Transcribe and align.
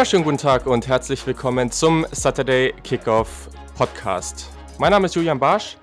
Wunderschönen 0.00 0.24
guten 0.24 0.38
Tag 0.38 0.66
und 0.66 0.88
herzlich 0.88 1.26
willkommen 1.26 1.70
zum 1.70 2.06
Saturday 2.10 2.72
Kickoff 2.84 3.50
Podcast. 3.76 4.48
Mein 4.78 4.92
Name 4.92 5.04
ist 5.04 5.14
Julian 5.14 5.38
Barsch 5.38 5.76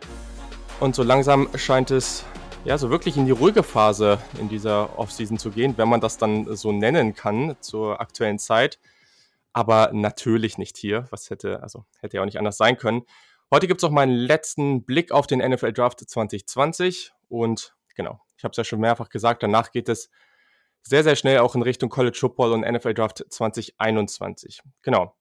und 0.79 0.95
so 0.95 1.03
langsam 1.03 1.47
scheint 1.53 1.91
es 1.91 2.25
ja 2.65 2.79
so 2.79 2.89
wirklich 2.89 3.15
in 3.15 3.27
die 3.27 3.31
ruhige 3.31 3.61
Phase 3.61 4.17
in 4.39 4.49
dieser 4.49 4.97
Offseason 4.97 5.37
zu 5.37 5.51
gehen, 5.51 5.77
wenn 5.77 5.87
man 5.87 6.01
das 6.01 6.17
dann 6.17 6.55
so 6.55 6.71
nennen 6.71 7.13
kann 7.13 7.57
zur 7.59 8.01
aktuellen 8.01 8.39
Zeit. 8.39 8.79
Aber 9.53 9.91
natürlich 9.93 10.57
nicht 10.57 10.77
hier, 10.77 11.05
was 11.11 11.29
hätte, 11.29 11.61
also 11.61 11.85
hätte 11.99 12.17
ja 12.17 12.23
auch 12.23 12.25
nicht 12.25 12.39
anders 12.39 12.57
sein 12.57 12.75
können. 12.75 13.03
Heute 13.51 13.67
gibt 13.67 13.81
es 13.81 13.87
auch 13.87 13.91
meinen 13.91 14.15
letzten 14.15 14.83
Blick 14.83 15.11
auf 15.11 15.27
den 15.27 15.47
NFL 15.47 15.73
Draft 15.73 15.99
2020 15.99 17.11
und 17.29 17.75
genau, 17.95 18.19
ich 18.35 18.43
habe 18.43 18.49
es 18.49 18.57
ja 18.57 18.63
schon 18.63 18.79
mehrfach 18.79 19.09
gesagt, 19.09 19.43
danach 19.43 19.71
geht 19.71 19.87
es 19.89 20.09
sehr, 20.83 21.03
sehr 21.03 21.15
schnell 21.15 21.39
auch 21.39 21.55
in 21.55 21.61
Richtung 21.61 21.89
College 21.89 22.17
Football 22.19 22.53
und 22.53 22.61
NFL 22.61 22.93
Draft 22.93 23.25
2021. 23.29 24.61
Genau. 24.83 25.15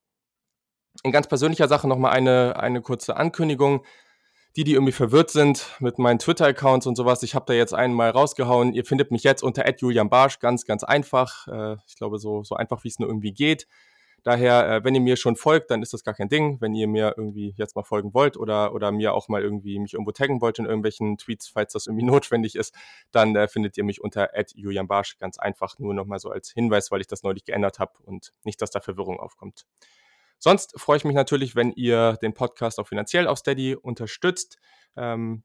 In 1.03 1.13
ganz 1.13 1.27
persönlicher 1.29 1.69
Sache 1.69 1.89
nochmal 1.89 2.13
eine, 2.13 2.57
eine 2.59 2.81
kurze 2.81 3.17
Ankündigung. 3.17 3.85
Die, 4.57 4.65
die 4.65 4.73
irgendwie 4.73 4.93
verwirrt 4.93 5.31
sind 5.31 5.77
mit 5.81 5.99
meinen 5.99 6.19
Twitter-Accounts 6.19 6.87
und 6.87 6.97
sowas, 6.97 7.23
ich 7.23 7.35
habe 7.35 7.45
da 7.47 7.53
jetzt 7.53 7.75
einen 7.75 7.93
mal 7.93 8.09
rausgehauen. 8.09 8.73
Ihr 8.73 8.87
findet 8.87 9.11
mich 9.11 9.23
jetzt 9.23 9.43
unter 9.43 9.71
Julian 9.77 10.09
Barsch, 10.09 10.39
ganz, 10.39 10.65
ganz 10.65 10.83
einfach. 10.83 11.47
Äh, 11.47 11.77
ich 11.87 11.97
glaube, 11.97 12.19
so, 12.19 12.43
so 12.43 12.55
einfach, 12.55 12.83
wie 12.83 12.89
es 12.89 12.99
nur 12.99 13.11
irgendwie 13.11 13.35
geht. 13.35 13.67
Daher, 14.27 14.69
äh, 14.69 14.85
wenn 14.85 14.93
ihr 14.93 15.01
mir 15.01 15.17
schon 15.17 15.37
folgt, 15.37 15.71
dann 15.71 15.83
ist 15.83 15.93
das 15.93 16.03
gar 16.03 16.13
kein 16.13 16.29
Ding. 16.29 16.61
Wenn 16.61 16.75
ihr 16.75 16.89
mir 16.89 17.15
irgendwie 17.17 17.55
jetzt 17.57 17.77
mal 17.77 17.85
folgen 17.85 18.13
wollt 18.13 18.37
oder, 18.37 18.75
oder 18.75 18.91
mir 18.91 19.15
auch 19.15 19.29
mal 19.29 19.41
irgendwie 19.41 19.79
mich 19.79 19.93
irgendwo 19.93 20.11
taggen 20.11 20.41
wollt 20.41 20.59
in 20.59 20.65
irgendwelchen 20.65 21.17
Tweets, 21.17 21.47
falls 21.47 21.75
das 21.75 21.87
irgendwie 21.87 22.05
notwendig 22.07 22.57
ist, 22.57 22.75
dann 23.13 23.37
äh, 23.37 23.47
findet 23.47 23.79
ihr 23.79 23.85
mich 23.85 24.01
unter 24.01 24.31
Julian 24.57 24.89
Barsch 24.89 25.17
ganz 25.19 25.39
einfach 25.39 25.79
nur 25.79 25.95
nochmal 25.95 26.19
so 26.19 26.29
als 26.29 26.51
Hinweis, 26.51 26.91
weil 26.91 27.01
ich 27.01 27.07
das 27.07 27.23
neulich 27.23 27.45
geändert 27.45 27.79
habe 27.79 27.93
und 28.03 28.33
nicht, 28.43 28.61
dass 28.61 28.73
da 28.73 28.81
Verwirrung 28.81 29.21
aufkommt. 29.21 29.65
Sonst 30.41 30.75
freue 30.77 30.97
ich 30.97 31.05
mich 31.05 31.15
natürlich, 31.15 31.55
wenn 31.55 31.71
ihr 31.71 32.15
den 32.21 32.35
Podcast 32.35 32.81
auch 32.81 32.89
finanziell 32.89 33.29
auf 33.29 33.39
Steady 33.39 33.77
unterstützt. 33.77 34.59
Ähm, 34.97 35.45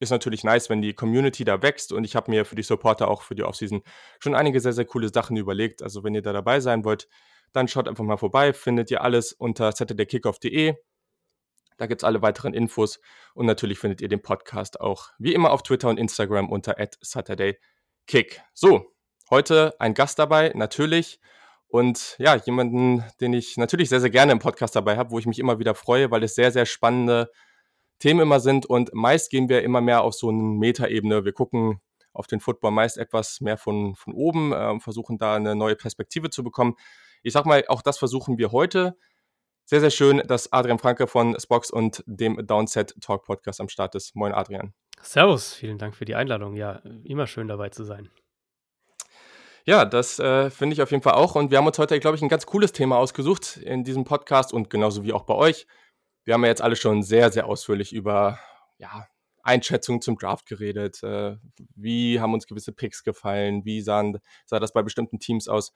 ist 0.00 0.08
natürlich 0.08 0.44
nice, 0.44 0.70
wenn 0.70 0.80
die 0.80 0.94
Community 0.94 1.44
da 1.44 1.60
wächst 1.60 1.92
und 1.92 2.04
ich 2.04 2.16
habe 2.16 2.30
mir 2.30 2.46
für 2.46 2.54
die 2.54 2.62
Supporter 2.62 3.08
auch 3.08 3.20
für 3.20 3.34
die 3.34 3.42
Offseason 3.42 3.82
schon 4.18 4.34
einige 4.34 4.60
sehr, 4.60 4.72
sehr 4.72 4.86
coole 4.86 5.10
Sachen 5.10 5.36
überlegt. 5.36 5.82
Also 5.82 6.04
wenn 6.04 6.14
ihr 6.14 6.22
da 6.22 6.32
dabei 6.32 6.60
sein 6.60 6.86
wollt, 6.86 7.06
dann 7.52 7.68
schaut 7.68 7.88
einfach 7.88 8.04
mal 8.04 8.16
vorbei. 8.16 8.52
Findet 8.52 8.90
ihr 8.90 9.02
alles 9.02 9.32
unter 9.32 9.72
saturdaykickoff.de. 9.72 10.74
Da 11.78 11.86
gibt 11.86 12.02
es 12.02 12.04
alle 12.04 12.22
weiteren 12.22 12.54
Infos. 12.54 13.00
Und 13.34 13.46
natürlich 13.46 13.78
findet 13.78 14.00
ihr 14.00 14.08
den 14.08 14.20
Podcast 14.20 14.80
auch 14.80 15.10
wie 15.18 15.32
immer 15.32 15.52
auf 15.52 15.62
Twitter 15.62 15.88
und 15.88 15.98
Instagram 15.98 16.50
unter 16.50 16.76
SaturdayKick. 17.00 18.42
So, 18.52 18.92
heute 19.30 19.74
ein 19.78 19.94
Gast 19.94 20.18
dabei, 20.18 20.52
natürlich. 20.54 21.20
Und 21.68 22.16
ja, 22.18 22.34
jemanden, 22.34 23.04
den 23.20 23.32
ich 23.32 23.56
natürlich 23.56 23.88
sehr, 23.90 24.00
sehr 24.00 24.10
gerne 24.10 24.32
im 24.32 24.38
Podcast 24.38 24.74
dabei 24.74 24.96
habe, 24.96 25.10
wo 25.10 25.18
ich 25.18 25.26
mich 25.26 25.38
immer 25.38 25.58
wieder 25.58 25.74
freue, 25.74 26.10
weil 26.10 26.22
es 26.24 26.34
sehr, 26.34 26.50
sehr 26.50 26.66
spannende 26.66 27.30
Themen 27.98 28.20
immer 28.20 28.40
sind. 28.40 28.66
Und 28.66 28.92
meist 28.92 29.30
gehen 29.30 29.48
wir 29.48 29.62
immer 29.62 29.80
mehr 29.80 30.02
auf 30.02 30.14
so 30.14 30.30
eine 30.30 30.42
Metaebene. 30.42 31.24
Wir 31.24 31.32
gucken 31.32 31.80
auf 32.12 32.26
den 32.26 32.40
Football 32.40 32.72
meist 32.72 32.98
etwas 32.98 33.40
mehr 33.40 33.56
von, 33.56 33.94
von 33.94 34.12
oben, 34.12 34.52
äh, 34.52 34.80
versuchen 34.80 35.18
da 35.18 35.36
eine 35.36 35.54
neue 35.54 35.76
Perspektive 35.76 36.30
zu 36.30 36.42
bekommen 36.42 36.74
ich 37.22 37.32
sag 37.32 37.46
mal, 37.46 37.64
auch 37.68 37.82
das 37.82 37.98
versuchen 37.98 38.38
wir 38.38 38.52
heute. 38.52 38.96
Sehr, 39.64 39.80
sehr 39.80 39.90
schön, 39.90 40.22
dass 40.26 40.52
Adrian 40.52 40.78
Franke 40.78 41.06
von 41.06 41.38
Spox 41.38 41.70
und 41.70 42.02
dem 42.06 42.46
Downset 42.46 42.94
Talk 43.00 43.24
Podcast 43.24 43.60
am 43.60 43.68
Start 43.68 43.94
ist. 43.94 44.16
Moin, 44.16 44.32
Adrian. 44.32 44.72
Servus, 45.02 45.52
vielen 45.52 45.78
Dank 45.78 45.94
für 45.94 46.04
die 46.04 46.14
Einladung. 46.14 46.56
Ja, 46.56 46.82
immer 47.04 47.26
schön 47.26 47.48
dabei 47.48 47.68
zu 47.68 47.84
sein. 47.84 48.08
Ja, 49.66 49.84
das 49.84 50.18
äh, 50.18 50.48
finde 50.48 50.72
ich 50.72 50.80
auf 50.80 50.90
jeden 50.90 51.02
Fall 51.02 51.12
auch. 51.12 51.34
Und 51.34 51.50
wir 51.50 51.58
haben 51.58 51.66
uns 51.66 51.78
heute, 51.78 52.00
glaube 52.00 52.16
ich, 52.16 52.22
ein 52.22 52.30
ganz 52.30 52.46
cooles 52.46 52.72
Thema 52.72 52.96
ausgesucht 52.96 53.58
in 53.58 53.84
diesem 53.84 54.04
Podcast 54.04 54.54
und 54.54 54.70
genauso 54.70 55.04
wie 55.04 55.12
auch 55.12 55.24
bei 55.24 55.34
euch. 55.34 55.66
Wir 56.24 56.32
haben 56.32 56.42
ja 56.42 56.48
jetzt 56.48 56.62
alle 56.62 56.74
schon 56.74 57.02
sehr, 57.02 57.30
sehr 57.30 57.46
ausführlich 57.46 57.92
über 57.92 58.38
ja, 58.78 59.06
Einschätzungen 59.42 60.00
zum 60.00 60.16
Draft 60.16 60.46
geredet. 60.46 61.02
Äh, 61.02 61.36
wie 61.74 62.20
haben 62.20 62.32
uns 62.32 62.46
gewisse 62.46 62.72
Picks 62.72 63.04
gefallen? 63.04 63.66
Wie 63.66 63.82
sahen, 63.82 64.18
sah 64.46 64.58
das 64.58 64.72
bei 64.72 64.82
bestimmten 64.82 65.18
Teams 65.18 65.48
aus? 65.48 65.74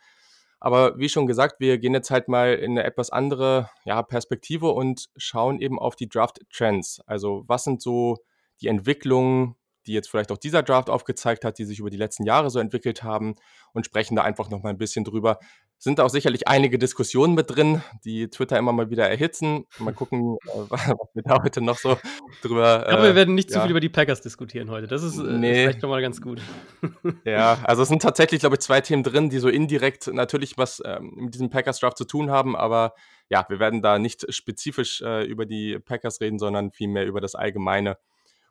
Aber 0.64 0.96
wie 0.96 1.08
schon 1.08 1.26
gesagt, 1.26 1.58
wir 1.58 1.78
gehen 1.78 1.92
jetzt 1.92 2.12
halt 2.12 2.28
mal 2.28 2.54
in 2.54 2.70
eine 2.70 2.84
etwas 2.84 3.10
andere 3.10 3.68
ja, 3.84 4.00
Perspektive 4.00 4.70
und 4.70 5.08
schauen 5.16 5.58
eben 5.58 5.76
auf 5.76 5.96
die 5.96 6.08
Draft-Trends. 6.08 7.00
Also 7.04 7.42
was 7.48 7.64
sind 7.64 7.82
so 7.82 8.18
die 8.60 8.68
Entwicklungen, 8.68 9.56
die 9.88 9.92
jetzt 9.92 10.08
vielleicht 10.08 10.30
auch 10.30 10.38
dieser 10.38 10.62
Draft 10.62 10.88
aufgezeigt 10.88 11.44
hat, 11.44 11.58
die 11.58 11.64
sich 11.64 11.80
über 11.80 11.90
die 11.90 11.96
letzten 11.96 12.24
Jahre 12.24 12.48
so 12.48 12.60
entwickelt 12.60 13.02
haben 13.02 13.34
und 13.72 13.86
sprechen 13.86 14.14
da 14.14 14.22
einfach 14.22 14.50
noch 14.50 14.62
mal 14.62 14.68
ein 14.70 14.78
bisschen 14.78 15.02
drüber, 15.02 15.40
sind 15.82 15.98
auch 15.98 16.10
sicherlich 16.10 16.46
einige 16.46 16.78
Diskussionen 16.78 17.34
mit 17.34 17.50
drin, 17.50 17.82
die 18.04 18.30
Twitter 18.30 18.56
immer 18.56 18.72
mal 18.72 18.90
wieder 18.90 19.10
erhitzen. 19.10 19.66
Mal 19.80 19.92
gucken, 19.94 20.36
äh, 20.44 20.48
was 20.68 21.08
wir 21.12 21.22
da 21.24 21.42
heute 21.42 21.60
noch 21.60 21.76
so 21.76 21.98
drüber. 22.40 22.82
Ich 22.82 22.88
glaube, 22.88 23.02
wir 23.02 23.10
äh, 23.10 23.14
werden 23.16 23.34
nicht 23.34 23.50
ja. 23.50 23.56
zu 23.56 23.62
viel 23.62 23.72
über 23.72 23.80
die 23.80 23.88
Packers 23.88 24.20
diskutieren 24.20 24.70
heute. 24.70 24.86
Das 24.86 25.02
ist, 25.02 25.18
äh, 25.18 25.24
nee. 25.24 25.54
vielleicht 25.54 25.80
schon 25.80 25.90
mal 25.90 26.00
ganz 26.00 26.20
gut. 26.20 26.40
Ja, 27.24 27.58
also 27.64 27.82
es 27.82 27.88
sind 27.88 28.02
tatsächlich, 28.02 28.40
glaube 28.40 28.56
ich, 28.56 28.60
zwei 28.60 28.80
Themen 28.80 29.02
drin, 29.02 29.30
die 29.30 29.38
so 29.38 29.48
indirekt 29.48 30.08
natürlich 30.08 30.56
was 30.56 30.82
ähm, 30.84 31.12
mit 31.16 31.34
diesem 31.34 31.50
Packers-Draft 31.50 31.96
zu 31.96 32.04
tun 32.04 32.30
haben, 32.30 32.56
aber 32.56 32.94
ja, 33.28 33.44
wir 33.48 33.58
werden 33.58 33.82
da 33.82 33.98
nicht 33.98 34.32
spezifisch 34.32 35.02
äh, 35.02 35.24
über 35.24 35.46
die 35.46 35.78
Packers 35.78 36.20
reden, 36.20 36.38
sondern 36.38 36.70
vielmehr 36.70 37.06
über 37.06 37.20
das 37.20 37.34
Allgemeine. 37.34 37.98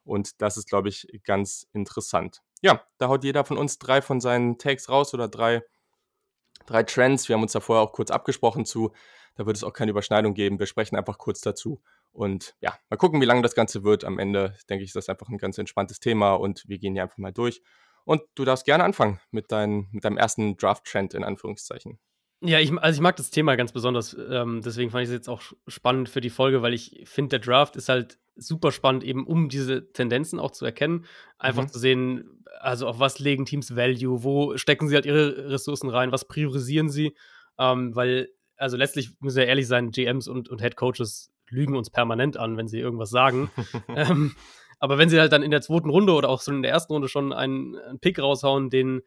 Und 0.03 0.41
das 0.41 0.57
ist, 0.57 0.67
glaube 0.69 0.89
ich, 0.89 1.07
ganz 1.23 1.67
interessant. 1.73 2.41
Ja, 2.61 2.81
da 2.97 3.07
haut 3.07 3.23
jeder 3.23 3.45
von 3.45 3.57
uns 3.57 3.77
drei 3.77 4.01
von 4.01 4.19
seinen 4.21 4.57
Takes 4.57 4.89
raus 4.89 5.13
oder 5.13 5.27
drei 5.27 5.63
drei 6.65 6.83
Trends. 6.83 7.27
Wir 7.27 7.35
haben 7.35 7.43
uns 7.43 7.51
da 7.53 7.59
vorher 7.59 7.83
auch 7.83 7.93
kurz 7.93 8.11
abgesprochen 8.11 8.65
zu. 8.65 8.91
Da 9.35 9.45
wird 9.45 9.57
es 9.57 9.63
auch 9.63 9.73
keine 9.73 9.91
Überschneidung 9.91 10.33
geben. 10.33 10.59
Wir 10.59 10.65
sprechen 10.65 10.95
einfach 10.95 11.17
kurz 11.17 11.41
dazu. 11.41 11.81
Und 12.11 12.55
ja, 12.59 12.77
mal 12.89 12.97
gucken, 12.97 13.21
wie 13.21 13.25
lange 13.25 13.41
das 13.41 13.55
Ganze 13.55 13.83
wird. 13.83 14.03
Am 14.03 14.19
Ende 14.19 14.55
denke 14.69 14.83
ich, 14.83 14.89
ist 14.89 14.95
das 14.95 15.09
einfach 15.09 15.29
ein 15.29 15.37
ganz 15.37 15.57
entspanntes 15.57 15.99
Thema 15.99 16.33
und 16.33 16.67
wir 16.67 16.77
gehen 16.77 16.93
hier 16.93 17.03
einfach 17.03 17.17
mal 17.17 17.31
durch. 17.31 17.61
Und 18.03 18.21
du 18.35 18.45
darfst 18.45 18.65
gerne 18.65 18.83
anfangen 18.83 19.19
mit, 19.31 19.51
dein, 19.51 19.87
mit 19.91 20.03
deinem 20.03 20.17
ersten 20.17 20.57
Draft-Trend 20.57 21.13
in 21.13 21.23
Anführungszeichen. 21.23 21.99
Ja, 22.43 22.59
ich, 22.59 22.71
also 22.73 22.97
ich 22.97 23.01
mag 23.01 23.15
das 23.15 23.29
Thema 23.29 23.55
ganz 23.55 23.71
besonders. 23.71 24.17
Ähm, 24.29 24.61
deswegen 24.65 24.89
fand 24.89 25.03
ich 25.03 25.09
es 25.09 25.13
jetzt 25.13 25.29
auch 25.29 25.41
spannend 25.67 26.09
für 26.09 26.21
die 26.21 26.31
Folge, 26.31 26.63
weil 26.63 26.73
ich 26.73 27.03
finde, 27.05 27.39
der 27.39 27.39
Draft 27.39 27.75
ist 27.75 27.87
halt 27.87 28.17
super 28.35 28.71
spannend, 28.71 29.03
eben 29.03 29.27
um 29.27 29.47
diese 29.47 29.91
Tendenzen 29.93 30.39
auch 30.39 30.51
zu 30.51 30.65
erkennen. 30.65 31.05
Einfach 31.37 31.63
mhm. 31.63 31.69
zu 31.69 31.77
sehen, 31.77 32.43
also 32.59 32.87
auf 32.87 32.99
was 32.99 33.19
legen 33.19 33.45
Teams 33.45 33.75
Value, 33.75 34.23
wo 34.23 34.57
stecken 34.57 34.87
sie 34.87 34.95
halt 34.95 35.05
ihre 35.05 35.51
Ressourcen 35.51 35.89
rein, 35.89 36.11
was 36.11 36.27
priorisieren 36.27 36.89
sie. 36.89 37.15
Ähm, 37.59 37.95
weil, 37.95 38.29
also 38.57 38.75
letztlich 38.75 39.11
müssen 39.19 39.37
wir 39.37 39.45
ehrlich 39.45 39.67
sein, 39.67 39.91
GMs 39.91 40.27
und, 40.27 40.49
und 40.49 40.61
Head 40.61 40.75
Coaches 40.75 41.31
lügen 41.47 41.75
uns 41.75 41.91
permanent 41.91 42.37
an, 42.37 42.57
wenn 42.57 42.67
sie 42.67 42.79
irgendwas 42.79 43.11
sagen. 43.11 43.51
ähm, 43.89 44.35
aber 44.79 44.97
wenn 44.97 45.09
sie 45.09 45.19
halt 45.19 45.31
dann 45.31 45.43
in 45.43 45.51
der 45.51 45.61
zweiten 45.61 45.91
Runde 45.91 46.13
oder 46.13 46.29
auch 46.29 46.41
so 46.41 46.51
in 46.51 46.63
der 46.63 46.71
ersten 46.71 46.93
Runde 46.93 47.07
schon 47.07 47.33
einen, 47.33 47.77
einen 47.77 47.99
Pick 47.99 48.17
raushauen, 48.17 48.71
den 48.71 49.01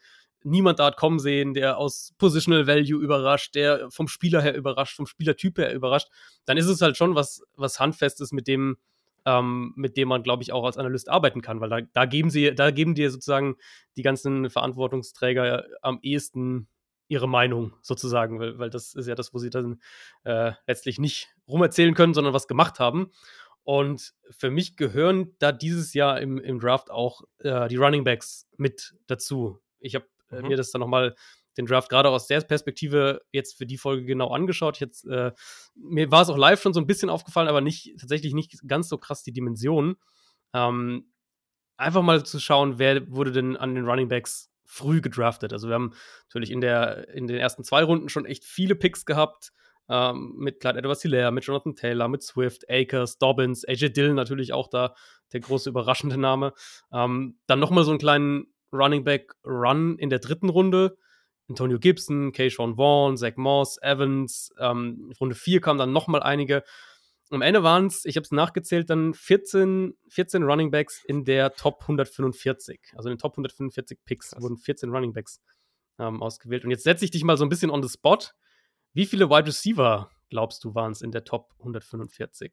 niemand 0.44 0.78
da 0.78 0.86
hat 0.86 0.96
kommen 0.96 1.18
sehen, 1.18 1.54
der 1.54 1.78
aus 1.78 2.14
Positional 2.18 2.66
Value 2.66 3.02
überrascht, 3.02 3.54
der 3.54 3.90
vom 3.90 4.08
Spieler 4.08 4.40
her 4.40 4.54
überrascht, 4.54 4.96
vom 4.96 5.06
Spielertyp 5.06 5.58
her 5.58 5.74
überrascht, 5.74 6.08
dann 6.44 6.56
ist 6.56 6.66
es 6.66 6.80
halt 6.80 6.96
schon 6.96 7.14
was, 7.14 7.42
was 7.56 7.80
Handfestes, 7.80 8.32
mit 8.32 8.46
dem, 8.46 8.76
ähm, 9.24 9.72
mit 9.76 9.96
dem 9.96 10.08
man, 10.08 10.22
glaube 10.22 10.42
ich, 10.42 10.52
auch 10.52 10.64
als 10.64 10.76
Analyst 10.76 11.08
arbeiten 11.08 11.40
kann, 11.42 11.60
weil 11.60 11.70
da, 11.70 11.80
da 11.80 12.04
geben 12.04 12.30
sie, 12.30 12.54
da 12.54 12.70
geben 12.70 12.94
dir 12.94 13.10
sozusagen 13.10 13.56
die 13.96 14.02
ganzen 14.02 14.50
Verantwortungsträger 14.50 15.64
am 15.82 15.98
ehesten 16.02 16.68
ihre 17.08 17.28
Meinung 17.28 17.72
sozusagen, 17.82 18.38
weil, 18.38 18.58
weil 18.58 18.70
das 18.70 18.94
ist 18.94 19.06
ja 19.06 19.14
das, 19.14 19.34
wo 19.34 19.38
sie 19.38 19.50
dann 19.50 19.80
äh, 20.24 20.52
letztlich 20.66 20.98
nicht 20.98 21.28
rumerzählen 21.48 21.94
können, 21.94 22.14
sondern 22.14 22.34
was 22.34 22.48
gemacht 22.48 22.80
haben. 22.80 23.10
Und 23.62 24.14
für 24.30 24.50
mich 24.50 24.76
gehören 24.76 25.34
da 25.38 25.50
dieses 25.52 25.94
Jahr 25.94 26.20
im, 26.20 26.38
im 26.38 26.60
Draft 26.60 26.90
auch 26.90 27.22
äh, 27.38 27.66
die 27.68 27.76
Running 27.76 28.04
Backs 28.04 28.46
mit 28.56 28.94
dazu. 29.06 29.60
Ich 29.80 29.94
habe 29.94 30.06
äh, 30.30 30.40
mhm. 30.40 30.48
mir 30.48 30.56
das 30.56 30.70
dann 30.70 30.80
nochmal 30.80 31.14
den 31.56 31.66
Draft 31.66 31.88
gerade 31.88 32.08
aus 32.08 32.26
der 32.26 32.40
Perspektive 32.40 33.22
jetzt 33.32 33.56
für 33.56 33.66
die 33.66 33.78
Folge 33.78 34.04
genau 34.04 34.30
angeschaut. 34.30 34.80
Jetzt, 34.80 35.06
äh, 35.06 35.32
mir 35.74 36.10
war 36.10 36.22
es 36.22 36.28
auch 36.28 36.36
live 36.36 36.60
schon 36.60 36.74
so 36.74 36.80
ein 36.80 36.86
bisschen 36.86 37.10
aufgefallen, 37.10 37.48
aber 37.48 37.60
nicht 37.60 37.94
tatsächlich 37.98 38.34
nicht 38.34 38.60
ganz 38.66 38.88
so 38.88 38.98
krass 38.98 39.22
die 39.22 39.32
Dimensionen. 39.32 39.96
Ähm, 40.52 41.12
einfach 41.76 42.02
mal 42.02 42.24
zu 42.24 42.40
schauen, 42.40 42.78
wer 42.78 43.08
wurde 43.10 43.32
denn 43.32 43.56
an 43.56 43.74
den 43.74 43.84
Running 43.84 44.08
Backs 44.08 44.50
früh 44.64 45.00
gedraftet. 45.00 45.52
Also 45.52 45.68
wir 45.68 45.74
haben 45.74 45.94
natürlich 46.28 46.50
in, 46.50 46.60
der, 46.60 47.08
in 47.10 47.26
den 47.26 47.36
ersten 47.36 47.64
zwei 47.64 47.84
Runden 47.84 48.08
schon 48.08 48.26
echt 48.26 48.44
viele 48.44 48.74
Picks 48.74 49.04
gehabt. 49.04 49.52
Ähm, 49.86 50.36
mit 50.38 50.60
Clyde 50.60 50.78
Edwards 50.78 51.02
Hilaire, 51.02 51.30
mit 51.30 51.44
Jonathan 51.44 51.76
Taylor, 51.76 52.08
mit 52.08 52.22
Swift, 52.22 52.70
Akers, 52.70 53.18
Dobbins, 53.18 53.68
AJ 53.68 53.90
Dillon 53.90 54.16
natürlich 54.16 54.54
auch 54.54 54.68
da 54.68 54.94
der 55.34 55.40
große 55.40 55.68
überraschende 55.68 56.16
Name. 56.16 56.54
Ähm, 56.90 57.38
dann 57.46 57.58
nochmal 57.58 57.84
so 57.84 57.90
einen 57.90 57.98
kleinen 57.98 58.53
Running 58.74 59.04
Back 59.04 59.34
Run 59.44 59.98
in 59.98 60.10
der 60.10 60.18
dritten 60.18 60.48
Runde. 60.48 60.96
Antonio 61.48 61.78
Gibson, 61.78 62.32
Keyshawn 62.32 62.76
Vaughn, 62.76 63.16
Zach 63.16 63.36
Moss, 63.36 63.78
Evans. 63.82 64.52
Ähm, 64.58 65.12
Runde 65.20 65.34
4 65.34 65.60
kamen 65.60 65.78
dann 65.78 65.92
nochmal 65.92 66.22
einige. 66.22 66.64
Am 67.30 67.42
Ende 67.42 67.62
waren 67.62 67.86
es, 67.86 68.04
ich 68.04 68.16
habe 68.16 68.24
es 68.24 68.32
nachgezählt, 68.32 68.90
dann 68.90 69.14
14, 69.14 69.96
14 70.08 70.42
Running 70.42 70.70
Backs 70.70 71.02
in 71.04 71.24
der 71.24 71.54
Top 71.54 71.82
145. 71.82 72.80
Also 72.96 73.08
in 73.08 73.14
den 73.14 73.18
Top 73.18 73.32
145 73.32 73.98
Picks 74.04 74.30
Krass. 74.30 74.42
wurden 74.42 74.56
14 74.56 74.90
Running 74.90 75.12
Backs 75.12 75.40
ähm, 75.98 76.22
ausgewählt. 76.22 76.64
Und 76.64 76.70
jetzt 76.70 76.84
setze 76.84 77.04
ich 77.04 77.10
dich 77.10 77.24
mal 77.24 77.36
so 77.36 77.44
ein 77.44 77.48
bisschen 77.48 77.70
on 77.70 77.82
the 77.82 77.88
spot. 77.88 78.18
Wie 78.92 79.06
viele 79.06 79.30
Wide 79.30 79.46
Receiver, 79.46 80.10
glaubst 80.30 80.64
du, 80.64 80.74
waren 80.74 80.92
es 80.92 81.02
in 81.02 81.12
der 81.12 81.24
Top 81.24 81.54
145? 81.58 82.52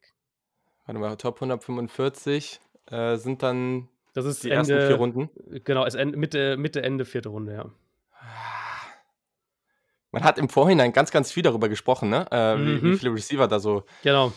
Warte 0.86 1.00
mal, 1.00 1.16
Top 1.18 1.36
145 1.36 2.60
äh, 2.88 3.18
sind 3.18 3.44
dann 3.44 3.90
das 4.14 4.26
ist 4.26 4.44
die 4.44 4.50
Ende, 4.50 4.74
ersten 4.74 4.88
vier 4.88 4.96
Runden. 4.96 5.30
Genau, 5.64 5.86
ist 5.86 5.96
Ende, 5.96 6.18
Mitte, 6.18 6.58
Mitte, 6.58 6.84
Ende 6.84 7.06
vierte 7.06 7.30
Runde, 7.30 7.54
ja. 7.54 7.72
Man 10.12 10.24
hat 10.24 10.38
im 10.38 10.50
Vorhinein 10.50 10.92
ganz, 10.92 11.12
ganz 11.12 11.32
viel 11.32 11.44
darüber 11.44 11.70
gesprochen, 11.70 12.10
ne? 12.10 12.26
Äh, 12.32 12.58
mhm. 12.58 12.66
wie, 12.66 12.84
wie, 12.84 12.98
viele 12.98 13.14
Receiver 13.14 13.48
da 13.48 13.60
so. 13.60 13.86
Genau. 14.04 14.34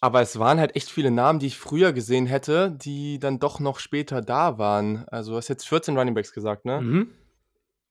Aber 0.00 0.22
es 0.22 0.38
waren 0.38 0.58
halt 0.58 0.76
echt 0.76 0.88
viele 0.88 1.10
Namen, 1.10 1.40
die 1.40 1.48
ich 1.48 1.58
früher 1.58 1.92
gesehen 1.92 2.26
hätte, 2.26 2.70
die 2.70 3.18
dann 3.18 3.38
doch 3.38 3.60
noch 3.60 3.80
später 3.80 4.22
da 4.22 4.56
waren. 4.56 5.04
Also, 5.08 5.32
du 5.32 5.36
hast 5.36 5.48
jetzt 5.48 5.68
14 5.68 5.98
Runningbacks 5.98 6.32
gesagt, 6.32 6.64
ne? 6.64 6.80
Mhm. 6.80 7.10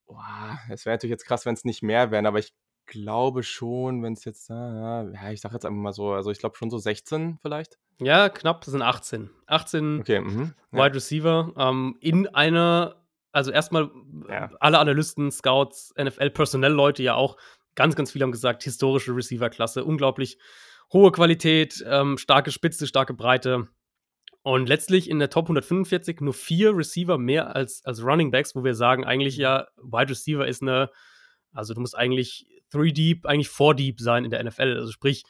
Boah, 0.06 0.58
es 0.70 0.86
wäre 0.86 0.94
natürlich 0.94 1.12
jetzt 1.12 1.26
krass, 1.26 1.46
wenn 1.46 1.54
es 1.54 1.64
nicht 1.64 1.82
mehr 1.82 2.10
wären, 2.10 2.26
aber 2.26 2.38
ich 2.38 2.52
glaube 2.90 3.42
schon, 3.42 4.02
wenn 4.02 4.12
es 4.12 4.24
jetzt, 4.24 4.50
ja, 4.50 5.02
ja, 5.10 5.30
ich 5.30 5.40
sag 5.40 5.52
jetzt 5.52 5.64
einfach 5.64 5.80
mal 5.80 5.92
so, 5.92 6.12
also 6.12 6.30
ich 6.30 6.38
glaube 6.38 6.56
schon 6.56 6.70
so 6.70 6.78
16 6.78 7.38
vielleicht. 7.40 7.78
Ja, 8.00 8.28
knapp, 8.28 8.60
das 8.62 8.72
sind 8.72 8.82
18. 8.82 9.30
18 9.46 10.00
okay, 10.00 10.20
mhm, 10.20 10.54
ja. 10.72 10.84
Wide 10.84 10.94
Receiver 10.94 11.52
ähm, 11.56 11.96
in 12.00 12.26
einer, 12.28 12.96
also 13.32 13.50
erstmal 13.50 13.90
ja. 14.28 14.50
alle 14.60 14.78
Analysten, 14.78 15.30
Scouts, 15.30 15.94
NFL-Personell-Leute 15.98 17.02
ja 17.02 17.14
auch, 17.14 17.36
ganz, 17.74 17.96
ganz 17.96 18.10
viele 18.10 18.24
haben 18.24 18.32
gesagt, 18.32 18.62
historische 18.62 19.14
Receiver-Klasse, 19.14 19.84
unglaublich 19.84 20.38
hohe 20.92 21.12
Qualität, 21.12 21.82
ähm, 21.86 22.18
starke 22.18 22.50
Spitze, 22.50 22.86
starke 22.86 23.14
Breite. 23.14 23.68
Und 24.42 24.68
letztlich 24.68 25.10
in 25.10 25.18
der 25.18 25.30
Top 25.30 25.44
145 25.44 26.20
nur 26.20 26.32
vier 26.32 26.76
Receiver 26.76 27.18
mehr 27.18 27.54
als, 27.54 27.84
als 27.84 28.02
Running 28.02 28.30
Backs, 28.30 28.56
wo 28.56 28.64
wir 28.64 28.74
sagen, 28.74 29.04
eigentlich 29.04 29.36
ja, 29.36 29.66
Wide 29.76 30.10
Receiver 30.10 30.46
ist 30.48 30.62
eine, 30.62 30.90
also 31.52 31.74
du 31.74 31.80
musst 31.80 31.96
eigentlich 31.96 32.46
3 32.70 32.90
Deep, 32.90 33.26
eigentlich 33.26 33.48
4 33.48 33.74
Deep 33.74 34.00
sein 34.00 34.24
in 34.24 34.30
der 34.30 34.42
NFL. 34.42 34.76
Also 34.78 34.92
sprich, 34.92 35.24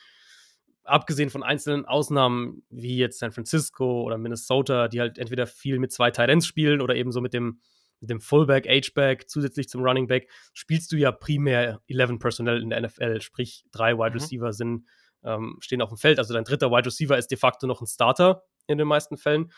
abgesehen 0.84 1.30
von 1.30 1.42
einzelnen 1.42 1.84
Ausnahmen 1.86 2.62
wie 2.68 2.96
jetzt 2.96 3.18
San 3.18 3.32
Francisco 3.32 4.02
oder 4.02 4.18
Minnesota, 4.18 4.88
die 4.88 5.00
halt 5.00 5.18
entweder 5.18 5.46
viel 5.46 5.78
mit 5.78 5.92
zwei 5.92 6.10
Tight 6.10 6.28
Ends 6.28 6.46
spielen 6.46 6.80
oder 6.80 6.94
eben 6.94 7.12
so 7.12 7.20
mit 7.20 7.32
dem, 7.32 7.60
mit 8.00 8.10
dem 8.10 8.20
Fullback, 8.20 8.66
H-Back 8.66 9.28
zusätzlich 9.28 9.68
zum 9.68 9.82
Running 9.82 10.06
Back, 10.06 10.30
spielst 10.52 10.90
du 10.92 10.96
ja 10.96 11.12
primär 11.12 11.80
11 11.88 12.18
Personnel 12.18 12.62
in 12.62 12.70
der 12.70 12.80
NFL, 12.80 13.20
sprich 13.20 13.64
drei 13.70 13.96
Wide 13.96 14.10
mhm. 14.10 14.14
Receiver 14.14 14.46
mhm. 14.48 14.52
sind, 14.52 14.86
ähm, 15.22 15.56
stehen 15.60 15.82
auf 15.82 15.90
dem 15.90 15.98
Feld. 15.98 16.18
Also 16.18 16.34
dein 16.34 16.44
dritter 16.44 16.70
Wide 16.70 16.86
Receiver 16.86 17.16
ist 17.16 17.28
de 17.28 17.38
facto 17.38 17.66
noch 17.66 17.80
ein 17.80 17.86
Starter 17.86 18.44
in 18.66 18.78
den 18.78 18.88
meisten 18.88 19.16
Fällen. 19.16 19.52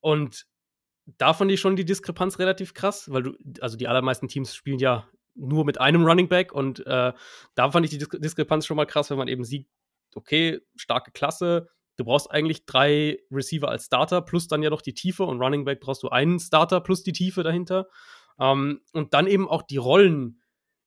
Und 0.00 0.46
da 1.18 1.34
fand 1.34 1.50
ich 1.50 1.60
schon 1.60 1.76
die 1.76 1.84
Diskrepanz 1.84 2.38
relativ 2.38 2.74
krass, 2.74 3.10
weil 3.10 3.22
du, 3.22 3.34
also 3.60 3.76
die 3.76 3.88
allermeisten 3.88 4.28
Teams 4.28 4.54
spielen 4.54 4.78
ja 4.78 5.08
nur 5.34 5.64
mit 5.64 5.80
einem 5.80 6.04
Running 6.04 6.28
Back 6.28 6.52
und 6.52 6.86
äh, 6.86 7.12
da 7.54 7.70
fand 7.70 7.86
ich 7.86 7.90
die 7.90 7.98
Diskrepanz 8.18 8.66
schon 8.66 8.76
mal 8.76 8.86
krass, 8.86 9.10
wenn 9.10 9.18
man 9.18 9.28
eben 9.28 9.44
sieht, 9.44 9.68
okay, 10.14 10.60
starke 10.76 11.10
Klasse. 11.10 11.68
Du 11.96 12.04
brauchst 12.04 12.30
eigentlich 12.30 12.66
drei 12.66 13.18
Receiver 13.30 13.68
als 13.68 13.86
Starter 13.86 14.22
plus 14.22 14.48
dann 14.48 14.62
ja 14.62 14.70
noch 14.70 14.82
die 14.82 14.94
Tiefe 14.94 15.24
und 15.24 15.40
Running 15.40 15.64
Back 15.64 15.80
brauchst 15.80 16.02
du 16.02 16.08
einen 16.08 16.38
Starter 16.38 16.80
plus 16.80 17.02
die 17.02 17.12
Tiefe 17.12 17.42
dahinter. 17.42 17.88
Ähm, 18.38 18.80
und 18.92 19.14
dann 19.14 19.26
eben 19.26 19.48
auch 19.48 19.62
die 19.62 19.76
Rollen, 19.76 20.40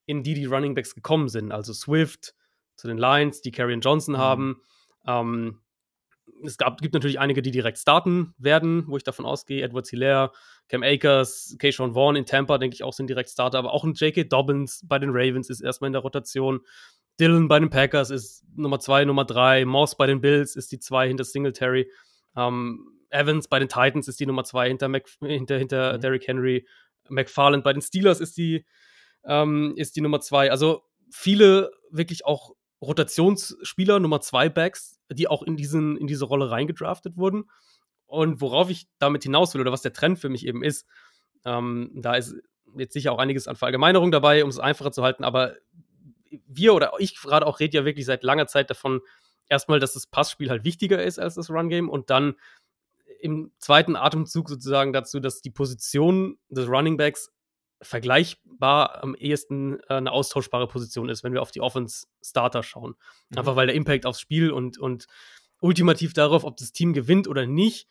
in 0.06 0.22
die 0.22 0.34
die 0.34 0.46
Running 0.46 0.74
Backs 0.74 0.94
gekommen 0.94 1.28
sind. 1.28 1.52
Also 1.52 1.72
Swift 1.72 2.34
zu 2.76 2.88
den 2.88 2.98
Lions, 2.98 3.40
die 3.40 3.52
Karrion 3.52 3.80
Johnson 3.80 4.14
mhm. 4.14 4.18
haben. 4.18 4.62
Ähm, 5.06 5.60
es 6.44 6.58
gab, 6.58 6.80
gibt 6.80 6.94
natürlich 6.94 7.18
einige, 7.18 7.42
die 7.42 7.50
direkt 7.50 7.78
starten 7.78 8.34
werden, 8.38 8.84
wo 8.86 8.96
ich 8.96 9.04
davon 9.04 9.26
ausgehe. 9.26 9.62
Edward 9.62 9.86
Hilaire, 9.88 10.32
Cam 10.68 10.82
Akers, 10.82 11.56
Keyshawn 11.58 11.94
Vaughn 11.94 12.16
in 12.16 12.26
Tampa, 12.26 12.58
denke 12.58 12.74
ich 12.74 12.82
auch, 12.84 12.92
sind 12.92 13.08
direkt 13.08 13.30
Starter. 13.30 13.58
Aber 13.58 13.72
auch 13.72 13.84
ein 13.84 13.94
J.K. 13.94 14.24
Dobbins 14.24 14.84
bei 14.86 14.98
den 14.98 15.10
Ravens 15.10 15.50
ist 15.50 15.60
erstmal 15.60 15.88
in 15.88 15.92
der 15.92 16.02
Rotation. 16.02 16.60
Dylan 17.20 17.48
bei 17.48 17.58
den 17.58 17.70
Packers 17.70 18.10
ist 18.10 18.44
Nummer 18.54 18.78
zwei, 18.78 19.04
Nummer 19.04 19.24
drei. 19.24 19.64
Moss 19.64 19.96
bei 19.96 20.06
den 20.06 20.20
Bills 20.20 20.54
ist 20.56 20.70
die 20.70 20.78
zwei 20.78 21.08
hinter 21.08 21.24
Singletary. 21.24 21.90
Ähm, 22.36 22.92
Evans 23.10 23.48
bei 23.48 23.58
den 23.58 23.68
Titans 23.68 24.06
ist 24.08 24.20
die 24.20 24.26
Nummer 24.26 24.44
zwei 24.44 24.68
hinter, 24.68 24.88
Mac, 24.88 25.08
hinter, 25.20 25.58
hinter 25.58 25.94
mhm. 25.94 26.00
Derrick 26.00 26.26
Henry. 26.28 26.66
McFarland 27.08 27.64
bei 27.64 27.72
den 27.72 27.82
Steelers 27.82 28.20
ist 28.20 28.36
die, 28.36 28.66
ähm, 29.24 29.74
ist 29.76 29.96
die 29.96 30.00
Nummer 30.00 30.20
zwei. 30.20 30.50
Also 30.50 30.82
viele 31.10 31.70
wirklich 31.90 32.26
auch 32.26 32.54
Rotationsspieler, 32.82 34.00
Nummer 34.00 34.20
zwei 34.20 34.48
Backs, 34.48 35.00
die 35.10 35.28
auch 35.28 35.42
in, 35.42 35.56
diesen, 35.56 35.96
in 35.96 36.06
diese 36.06 36.24
Rolle 36.24 36.50
reingedraftet 36.50 37.16
wurden. 37.16 37.50
Und 38.06 38.40
worauf 38.40 38.70
ich 38.70 38.88
damit 38.98 39.22
hinaus 39.22 39.54
will 39.54 39.60
oder 39.60 39.72
was 39.72 39.82
der 39.82 39.92
Trend 39.92 40.18
für 40.18 40.28
mich 40.28 40.46
eben 40.46 40.62
ist, 40.62 40.86
ähm, 41.44 41.90
da 41.94 42.14
ist 42.14 42.34
jetzt 42.76 42.92
sicher 42.92 43.12
auch 43.12 43.18
einiges 43.18 43.48
an 43.48 43.56
Verallgemeinerung 43.56 44.10
dabei, 44.10 44.44
um 44.44 44.50
es 44.50 44.58
einfacher 44.58 44.92
zu 44.92 45.02
halten, 45.02 45.24
aber 45.24 45.56
wir 46.46 46.74
oder 46.74 46.92
ich 46.98 47.20
gerade 47.20 47.46
auch 47.46 47.60
rede 47.60 47.78
ja 47.78 47.84
wirklich 47.84 48.06
seit 48.06 48.22
langer 48.22 48.46
Zeit 48.46 48.70
davon, 48.70 49.00
erstmal, 49.48 49.80
dass 49.80 49.94
das 49.94 50.06
Passspiel 50.06 50.50
halt 50.50 50.64
wichtiger 50.64 51.02
ist 51.02 51.18
als 51.18 51.34
das 51.34 51.50
Run-Game 51.50 51.88
und 51.88 52.10
dann 52.10 52.34
im 53.20 53.50
zweiten 53.58 53.96
Atemzug 53.96 54.48
sozusagen 54.48 54.92
dazu, 54.92 55.20
dass 55.20 55.40
die 55.40 55.50
Position 55.50 56.38
des 56.50 56.68
Running 56.68 56.96
Backs 56.96 57.32
vergleichbar 57.80 59.02
am 59.02 59.14
ehesten 59.14 59.80
äh, 59.88 59.94
eine 59.94 60.12
austauschbare 60.12 60.66
Position 60.66 61.08
ist, 61.08 61.22
wenn 61.22 61.32
wir 61.32 61.42
auf 61.42 61.50
die 61.50 61.60
Offense-Starter 61.60 62.62
schauen. 62.62 62.94
Mhm. 63.30 63.38
Einfach 63.38 63.56
weil 63.56 63.66
der 63.66 63.76
Impact 63.76 64.06
aufs 64.06 64.20
Spiel 64.20 64.50
und, 64.50 64.78
und 64.78 65.06
ultimativ 65.60 66.12
darauf, 66.12 66.44
ob 66.44 66.56
das 66.56 66.72
Team 66.72 66.92
gewinnt 66.92 67.28
oder 67.28 67.46
nicht, 67.46 67.88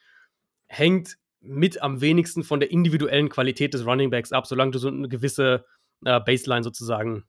hängt 0.68 1.18
mit 1.40 1.82
am 1.82 2.02
wenigsten 2.02 2.44
von 2.44 2.60
der 2.60 2.72
individuellen 2.72 3.30
Qualität 3.30 3.74
des 3.74 3.86
Running 3.86 4.10
Backs 4.10 4.32
ab, 4.32 4.48
solange 4.48 4.72
du 4.72 4.80
so 4.80 4.88
eine 4.90 5.08
gewisse 5.08 5.66
äh, 6.04 6.20
Baseline 6.20 6.64
sozusagen 6.64 7.26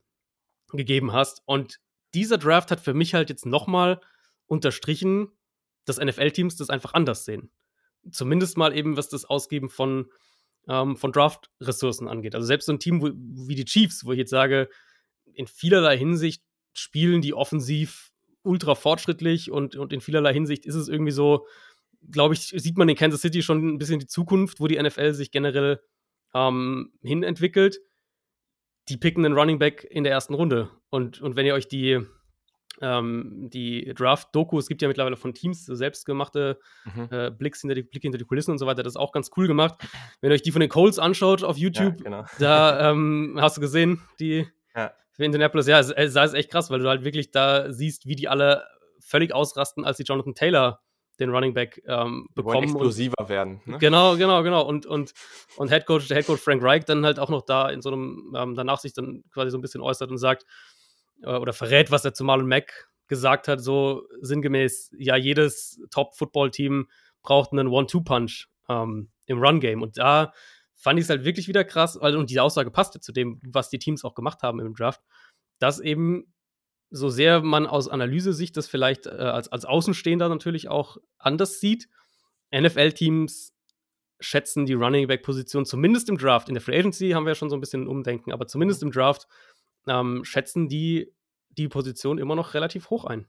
gegeben 0.71 1.13
hast. 1.13 1.41
Und 1.45 1.79
dieser 2.13 2.37
Draft 2.37 2.71
hat 2.71 2.79
für 2.79 2.93
mich 2.93 3.13
halt 3.13 3.29
jetzt 3.29 3.45
nochmal 3.45 4.01
unterstrichen, 4.47 5.29
dass 5.85 5.99
NFL-Teams 5.99 6.55
das 6.55 6.69
einfach 6.69 6.93
anders 6.93 7.25
sehen. 7.25 7.51
Zumindest 8.11 8.57
mal 8.57 8.75
eben, 8.75 8.97
was 8.97 9.09
das 9.09 9.25
Ausgeben 9.25 9.69
von, 9.69 10.11
ähm, 10.69 10.95
von 10.95 11.11
Draft-Ressourcen 11.11 12.07
angeht. 12.07 12.35
Also 12.35 12.47
selbst 12.47 12.67
so 12.67 12.71
ein 12.71 12.79
Team 12.79 13.01
wo, 13.01 13.09
wie 13.47 13.55
die 13.55 13.65
Chiefs, 13.65 14.05
wo 14.05 14.13
ich 14.13 14.19
jetzt 14.19 14.29
sage, 14.29 14.69
in 15.33 15.47
vielerlei 15.47 15.97
Hinsicht 15.97 16.43
spielen 16.73 17.21
die 17.21 17.33
offensiv 17.33 18.11
ultra 18.43 18.75
fortschrittlich 18.75 19.51
und, 19.51 19.75
und 19.75 19.91
in 19.91 19.99
vielerlei 19.99 20.33
Hinsicht 20.33 20.65
ist 20.65 20.75
es 20.75 20.87
irgendwie 20.87 21.11
so, 21.11 21.45
glaube 22.09 22.33
ich, 22.33 22.41
sieht 22.55 22.77
man 22.77 22.87
in 22.87 22.95
Kansas 22.95 23.21
City 23.21 23.41
schon 23.41 23.75
ein 23.75 23.77
bisschen 23.77 23.99
die 23.99 24.07
Zukunft, 24.07 24.61
wo 24.61 24.67
die 24.67 24.81
NFL 24.81 25.13
sich 25.13 25.31
generell 25.31 25.81
ähm, 26.33 26.93
hin 27.01 27.23
entwickelt 27.23 27.79
die 28.89 28.97
picken 28.97 29.23
einen 29.23 29.37
Running 29.37 29.59
Back 29.59 29.87
in 29.89 30.03
der 30.03 30.11
ersten 30.11 30.33
Runde. 30.33 30.69
Und, 30.89 31.21
und 31.21 31.35
wenn 31.35 31.45
ihr 31.45 31.53
euch 31.53 31.67
die, 31.67 31.99
ähm, 32.81 33.49
die 33.51 33.93
Draft-Doku, 33.93 34.57
es 34.59 34.67
gibt 34.67 34.81
ja 34.81 34.87
mittlerweile 34.87 35.17
von 35.17 35.33
Teams 35.33 35.65
selbstgemachte 35.65 36.59
mhm. 36.85 37.07
äh, 37.11 37.31
Blicks 37.31 37.61
hinter 37.61 37.75
die, 37.75 37.83
Blicke 37.83 38.03
hinter 38.03 38.17
die 38.17 38.25
Kulissen 38.25 38.51
und 38.51 38.57
so 38.57 38.65
weiter, 38.65 38.83
das 38.83 38.93
ist 38.93 38.97
auch 38.97 39.11
ganz 39.11 39.31
cool 39.37 39.47
gemacht. 39.47 39.75
Wenn 40.21 40.31
ihr 40.31 40.35
euch 40.35 40.41
die 40.41 40.51
von 40.51 40.61
den 40.61 40.69
Colts 40.69 40.99
anschaut 40.99 41.43
auf 41.43 41.57
YouTube, 41.57 41.99
ja, 41.99 42.03
genau. 42.03 42.25
da 42.39 42.91
ähm, 42.91 43.37
hast 43.39 43.57
du 43.57 43.61
gesehen, 43.61 44.01
die 44.19 44.47
ja. 44.75 44.91
für 45.11 45.25
Indianapolis, 45.25 45.67
ja, 45.67 45.79
es, 45.79 45.91
es 45.91 46.15
ist 46.15 46.33
echt 46.33 46.51
krass, 46.51 46.69
weil 46.69 46.79
du 46.79 46.89
halt 46.89 47.03
wirklich 47.03 47.31
da 47.31 47.71
siehst, 47.71 48.07
wie 48.07 48.15
die 48.15 48.27
alle 48.27 48.63
völlig 48.99 49.33
ausrasten, 49.33 49.85
als 49.85 49.97
die 49.97 50.03
Jonathan 50.03 50.35
Taylor 50.35 50.81
den 51.19 51.29
Running 51.29 51.53
Back 51.53 51.81
ähm, 51.85 52.27
bekommen. 52.33 52.63
explosiver 52.63 53.15
und, 53.19 53.29
werden. 53.29 53.61
Ne? 53.65 53.77
Genau, 53.77 54.15
genau, 54.15 54.41
genau. 54.41 54.65
Und, 54.65 54.85
und, 54.85 55.13
und 55.57 55.69
Head 55.69 55.85
Coach, 55.85 56.07
der 56.07 56.17
Head 56.17 56.27
Coach 56.27 56.41
Frank 56.41 56.63
Reich 56.63 56.85
dann 56.85 57.05
halt 57.05 57.19
auch 57.19 57.29
noch 57.29 57.41
da 57.41 57.69
in 57.69 57.81
so 57.81 57.89
einem, 57.91 58.33
ähm, 58.37 58.55
danach 58.55 58.79
sich 58.79 58.93
dann 58.93 59.23
quasi 59.33 59.51
so 59.51 59.57
ein 59.57 59.61
bisschen 59.61 59.81
äußert 59.81 60.09
und 60.09 60.17
sagt, 60.17 60.45
oder 61.23 61.53
verrät, 61.53 61.91
was 61.91 62.05
er 62.05 62.13
zu 62.13 62.23
Marlon 62.23 62.47
Mack 62.47 62.89
gesagt 63.07 63.47
hat, 63.47 63.61
so 63.61 64.03
sinngemäß, 64.21 64.91
ja, 64.97 65.15
jedes 65.15 65.81
Top-Football-Team 65.91 66.87
braucht 67.23 67.51
einen 67.51 67.67
One-Two-Punch 67.67 68.47
ähm, 68.69 69.09
im 69.25 69.39
Run-Game. 69.39 69.81
Und 69.81 69.97
da 69.97 70.31
fand 70.75 70.99
ich 70.99 71.03
es 71.03 71.09
halt 71.09 71.25
wirklich 71.25 71.47
wieder 71.47 71.65
krass, 71.65 71.97
weil, 71.99 72.15
und 72.15 72.29
diese 72.29 72.43
Aussage 72.43 72.71
passte 72.71 72.99
zu 73.01 73.11
dem, 73.11 73.41
was 73.43 73.69
die 73.69 73.79
Teams 73.79 74.05
auch 74.05 74.15
gemacht 74.15 74.43
haben 74.43 74.59
im 74.59 74.73
Draft, 74.73 75.01
dass 75.57 75.79
eben 75.79 76.33
so 76.91 77.09
sehr 77.09 77.41
man 77.41 77.67
aus 77.67 77.89
Analysesicht 77.89 78.55
das 78.55 78.67
vielleicht 78.67 79.05
äh, 79.05 79.09
als, 79.09 79.51
als 79.51 79.65
Außenstehender 79.65 80.29
natürlich 80.29 80.69
auch 80.69 80.97
anders 81.17 81.59
sieht, 81.59 81.89
NFL-Teams 82.55 83.53
schätzen 84.21 84.65
die 84.65 84.73
Running 84.73 85.07
Back-Position 85.07 85.65
zumindest 85.65 86.09
im 86.09 86.17
Draft. 86.17 86.49
In 86.49 86.55
der 86.55 86.61
Free 86.61 86.77
Agency 86.77 87.11
haben 87.11 87.25
wir 87.25 87.31
ja 87.31 87.35
schon 87.35 87.49
so 87.49 87.55
ein 87.55 87.61
bisschen 87.61 87.83
ein 87.83 87.87
Umdenken, 87.87 88.31
aber 88.31 88.47
zumindest 88.47 88.83
im 88.83 88.91
Draft 88.91 89.27
ähm, 89.89 90.23
schätzen 90.23 90.69
die 90.69 91.13
die 91.49 91.67
Position 91.67 92.17
immer 92.17 92.35
noch 92.35 92.53
relativ 92.53 92.89
hoch 92.89 93.05
ein. 93.05 93.27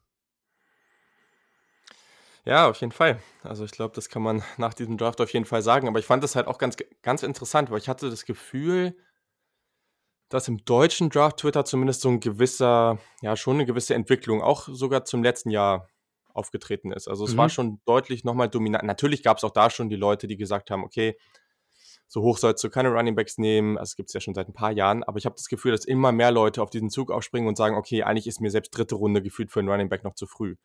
Ja, 2.45 2.69
auf 2.69 2.81
jeden 2.81 2.93
Fall. 2.93 3.21
Also 3.43 3.65
ich 3.65 3.71
glaube, 3.71 3.95
das 3.95 4.09
kann 4.09 4.23
man 4.23 4.43
nach 4.57 4.75
diesem 4.75 4.97
Draft 4.97 5.21
auf 5.21 5.33
jeden 5.33 5.45
Fall 5.45 5.63
sagen. 5.63 5.89
Aber 5.89 5.99
ich 5.99 6.07
fand 6.07 6.23
das 6.23 6.37
halt 6.37 6.47
auch 6.47 6.59
ganz, 6.59 6.77
ganz 7.03 7.23
interessant, 7.23 7.71
weil 7.71 7.79
ich 7.79 7.89
hatte 7.89 8.09
das 8.11 8.25
Gefühl, 8.25 8.97
dass 10.29 10.49
im 10.49 10.65
deutschen 10.65 11.11
Draft-Twitter 11.11 11.65
zumindest 11.65 12.03
so 12.03 12.09
ein 12.09 12.21
gewisser, 12.21 12.99
ja, 13.21 13.37
schon 13.37 13.57
eine 13.57 13.67
gewisse 13.67 13.95
Entwicklung 13.95 14.43
auch 14.43 14.69
sogar 14.69 15.05
zum 15.05 15.25
letzten 15.25 15.51
Jahr 15.51 15.89
aufgetreten 16.33 16.93
ist. 16.93 17.09
Also 17.09 17.25
es 17.25 17.33
mhm. 17.33 17.39
war 17.39 17.49
schon 17.49 17.81
deutlich 17.85 18.23
nochmal 18.23 18.49
dominant. 18.49 18.85
Natürlich 18.85 19.25
gab 19.25 19.39
es 19.39 19.45
auch 19.45 19.51
da 19.51 19.69
schon 19.69 19.89
die 19.89 19.97
Leute, 19.97 20.29
die 20.29 20.37
gesagt 20.37 20.71
haben, 20.71 20.85
okay, 20.85 21.19
so 22.13 22.23
hoch 22.23 22.39
sollst 22.39 22.63
du 22.65 22.71
keine 22.71 22.89
Running 22.89 23.15
Backs 23.15 23.39
nehmen. 23.39 23.79
Also 23.79 23.93
es 23.93 23.97
gibt 23.97 24.09
es 24.09 24.15
ja 24.15 24.21
schon 24.21 24.35
seit 24.35 24.49
ein 24.49 24.53
paar 24.53 24.73
Jahren, 24.73 25.05
aber 25.05 25.19
ich 25.19 25.27
habe 25.27 25.37
das 25.37 25.47
Gefühl, 25.47 25.71
dass 25.71 25.85
immer 25.85 26.11
mehr 26.11 26.33
Leute 26.33 26.61
auf 26.61 26.69
diesen 26.69 26.91
Zug 26.91 27.13
aufspringen 27.13 27.49
und 27.49 27.57
sagen, 27.57 27.77
okay, 27.77 28.03
eigentlich 28.03 28.27
ist 28.27 28.41
mir 28.41 28.51
selbst 28.51 28.77
dritte 28.77 28.97
Runde 28.97 29.23
gefühlt 29.23 29.53
für 29.53 29.61
einen 29.61 29.69
Running 29.69 29.89
Back 29.89 30.03
noch 30.03 30.15
zu 30.15 30.27
früh. 30.27 30.57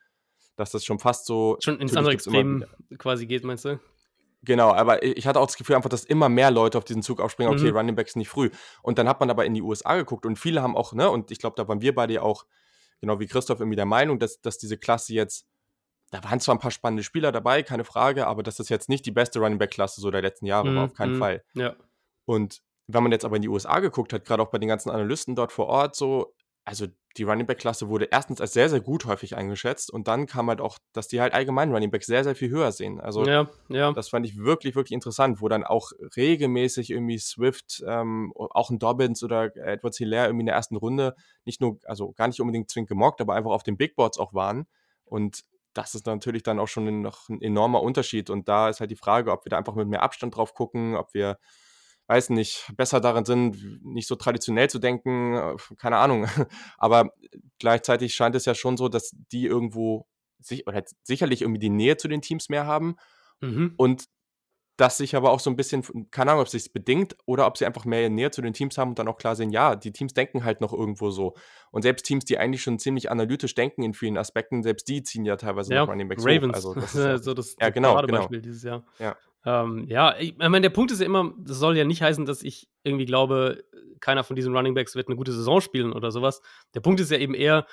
Dass 0.56 0.72
das 0.72 0.84
schon 0.84 0.98
fast 0.98 1.28
so. 1.28 1.58
Schon 1.60 1.80
ins 1.80 1.96
andere 1.96 2.14
Extrem 2.14 2.66
quasi 2.98 3.28
geht, 3.28 3.44
meinst 3.44 3.64
du? 3.66 3.80
Genau, 4.42 4.74
aber 4.74 5.04
ich 5.04 5.28
hatte 5.28 5.40
auch 5.40 5.46
das 5.46 5.56
Gefühl 5.56 5.76
einfach, 5.76 5.90
dass 5.90 6.04
immer 6.04 6.30
mehr 6.30 6.50
Leute 6.50 6.80
auf 6.80 6.84
diesen 6.84 7.04
Zug 7.04 7.22
aufspringen, 7.22 7.54
okay, 7.54 7.70
mhm. 7.70 7.78
Running 7.78 7.96
Backs 7.96 8.16
nicht 8.16 8.30
früh. 8.30 8.50
Und 8.82 8.98
dann 8.98 9.08
hat 9.08 9.20
man 9.20 9.30
aber 9.30 9.46
in 9.46 9.54
die 9.54 9.62
USA 9.62 9.96
geguckt 9.96 10.26
und 10.26 10.40
viele 10.40 10.64
haben 10.64 10.76
auch, 10.76 10.94
ne, 10.94 11.12
und 11.12 11.30
ich 11.30 11.38
glaube, 11.38 11.56
da 11.58 11.68
waren 11.68 11.82
wir 11.82 11.94
beide 11.94 12.24
auch, 12.24 12.46
genau 13.02 13.20
wie 13.20 13.28
Christoph, 13.28 13.60
irgendwie 13.60 13.76
der 13.76 13.86
Meinung, 13.86 14.18
dass, 14.18 14.42
dass 14.42 14.58
diese 14.58 14.78
Klasse 14.78 15.14
jetzt 15.14 15.46
da 16.16 16.24
waren 16.30 16.40
zwar 16.40 16.56
ein 16.56 16.60
paar 16.60 16.72
spannende 16.72 17.04
Spieler 17.04 17.32
dabei, 17.32 17.64
keine 17.64 17.84
Frage, 17.84 18.28
aber 18.28 18.44
das 18.44 18.60
ist 18.60 18.70
jetzt 18.70 18.90
nicht 18.90 19.06
die 19.06 19.12
beste 19.12 19.40
Running 19.40 19.58
Back 19.58 19.72
Klasse 19.72 20.02
so 20.02 20.12
der 20.12 20.22
letzten 20.22 20.46
Jahre, 20.46 20.70
mm, 20.70 20.78
auf 20.78 20.94
keinen 20.94 21.18
mm, 21.18 21.20
Fall. 21.20 21.44
Ja. 21.54 21.76
Und 22.26 22.62
wenn 22.88 23.04
man 23.04 23.12
jetzt 23.12 23.26
aber 23.26 23.36
in 23.36 23.42
die 23.42 23.50
USA 23.50 23.80
geguckt 23.80 24.14
hat, 24.14 24.26
gerade 24.26 24.42
auch 24.42 24.50
bei 24.50 24.58
den 24.58 24.70
ganzen 24.70 24.90
Analysten 24.90 25.36
dort 25.36 25.52
vor 25.52 25.68
Ort, 25.68 25.96
so, 25.96 26.34
also 26.64 26.88
die 27.18 27.24
Running 27.24 27.46
Back 27.46 27.60
Klasse 27.60 27.90
wurde 27.90 28.06
erstens 28.12 28.40
als 28.42 28.54
sehr, 28.54 28.70
sehr 28.70 28.82
gut 28.82 29.06
häufig 29.06 29.36
eingeschätzt 29.36 29.92
und 29.92 30.08
dann 30.08 30.26
kam 30.26 30.50
halt 30.50 30.62
auch, 30.62 30.78
dass 30.94 31.08
die 31.08 31.22
halt 31.22 31.34
allgemein 31.34 31.72
Running 31.72 31.92
Back 31.92 32.04
sehr, 32.04 32.24
sehr 32.24 32.36
viel 32.36 32.50
höher 32.50 32.72
sehen. 32.72 33.00
Also 33.00 33.26
ja, 33.26 33.50
ja. 33.70 33.92
das 33.92 34.10
fand 34.10 34.26
ich 34.26 34.38
wirklich, 34.38 34.76
wirklich 34.76 34.94
interessant, 34.94 35.42
wo 35.42 35.48
dann 35.48 35.64
auch 35.64 35.92
regelmäßig 36.16 36.92
irgendwie 36.92 37.18
Swift, 37.18 37.84
ähm, 37.88 38.34
auch 38.36 38.70
ein 38.70 38.80
Dobbins 38.80 39.24
oder 39.24 39.56
Edward 39.56 39.96
Hilaire 39.96 40.28
irgendwie 40.28 40.44
in 40.44 40.48
der 40.48 40.56
ersten 40.56 40.76
Runde 40.76 41.16
nicht 41.46 41.62
nur, 41.62 41.78
also 41.86 42.12
gar 42.14 42.28
nicht 42.28 42.40
unbedingt 42.40 42.70
zwingend 42.70 42.90
gemockt, 42.90 43.22
aber 43.22 43.34
einfach 43.34 43.52
auf 43.52 43.64
den 43.64 43.78
Big 43.78 43.96
Boards 43.96 44.18
auch 44.18 44.34
waren. 44.34 44.66
Und 45.06 45.44
das 45.76 45.94
ist 45.94 46.08
natürlich 46.08 46.44
dann 46.44 46.60
auch 46.60 46.68
schon 46.68 47.02
noch 47.02 47.30
ein 47.30 47.42
enormer 47.42 47.84
Unterschied. 47.84 48.30
Und 48.30 48.48
da 48.48 48.70
ist 48.70 48.80
halt 48.80 48.92
die 48.92 48.96
Frage, 48.96 49.32
ob 49.32 49.46
wir 49.46 49.50
da 49.50 49.58
einfach 49.58 49.76
mit 49.76 49.88
mehr 49.88 50.04
Abstand 50.04 50.36
drauf 50.36 50.54
gucken, 50.54 50.96
ob 50.96 51.14
wir, 51.14 51.38
weiß 52.08 52.30
nicht, 52.30 52.72
besser 52.78 53.02
darin 53.02 53.26
sind, 53.26 53.84
nicht 53.86 54.08
so 54.08 54.16
traditionell 54.16 54.70
zu 54.70 54.80
denken, 54.80 55.36
äh, 55.36 55.56
keine 55.78 55.98
Ahnung. 55.98 56.26
Aber 56.78 57.12
gleichzeitig 57.60 58.16
scheint 58.16 58.36
es 58.36 58.46
ja 58.46 58.56
schon 58.56 58.78
so, 58.78 58.90
dass 58.90 59.12
die 59.32 59.46
irgendwo 59.46 60.08
sich, 60.40 60.66
oder 60.66 60.84
sicherlich 61.04 61.42
irgendwie 61.42 61.60
die 61.60 61.70
Nähe 61.70 61.98
zu 61.98 62.08
den 62.08 62.22
Teams 62.22 62.50
mehr 62.50 62.66
haben. 62.66 62.96
Mhm. 63.42 63.74
Und 63.78 64.06
das 64.78 64.98
sich 64.98 65.16
aber 65.16 65.32
auch 65.32 65.40
so 65.40 65.50
ein 65.50 65.56
bisschen, 65.56 65.84
keine 66.12 66.32
Ahnung, 66.32 66.42
ob 66.42 66.48
es 66.48 66.52
sich 66.52 66.74
bedingt 66.74 67.16
oder 67.26 67.48
ob 67.48 67.58
sie 67.58 67.66
einfach 67.66 67.86
mehr 67.86 68.10
Nähe 68.10 68.32
zu 68.32 68.42
den 68.42 68.54
Teams 68.54 68.78
haben 68.78 68.90
und 68.90 69.00
dann 69.00 69.08
auch 69.08 69.18
klar 69.18 69.36
sehen, 69.36 69.52
ja, 69.52 69.76
die 69.76 69.92
Teams 69.92 70.14
denken 70.14 70.44
halt 70.44 70.60
noch 70.60 70.74
irgendwo 70.74 71.12
so. 71.12 71.36
Und 71.72 71.84
selbst 71.84 72.04
Teams, 72.04 72.26
die 72.26 72.38
eigentlich 72.38 72.62
schon 72.62 72.78
ziemlich 72.78 73.10
analytisch 73.10 73.56
denken 73.56 73.84
in 73.84 73.94
vielen 73.94 74.18
Aspekten, 74.18 74.64
selbst 74.64 74.88
die 74.88 75.04
ziehen 75.04 75.26
ja 75.26 75.38
teilweise 75.38 75.74
ja, 75.74 75.82
noch 75.82 75.92
Running 75.92 76.10
Backs 76.10 76.26
Ravens. 76.26 76.66
Hoch. 76.66 76.76
Also 76.76 76.76
das 76.76 76.96
ist 77.20 77.24
so 77.24 77.34
das, 77.34 77.56
ja, 77.60 77.70
genau, 77.70 78.02
genau. 78.02 78.28
dieses 78.28 78.64
Jahr. 78.64 78.86
Ja. 79.00 79.16
Ähm, 79.46 79.86
ja, 79.88 80.16
ich 80.18 80.36
meine, 80.38 80.62
der 80.62 80.70
Punkt 80.72 80.92
ist 80.92 81.00
ja 81.00 81.06
immer, 81.06 81.34
das 81.38 81.58
soll 81.58 81.78
ja 81.78 81.86
nicht 81.86 82.02
heißen, 82.02 82.26
dass 82.26 82.44
ich 82.44 82.68
irgendwie 82.84 83.06
glaube, 83.06 83.64
keiner 84.02 84.24
von 84.24 84.36
diesen 84.36 84.56
Running 84.56 84.74
Backs 84.74 84.96
wird 84.96 85.08
eine 85.08 85.16
gute 85.16 85.32
Saison 85.32 85.62
spielen 85.62 85.94
oder 85.94 86.12
sowas. 86.12 86.42
Der 86.74 86.82
Punkt 86.82 87.00
ist 87.00 87.12
ja 87.12 87.18
eben 87.18 87.34
eher, 87.34 87.66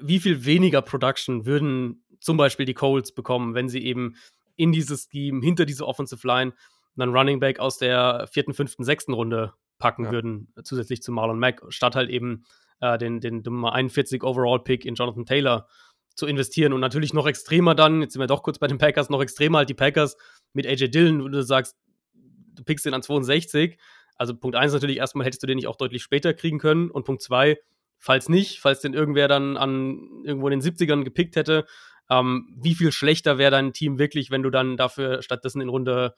wie 0.00 0.20
viel 0.20 0.44
weniger 0.44 0.82
Production 0.82 1.46
würden 1.46 2.04
zum 2.20 2.36
Beispiel 2.36 2.66
die 2.66 2.74
Colts 2.74 3.12
bekommen, 3.12 3.54
wenn 3.54 3.68
sie 3.68 3.84
eben 3.84 4.16
in 4.56 4.72
dieses 4.72 5.08
Scheme, 5.10 5.42
hinter 5.42 5.64
diese 5.64 5.86
Offensive 5.86 6.26
Line, 6.26 6.52
einen 6.96 7.14
Running 7.14 7.40
Back 7.40 7.58
aus 7.58 7.78
der 7.78 8.28
vierten, 8.30 8.54
fünften, 8.54 8.84
sechsten 8.84 9.12
Runde 9.12 9.52
packen 9.78 10.04
ja. 10.04 10.12
würden, 10.12 10.52
zusätzlich 10.62 11.02
zu 11.02 11.12
Marlon 11.12 11.38
Mack, 11.38 11.62
statt 11.68 11.96
halt 11.96 12.10
eben 12.10 12.44
äh, 12.80 12.98
den, 12.98 13.20
den 13.20 13.42
Nummer 13.42 13.72
41 13.72 14.22
Overall-Pick 14.22 14.84
in 14.84 14.94
Jonathan 14.94 15.26
Taylor 15.26 15.68
zu 16.14 16.26
investieren 16.26 16.72
und 16.72 16.80
natürlich 16.80 17.12
noch 17.12 17.26
extremer 17.26 17.74
dann, 17.74 18.00
jetzt 18.00 18.12
sind 18.12 18.20
wir 18.20 18.28
doch 18.28 18.42
kurz 18.42 18.58
bei 18.58 18.68
den 18.68 18.78
Packers, 18.78 19.10
noch 19.10 19.20
extremer 19.20 19.58
halt 19.58 19.68
die 19.68 19.74
Packers 19.74 20.16
mit 20.52 20.66
AJ 20.66 20.88
Dillon, 20.90 21.24
wo 21.24 21.28
du 21.28 21.42
sagst, 21.42 21.76
du 22.12 22.62
pickst 22.62 22.86
den 22.86 22.94
an 22.94 23.02
62. 23.02 23.78
Also 24.16 24.36
Punkt 24.36 24.56
1 24.56 24.72
natürlich 24.72 24.98
erstmal 24.98 25.26
hättest 25.26 25.42
du 25.42 25.48
den 25.48 25.56
nicht 25.56 25.66
auch 25.66 25.76
deutlich 25.76 26.02
später 26.02 26.32
kriegen 26.34 26.58
können 26.58 26.88
und 26.90 27.04
Punkt 27.04 27.20
2, 27.20 27.58
falls 27.98 28.28
nicht, 28.28 28.60
falls 28.60 28.80
den 28.80 28.94
irgendwer 28.94 29.26
dann 29.26 29.56
an 29.56 30.22
irgendwo 30.22 30.48
in 30.48 30.60
den 30.60 30.62
70ern 30.62 31.02
gepickt 31.02 31.34
hätte, 31.34 31.66
ähm, 32.10 32.54
wie 32.56 32.74
viel 32.74 32.92
schlechter 32.92 33.38
wäre 33.38 33.50
dein 33.50 33.72
Team 33.72 33.98
wirklich, 33.98 34.30
wenn 34.30 34.42
du 34.42 34.50
dann 34.50 34.76
dafür 34.76 35.22
stattdessen 35.22 35.60
in 35.60 35.68
Runde 35.68 36.14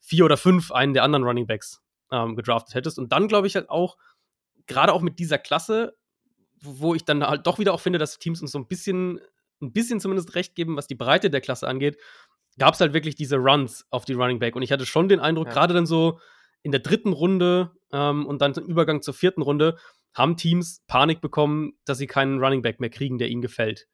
4 0.00 0.24
oder 0.24 0.36
5 0.36 0.72
einen 0.72 0.94
der 0.94 1.04
anderen 1.04 1.24
Running 1.24 1.46
Backs 1.46 1.82
ähm, 2.10 2.36
gedraftet 2.36 2.74
hättest. 2.74 2.98
Und 2.98 3.12
dann 3.12 3.28
glaube 3.28 3.46
ich 3.46 3.54
halt 3.54 3.70
auch, 3.70 3.96
gerade 4.66 4.92
auch 4.92 5.02
mit 5.02 5.18
dieser 5.18 5.38
Klasse, 5.38 5.96
wo 6.60 6.94
ich 6.94 7.04
dann 7.04 7.24
halt 7.24 7.46
doch 7.46 7.58
wieder 7.58 7.72
auch 7.72 7.80
finde, 7.80 7.98
dass 7.98 8.18
Teams 8.18 8.42
uns 8.42 8.52
so 8.52 8.58
ein 8.58 8.66
bisschen, 8.66 9.20
ein 9.60 9.72
bisschen 9.72 10.00
zumindest 10.00 10.34
recht 10.34 10.54
geben, 10.54 10.76
was 10.76 10.86
die 10.86 10.94
Breite 10.94 11.30
der 11.30 11.40
Klasse 11.40 11.68
angeht, 11.68 11.98
gab 12.58 12.74
es 12.74 12.80
halt 12.80 12.92
wirklich 12.92 13.14
diese 13.14 13.36
Runs 13.36 13.86
auf 13.90 14.04
die 14.04 14.14
Running 14.14 14.38
Back. 14.38 14.56
Und 14.56 14.62
ich 14.62 14.72
hatte 14.72 14.86
schon 14.86 15.08
den 15.08 15.20
Eindruck, 15.20 15.46
ja. 15.46 15.52
gerade 15.52 15.74
dann 15.74 15.86
so 15.86 16.18
in 16.62 16.72
der 16.72 16.80
dritten 16.80 17.12
Runde 17.12 17.70
ähm, 17.92 18.26
und 18.26 18.42
dann 18.42 18.52
im 18.54 18.66
Übergang 18.66 19.00
zur 19.02 19.14
vierten 19.14 19.42
Runde, 19.42 19.76
haben 20.14 20.36
Teams 20.36 20.82
Panik 20.88 21.20
bekommen, 21.20 21.74
dass 21.84 21.98
sie 21.98 22.06
keinen 22.06 22.42
Running 22.42 22.62
Back 22.62 22.80
mehr 22.80 22.90
kriegen, 22.90 23.18
der 23.18 23.28
ihnen 23.28 23.42
gefällt. 23.42 23.86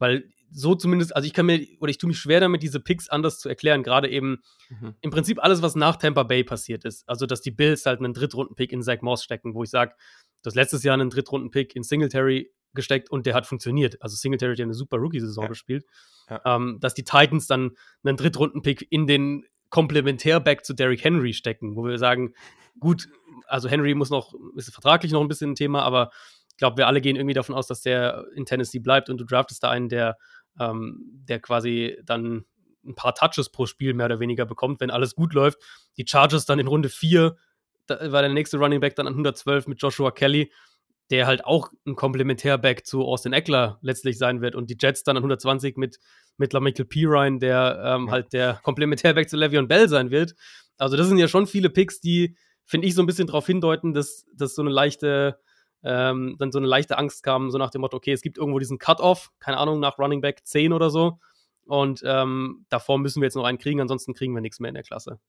Weil 0.00 0.24
so 0.50 0.74
zumindest, 0.74 1.14
also 1.14 1.26
ich 1.26 1.32
kann 1.32 1.46
mir, 1.46 1.64
oder 1.78 1.90
ich 1.90 1.98
tue 1.98 2.08
mich 2.08 2.18
schwer 2.18 2.40
damit, 2.40 2.62
diese 2.62 2.80
Picks 2.80 3.08
anders 3.08 3.38
zu 3.38 3.48
erklären. 3.48 3.84
Gerade 3.84 4.08
eben 4.08 4.42
mhm. 4.68 4.94
im 5.00 5.10
Prinzip 5.10 5.42
alles, 5.42 5.62
was 5.62 5.76
nach 5.76 5.96
Tampa 5.96 6.24
Bay 6.24 6.42
passiert 6.42 6.84
ist. 6.84 7.08
Also, 7.08 7.26
dass 7.26 7.40
die 7.40 7.52
Bills 7.52 7.86
halt 7.86 8.00
einen 8.00 8.14
Drittrunden-Pick 8.14 8.72
in 8.72 8.82
Zach 8.82 9.02
Moss 9.02 9.22
stecken, 9.22 9.54
wo 9.54 9.62
ich 9.62 9.70
sage, 9.70 9.94
das 10.42 10.56
letztes 10.56 10.82
Jahr 10.82 10.94
einen 10.94 11.10
Drittrunden-Pick 11.10 11.76
in 11.76 11.84
Singletary 11.84 12.50
gesteckt 12.74 13.10
und 13.10 13.26
der 13.26 13.34
hat 13.34 13.46
funktioniert. 13.46 14.00
Also 14.00 14.16
Singletary 14.16 14.52
hat 14.52 14.58
ja 14.58 14.64
eine 14.64 14.74
super 14.74 14.96
Rookie-Saison 14.96 15.44
ja. 15.44 15.48
gespielt. 15.48 15.84
Ja. 16.28 16.40
Ähm, 16.44 16.78
dass 16.80 16.94
die 16.94 17.04
Titans 17.04 17.46
dann 17.46 17.72
einen 18.02 18.16
Drittrunden-Pick 18.16 18.86
in 18.90 19.06
den 19.06 19.44
Komplementär-Back 19.70 20.64
zu 20.64 20.74
Derrick 20.74 21.04
Henry 21.04 21.32
stecken, 21.32 21.76
wo 21.76 21.84
wir 21.84 21.98
sagen, 21.98 22.34
gut, 22.78 23.08
also 23.46 23.68
Henry 23.68 23.94
muss 23.94 24.10
noch, 24.10 24.34
ist 24.56 24.72
vertraglich 24.72 25.12
noch 25.12 25.20
ein 25.20 25.28
bisschen 25.28 25.52
ein 25.52 25.56
Thema, 25.56 25.82
aber 25.82 26.10
glaube, 26.60 26.76
wir 26.76 26.86
alle 26.86 27.00
gehen 27.00 27.16
irgendwie 27.16 27.34
davon 27.34 27.56
aus, 27.56 27.66
dass 27.66 27.82
der 27.82 28.26
in 28.36 28.46
Tennessee 28.46 28.78
bleibt 28.78 29.10
und 29.10 29.18
du 29.18 29.24
draftest 29.24 29.64
da 29.64 29.70
einen, 29.70 29.88
der 29.88 30.16
ähm, 30.60 31.00
der 31.28 31.40
quasi 31.40 31.98
dann 32.04 32.44
ein 32.84 32.94
paar 32.94 33.14
Touches 33.14 33.50
pro 33.50 33.66
Spiel 33.66 33.94
mehr 33.94 34.06
oder 34.06 34.20
weniger 34.20 34.46
bekommt, 34.46 34.80
wenn 34.80 34.90
alles 34.90 35.14
gut 35.14 35.34
läuft. 35.34 35.58
Die 35.96 36.04
Chargers 36.06 36.46
dann 36.46 36.58
in 36.58 36.66
Runde 36.66 36.88
4, 36.88 37.36
da 37.86 38.12
war 38.12 38.22
der 38.22 38.30
nächste 38.30 38.58
Running 38.58 38.80
Back 38.80 38.94
dann 38.94 39.06
an 39.06 39.14
112 39.14 39.66
mit 39.66 39.82
Joshua 39.82 40.10
Kelly, 40.10 40.52
der 41.10 41.26
halt 41.26 41.44
auch 41.44 41.70
ein 41.86 41.96
Komplementärback 41.96 42.86
zu 42.86 43.04
Austin 43.04 43.32
Eckler 43.32 43.78
letztlich 43.82 44.16
sein 44.16 44.40
wird. 44.40 44.54
Und 44.54 44.70
die 44.70 44.76
Jets 44.80 45.02
dann 45.02 45.16
an 45.16 45.22
120 45.22 45.76
mit, 45.76 45.98
mit 46.36 46.52
LaMichael 46.52 46.84
Pirine, 46.84 47.38
der 47.38 47.82
ähm, 47.84 48.06
ja. 48.06 48.12
halt 48.12 48.32
der 48.32 48.60
Komplementärback 48.62 49.28
zu 49.28 49.36
Le'Veon 49.36 49.66
Bell 49.66 49.88
sein 49.88 50.10
wird. 50.10 50.34
Also 50.78 50.96
das 50.96 51.08
sind 51.08 51.18
ja 51.18 51.28
schon 51.28 51.46
viele 51.46 51.68
Picks, 51.68 52.00
die, 52.00 52.36
finde 52.64 52.86
ich, 52.86 52.94
so 52.94 53.02
ein 53.02 53.06
bisschen 53.06 53.26
darauf 53.26 53.46
hindeuten, 53.46 53.92
dass, 53.92 54.24
dass 54.34 54.54
so 54.54 54.62
eine 54.62 54.70
leichte 54.70 55.38
ähm, 55.82 56.36
dann 56.38 56.52
so 56.52 56.58
eine 56.58 56.66
leichte 56.66 56.98
Angst 56.98 57.22
kam, 57.22 57.50
so 57.50 57.58
nach 57.58 57.70
dem 57.70 57.80
Motto, 57.80 57.96
okay, 57.96 58.12
es 58.12 58.22
gibt 58.22 58.38
irgendwo 58.38 58.58
diesen 58.58 58.78
Cut-Off, 58.78 59.30
keine 59.38 59.58
Ahnung, 59.58 59.80
nach 59.80 59.98
Running 59.98 60.20
Back 60.20 60.44
10 60.44 60.72
oder 60.72 60.90
so. 60.90 61.18
Und 61.66 62.02
ähm, 62.04 62.66
davor 62.68 62.98
müssen 62.98 63.20
wir 63.20 63.26
jetzt 63.26 63.36
noch 63.36 63.44
einen 63.44 63.58
kriegen, 63.58 63.80
ansonsten 63.80 64.14
kriegen 64.14 64.34
wir 64.34 64.40
nichts 64.40 64.60
mehr 64.60 64.68
in 64.68 64.74
der 64.74 64.82
Klasse. 64.82 65.20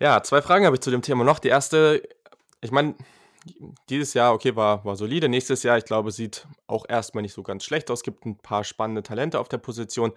Ja, 0.00 0.22
zwei 0.22 0.42
Fragen 0.42 0.64
habe 0.64 0.76
ich 0.76 0.80
zu 0.80 0.90
dem 0.90 1.02
Thema 1.02 1.24
noch. 1.24 1.38
Die 1.38 1.48
erste, 1.48 2.02
ich 2.60 2.70
meine, 2.70 2.94
dieses 3.88 4.14
Jahr, 4.14 4.32
okay, 4.32 4.56
war, 4.56 4.84
war 4.84 4.96
solide. 4.96 5.28
Nächstes 5.28 5.62
Jahr, 5.62 5.78
ich 5.78 5.84
glaube, 5.84 6.10
sieht 6.10 6.46
auch 6.66 6.84
erstmal 6.88 7.22
nicht 7.22 7.34
so 7.34 7.42
ganz 7.42 7.64
schlecht 7.64 7.90
aus. 7.90 8.00
Es 8.00 8.02
gibt 8.02 8.24
ein 8.24 8.38
paar 8.38 8.64
spannende 8.64 9.02
Talente 9.02 9.38
auf 9.38 9.48
der 9.48 9.58
Position. 9.58 10.12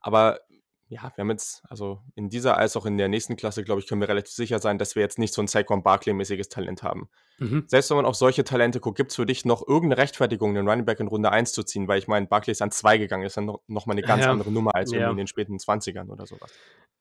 Aber 0.00 0.40
ja, 0.88 1.12
wir 1.14 1.22
haben 1.22 1.30
jetzt, 1.30 1.62
also 1.68 2.00
in 2.14 2.28
dieser 2.28 2.56
als 2.56 2.76
auch 2.76 2.86
in 2.86 2.96
der 2.96 3.08
nächsten 3.08 3.36
Klasse, 3.36 3.64
glaube 3.64 3.80
ich, 3.80 3.88
können 3.88 4.00
wir 4.00 4.08
relativ 4.08 4.32
sicher 4.32 4.60
sein, 4.60 4.78
dass 4.78 4.94
wir 4.94 5.02
jetzt 5.02 5.18
nicht 5.18 5.34
so 5.34 5.42
ein 5.42 5.48
Saquon 5.48 5.82
Barkley-mäßiges 5.82 6.48
Talent 6.48 6.84
haben. 6.84 7.08
Mhm. 7.38 7.64
Selbst 7.66 7.90
wenn 7.90 7.96
man 7.96 8.06
auf 8.06 8.14
solche 8.14 8.44
Talente 8.44 8.78
guckt, 8.78 8.96
gibt 8.96 9.10
es 9.10 9.16
für 9.16 9.26
dich 9.26 9.44
noch 9.44 9.66
irgendeine 9.66 10.00
Rechtfertigung, 10.00 10.54
den 10.54 10.68
Running 10.68 10.84
Back 10.84 11.00
in 11.00 11.08
Runde 11.08 11.32
1 11.32 11.52
zu 11.52 11.64
ziehen? 11.64 11.88
Weil 11.88 11.98
ich 11.98 12.06
meine, 12.06 12.26
Barkley 12.26 12.52
ist 12.52 12.62
an 12.62 12.70
2 12.70 12.98
gegangen, 12.98 13.24
ist 13.24 13.36
dann 13.36 13.46
noch, 13.46 13.62
noch 13.66 13.86
mal 13.86 13.92
eine 13.92 14.02
ganz 14.02 14.24
ja. 14.24 14.30
andere 14.30 14.52
Nummer 14.52 14.74
als 14.76 14.92
ja. 14.92 15.10
in 15.10 15.16
den 15.16 15.26
späten 15.26 15.56
20ern 15.56 16.08
oder 16.08 16.24
sowas. 16.24 16.52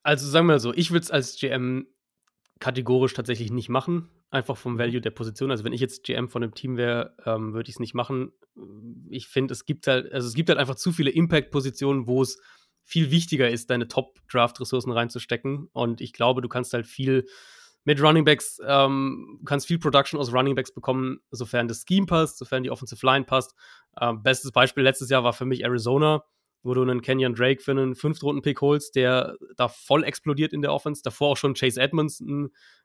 Also 0.01 0.27
sagen 0.27 0.47
wir 0.47 0.59
so, 0.59 0.73
ich 0.73 0.89
würde 0.89 1.03
es 1.03 1.11
als 1.11 1.35
GM 1.37 1.87
kategorisch 2.59 3.13
tatsächlich 3.13 3.51
nicht 3.51 3.69
machen, 3.69 4.09
einfach 4.31 4.57
vom 4.57 4.79
Value 4.79 5.01
der 5.01 5.11
Position. 5.11 5.51
Also 5.51 5.63
wenn 5.63 5.73
ich 5.73 5.81
jetzt 5.81 6.03
GM 6.03 6.29
von 6.29 6.41
einem 6.41 6.55
Team 6.55 6.77
wäre, 6.77 7.15
ähm, 7.25 7.53
würde 7.53 7.69
ich 7.69 7.75
es 7.75 7.79
nicht 7.79 7.93
machen. 7.93 8.31
Ich 9.09 9.27
finde, 9.27 9.51
es 9.51 9.65
gibt 9.65 9.85
halt, 9.85 10.11
also 10.11 10.27
es 10.27 10.33
gibt 10.33 10.49
halt 10.49 10.57
einfach 10.57 10.75
zu 10.75 10.91
viele 10.91 11.11
Impact-Positionen, 11.11 12.07
wo 12.07 12.21
es 12.21 12.39
viel 12.85 13.11
wichtiger 13.11 13.49
ist, 13.49 13.69
deine 13.69 13.87
Top-Draft-Ressourcen 13.87 14.91
reinzustecken. 14.91 15.69
Und 15.73 16.01
ich 16.01 16.13
glaube, 16.13 16.41
du 16.41 16.47
kannst 16.47 16.73
halt 16.73 16.85
viel 16.85 17.25
mit 17.83 18.01
Running 18.01 18.25
Backs, 18.25 18.59
ähm, 18.65 19.41
kannst 19.45 19.67
viel 19.67 19.79
Production 19.79 20.19
aus 20.19 20.33
Running 20.33 20.55
Backs 20.55 20.73
bekommen, 20.73 21.19
sofern 21.31 21.67
das 21.67 21.83
Scheme 21.87 22.05
passt, 22.05 22.37
sofern 22.37 22.63
die 22.63 22.71
Offensive 22.71 23.05
Line 23.05 23.25
passt. 23.25 23.55
Ähm, 23.99 24.23
bestes 24.23 24.51
Beispiel 24.51 24.83
letztes 24.83 25.09
Jahr 25.09 25.23
war 25.23 25.33
für 25.33 25.45
mich 25.45 25.63
Arizona, 25.63 26.23
wo 26.63 26.73
du 26.73 26.81
einen 26.81 27.01
Kenyon 27.01 27.35
Drake 27.35 27.61
für 27.61 27.71
einen 27.71 27.95
Fünftrunden-Pick 27.95 28.61
holst, 28.61 28.95
der 28.95 29.35
da 29.55 29.67
voll 29.67 30.03
explodiert 30.03 30.53
in 30.53 30.61
der 30.61 30.73
Offense. 30.73 31.01
Davor 31.03 31.29
auch 31.29 31.37
schon 31.37 31.53
Chase 31.53 31.79
Edmonds, 31.79 32.21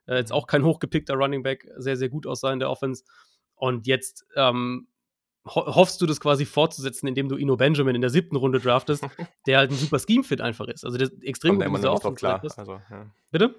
äh, 0.07 0.17
jetzt 0.17 0.33
auch 0.33 0.47
kein 0.47 0.65
hochgepickter 0.65 1.15
Running 1.15 1.43
Back, 1.43 1.67
sehr, 1.77 1.97
sehr 1.97 2.11
gut 2.11 2.27
aussah 2.27 2.53
in 2.53 2.59
der 2.59 2.71
Offense. 2.71 3.05
Und 3.55 3.87
jetzt 3.87 4.27
ähm, 4.37 4.87
ho 5.47 5.75
hoffst 5.75 6.01
du 6.01 6.07
das 6.07 6.21
quasi 6.21 6.45
fortzusetzen, 6.45 7.07
indem 7.07 7.29
du 7.29 7.37
Ino 7.37 7.57
Benjamin 7.57 7.95
in 7.95 8.01
der 8.01 8.11
siebten 8.11 8.37
Runde 8.37 8.61
draftest, 8.61 9.05
der 9.47 9.59
halt 9.59 9.71
ein 9.71 9.77
super 9.77 9.99
Scheme-Fit 9.99 10.41
einfach 10.41 10.69
ist. 10.69 10.85
Also 10.85 10.99
der 10.99 11.11
extrem 11.23 11.57
gut 11.57 11.65
in 11.65 11.75
dieser 11.75 11.93
Offense 11.93 12.41
ist. 12.43 12.59
Also, 12.59 12.81
ja. 12.91 13.07
Bitte? 13.31 13.55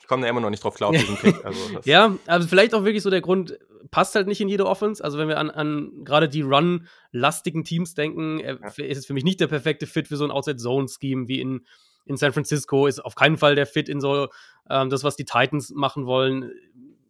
Ich 0.00 0.06
komme 0.06 0.22
da 0.22 0.28
immer 0.28 0.40
noch 0.40 0.50
nicht 0.50 0.62
drauf 0.62 0.74
klar 0.74 0.90
auf 0.90 0.96
diesen 0.96 1.16
Pick. 1.16 1.44
Also 1.44 1.80
ja, 1.84 2.16
also 2.26 2.46
vielleicht 2.46 2.74
auch 2.74 2.84
wirklich 2.84 3.02
so 3.02 3.10
der 3.10 3.20
Grund, 3.20 3.58
passt 3.90 4.14
halt 4.14 4.26
nicht 4.26 4.40
in 4.40 4.48
jede 4.48 4.66
Offense. 4.66 5.02
Also 5.02 5.18
wenn 5.18 5.28
wir 5.28 5.38
an, 5.38 5.50
an 5.50 6.04
gerade 6.04 6.28
die 6.28 6.42
Run-lastigen 6.42 7.64
Teams 7.64 7.94
denken, 7.94 8.40
ja. 8.40 8.54
ist 8.54 8.98
es 8.98 9.06
für 9.06 9.14
mich 9.14 9.24
nicht 9.24 9.40
der 9.40 9.46
perfekte 9.46 9.86
Fit 9.86 10.08
für 10.08 10.16
so 10.16 10.24
ein 10.24 10.30
Outside-Zone-Scheme 10.30 11.28
wie 11.28 11.40
in, 11.40 11.66
in 12.04 12.16
San 12.16 12.32
Francisco. 12.32 12.86
Ist 12.86 13.04
auf 13.04 13.14
keinen 13.14 13.36
Fall 13.36 13.54
der 13.54 13.66
Fit 13.66 13.88
in 13.88 14.00
so 14.00 14.28
ähm, 14.68 14.90
das, 14.90 15.04
was 15.04 15.16
die 15.16 15.24
Titans 15.24 15.70
machen 15.70 16.06
wollen. 16.06 16.50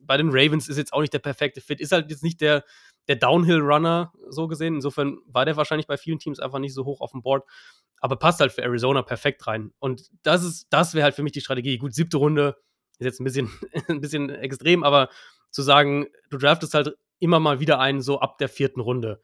Bei 0.01 0.17
den 0.17 0.29
Ravens 0.31 0.69
ist 0.69 0.77
jetzt 0.77 0.93
auch 0.93 1.01
nicht 1.01 1.15
der 1.15 1.21
perfekte 1.21 1.61
Fit. 1.61 1.81
Ist 1.81 1.93
halt 1.93 2.11
jetzt 2.11 2.23
nicht 2.23 2.41
der, 2.41 2.65
der 3.09 3.17
Downhill-Runner 3.17 4.13
so 4.29 4.49
gesehen. 4.49 4.77
Insofern 4.77 5.19
war 5.27 5.45
der 5.45 5.57
wahrscheinlich 5.57 5.87
bei 5.87 5.97
vielen 5.97 6.19
Teams 6.19 6.41
einfach 6.41 6.59
nicht 6.59 6.75
so 6.75 6.85
hoch 6.85 7.01
auf 7.01 7.13
dem 7.13 7.23
Board. 7.23 7.45
Aber 8.01 8.17
passt 8.17 8.41
halt 8.41 8.53
für 8.53 8.63
Arizona 8.63 9.03
perfekt 9.03 9.47
rein. 9.47 9.73
Und 9.79 10.09
das 10.23 10.67
das 10.69 10.95
wäre 10.95 11.05
halt 11.05 11.15
für 11.15 11.23
mich 11.23 11.33
die 11.33 11.41
Strategie. 11.41 11.79
Gut, 11.79 11.95
siebte 11.95 12.17
Runde 12.17 12.57
ist 12.99 13.07
jetzt 13.07 13.21
ein 13.21 13.25
bisschen, 13.25 13.51
ein 13.89 14.01
bisschen 14.01 14.31
extrem, 14.31 14.85
aber 14.85 15.09
zu 15.51 15.63
sagen, 15.63 16.07
du 16.31 16.39
draftest 16.39 16.75
halt 16.75 16.95
immer 17.19 17.41
mal 17.41 17.61
wieder 17.61 17.79
einen 17.79 18.03
so 18.03 18.21
ab 18.21 18.39
der 18.39 18.49
vierten 18.49 18.81
Runde. 18.81 19.21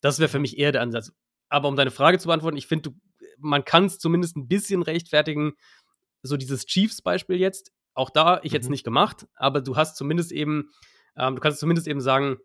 Das 0.00 0.18
wäre 0.18 0.28
für 0.28 0.38
mich 0.38 0.58
eher 0.58 0.72
der 0.72 0.82
Ansatz. 0.82 1.12
Aber 1.48 1.68
um 1.68 1.76
deine 1.76 1.90
Frage 1.90 2.18
zu 2.18 2.28
beantworten, 2.28 2.56
ich 2.56 2.66
finde, 2.66 2.94
man 3.38 3.64
kann 3.64 3.86
es 3.86 3.98
zumindest 3.98 4.36
ein 4.36 4.48
bisschen 4.48 4.82
rechtfertigen, 4.82 5.52
so 6.22 6.36
dieses 6.36 6.66
Chiefs-Beispiel 6.66 7.36
jetzt. 7.36 7.72
Auch 7.94 8.10
da, 8.10 8.38
ich 8.42 8.52
mhm. 8.52 8.54
hätte 8.54 8.64
es 8.64 8.70
nicht 8.70 8.84
gemacht, 8.84 9.26
aber 9.34 9.60
du 9.60 9.76
hast 9.76 9.96
zumindest 9.96 10.32
eben, 10.32 10.70
ähm, 11.16 11.34
du 11.34 11.40
kannst 11.40 11.60
zumindest 11.60 11.88
eben 11.88 12.00
sagen, 12.00 12.38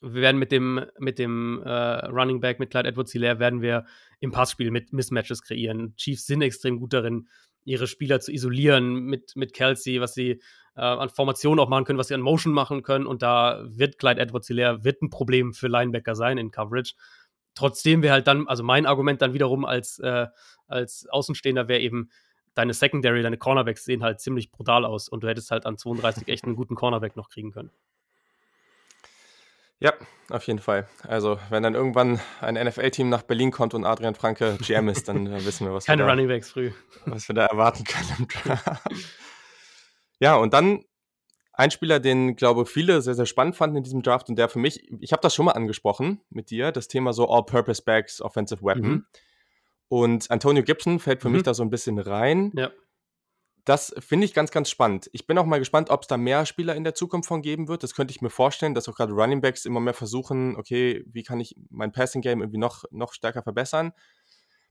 wir 0.00 0.22
werden 0.22 0.38
mit 0.38 0.52
dem, 0.52 0.84
mit 0.98 1.18
dem 1.18 1.62
äh, 1.64 1.70
Running 2.06 2.40
Back, 2.40 2.60
mit 2.60 2.70
Clyde 2.70 2.88
Edwards 2.88 3.12
Hilaire, 3.12 3.38
werden 3.38 3.62
wir 3.62 3.84
im 4.20 4.30
Passspiel 4.30 4.70
mit 4.70 4.92
Mismatches 4.92 5.42
kreieren. 5.42 5.94
Chiefs 5.96 6.26
sind 6.26 6.42
extrem 6.42 6.78
gut 6.78 6.92
darin, 6.92 7.28
ihre 7.64 7.86
Spieler 7.86 8.20
zu 8.20 8.32
isolieren 8.32 8.94
mit, 8.94 9.36
mit 9.36 9.52
Kelsey, 9.52 10.00
was 10.00 10.14
sie 10.14 10.40
äh, 10.76 10.80
an 10.80 11.08
Formationen 11.08 11.60
auch 11.60 11.68
machen 11.68 11.84
können, 11.84 11.98
was 11.98 12.08
sie 12.08 12.14
an 12.14 12.20
Motion 12.20 12.52
machen 12.52 12.82
können. 12.82 13.06
Und 13.06 13.22
da 13.22 13.64
wird 13.66 13.98
Clyde 13.98 14.20
Edwards 14.20 14.46
Hilaire 14.46 14.84
wird 14.84 15.02
ein 15.02 15.10
Problem 15.10 15.52
für 15.52 15.68
Linebacker 15.68 16.14
sein 16.14 16.38
in 16.38 16.50
Coverage. 16.50 16.94
Trotzdem 17.54 18.02
wäre 18.02 18.14
halt 18.14 18.26
dann, 18.26 18.46
also 18.46 18.62
mein 18.62 18.86
Argument 18.86 19.20
dann 19.20 19.34
wiederum 19.34 19.64
als, 19.64 19.98
äh, 19.98 20.26
als 20.68 21.08
Außenstehender 21.10 21.68
wäre 21.68 21.80
eben, 21.80 22.10
deine 22.54 22.74
Secondary, 22.74 23.22
deine 23.22 23.38
Cornerbacks 23.38 23.84
sehen 23.84 24.02
halt 24.02 24.20
ziemlich 24.20 24.50
brutal 24.50 24.84
aus 24.84 25.08
und 25.08 25.22
du 25.22 25.28
hättest 25.28 25.52
halt 25.52 25.64
an 25.64 25.78
32 25.78 26.26
echt 26.26 26.44
einen 26.44 26.56
guten 26.56 26.74
Cornerback 26.74 27.14
noch 27.14 27.28
kriegen 27.28 27.52
können. 27.52 27.70
Ja, 29.80 29.92
auf 30.30 30.46
jeden 30.46 30.58
Fall. 30.58 30.88
Also, 31.06 31.38
wenn 31.50 31.62
dann 31.62 31.74
irgendwann 31.74 32.20
ein 32.40 32.54
NFL-Team 32.54 33.08
nach 33.08 33.22
Berlin 33.22 33.50
kommt 33.50 33.74
und 33.74 33.84
Adrian 33.84 34.14
Franke 34.14 34.58
GM 34.60 34.88
ist, 34.88 35.08
dann 35.08 35.26
äh, 35.26 35.44
wissen 35.44 35.66
wir, 35.66 35.74
was 35.74 35.86
Keine 35.86 36.02
wir, 36.02 36.06
da, 36.06 36.12
Runningbacks 36.12 36.50
früh. 36.50 36.72
was 37.06 37.28
wir 37.28 37.34
da 37.34 37.46
erwarten 37.46 37.84
können 37.84 38.26
ja, 40.20 40.36
und 40.36 40.52
dann 40.52 40.84
ein 41.52 41.70
Spieler, 41.70 41.98
den, 41.98 42.36
glaube 42.36 42.62
ich, 42.62 42.68
viele 42.68 43.02
sehr, 43.02 43.14
sehr 43.14 43.26
spannend 43.26 43.56
fanden 43.56 43.76
in 43.76 43.82
diesem 43.82 44.02
Draft 44.02 44.28
und 44.28 44.36
der 44.36 44.48
für 44.48 44.60
mich, 44.60 44.88
ich 45.00 45.12
habe 45.12 45.22
das 45.22 45.34
schon 45.34 45.46
mal 45.46 45.52
angesprochen 45.52 46.20
mit 46.30 46.50
dir, 46.50 46.70
das 46.70 46.88
Thema 46.88 47.12
so 47.12 47.28
All-Purpose-Bags, 47.28 48.20
Offensive 48.20 48.62
Weapon. 48.62 48.90
Mhm. 48.90 49.06
Und 49.88 50.30
Antonio 50.30 50.62
Gibson 50.62 51.00
fällt 51.00 51.22
für 51.22 51.28
mhm. 51.28 51.36
mich 51.36 51.42
da 51.44 51.54
so 51.54 51.62
ein 51.62 51.70
bisschen 51.70 51.98
rein. 51.98 52.52
Ja. 52.54 52.70
Das 53.68 53.94
finde 53.98 54.24
ich 54.24 54.32
ganz, 54.32 54.50
ganz 54.50 54.70
spannend. 54.70 55.10
Ich 55.12 55.26
bin 55.26 55.36
auch 55.36 55.44
mal 55.44 55.58
gespannt, 55.58 55.90
ob 55.90 56.00
es 56.00 56.08
da 56.08 56.16
mehr 56.16 56.46
Spieler 56.46 56.74
in 56.74 56.84
der 56.84 56.94
Zukunft 56.94 57.28
von 57.28 57.42
geben 57.42 57.68
wird. 57.68 57.82
Das 57.82 57.94
könnte 57.94 58.12
ich 58.12 58.22
mir 58.22 58.30
vorstellen, 58.30 58.72
dass 58.72 58.88
auch 58.88 58.94
gerade 58.94 59.12
Running 59.12 59.42
Backs 59.42 59.66
immer 59.66 59.78
mehr 59.78 59.92
versuchen, 59.92 60.56
okay, 60.56 61.04
wie 61.06 61.22
kann 61.22 61.38
ich 61.38 61.54
mein 61.68 61.92
Passing 61.92 62.22
Game 62.22 62.40
irgendwie 62.40 62.56
noch, 62.56 62.84
noch 62.90 63.12
stärker 63.12 63.42
verbessern. 63.42 63.92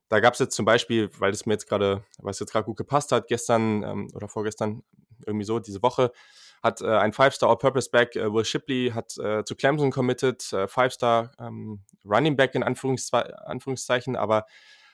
Da 0.09 0.19
gab 0.19 0.33
es 0.33 0.39
jetzt 0.39 0.55
zum 0.55 0.65
Beispiel, 0.65 1.11
weil 1.19 1.31
es 1.31 1.45
mir 1.45 1.53
jetzt 1.53 1.69
gerade, 1.69 2.03
weil 2.17 2.31
es 2.31 2.39
jetzt 2.39 2.51
gerade 2.51 2.65
gut 2.65 2.77
gepasst 2.77 3.11
hat, 3.11 3.27
gestern 3.27 3.83
ähm, 3.83 4.07
oder 4.15 4.27
vorgestern, 4.27 4.81
irgendwie 5.27 5.45
so, 5.45 5.59
diese 5.59 5.83
Woche, 5.83 6.11
hat 6.63 6.81
äh, 6.81 6.87
ein 6.87 7.13
Five-Star 7.13 7.51
All-Purpose-Back, 7.51 8.15
äh, 8.15 8.33
Will 8.33 8.45
Shipley, 8.45 8.93
hat 8.95 9.15
äh, 9.19 9.43
zu 9.43 9.55
Clemson 9.55 9.91
committed, 9.91 10.51
äh, 10.53 10.67
Five-Star 10.67 11.33
ähm, 11.39 11.83
Running 12.03 12.35
Back 12.35 12.55
in 12.55 12.63
Anführungszwe 12.63 13.45
Anführungszeichen, 13.45 14.15
aber 14.15 14.47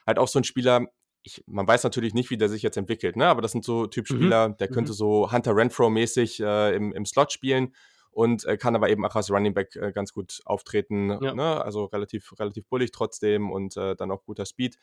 halt 0.06 0.18
auch 0.18 0.28
so 0.28 0.38
ein 0.38 0.44
Spieler, 0.44 0.88
ich, 1.24 1.42
man 1.46 1.66
weiß 1.66 1.82
natürlich 1.82 2.14
nicht, 2.14 2.30
wie 2.30 2.36
der 2.36 2.48
sich 2.48 2.62
jetzt 2.62 2.76
entwickelt, 2.76 3.16
ne? 3.16 3.26
aber 3.26 3.42
das 3.42 3.52
sind 3.52 3.64
so 3.64 3.86
Typspieler, 3.86 4.50
mhm. 4.50 4.56
der 4.58 4.68
könnte 4.68 4.92
mhm. 4.92 4.96
so 4.96 5.32
Hunter 5.32 5.52
Renfro-mäßig 5.52 6.44
äh, 6.44 6.76
im, 6.76 6.92
im 6.92 7.06
Slot 7.06 7.32
spielen 7.32 7.74
und 8.10 8.44
äh, 8.44 8.58
kann 8.58 8.76
aber 8.76 8.90
eben 8.90 9.04
auch 9.04 9.16
als 9.16 9.30
Running 9.30 9.54
Back 9.54 9.74
äh, 9.76 9.92
ganz 9.92 10.12
gut 10.12 10.42
auftreten, 10.44 11.10
ja. 11.22 11.34
ne? 11.34 11.64
also 11.64 11.86
relativ, 11.86 12.38
relativ 12.38 12.66
bullig 12.68 12.92
trotzdem 12.92 13.50
und 13.50 13.76
äh, 13.76 13.96
dann 13.96 14.10
auch 14.10 14.22
guter 14.24 14.44
Speed. 14.44 14.78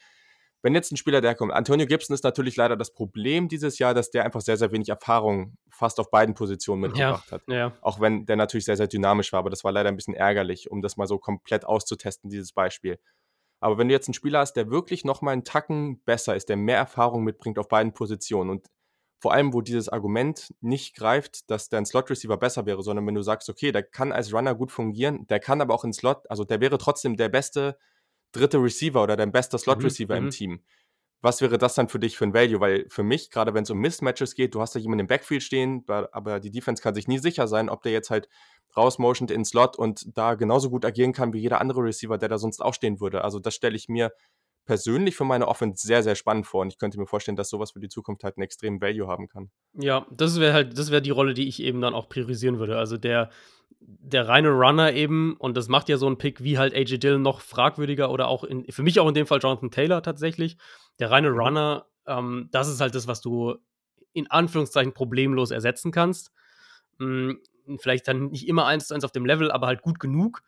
Wenn 0.64 0.76
jetzt 0.76 0.92
ein 0.92 0.98
Spieler 0.98 1.22
der 1.22 1.34
kommt, 1.34 1.54
Antonio 1.54 1.88
Gibson 1.88 2.14
ist 2.14 2.24
natürlich 2.24 2.56
leider 2.56 2.76
das 2.76 2.94
Problem 2.94 3.48
dieses 3.48 3.80
Jahr, 3.80 3.94
dass 3.94 4.12
der 4.12 4.26
einfach 4.26 4.42
sehr, 4.42 4.58
sehr 4.58 4.72
wenig 4.72 4.90
Erfahrung 4.90 5.58
fast 5.72 6.00
auf 6.00 6.12
beiden 6.12 6.36
Positionen 6.36 6.82
mitgebracht 6.82 7.26
ja. 7.28 7.32
hat. 7.32 7.42
Ja. 7.48 7.74
Auch 7.82 8.00
wenn 8.00 8.26
der 8.26 8.36
natürlich 8.36 8.66
sehr, 8.66 8.78
sehr 8.78 8.88
dynamisch 8.88 9.32
war, 9.32 9.40
aber 9.40 9.50
das 9.50 9.64
war 9.64 9.72
leider 9.72 9.90
ein 9.90 9.96
bisschen 9.96 10.14
ärgerlich, 10.14 10.70
um 10.70 10.82
das 10.82 10.98
mal 10.98 11.08
so 11.08 11.18
komplett 11.18 11.66
auszutesten, 11.66 12.30
dieses 12.30 12.52
Beispiel. 12.52 13.00
Aber 13.62 13.78
wenn 13.78 13.88
du 13.88 13.94
jetzt 13.94 14.08
einen 14.08 14.16
Spieler 14.16 14.40
hast, 14.40 14.54
der 14.54 14.70
wirklich 14.70 15.06
nochmal 15.06 15.34
einen 15.34 15.44
Tacken 15.44 16.02
besser 16.04 16.36
ist, 16.36 16.50
der 16.50 16.58
mehr 16.58 16.78
Erfahrung 16.78 17.24
mitbringt 17.24 17.60
auf 17.60 17.70
beiden 17.70 17.94
Positionen 17.94 18.50
und 18.50 18.68
vor 19.22 19.34
allem, 19.34 19.54
wo 19.54 19.62
dieses 19.62 19.88
Argument 19.88 20.52
nicht 20.62 20.96
greift, 20.96 21.50
dass 21.52 21.70
der 21.70 21.78
ein 21.78 21.86
Slot-Receiver 21.86 22.38
besser 22.38 22.66
wäre, 22.66 22.82
sondern 22.82 23.06
wenn 23.06 23.14
du 23.14 23.22
sagst, 23.22 23.50
okay, 23.50 23.72
der 23.72 23.84
kann 23.84 24.12
als 24.12 24.34
Runner 24.34 24.56
gut 24.56 24.72
fungieren, 24.72 25.28
der 25.28 25.40
kann 25.40 25.62
aber 25.62 25.76
auch 25.76 25.84
in 25.84 25.94
Slot, 25.94 26.30
also 26.30 26.44
der 26.44 26.60
wäre 26.60 26.80
trotzdem 26.80 27.16
der 27.18 27.30
beste 27.30 27.78
dritte 28.32 28.58
Receiver 28.58 29.04
oder 29.04 29.16
dein 29.16 29.32
bester 29.32 29.60
Slot-Receiver 29.60 30.16
mhm, 30.16 30.18
im 30.18 30.26
mhm. 30.26 30.30
Team. 30.32 30.64
Was 31.22 31.42
wäre 31.42 31.58
das 31.58 31.76
dann 31.76 31.88
für 31.88 32.00
dich 32.00 32.18
für 32.18 32.26
ein 32.26 32.34
Value? 32.34 32.60
Weil 32.60 32.86
für 32.90 33.04
mich, 33.04 33.30
gerade 33.30 33.54
wenn 33.54 33.64
es 33.64 33.70
um 33.70 33.78
Mismatches 33.78 34.34
geht, 34.34 34.56
du 34.56 34.62
hast 34.62 34.76
da 34.76 34.80
jemanden 34.80 35.02
im 35.02 35.08
Backfield 35.08 35.44
stehen, 35.44 35.86
aber 35.88 36.40
die 36.40 36.52
Defense 36.52 36.82
kann 36.82 36.96
sich 36.96 37.08
nie 37.08 37.20
sicher 37.20 37.48
sein, 37.48 37.70
ob 37.70 37.84
der 37.84 37.92
jetzt 37.92 38.10
halt 38.10 38.28
rausmotioned 38.76 39.32
in 39.32 39.46
Slot 39.46 39.78
und 39.78 40.18
da 40.18 40.36
genauso 40.36 40.70
gut 40.70 40.86
agieren 40.86 41.14
kann 41.14 41.34
wie 41.34 41.40
jeder 41.40 41.62
andere 41.62 41.82
Receiver, 41.84 42.18
der 42.18 42.30
da 42.30 42.38
sonst 42.38 42.62
auch 42.62 42.74
stehen 42.74 43.00
würde. 43.00 43.24
Also 43.24 43.40
das 43.40 43.54
stelle 43.54 43.76
ich 43.76 43.88
mir 43.88 44.12
persönlich 44.66 45.16
für 45.16 45.26
meine 45.26 45.48
Offense 45.48 45.86
sehr, 45.86 46.04
sehr 46.04 46.16
spannend 46.16 46.48
vor 46.48 46.62
und 46.62 46.70
ich 46.70 46.78
könnte 46.78 47.00
mir 47.00 47.08
vorstellen, 47.08 47.36
dass 47.36 47.50
sowas 47.50 47.72
für 47.72 47.80
die 47.80 47.90
Zukunft 47.90 48.24
halt 48.24 48.38
einen 48.38 48.44
extremen 48.44 48.80
Value 48.82 49.08
haben 49.08 49.28
kann. 49.28 49.52
Ja, 49.74 50.06
das 50.12 50.40
wäre 50.40 50.54
halt, 50.54 50.78
das 50.78 50.92
wäre 50.92 51.02
die 51.02 51.10
Rolle, 51.10 51.34
die 51.34 51.48
ich 51.48 51.62
eben 51.62 51.82
dann 51.82 51.94
auch 51.94 52.10
priorisieren 52.10 52.60
würde. 52.60 52.78
Also 52.78 52.98
der, 52.98 53.30
der 53.82 54.28
reine 54.28 54.50
Runner 54.50 54.94
eben, 54.94 55.36
und 55.38 55.58
das 55.58 55.68
macht 55.68 55.90
ja 55.90 55.98
so 55.98 56.08
ein 56.08 56.18
Pick 56.18 56.44
wie 56.44 56.58
halt 56.58 56.74
AJ 56.74 57.00
Dillon 57.00 57.22
noch 57.22 57.42
fragwürdiger 57.42 58.12
oder 58.12 58.28
auch 58.28 58.44
in, 58.44 58.66
für 58.72 58.84
mich 58.84 59.00
auch 59.00 59.08
in 59.08 59.14
dem 59.14 59.28
Fall 59.28 59.40
Jonathan 59.40 59.72
Taylor 59.72 60.04
tatsächlich. 60.04 60.58
Der 61.00 61.12
reine 61.12 61.32
mhm. 61.32 61.40
Runner, 61.40 61.86
ähm, 62.08 62.50
das 62.52 62.68
ist 62.68 62.82
halt 62.82 62.96
das, 62.96 63.08
was 63.08 63.22
du 63.22 63.56
in 64.14 64.30
Anführungszeichen 64.30 64.94
problemlos 64.94 65.52
ersetzen 65.52 65.92
kannst. 65.92 66.32
Hm, 67.00 67.40
vielleicht 67.80 68.08
dann 68.08 68.28
nicht 68.28 68.48
immer 68.48 68.66
eins 68.66 68.88
zu 68.88 68.94
eins 68.94 69.04
auf 69.04 69.12
dem 69.12 69.26
Level, 69.26 69.52
aber 69.52 69.68
halt 69.68 69.82
gut 69.82 70.00
genug. 70.00 70.44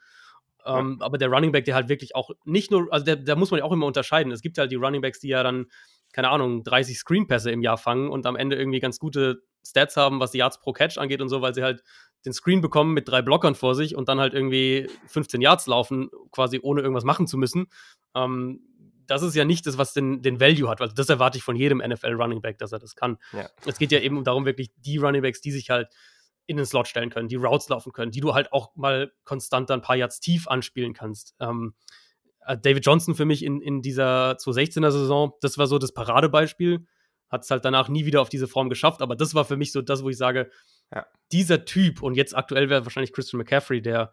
Ähm, 0.65 0.97
ja. 0.99 1.05
Aber 1.05 1.17
der 1.17 1.29
Running 1.29 1.51
Back, 1.51 1.65
der 1.65 1.75
halt 1.75 1.89
wirklich 1.89 2.15
auch 2.15 2.31
nicht 2.45 2.71
nur, 2.71 2.91
also 2.91 3.15
da 3.15 3.35
muss 3.35 3.51
man 3.51 3.59
ja 3.59 3.63
auch 3.65 3.71
immer 3.71 3.85
unterscheiden. 3.85 4.31
Es 4.31 4.41
gibt 4.41 4.57
halt 4.57 4.71
die 4.71 4.75
Running 4.75 5.01
Backs, 5.01 5.19
die 5.19 5.29
ja 5.29 5.43
dann, 5.43 5.67
keine 6.13 6.29
Ahnung, 6.29 6.63
30 6.63 6.97
Screenpässe 6.97 7.51
im 7.51 7.61
Jahr 7.61 7.77
fangen 7.77 8.09
und 8.09 8.25
am 8.25 8.35
Ende 8.35 8.55
irgendwie 8.55 8.79
ganz 8.79 8.99
gute 8.99 9.43
Stats 9.65 9.97
haben, 9.97 10.19
was 10.19 10.31
die 10.31 10.37
Yards 10.37 10.59
pro 10.59 10.71
Catch 10.71 10.97
angeht 10.97 11.21
und 11.21 11.29
so, 11.29 11.41
weil 11.41 11.53
sie 11.53 11.63
halt 11.63 11.83
den 12.25 12.33
Screen 12.33 12.61
bekommen 12.61 12.93
mit 12.93 13.07
drei 13.07 13.21
Blockern 13.21 13.55
vor 13.55 13.75
sich 13.75 13.95
und 13.95 14.07
dann 14.07 14.19
halt 14.19 14.33
irgendwie 14.33 14.87
15 15.07 15.41
Yards 15.41 15.67
laufen, 15.67 16.09
quasi 16.31 16.59
ohne 16.61 16.81
irgendwas 16.81 17.03
machen 17.03 17.27
zu 17.27 17.37
müssen. 17.37 17.67
Ähm, 18.15 18.61
das 19.07 19.21
ist 19.21 19.35
ja 19.35 19.43
nicht 19.43 19.65
das, 19.67 19.77
was 19.77 19.93
den, 19.93 20.21
den 20.21 20.39
Value 20.39 20.69
hat, 20.69 20.79
weil 20.79 20.89
das 20.89 21.09
erwarte 21.09 21.37
ich 21.37 21.43
von 21.43 21.55
jedem 21.55 21.79
NFL 21.79 22.13
Running 22.13 22.41
Back, 22.41 22.57
dass 22.59 22.71
er 22.71 22.79
das 22.79 22.95
kann. 22.95 23.17
Ja. 23.33 23.49
Es 23.65 23.77
geht 23.77 23.91
ja 23.91 23.99
eben 23.99 24.23
darum, 24.23 24.45
wirklich 24.45 24.71
die 24.77 24.97
Running 24.97 25.21
Backs, 25.21 25.41
die 25.41 25.51
sich 25.51 25.69
halt 25.69 25.89
in 26.45 26.57
den 26.57 26.65
Slot 26.65 26.87
stellen 26.87 27.09
können, 27.09 27.27
die 27.27 27.35
Routes 27.35 27.69
laufen 27.69 27.91
können, 27.91 28.11
die 28.11 28.19
du 28.19 28.33
halt 28.33 28.51
auch 28.53 28.75
mal 28.75 29.11
konstant 29.23 29.71
ein 29.71 29.81
paar 29.81 29.95
Yards 29.95 30.19
tief 30.19 30.47
anspielen 30.47 30.93
kannst. 30.93 31.35
Ähm, 31.39 31.73
äh, 31.79 32.02
David 32.45 32.85
Johnson 32.85 33.15
für 33.15 33.25
mich 33.25 33.43
in, 33.43 33.61
in 33.61 33.81
dieser 33.81 34.33
2016er 34.33 34.91
Saison, 34.91 35.33
das 35.41 35.57
war 35.57 35.67
so 35.67 35.77
das 35.77 35.93
Paradebeispiel. 35.93 36.85
Hat 37.29 37.43
es 37.43 37.51
halt 37.51 37.65
danach 37.65 37.89
nie 37.89 38.05
wieder 38.05 38.21
auf 38.21 38.29
diese 38.29 38.47
Form 38.47 38.69
geschafft, 38.69 39.01
aber 39.01 39.15
das 39.15 39.33
war 39.33 39.45
für 39.45 39.57
mich 39.57 39.71
so 39.71 39.81
das, 39.81 40.03
wo 40.03 40.09
ich 40.09 40.17
sage, 40.17 40.51
ja. 40.93 41.05
dieser 41.31 41.65
Typ, 41.65 42.03
und 42.03 42.15
jetzt 42.15 42.35
aktuell 42.35 42.69
wäre 42.69 42.85
wahrscheinlich 42.85 43.11
Christian 43.11 43.39
McCaffrey, 43.39 43.81
der, 43.81 44.11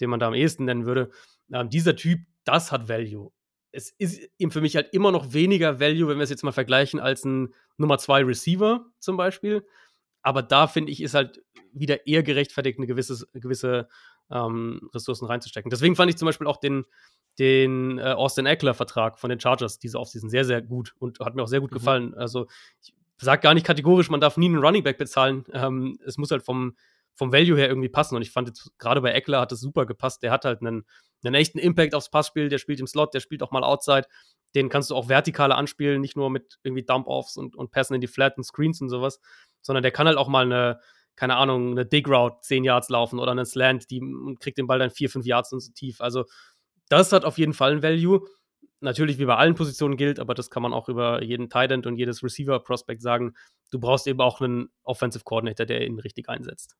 den 0.00 0.08
man 0.08 0.20
da 0.20 0.28
am 0.28 0.34
ehesten 0.34 0.64
nennen 0.64 0.86
würde, 0.86 1.10
ähm, 1.52 1.68
dieser 1.68 1.96
Typ, 1.96 2.20
das 2.44 2.72
hat 2.72 2.88
Value. 2.88 3.30
Es 3.72 3.90
ist 3.90 4.20
ihm 4.38 4.50
für 4.50 4.60
mich 4.60 4.76
halt 4.76 4.88
immer 4.92 5.12
noch 5.12 5.32
weniger 5.32 5.80
Value, 5.80 6.08
wenn 6.08 6.18
wir 6.18 6.24
es 6.24 6.30
jetzt 6.30 6.44
mal 6.44 6.52
vergleichen, 6.52 7.00
als 7.00 7.24
ein 7.24 7.54
Nummer 7.76 7.98
2 7.98 8.24
Receiver 8.24 8.86
zum 8.98 9.16
Beispiel. 9.16 9.66
Aber 10.22 10.42
da 10.42 10.66
finde 10.66 10.92
ich, 10.92 11.02
ist 11.02 11.14
halt 11.14 11.42
wieder 11.72 12.06
eher 12.06 12.22
gerechtfertigt, 12.22 12.78
eine 12.78 12.86
gewisse, 12.86 13.26
gewisse 13.32 13.88
ähm, 14.32 14.88
Ressourcen 14.94 15.26
reinzustecken. 15.26 15.70
Deswegen 15.70 15.96
fand 15.96 16.10
ich 16.10 16.16
zum 16.16 16.26
Beispiel 16.26 16.46
auch 16.46 16.56
den, 16.56 16.84
den 17.38 17.98
äh, 17.98 18.02
Austin 18.02 18.46
Eckler-Vertrag 18.46 19.18
von 19.18 19.30
den 19.30 19.40
Chargers 19.40 19.78
diese 19.78 19.98
Offseason 19.98 20.30
sehr, 20.30 20.44
sehr 20.44 20.62
gut 20.62 20.94
und 20.98 21.20
hat 21.20 21.34
mir 21.34 21.42
auch 21.42 21.48
sehr 21.48 21.60
gut 21.60 21.70
mhm. 21.70 21.76
gefallen. 21.76 22.14
Also 22.14 22.46
ich 22.80 22.94
sage 23.18 23.42
gar 23.42 23.54
nicht 23.54 23.66
kategorisch, 23.66 24.10
man 24.10 24.20
darf 24.20 24.36
nie 24.36 24.46
einen 24.46 24.58
Running 24.58 24.82
Back 24.82 24.98
bezahlen. 24.98 25.44
Ähm, 25.52 25.98
es 26.04 26.18
muss 26.18 26.30
halt 26.30 26.42
vom, 26.42 26.76
vom 27.14 27.32
Value 27.32 27.56
her 27.56 27.68
irgendwie 27.68 27.88
passen. 27.88 28.16
Und 28.16 28.22
ich 28.22 28.30
fand 28.30 28.52
gerade 28.78 29.00
bei 29.00 29.12
Eckler 29.12 29.40
hat 29.40 29.52
es 29.52 29.60
super 29.60 29.86
gepasst. 29.86 30.22
Der 30.22 30.30
hat 30.30 30.44
halt 30.44 30.60
einen, 30.60 30.84
einen 31.24 31.34
echten 31.34 31.58
Impact 31.58 31.94
aufs 31.94 32.10
Passspiel, 32.10 32.48
der 32.48 32.58
spielt 32.58 32.80
im 32.80 32.86
Slot, 32.86 33.14
der 33.14 33.20
spielt 33.20 33.42
auch 33.42 33.50
mal 33.50 33.64
Outside. 33.64 34.06
Den 34.54 34.68
kannst 34.68 34.90
du 34.90 34.96
auch 34.96 35.06
vertikaler 35.06 35.56
anspielen, 35.56 36.00
nicht 36.00 36.16
nur 36.16 36.28
mit 36.28 36.58
irgendwie 36.62 36.84
Dump-Offs 36.84 37.36
und, 37.36 37.56
und 37.56 37.70
Passen 37.70 37.94
in 37.94 38.00
die 38.00 38.06
flatten 38.06 38.44
Screens 38.44 38.82
und 38.82 38.90
sowas, 38.90 39.18
sondern 39.62 39.82
der 39.82 39.92
kann 39.92 40.06
halt 40.06 40.18
auch 40.18 40.28
mal 40.28 40.44
eine, 40.44 40.80
keine 41.16 41.36
Ahnung, 41.36 41.72
eine 41.72 41.86
Dig 41.86 42.08
Route 42.08 42.38
10 42.42 42.64
Yards 42.64 42.88
laufen 42.88 43.18
oder 43.18 43.32
einen 43.32 43.44
Slant, 43.44 43.90
die 43.90 44.00
kriegt 44.40 44.58
den 44.58 44.66
Ball 44.66 44.78
dann 44.78 44.90
4, 44.90 45.10
5 45.10 45.26
Yards 45.26 45.52
und 45.52 45.60
so 45.60 45.72
tief. 45.72 46.00
Also 46.00 46.24
das 46.88 47.12
hat 47.12 47.24
auf 47.24 47.38
jeden 47.38 47.52
Fall 47.52 47.72
ein 47.72 47.82
Value. 47.82 48.26
Natürlich 48.80 49.18
wie 49.18 49.26
bei 49.26 49.36
allen 49.36 49.54
Positionen 49.54 49.96
gilt, 49.96 50.18
aber 50.18 50.34
das 50.34 50.50
kann 50.50 50.62
man 50.62 50.72
auch 50.72 50.88
über 50.88 51.22
jeden 51.22 51.48
Tight 51.48 51.70
End 51.70 51.86
und 51.86 51.96
jedes 51.96 52.22
Receiver 52.22 52.58
Prospect 52.60 53.00
sagen. 53.00 53.34
Du 53.70 53.78
brauchst 53.78 54.06
eben 54.06 54.20
auch 54.20 54.40
einen 54.40 54.70
Offensive 54.82 55.24
Coordinator, 55.24 55.66
der 55.66 55.86
ihn 55.86 56.00
richtig 56.00 56.28
einsetzt. 56.28 56.76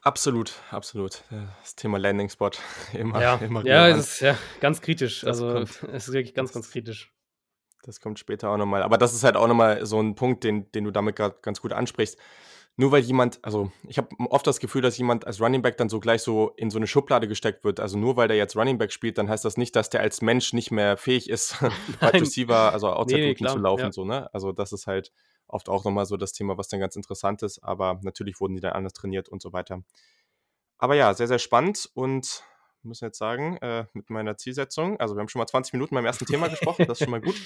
Absolut, 0.00 0.54
absolut. 0.70 1.24
Das 1.60 1.74
Thema 1.74 1.98
Landing 1.98 2.28
Spot 2.28 2.50
immer, 2.92 3.20
ja. 3.20 3.36
immer 3.36 3.66
Ja, 3.66 3.88
es 3.88 4.12
ist 4.12 4.20
ja 4.20 4.38
ganz 4.60 4.80
kritisch. 4.80 5.22
Das 5.22 5.40
also 5.42 5.52
kommt, 5.52 5.82
es 5.92 6.08
ist 6.08 6.12
wirklich 6.12 6.34
ganz, 6.34 6.52
ganz 6.52 6.70
kritisch. 6.70 7.12
Das 7.84 8.00
kommt 8.00 8.18
später 8.18 8.50
auch 8.50 8.56
nochmal. 8.56 8.82
Aber 8.82 8.98
das 8.98 9.14
ist 9.14 9.24
halt 9.24 9.36
auch 9.36 9.48
nochmal 9.48 9.86
so 9.86 10.00
ein 10.00 10.14
Punkt, 10.14 10.44
den, 10.44 10.70
den 10.72 10.84
du 10.84 10.90
damit 10.90 11.16
gerade 11.16 11.36
ganz 11.42 11.60
gut 11.60 11.72
ansprichst. 11.72 12.18
Nur 12.80 12.92
weil 12.92 13.02
jemand, 13.02 13.40
also 13.42 13.72
ich 13.88 13.98
habe 13.98 14.08
oft 14.30 14.46
das 14.46 14.60
Gefühl, 14.60 14.82
dass 14.82 14.96
jemand 14.98 15.26
als 15.26 15.40
Running 15.40 15.62
Back 15.62 15.76
dann 15.78 15.88
so 15.88 15.98
gleich 15.98 16.22
so 16.22 16.52
in 16.56 16.70
so 16.70 16.78
eine 16.78 16.86
Schublade 16.86 17.26
gesteckt 17.26 17.64
wird. 17.64 17.80
Also 17.80 17.98
nur 17.98 18.16
weil 18.16 18.28
der 18.28 18.36
jetzt 18.36 18.54
Running 18.56 18.78
Back 18.78 18.92
spielt, 18.92 19.18
dann 19.18 19.28
heißt 19.28 19.44
das 19.44 19.56
nicht, 19.56 19.74
dass 19.74 19.90
der 19.90 20.00
als 20.00 20.22
Mensch 20.22 20.52
nicht 20.52 20.70
mehr 20.70 20.96
fähig 20.96 21.28
ist, 21.28 21.60
Wide 22.00 22.20
Receiver, 22.20 22.72
also 22.72 22.90
Outside 22.90 23.20
nee, 23.20 23.36
nee, 23.38 23.46
zu 23.48 23.58
laufen. 23.58 23.86
Ja. 23.86 23.92
So, 23.92 24.04
ne? 24.04 24.32
Also 24.32 24.52
das 24.52 24.72
ist 24.72 24.86
halt 24.86 25.12
oft 25.48 25.68
auch 25.68 25.84
nochmal 25.84 26.06
so 26.06 26.16
das 26.16 26.32
Thema, 26.32 26.56
was 26.56 26.68
dann 26.68 26.78
ganz 26.78 26.94
interessant 26.94 27.42
ist. 27.42 27.58
Aber 27.64 27.98
natürlich 28.02 28.40
wurden 28.40 28.54
die 28.54 28.60
dann 28.60 28.74
anders 28.74 28.92
trainiert 28.92 29.28
und 29.28 29.42
so 29.42 29.52
weiter. 29.52 29.82
Aber 30.78 30.94
ja, 30.94 31.12
sehr, 31.14 31.26
sehr 31.26 31.40
spannend 31.40 31.90
und 31.94 32.44
müssen 32.82 33.04
jetzt 33.04 33.18
sagen, 33.18 33.56
äh, 33.58 33.86
mit 33.92 34.10
meiner 34.10 34.36
Zielsetzung, 34.36 34.98
also 35.00 35.16
wir 35.16 35.20
haben 35.20 35.28
schon 35.28 35.40
mal 35.40 35.46
20 35.46 35.72
Minuten 35.72 35.94
beim 35.94 36.06
ersten 36.06 36.26
Thema 36.26 36.48
gesprochen, 36.48 36.86
das 36.86 37.00
ist 37.00 37.04
schon 37.04 37.10
mal 37.10 37.20
gut. 37.20 37.36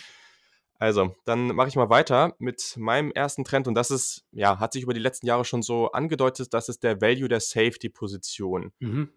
Also, 0.78 1.14
dann 1.24 1.48
mache 1.54 1.68
ich 1.68 1.76
mal 1.76 1.90
weiter 1.90 2.34
mit 2.40 2.74
meinem 2.76 3.12
ersten 3.12 3.44
Trend 3.44 3.68
und 3.68 3.74
das 3.74 3.92
ist, 3.92 4.24
ja, 4.32 4.58
hat 4.58 4.72
sich 4.72 4.82
über 4.82 4.94
die 4.94 5.00
letzten 5.00 5.26
Jahre 5.26 5.44
schon 5.44 5.62
so 5.62 5.92
angedeutet, 5.92 6.52
das 6.52 6.68
ist 6.68 6.82
der 6.82 7.00
Value 7.00 7.28
der 7.28 7.38
Safety-Position. 7.38 8.72
Mhm. 8.80 9.12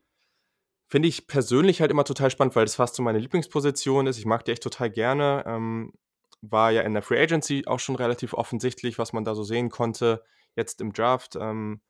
Finde 0.87 1.07
ich 1.07 1.25
persönlich 1.25 1.81
halt 1.81 1.89
immer 1.89 2.03
total 2.03 2.29
spannend, 2.29 2.55
weil 2.55 2.65
das 2.65 2.75
fast 2.75 2.93
so 2.93 3.01
meine 3.01 3.17
Lieblingsposition 3.17 4.05
ist. 4.05 4.19
Ich 4.19 4.27
mag 4.27 4.45
die 4.45 4.51
echt 4.51 4.61
total 4.61 4.91
gerne. 4.91 5.43
Ähm, 5.47 5.93
war 6.41 6.71
ja 6.71 6.83
in 6.83 6.93
der 6.93 7.01
Free 7.01 7.19
Agency 7.19 7.63
auch 7.65 7.79
schon 7.79 7.95
relativ 7.95 8.35
offensichtlich, 8.35 8.99
was 8.99 9.11
man 9.11 9.25
da 9.25 9.33
so 9.33 9.43
sehen 9.43 9.69
konnte. 9.69 10.23
Jetzt 10.55 10.81
im 10.81 10.93
Draft. 10.93 11.35
Ähm, 11.35 11.81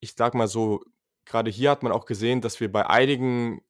ich 0.00 0.14
sag 0.14 0.34
mal 0.34 0.46
so, 0.48 0.84
gerade 1.28 1.50
hier 1.50 1.70
hat 1.70 1.82
man 1.82 1.92
auch 1.92 2.06
gesehen, 2.06 2.40
dass 2.40 2.58
wir 2.60 2.72
bei 2.72 2.86
einigen 2.86 3.62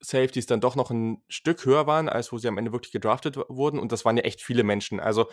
Safeties 0.00 0.46
dann 0.46 0.60
doch 0.60 0.76
noch 0.76 0.90
ein 0.90 1.22
Stück 1.28 1.64
höher 1.64 1.86
waren, 1.86 2.08
als 2.08 2.32
wo 2.32 2.38
sie 2.38 2.48
am 2.48 2.58
Ende 2.58 2.72
wirklich 2.72 2.92
gedraftet 2.92 3.36
wurden. 3.48 3.78
Und 3.78 3.92
das 3.92 4.04
waren 4.04 4.16
ja 4.16 4.24
echt 4.24 4.42
viele 4.42 4.62
Menschen. 4.62 5.00
Also 5.00 5.30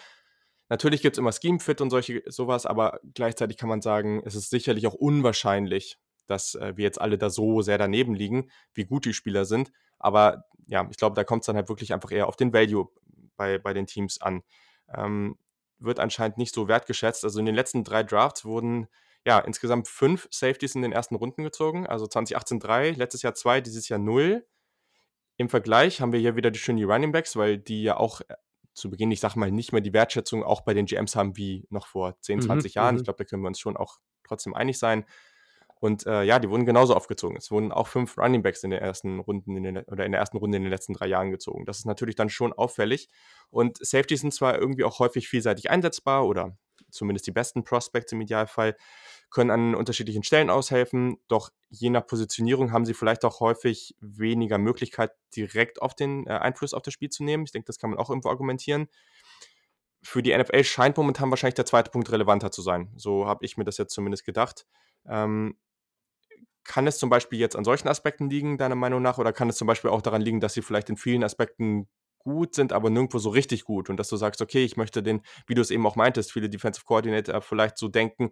natürlich 0.69 1.01
gibt 1.01 1.15
es 1.15 1.19
immer 1.19 1.33
Scheme-Fit 1.33 1.81
und 1.81 1.89
solche 1.89 2.23
sowas, 2.27 2.65
aber 2.65 2.99
gleichzeitig 3.13 3.57
kann 3.57 3.69
man 3.69 3.81
sagen, 3.81 4.21
es 4.25 4.35
ist 4.35 4.49
sicherlich 4.49 4.87
auch 4.87 4.93
unwahrscheinlich, 4.93 5.97
dass 6.27 6.55
äh, 6.55 6.73
wir 6.77 6.83
jetzt 6.83 7.01
alle 7.01 7.17
da 7.17 7.29
so 7.29 7.61
sehr 7.61 7.77
daneben 7.77 8.15
liegen, 8.15 8.49
wie 8.73 8.85
gut 8.85 9.05
die 9.05 9.13
Spieler 9.13 9.45
sind. 9.45 9.71
Aber 9.99 10.45
ja, 10.67 10.87
ich 10.89 10.97
glaube, 10.97 11.15
da 11.15 11.23
kommt 11.23 11.41
es 11.41 11.47
dann 11.47 11.57
halt 11.57 11.69
wirklich 11.69 11.93
einfach 11.93 12.11
eher 12.11 12.27
auf 12.27 12.37
den 12.37 12.53
Value 12.53 12.87
bei, 13.35 13.57
bei 13.57 13.73
den 13.73 13.87
Teams 13.87 14.21
an. 14.21 14.43
Ähm, 14.93 15.37
wird 15.79 15.99
anscheinend 15.99 16.37
nicht 16.37 16.53
so 16.53 16.67
wertgeschätzt. 16.67 17.25
Also 17.25 17.39
in 17.39 17.45
den 17.45 17.55
letzten 17.55 17.83
drei 17.83 18.03
Drafts 18.03 18.45
wurden 18.45 18.87
ja 19.25 19.39
insgesamt 19.39 19.87
fünf 19.87 20.27
Safeties 20.31 20.75
in 20.75 20.81
den 20.81 20.91
ersten 20.91 21.15
Runden 21.15 21.43
gezogen. 21.43 21.87
Also 21.87 22.07
2018 22.07 22.59
drei, 22.59 22.91
letztes 22.91 23.21
Jahr 23.21 23.33
zwei, 23.35 23.61
dieses 23.61 23.89
Jahr 23.89 23.99
null. 23.99 24.45
Im 25.37 25.49
Vergleich 25.49 26.01
haben 26.01 26.11
wir 26.11 26.19
hier 26.19 26.35
wieder 26.35 26.51
die 26.51 26.59
schönen 26.59 26.83
Running 26.83 27.11
Backs, 27.11 27.35
weil 27.35 27.57
die 27.57 27.83
ja 27.83 27.97
auch 27.97 28.21
äh, 28.21 28.35
zu 28.73 28.89
Beginn, 28.89 29.11
ich 29.11 29.19
sag 29.19 29.35
mal, 29.35 29.51
nicht 29.51 29.71
mehr 29.71 29.81
die 29.81 29.93
Wertschätzung 29.93 30.43
auch 30.43 30.61
bei 30.61 30.73
den 30.73 30.85
GMs 30.85 31.15
haben 31.15 31.37
wie 31.37 31.65
noch 31.69 31.87
vor 31.87 32.19
10, 32.21 32.41
20 32.41 32.73
mhm, 32.73 32.75
Jahren. 32.75 32.95
Ich 32.95 33.01
mhm. 33.01 33.05
glaube, 33.05 33.17
da 33.17 33.23
können 33.23 33.41
wir 33.43 33.47
uns 33.47 33.59
schon 33.59 33.77
auch 33.77 33.97
trotzdem 34.23 34.53
einig 34.53 34.77
sein. 34.77 35.05
Und 35.79 36.05
äh, 36.05 36.23
ja, 36.23 36.39
die 36.39 36.49
wurden 36.49 36.65
genauso 36.65 36.95
aufgezogen. 36.95 37.35
Es 37.35 37.51
wurden 37.51 37.73
auch 37.73 37.87
fünf 37.87 38.17
Running 38.17 38.41
Backs 38.41 38.63
in 38.63 38.69
den 38.69 38.79
ersten 38.79 39.19
Runden 39.19 39.57
in 39.57 39.63
den, 39.63 39.77
oder 39.79 40.05
in 40.05 40.13
der 40.13 40.21
ersten 40.21 40.37
Runde 40.37 40.55
in 40.55 40.63
den 40.63 40.71
letzten 40.71 40.93
drei 40.93 41.07
Jahren 41.07 41.29
gezogen. 41.29 41.65
Das 41.65 41.79
ist 41.79 41.85
natürlich 41.85 42.15
dann 42.15 42.29
schon 42.29 42.53
auffällig. 42.53 43.09
Und 43.49 43.85
Safety 43.85 44.15
sind 44.15 44.33
zwar 44.33 44.57
irgendwie 44.57 44.85
auch 44.85 44.99
häufig 44.99 45.27
vielseitig 45.27 45.69
einsetzbar 45.69 46.25
oder 46.25 46.57
zumindest 46.93 47.27
die 47.27 47.31
besten 47.31 47.63
Prospects 47.63 48.11
im 48.11 48.21
Idealfall, 48.21 48.75
können 49.29 49.51
an 49.51 49.75
unterschiedlichen 49.75 50.23
Stellen 50.23 50.49
aushelfen, 50.49 51.17
doch 51.27 51.49
je 51.69 51.89
nach 51.89 52.05
Positionierung 52.05 52.71
haben 52.71 52.85
sie 52.85 52.93
vielleicht 52.93 53.25
auch 53.25 53.39
häufig 53.39 53.95
weniger 53.99 54.57
Möglichkeit, 54.57 55.11
direkt 55.35 55.81
auf 55.81 55.95
den 55.95 56.27
äh, 56.27 56.31
Einfluss 56.31 56.73
auf 56.73 56.83
das 56.83 56.93
Spiel 56.93 57.09
zu 57.09 57.23
nehmen. 57.23 57.43
Ich 57.43 57.51
denke, 57.51 57.65
das 57.65 57.79
kann 57.79 57.89
man 57.89 57.99
auch 57.99 58.09
irgendwo 58.09 58.29
argumentieren. 58.29 58.87
Für 60.03 60.21
die 60.21 60.37
NFL 60.37 60.63
scheint 60.63 60.97
momentan 60.97 61.29
wahrscheinlich 61.29 61.55
der 61.55 61.65
zweite 61.65 61.89
Punkt 61.89 62.11
relevanter 62.11 62.51
zu 62.51 62.61
sein. 62.61 62.91
So 62.95 63.25
habe 63.25 63.43
ich 63.45 63.57
mir 63.57 63.63
das 63.63 63.77
jetzt 63.77 63.93
zumindest 63.93 64.25
gedacht. 64.25 64.67
Ähm, 65.05 65.57
kann 66.63 66.87
es 66.87 66.97
zum 66.97 67.09
Beispiel 67.09 67.39
jetzt 67.39 67.55
an 67.55 67.63
solchen 67.63 67.87
Aspekten 67.87 68.29
liegen, 68.29 68.57
deiner 68.57 68.75
Meinung 68.75 69.01
nach, 69.01 69.17
oder 69.17 69.33
kann 69.33 69.49
es 69.49 69.57
zum 69.57 69.67
Beispiel 69.67 69.89
auch 69.89 70.01
daran 70.01 70.21
liegen, 70.21 70.39
dass 70.39 70.53
sie 70.53 70.61
vielleicht 70.61 70.89
in 70.89 70.97
vielen 70.97 71.23
Aspekten 71.23 71.87
gut 72.23 72.55
sind, 72.55 72.73
aber 72.73 72.89
nirgendwo 72.89 73.19
so 73.19 73.29
richtig 73.29 73.63
gut 73.63 73.89
und 73.89 73.97
dass 73.97 74.09
du 74.09 74.15
sagst, 74.15 74.41
okay, 74.41 74.63
ich 74.63 74.77
möchte 74.77 75.03
den, 75.03 75.21
wie 75.47 75.53
du 75.53 75.61
es 75.61 75.71
eben 75.71 75.85
auch 75.85 75.95
meintest, 75.95 76.31
viele 76.31 76.49
Defensive 76.49 76.85
Coordinator 76.85 77.41
vielleicht 77.41 77.77
so 77.77 77.87
denken, 77.87 78.31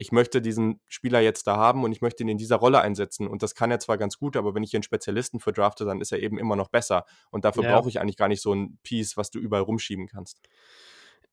ich 0.00 0.12
möchte 0.12 0.40
diesen 0.40 0.80
Spieler 0.86 1.20
jetzt 1.20 1.48
da 1.48 1.56
haben 1.56 1.82
und 1.82 1.90
ich 1.90 2.00
möchte 2.00 2.22
ihn 2.22 2.28
in 2.28 2.38
dieser 2.38 2.56
Rolle 2.56 2.80
einsetzen. 2.80 3.26
Und 3.26 3.42
das 3.42 3.56
kann 3.56 3.72
er 3.72 3.80
zwar 3.80 3.98
ganz 3.98 4.16
gut, 4.16 4.36
aber 4.36 4.54
wenn 4.54 4.62
ich 4.62 4.70
hier 4.70 4.78
einen 4.78 4.84
Spezialisten 4.84 5.40
für 5.40 5.52
drafte, 5.52 5.84
dann 5.84 6.00
ist 6.00 6.12
er 6.12 6.22
eben 6.22 6.38
immer 6.38 6.54
noch 6.54 6.68
besser. 6.68 7.04
Und 7.32 7.44
dafür 7.44 7.64
ja. 7.64 7.74
brauche 7.74 7.88
ich 7.88 8.00
eigentlich 8.00 8.16
gar 8.16 8.28
nicht 8.28 8.40
so 8.40 8.54
ein 8.54 8.78
Piece, 8.84 9.16
was 9.16 9.32
du 9.32 9.40
überall 9.40 9.64
rumschieben 9.64 10.06
kannst. 10.06 10.40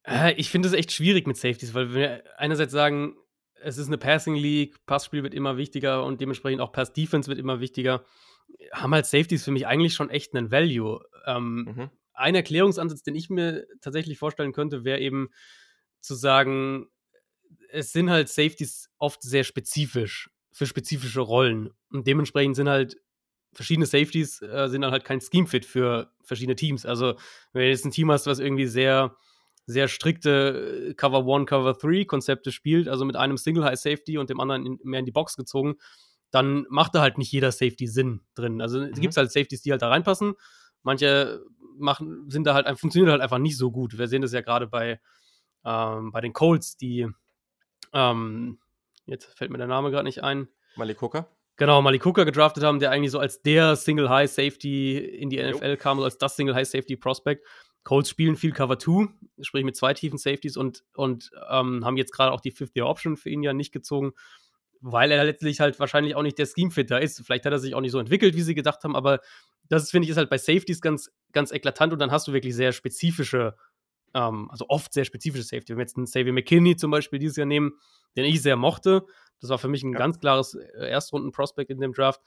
Äh, 0.04 0.34
ich 0.34 0.50
finde 0.50 0.68
es 0.68 0.74
echt 0.74 0.92
schwierig 0.92 1.28
mit 1.28 1.38
Safeties, 1.38 1.76
weil 1.76 1.94
wir 1.94 2.24
einerseits 2.38 2.72
sagen, 2.72 3.16
es 3.62 3.78
ist 3.78 3.88
eine 3.88 4.00
Passing 4.00 4.36
League, 4.36 4.84
Passspiel 4.88 5.22
wird 5.22 5.36
immer 5.36 5.58
wichtiger 5.58 6.04
und 6.04 6.20
dementsprechend 6.20 6.60
auch 6.60 6.72
Pass 6.72 6.92
Defense 6.92 7.30
wird 7.30 7.40
immer 7.40 7.60
wichtiger. 7.60 8.04
Haben 8.72 8.94
halt 8.94 9.06
Safeties 9.06 9.44
für 9.44 9.52
mich 9.52 9.68
eigentlich 9.68 9.94
schon 9.94 10.10
echt 10.10 10.36
einen 10.36 10.52
Value. 10.52 11.04
Ähm, 11.26 11.74
mhm. 11.76 11.90
Ein 12.14 12.36
Erklärungsansatz, 12.36 13.04
den 13.04 13.16
ich 13.16 13.30
mir 13.30 13.68
tatsächlich 13.82 14.18
vorstellen 14.18 14.54
könnte, 14.54 14.84
wäre 14.84 15.00
eben 15.00 15.30
zu 16.00 16.16
sagen, 16.16 16.88
es 17.70 17.92
sind 17.92 18.10
halt 18.10 18.30
Safeties 18.30 18.90
oft 18.98 19.22
sehr 19.22 19.44
spezifisch 19.44 20.30
für 20.52 20.66
spezifische 20.66 21.20
Rollen. 21.20 21.72
Und 21.92 22.08
dementsprechend 22.08 22.56
sind 22.56 22.70
halt 22.70 22.98
verschiedene 23.56 23.86
Safeties 23.86 24.42
äh, 24.42 24.68
sind 24.70 24.82
dann 24.82 24.92
halt 24.92 25.06
kein 25.06 25.22
Scheme-Fit 25.22 25.66
für 25.66 26.12
verschiedene 26.24 26.56
Teams. 26.56 26.86
Also, 26.86 27.16
wenn 27.54 27.64
du 27.64 27.70
jetzt 27.70 27.86
ein 27.86 27.92
Team 27.92 28.12
hast, 28.12 28.28
was 28.28 28.40
irgendwie 28.40 28.68
sehr, 28.68 29.16
sehr 29.66 29.88
strikte 29.88 30.90
äh, 30.90 30.94
Cover 30.94 31.26
1, 31.26 31.50
Cover 31.50 31.74
3 31.74 32.06
Konzepte 32.06 32.52
spielt, 32.52 32.88
also 32.88 33.06
mit 33.06 33.16
einem 33.16 33.38
Single 33.38 33.64
High 33.64 33.80
Safety 33.80 34.18
und 34.18 34.30
dem 34.30 34.40
anderen 34.40 34.66
in, 34.66 34.80
mehr 34.84 35.00
in 35.00 35.06
die 35.06 35.12
Box 35.12 35.36
gezogen, 35.36 35.76
dann 36.32 36.66
macht 36.70 36.96
da 36.96 37.02
halt 37.02 37.18
nicht 37.18 37.32
jeder 37.32 37.52
Safety 37.52 37.88
Sinn 37.88 38.22
drin. 38.36 38.62
Also, 38.62 38.80
mhm. 38.80 38.92
es 38.94 39.00
gibt 39.00 39.16
halt 39.16 39.32
Safeties, 39.32 39.62
die 39.62 39.72
halt 39.72 39.82
da 39.82 39.90
reinpassen. 39.90 40.34
Manche 40.84 41.44
machen, 41.78 42.30
sind 42.30 42.46
da 42.46 42.54
halt, 42.54 42.68
funktionieren 42.80 43.12
halt 43.12 43.22
einfach 43.22 43.38
nicht 43.38 43.58
so 43.58 43.72
gut. 43.72 43.98
Wir 43.98 44.08
sehen 44.08 44.22
das 44.22 44.34
ja 44.34 44.42
gerade 44.42 44.68
bei, 44.68 45.00
ähm, 45.64 46.12
bei 46.12 46.22
den 46.22 46.34
Colts, 46.34 46.78
die 46.78 47.08
ähm, 47.94 48.60
jetzt 49.06 49.26
fällt 49.38 49.52
mir 49.52 49.58
der 49.58 49.68
Name 49.68 49.92
gerade 49.92 50.04
nicht 50.04 50.24
ein. 50.24 50.48
Malik 50.76 51.02
Hooker? 51.02 51.30
Genau, 51.58 51.82
Malik 51.82 52.04
Hooker 52.06 52.26
gedraftet 52.26 52.64
haben, 52.64 52.80
der 52.80 52.92
eigentlich 52.92 53.12
so 53.12 53.20
als 53.20 53.42
der 53.42 53.76
Single 53.78 54.10
High 54.10 54.30
Safety 54.30 54.98
in 54.98 55.30
die 55.30 55.42
NFL 55.42 55.72
jo. 55.72 55.78
kam, 55.78 56.00
als 56.02 56.18
das 56.18 56.36
Single 56.36 56.54
High 56.54 56.68
Safety 56.68 56.98
Prospect. 56.98 57.46
Colts 57.84 58.10
spielen 58.10 58.36
viel 58.36 58.52
Cover 58.52 58.80
2, 58.80 59.08
sprich 59.42 59.64
mit 59.64 59.76
zwei 59.76 59.94
tiefen 59.94 60.18
Safeties 60.18 60.58
und, 60.58 60.84
und 60.96 61.32
ähm, 61.50 61.86
haben 61.86 61.98
jetzt 61.98 62.12
gerade 62.12 62.32
auch 62.32 62.42
die 62.42 62.52
Fifth 62.52 62.76
Year 62.76 62.88
Option 62.88 63.16
für 63.16 63.30
ihn 63.30 63.44
ja 63.44 63.54
nicht 63.54 63.72
gezogen, 63.72 64.14
weil 64.88 65.12
er 65.12 65.24
letztlich 65.24 65.60
halt 65.60 65.80
wahrscheinlich 65.80 66.16
auch 66.16 66.22
nicht 66.22 66.38
der 66.38 66.46
Scheme-Fitter 66.46 67.02
ist. 67.02 67.20
Vielleicht 67.26 67.46
hat 67.46 67.52
er 67.52 67.60
sich 67.60 67.74
auch 67.74 67.82
nicht 67.82 67.92
so 67.92 68.00
entwickelt, 68.00 68.36
wie 68.36 68.42
sie 68.44 68.54
gedacht 68.54 68.84
haben, 68.84 68.96
aber 68.96 69.20
das 69.68 69.90
finde 69.90 70.06
ich 70.06 70.12
ist 70.12 70.18
halt 70.18 70.30
bei 70.30 70.38
Safeties 70.38 70.80
ganz, 70.80 71.10
ganz 71.32 71.52
eklatant 71.52 71.92
und 71.92 72.00
dann 72.00 72.12
hast 72.12 72.28
du 72.28 72.34
wirklich 72.34 72.56
sehr 72.56 72.72
spezifische 72.72 73.56
ähm, 74.14 74.50
also 74.52 74.66
oft 74.70 74.94
sehr 74.94 75.06
spezifische 75.06 75.44
Safety. 75.44 75.70
Wenn 75.70 75.78
wir 75.78 75.84
jetzt 75.84 75.98
einen 75.98 76.06
Xavier 76.06 76.34
McKinney 76.34 76.76
zum 76.78 76.92
Beispiel 76.92 77.18
dieses 77.20 77.36
Jahr 77.36 77.48
nehmen, 77.48 77.74
den 78.16 78.26
ich 78.26 78.42
sehr 78.42 78.56
mochte, 78.56 79.06
das 79.42 79.50
war 79.50 79.58
für 79.58 79.68
mich 79.68 79.84
ein 79.84 79.92
ja. 79.92 79.98
ganz 79.98 80.20
klares 80.20 80.54
äh, 80.54 80.88
Erstrunden-Prospect 80.88 81.72
in 81.72 81.80
dem 81.80 81.94
Draft. 81.94 82.22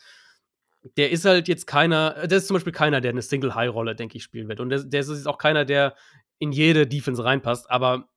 Der 0.97 1.11
ist 1.11 1.25
halt 1.25 1.49
jetzt 1.49 1.67
keiner, 1.67 2.27
der 2.27 2.39
ist 2.39 2.49
zum 2.49 2.55
Beispiel 2.55 2.73
keiner, 2.73 3.01
der 3.01 3.13
eine 3.13 3.23
Single-High-Rolle, 3.23 3.95
denke 3.95 4.17
ich, 4.17 4.23
spielen 4.23 4.49
wird. 4.49 4.61
Und 4.61 4.69
der, 4.69 4.85
der 4.85 5.01
ist 5.01 5.09
jetzt 5.09 5.29
auch 5.29 5.39
keiner, 5.39 5.65
der 5.65 5.95
in 6.39 6.53
jede 6.53 6.87
Defense 6.87 7.25
reinpasst, 7.25 7.71
aber 7.71 8.09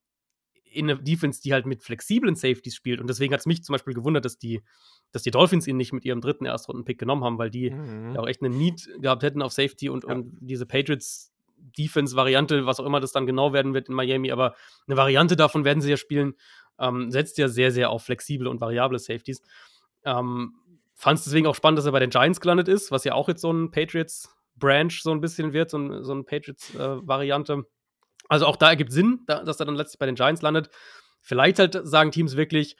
in 0.72 0.90
eine 0.90 1.02
Defense, 1.02 1.42
die 1.42 1.54
halt 1.54 1.66
mit 1.66 1.84
flexiblen 1.84 2.36
Safeties 2.36 2.76
spielt. 2.76 3.02
Und 3.02 3.08
deswegen 3.08 3.34
hat 3.34 3.42
es 3.42 3.46
mich 3.46 3.64
zum 3.64 3.74
Beispiel 3.74 3.94
gewundert, 3.94 4.26
dass 4.26 4.38
die, 4.38 4.62
dass 5.12 5.24
die 5.24 5.32
Dolphins 5.32 5.68
ihn 5.68 5.78
nicht 5.78 5.94
mit 5.94 6.06
ihrem 6.06 6.22
dritten 6.22 6.46
Erstrunden-Pick 6.46 6.98
genommen 6.98 7.24
haben, 7.24 7.38
weil 7.38 7.50
die 7.50 7.72
mhm. 7.72 8.16
ja 8.16 8.22
auch 8.22 8.28
echt 8.28 8.42
einen 8.42 8.58
Need 8.58 8.90
gehabt 9.00 9.24
hätten 9.24 9.42
auf 9.42 9.52
Safety 9.52 9.90
und, 9.90 10.06
ja. 10.06 10.14
und 10.14 10.38
diese 10.40 10.66
Patriots 10.66 11.32
Defense-Variante, 11.78 12.66
was 12.66 12.80
auch 12.80 12.86
immer 12.86 13.00
das 13.00 13.12
dann 13.12 13.28
genau 13.28 13.54
werden 13.54 13.74
wird 13.74 13.88
in 13.88 13.94
Miami, 13.94 14.32
aber 14.32 14.56
eine 14.88 14.98
Variante 14.98 15.36
davon 15.36 15.64
werden 15.64 15.82
sie 15.82 15.92
ja 15.92 15.98
spielen. 15.98 16.34
ähm, 16.80 17.12
setzt 17.12 17.38
ja 17.38 17.48
sehr, 17.48 17.72
sehr 17.72 17.92
auf 17.92 18.04
flexible 18.04 18.48
und 18.48 18.60
variable 18.60 18.98
Safeties. 18.98 19.44
Ähm, 20.04 20.56
Fand 21.02 21.18
es 21.18 21.26
deswegen 21.26 21.48
auch 21.48 21.56
spannend, 21.56 21.80
dass 21.80 21.88
er 21.88 21.94
bei 21.94 22.00
den 22.00 22.12
Giants 22.12 22.40
gelandet 22.40 22.68
ist, 22.68 22.92
was 22.92 23.04
ja 23.06 23.16
auch 23.16 23.28
jetzt 23.28 23.42
so 23.42 23.52
ein 23.52 23.72
Patriots-Branch 23.72 24.92
so 24.92 25.10
ein 25.10 25.20
bisschen 25.20 25.52
wird, 25.52 25.72
so 25.72 25.80
ein, 25.80 26.04
so 26.04 26.14
ein 26.14 26.26
Patriots-Variante. 26.26 27.54
Äh, 27.54 27.64
also 28.32 28.46
auch 28.46 28.56
da 28.56 28.70
ergibt 28.70 28.94
Sinn, 28.94 29.20
da, 29.28 29.44
dass 29.44 29.60
er 29.60 29.66
dann 29.66 29.76
letztlich 29.76 30.00
bei 30.00 30.06
den 30.06 30.16
Giants 30.16 30.42
landet. 30.42 30.70
Vielleicht 31.20 31.60
halt 31.60 31.78
sagen 31.84 32.12
Teams 32.12 32.38
wirklich, 32.38 32.78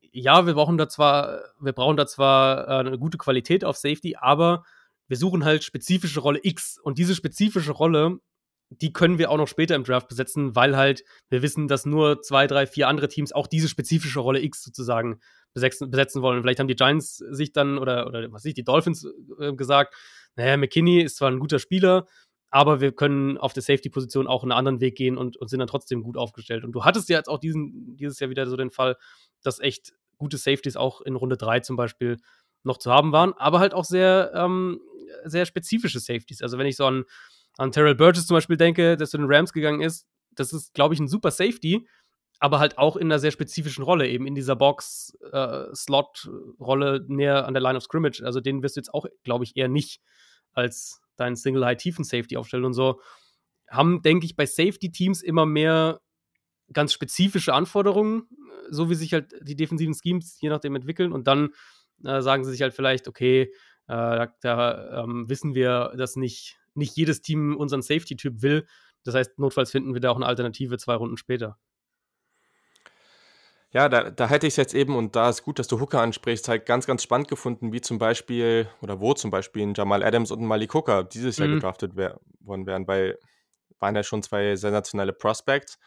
ja, 0.00 0.46
wir 0.46 0.54
brauchen 0.54 0.78
da 0.78 0.88
zwar, 0.88 1.42
wir 1.60 1.74
brauchen 1.74 1.98
da 1.98 2.06
zwar 2.06 2.66
äh, 2.66 2.70
eine 2.80 2.98
gute 2.98 3.18
Qualität 3.18 3.62
auf 3.62 3.76
Safety, 3.76 4.16
aber 4.18 4.64
wir 5.06 5.18
suchen 5.18 5.44
halt 5.44 5.64
spezifische 5.64 6.20
Rolle 6.20 6.40
X. 6.42 6.78
Und 6.82 6.96
diese 6.96 7.14
spezifische 7.14 7.72
Rolle, 7.72 8.20
die 8.70 8.94
können 8.94 9.18
wir 9.18 9.30
auch 9.30 9.36
noch 9.36 9.48
später 9.48 9.74
im 9.74 9.84
Draft 9.84 10.08
besetzen, 10.08 10.56
weil 10.56 10.78
halt 10.78 11.04
wir 11.28 11.42
wissen, 11.42 11.68
dass 11.68 11.84
nur 11.84 12.22
zwei, 12.22 12.46
drei, 12.46 12.66
vier 12.66 12.88
andere 12.88 13.08
Teams 13.08 13.32
auch 13.32 13.48
diese 13.48 13.68
spezifische 13.68 14.20
Rolle 14.20 14.40
X 14.40 14.62
sozusagen 14.62 15.20
besetzen, 15.52 15.90
besetzen 15.90 16.22
wollen. 16.22 16.40
vielleicht 16.40 16.58
haben 16.58 16.68
die 16.68 16.74
Giants 16.74 17.18
sich 17.18 17.52
dann 17.52 17.76
oder, 17.76 18.06
oder 18.06 18.22
was 18.32 18.32
weiß 18.32 18.44
ich, 18.46 18.54
die 18.54 18.64
Dolphins 18.64 19.06
äh, 19.38 19.52
gesagt, 19.52 19.94
naja, 20.36 20.56
McKinney 20.56 21.02
ist 21.02 21.16
zwar 21.16 21.30
ein 21.30 21.38
guter 21.38 21.58
Spieler, 21.58 22.06
aber 22.56 22.80
wir 22.80 22.92
können 22.92 23.36
auf 23.36 23.52
der 23.52 23.62
Safety-Position 23.62 24.26
auch 24.26 24.42
einen 24.42 24.52
anderen 24.52 24.80
Weg 24.80 24.96
gehen 24.96 25.18
und, 25.18 25.36
und, 25.36 25.48
sind 25.48 25.58
dann 25.58 25.68
trotzdem 25.68 26.02
gut 26.02 26.16
aufgestellt. 26.16 26.64
Und 26.64 26.72
du 26.72 26.86
hattest 26.86 27.10
ja 27.10 27.18
jetzt 27.18 27.28
auch 27.28 27.38
diesen, 27.38 27.98
dieses 27.98 28.18
Jahr 28.18 28.30
wieder 28.30 28.46
so 28.46 28.56
den 28.56 28.70
Fall, 28.70 28.96
dass 29.42 29.60
echt 29.60 29.92
gute 30.16 30.38
Safeties 30.38 30.78
auch 30.78 31.02
in 31.02 31.16
Runde 31.16 31.36
3 31.36 31.60
zum 31.60 31.76
Beispiel 31.76 32.16
noch 32.62 32.78
zu 32.78 32.90
haben 32.90 33.12
waren, 33.12 33.34
aber 33.34 33.58
halt 33.58 33.74
auch 33.74 33.84
sehr, 33.84 34.32
ähm, 34.34 34.80
sehr 35.24 35.44
spezifische 35.44 36.00
Safeties. 36.00 36.40
Also 36.40 36.56
wenn 36.56 36.66
ich 36.66 36.76
so 36.76 36.86
an, 36.86 37.04
an 37.58 37.72
Terrell 37.72 37.94
Burgess 37.94 38.26
zum 38.26 38.38
Beispiel 38.38 38.56
denke, 38.56 38.96
der 38.96 39.06
zu 39.06 39.18
den 39.18 39.26
Rams 39.28 39.52
gegangen 39.52 39.82
ist, 39.82 40.06
das 40.30 40.54
ist, 40.54 40.72
glaube 40.72 40.94
ich, 40.94 41.00
ein 41.00 41.08
super 41.08 41.32
Safety, 41.32 41.86
aber 42.38 42.58
halt 42.58 42.78
auch 42.78 42.96
in 42.96 43.08
einer 43.08 43.18
sehr 43.18 43.32
spezifischen 43.32 43.84
Rolle, 43.84 44.08
eben 44.08 44.26
in 44.26 44.34
dieser 44.34 44.56
Box-Slot-Rolle 44.56 46.96
äh, 46.96 47.00
näher 47.06 47.44
an 47.44 47.52
der 47.52 47.62
Line 47.62 47.76
of 47.76 47.82
Scrimmage. 47.82 48.22
Also 48.24 48.40
den 48.40 48.62
wirst 48.62 48.76
du 48.76 48.80
jetzt 48.80 48.94
auch, 48.94 49.04
glaube 49.24 49.44
ich, 49.44 49.58
eher 49.58 49.68
nicht 49.68 50.00
als 50.54 51.02
deinen 51.16 51.36
Single-High-Tiefen-Safety 51.36 52.36
aufstellen 52.36 52.64
und 52.64 52.74
so. 52.74 53.00
Haben, 53.68 54.02
denke 54.02 54.26
ich, 54.26 54.36
bei 54.36 54.46
Safety-Teams 54.46 55.22
immer 55.22 55.46
mehr 55.46 56.00
ganz 56.72 56.92
spezifische 56.92 57.54
Anforderungen, 57.54 58.28
so 58.70 58.90
wie 58.90 58.94
sich 58.94 59.12
halt 59.12 59.34
die 59.42 59.56
defensiven 59.56 59.94
Schemes 59.94 60.40
je 60.40 60.48
nachdem 60.48 60.74
entwickeln. 60.76 61.12
Und 61.12 61.26
dann 61.26 61.50
äh, 62.04 62.20
sagen 62.20 62.44
sie 62.44 62.50
sich 62.50 62.62
halt 62.62 62.74
vielleicht, 62.74 63.08
okay, 63.08 63.42
äh, 63.42 63.48
da, 63.88 64.34
da 64.40 65.04
ähm, 65.04 65.28
wissen 65.28 65.54
wir, 65.54 65.92
dass 65.96 66.16
nicht, 66.16 66.58
nicht 66.74 66.96
jedes 66.96 67.22
Team 67.22 67.56
unseren 67.56 67.82
Safety-Typ 67.82 68.42
will. 68.42 68.66
Das 69.04 69.14
heißt, 69.14 69.38
notfalls 69.38 69.70
finden 69.70 69.94
wir 69.94 70.00
da 70.00 70.10
auch 70.10 70.16
eine 70.16 70.26
Alternative 70.26 70.78
zwei 70.78 70.96
Runden 70.96 71.16
später. 71.16 71.58
Ja, 73.76 73.90
da, 73.90 74.08
da 74.08 74.26
hätte 74.26 74.46
ich 74.46 74.54
es 74.54 74.56
jetzt 74.56 74.72
eben, 74.72 74.96
und 74.96 75.16
da 75.16 75.28
ist 75.28 75.42
gut, 75.42 75.58
dass 75.58 75.68
du 75.68 75.78
Hooker 75.78 76.00
ansprichst, 76.00 76.48
halt 76.48 76.64
ganz, 76.64 76.86
ganz 76.86 77.02
spannend 77.02 77.28
gefunden, 77.28 77.74
wie 77.74 77.82
zum 77.82 77.98
Beispiel, 77.98 78.70
oder 78.80 79.00
wo 79.00 79.12
zum 79.12 79.30
Beispiel 79.30 79.64
ein 79.64 79.74
Jamal 79.74 80.02
Adams 80.02 80.30
und 80.30 80.40
ein 80.40 80.46
Malik 80.46 80.72
Hooker 80.72 81.04
dieses 81.04 81.36
Jahr 81.36 81.48
mhm. 81.48 81.56
gedraftet 81.56 81.94
wär, 81.94 82.18
worden 82.40 82.64
wären, 82.64 82.88
weil 82.88 83.18
waren 83.78 83.94
ja 83.94 84.02
schon 84.02 84.22
zwei 84.22 84.56
sensationelle 84.56 85.12
Prospects. 85.12 85.78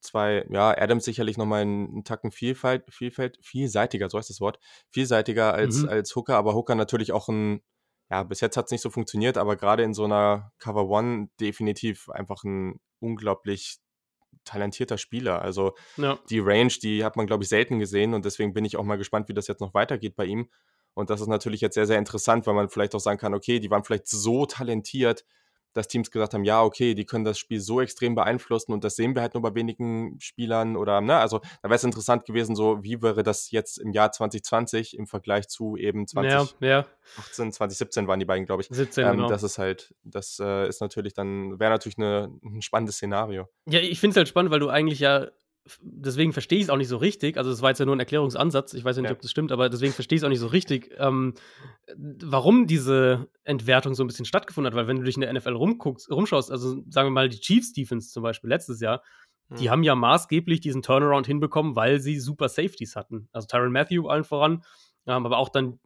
Zwei, 0.00 0.46
ja, 0.48 0.70
Adams 0.78 1.04
sicherlich 1.04 1.36
nochmal 1.36 1.60
einen, 1.60 2.04
Tacken 2.04 2.30
Vielfalt, 2.30 2.84
Vielfalt, 2.88 3.36
vielseitiger, 3.42 4.08
so 4.08 4.16
heißt 4.16 4.30
das 4.30 4.40
Wort, 4.40 4.58
vielseitiger 4.90 5.52
als, 5.52 5.82
mhm. 5.82 5.90
als 5.90 6.16
Hooker, 6.16 6.38
aber 6.38 6.54
Hooker 6.54 6.74
natürlich 6.74 7.12
auch 7.12 7.28
ein, 7.28 7.60
ja, 8.10 8.22
bis 8.22 8.40
jetzt 8.40 8.56
hat 8.56 8.64
es 8.64 8.70
nicht 8.70 8.80
so 8.80 8.88
funktioniert, 8.88 9.36
aber 9.36 9.56
gerade 9.56 9.82
in 9.82 9.92
so 9.92 10.04
einer 10.04 10.52
Cover 10.58 10.88
One 10.88 11.28
definitiv 11.38 12.08
einfach 12.08 12.44
ein 12.44 12.80
unglaublich 12.98 13.76
talentierter 14.44 14.98
Spieler. 14.98 15.42
Also 15.42 15.74
ja. 15.96 16.18
die 16.30 16.38
Range, 16.38 16.72
die 16.82 17.04
hat 17.04 17.16
man, 17.16 17.26
glaube 17.26 17.44
ich, 17.44 17.48
selten 17.48 17.78
gesehen 17.78 18.14
und 18.14 18.24
deswegen 18.24 18.52
bin 18.52 18.64
ich 18.64 18.76
auch 18.76 18.84
mal 18.84 18.98
gespannt, 18.98 19.28
wie 19.28 19.34
das 19.34 19.48
jetzt 19.48 19.60
noch 19.60 19.74
weitergeht 19.74 20.16
bei 20.16 20.24
ihm. 20.24 20.48
Und 20.94 21.10
das 21.10 21.20
ist 21.20 21.28
natürlich 21.28 21.60
jetzt 21.60 21.74
sehr, 21.74 21.86
sehr 21.86 21.98
interessant, 21.98 22.46
weil 22.46 22.54
man 22.54 22.68
vielleicht 22.68 22.94
auch 22.94 23.00
sagen 23.00 23.18
kann, 23.18 23.34
okay, 23.34 23.60
die 23.60 23.70
waren 23.70 23.84
vielleicht 23.84 24.08
so 24.08 24.46
talentiert, 24.46 25.24
dass 25.76 25.88
Teams 25.88 26.10
gesagt 26.10 26.34
haben, 26.34 26.44
ja, 26.44 26.62
okay, 26.62 26.94
die 26.94 27.04
können 27.04 27.24
das 27.24 27.38
Spiel 27.38 27.60
so 27.60 27.80
extrem 27.80 28.14
beeinflussen 28.14 28.72
und 28.72 28.84
das 28.84 28.96
sehen 28.96 29.14
wir 29.14 29.22
halt 29.22 29.34
nur 29.34 29.42
bei 29.42 29.54
wenigen 29.54 30.18
Spielern 30.20 30.76
oder, 30.76 31.00
ne, 31.00 31.16
also 31.16 31.38
da 31.38 31.68
wäre 31.68 31.74
es 31.74 31.84
interessant 31.84 32.24
gewesen, 32.24 32.56
so 32.56 32.82
wie 32.82 33.02
wäre 33.02 33.22
das 33.22 33.50
jetzt 33.50 33.78
im 33.78 33.92
Jahr 33.92 34.12
2020 34.12 34.96
im 34.96 35.06
Vergleich 35.06 35.48
zu 35.48 35.76
eben 35.76 36.06
2018, 36.06 36.56
ja, 36.60 36.68
ja. 36.68 36.86
2017 37.32 38.08
waren 38.08 38.18
die 38.18 38.24
beiden, 38.24 38.46
glaube 38.46 38.62
ich. 38.62 38.68
17, 38.70 39.04
ähm, 39.04 39.12
genau. 39.12 39.28
Das 39.28 39.42
ist 39.42 39.58
halt, 39.58 39.94
das 40.02 40.40
äh, 40.40 40.68
ist 40.68 40.80
natürlich 40.80 41.14
dann, 41.14 41.58
wäre 41.60 41.70
natürlich 41.70 41.98
eine, 41.98 42.30
ein 42.42 42.62
spannendes 42.62 42.96
Szenario. 42.96 43.48
Ja, 43.68 43.80
ich 43.80 44.00
finde 44.00 44.12
es 44.12 44.16
halt 44.16 44.28
spannend, 44.28 44.50
weil 44.50 44.60
du 44.60 44.68
eigentlich 44.68 45.00
ja 45.00 45.28
deswegen 45.80 46.32
verstehe 46.32 46.58
ich 46.58 46.64
es 46.64 46.70
auch 46.70 46.76
nicht 46.76 46.88
so 46.88 46.96
richtig. 46.96 47.36
Also, 47.36 47.50
es 47.50 47.62
war 47.62 47.70
jetzt 47.70 47.78
ja 47.78 47.86
nur 47.86 47.96
ein 47.96 48.00
Erklärungsansatz. 48.00 48.74
Ich 48.74 48.84
weiß 48.84 48.96
ja 48.96 49.02
nicht, 49.02 49.10
ja. 49.10 49.16
ob 49.16 49.22
das 49.22 49.30
stimmt, 49.30 49.52
aber 49.52 49.68
deswegen 49.68 49.92
verstehe 49.92 50.16
ich 50.16 50.20
es 50.20 50.24
auch 50.24 50.30
nicht 50.30 50.40
so 50.40 50.46
richtig, 50.46 50.94
ähm, 50.98 51.34
warum 51.96 52.66
diese 52.66 53.28
Entwertung 53.44 53.94
so 53.94 54.04
ein 54.04 54.06
bisschen 54.06 54.24
stattgefunden 54.24 54.72
hat. 54.72 54.76
Weil, 54.76 54.86
wenn 54.86 54.98
du 54.98 55.04
dich 55.04 55.16
in 55.16 55.22
der 55.22 55.32
NFL 55.32 55.54
rumguckst, 55.54 56.10
rumschaust, 56.10 56.50
also 56.50 56.82
sagen 56.88 57.08
wir 57.08 57.10
mal 57.10 57.28
die 57.28 57.40
Chiefs 57.40 57.72
Defense 57.72 58.10
zum 58.10 58.22
Beispiel 58.22 58.50
letztes 58.50 58.80
Jahr, 58.80 59.02
mhm. 59.48 59.56
die 59.56 59.70
haben 59.70 59.82
ja 59.82 59.94
maßgeblich 59.94 60.60
diesen 60.60 60.82
Turnaround 60.82 61.26
hinbekommen, 61.26 61.76
weil 61.76 62.00
sie 62.00 62.18
super 62.18 62.48
Safeties 62.48 62.96
hatten. 62.96 63.28
Also, 63.32 63.46
Tyron 63.46 63.72
Matthew 63.72 64.08
allen 64.08 64.24
voran, 64.24 64.62
ähm, 65.06 65.26
aber 65.26 65.38
auch 65.38 65.48
dann 65.48 65.78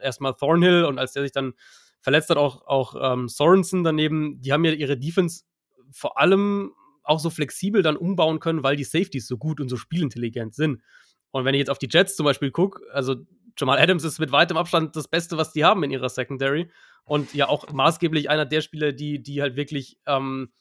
erstmal 0.00 0.34
Thornhill 0.34 0.84
und 0.84 0.98
als 0.98 1.12
der 1.12 1.22
sich 1.22 1.32
dann 1.32 1.54
verletzt 2.00 2.30
hat, 2.30 2.36
auch, 2.36 2.66
auch 2.66 2.94
ähm, 3.00 3.28
Sorensen 3.28 3.84
daneben, 3.84 4.40
die 4.40 4.52
haben 4.52 4.64
ja 4.64 4.72
ihre 4.72 4.98
Defense 4.98 5.44
vor 5.90 6.18
allem 6.18 6.72
auch 7.02 7.20
so 7.20 7.30
flexibel 7.30 7.82
dann 7.82 7.96
umbauen 7.96 8.40
können, 8.40 8.62
weil 8.62 8.76
die 8.76 8.84
Safeties 8.84 9.26
so 9.26 9.38
gut 9.38 9.60
und 9.60 9.68
so 9.68 9.76
spielintelligent 9.76 10.54
sind. 10.54 10.82
Und 11.30 11.44
wenn 11.44 11.54
ich 11.54 11.60
jetzt 11.60 11.70
auf 11.70 11.78
die 11.78 11.88
Jets 11.90 12.16
zum 12.16 12.24
Beispiel 12.24 12.50
gucke, 12.50 12.80
also 12.92 13.16
Jamal 13.58 13.78
Adams 13.78 14.04
ist 14.04 14.18
mit 14.18 14.32
weitem 14.32 14.56
Abstand 14.56 14.96
das 14.96 15.08
Beste, 15.08 15.36
was 15.36 15.52
die 15.52 15.64
haben 15.64 15.82
in 15.82 15.90
ihrer 15.90 16.08
Secondary. 16.08 16.70
Und 17.04 17.34
ja 17.34 17.48
auch 17.48 17.70
maßgeblich 17.72 18.30
einer 18.30 18.46
der 18.46 18.60
Spieler, 18.60 18.92
die, 18.92 19.22
die 19.22 19.42
halt 19.42 19.56
wirklich 19.56 19.98
ähm, 20.06 20.52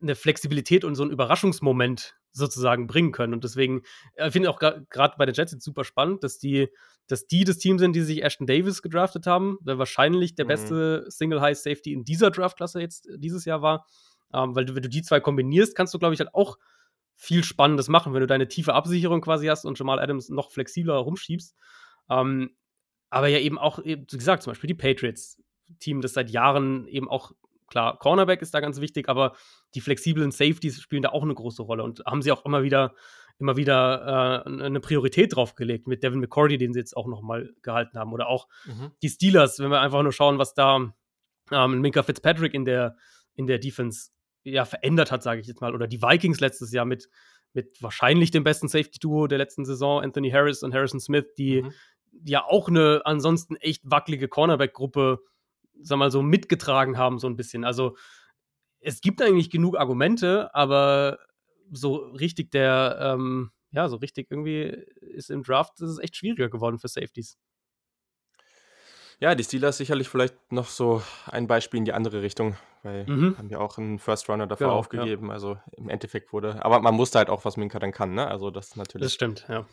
eine 0.00 0.14
Flexibilität 0.14 0.84
und 0.84 0.94
so 0.94 1.02
einen 1.02 1.12
Überraschungsmoment 1.12 2.16
sozusagen 2.32 2.86
bringen 2.86 3.12
können. 3.12 3.34
Und 3.34 3.44
deswegen 3.44 3.82
äh, 4.14 4.30
finde 4.30 4.48
ich 4.48 4.54
auch 4.54 4.58
gerade 4.58 5.14
bei 5.18 5.26
den 5.26 5.34
Jets 5.34 5.52
jetzt 5.52 5.64
super 5.64 5.84
spannend, 5.84 6.24
dass 6.24 6.38
die, 6.38 6.68
dass 7.06 7.26
die 7.26 7.44
das 7.44 7.58
Team 7.58 7.78
sind, 7.78 7.94
die 7.94 8.00
sich 8.00 8.22
Ashton 8.22 8.46
Davis 8.46 8.82
gedraftet 8.82 9.26
haben, 9.26 9.58
der 9.60 9.78
wahrscheinlich 9.78 10.34
der 10.34 10.46
mhm. 10.46 10.48
beste 10.48 11.04
Single 11.08 11.40
High 11.40 11.58
Safety 11.58 11.92
in 11.92 12.04
dieser 12.04 12.30
Draftklasse 12.30 12.80
jetzt 12.80 13.06
dieses 13.16 13.44
Jahr 13.44 13.62
war. 13.62 13.86
Ähm, 14.34 14.54
weil 14.54 14.64
du, 14.64 14.74
wenn 14.74 14.82
du 14.82 14.88
die 14.88 15.02
zwei 15.02 15.20
kombinierst, 15.20 15.74
kannst 15.76 15.94
du, 15.94 15.98
glaube 15.98 16.14
ich, 16.14 16.20
halt 16.20 16.34
auch 16.34 16.58
viel 17.14 17.44
Spannendes 17.44 17.88
machen, 17.88 18.14
wenn 18.14 18.20
du 18.20 18.26
deine 18.26 18.48
tiefe 18.48 18.74
Absicherung 18.74 19.20
quasi 19.20 19.46
hast 19.46 19.64
und 19.64 19.78
Jamal 19.78 20.00
Adams 20.00 20.28
noch 20.28 20.50
flexibler 20.50 20.94
rumschiebst. 20.94 21.56
Ähm, 22.10 22.50
aber 23.10 23.28
ja 23.28 23.38
eben 23.38 23.58
auch, 23.58 23.78
wie 23.84 24.04
gesagt, 24.06 24.42
zum 24.42 24.52
Beispiel 24.52 24.68
die 24.68 24.74
Patriots-Team, 24.74 26.00
das 26.00 26.14
seit 26.14 26.30
Jahren 26.30 26.88
eben 26.88 27.08
auch, 27.08 27.32
klar, 27.68 27.98
Cornerback 27.98 28.42
ist 28.42 28.54
da 28.54 28.60
ganz 28.60 28.80
wichtig, 28.80 29.08
aber 29.08 29.36
die 29.74 29.80
flexiblen 29.80 30.30
Safeties 30.30 30.80
spielen 30.80 31.02
da 31.02 31.10
auch 31.10 31.22
eine 31.22 31.34
große 31.34 31.62
Rolle 31.62 31.84
und 31.84 32.02
haben 32.06 32.22
sie 32.22 32.32
auch 32.32 32.44
immer 32.44 32.62
wieder, 32.62 32.94
immer 33.38 33.56
wieder 33.56 34.44
äh, 34.46 34.64
eine 34.64 34.80
Priorität 34.80 35.36
drauf 35.36 35.54
gelegt 35.54 35.86
mit 35.86 36.02
Devin 36.02 36.20
McCordy, 36.20 36.58
den 36.58 36.72
sie 36.72 36.80
jetzt 36.80 36.96
auch 36.96 37.06
nochmal 37.06 37.52
gehalten 37.62 37.98
haben. 37.98 38.12
Oder 38.12 38.28
auch 38.28 38.48
mhm. 38.64 38.92
die 39.02 39.08
Steelers, 39.08 39.58
wenn 39.58 39.70
wir 39.70 39.80
einfach 39.80 40.02
nur 40.02 40.12
schauen, 40.12 40.38
was 40.38 40.54
da 40.54 40.92
ähm, 41.50 41.80
Minka 41.80 42.02
Fitzpatrick 42.02 42.54
in 42.54 42.64
der, 42.64 42.96
in 43.34 43.46
der 43.46 43.58
Defense 43.58 44.10
ja, 44.44 44.64
verändert 44.64 45.10
hat, 45.10 45.22
sage 45.22 45.40
ich 45.40 45.46
jetzt 45.46 45.60
mal. 45.60 45.74
Oder 45.74 45.86
die 45.86 46.02
Vikings 46.02 46.40
letztes 46.40 46.72
Jahr 46.72 46.84
mit, 46.84 47.08
mit 47.52 47.80
wahrscheinlich 47.82 48.30
dem 48.30 48.44
besten 48.44 48.68
Safety-Duo 48.68 49.26
der 49.26 49.38
letzten 49.38 49.64
Saison, 49.64 50.02
Anthony 50.02 50.30
Harris 50.30 50.62
und 50.62 50.74
Harrison 50.74 51.00
Smith, 51.00 51.26
die 51.38 51.62
mhm. 51.62 51.72
ja 52.24 52.44
auch 52.44 52.68
eine 52.68 53.02
ansonsten 53.04 53.56
echt 53.56 53.82
wackelige 53.84 54.28
Cornerback-Gruppe, 54.28 55.20
sag 55.80 55.98
mal 55.98 56.10
so, 56.10 56.22
mitgetragen 56.22 56.98
haben, 56.98 57.18
so 57.18 57.26
ein 57.26 57.36
bisschen. 57.36 57.64
Also 57.64 57.96
es 58.80 59.00
gibt 59.00 59.22
eigentlich 59.22 59.50
genug 59.50 59.78
Argumente, 59.78 60.54
aber 60.54 61.18
so 61.70 61.96
richtig 61.96 62.50
der, 62.50 62.98
ähm, 63.00 63.50
ja, 63.70 63.88
so 63.88 63.96
richtig 63.96 64.30
irgendwie 64.30 64.84
ist 65.00 65.30
im 65.30 65.42
Draft 65.42 65.80
ist 65.80 65.90
es 65.90 65.98
echt 65.98 66.16
schwieriger 66.16 66.50
geworden 66.50 66.78
für 66.78 66.88
Safeties. 66.88 67.38
Ja, 69.20 69.34
die 69.36 69.44
Steelers 69.44 69.76
sicherlich 69.76 70.08
vielleicht 70.08 70.50
noch 70.50 70.66
so 70.66 71.00
ein 71.26 71.46
Beispiel 71.46 71.78
in 71.78 71.84
die 71.84 71.92
andere 71.92 72.22
Richtung, 72.22 72.56
weil 72.82 73.06
mhm. 73.06 73.38
haben 73.38 73.48
ja 73.48 73.58
auch 73.58 73.78
einen 73.78 73.98
First 73.98 74.28
Runner 74.28 74.46
davor 74.46 74.68
genau, 74.68 74.78
aufgegeben. 74.78 75.26
Ja. 75.28 75.32
Also 75.32 75.58
im 75.76 75.88
Endeffekt 75.88 76.32
wurde, 76.32 76.64
aber 76.64 76.80
man 76.80 76.98
wusste 76.98 77.18
halt 77.18 77.30
auch, 77.30 77.44
was 77.44 77.56
Minka 77.56 77.78
dann 77.78 77.92
kann, 77.92 78.14
ne? 78.14 78.26
Also 78.26 78.50
das 78.50 78.76
natürlich. 78.76 79.06
Das 79.06 79.14
stimmt, 79.14 79.46
ja. 79.48 79.66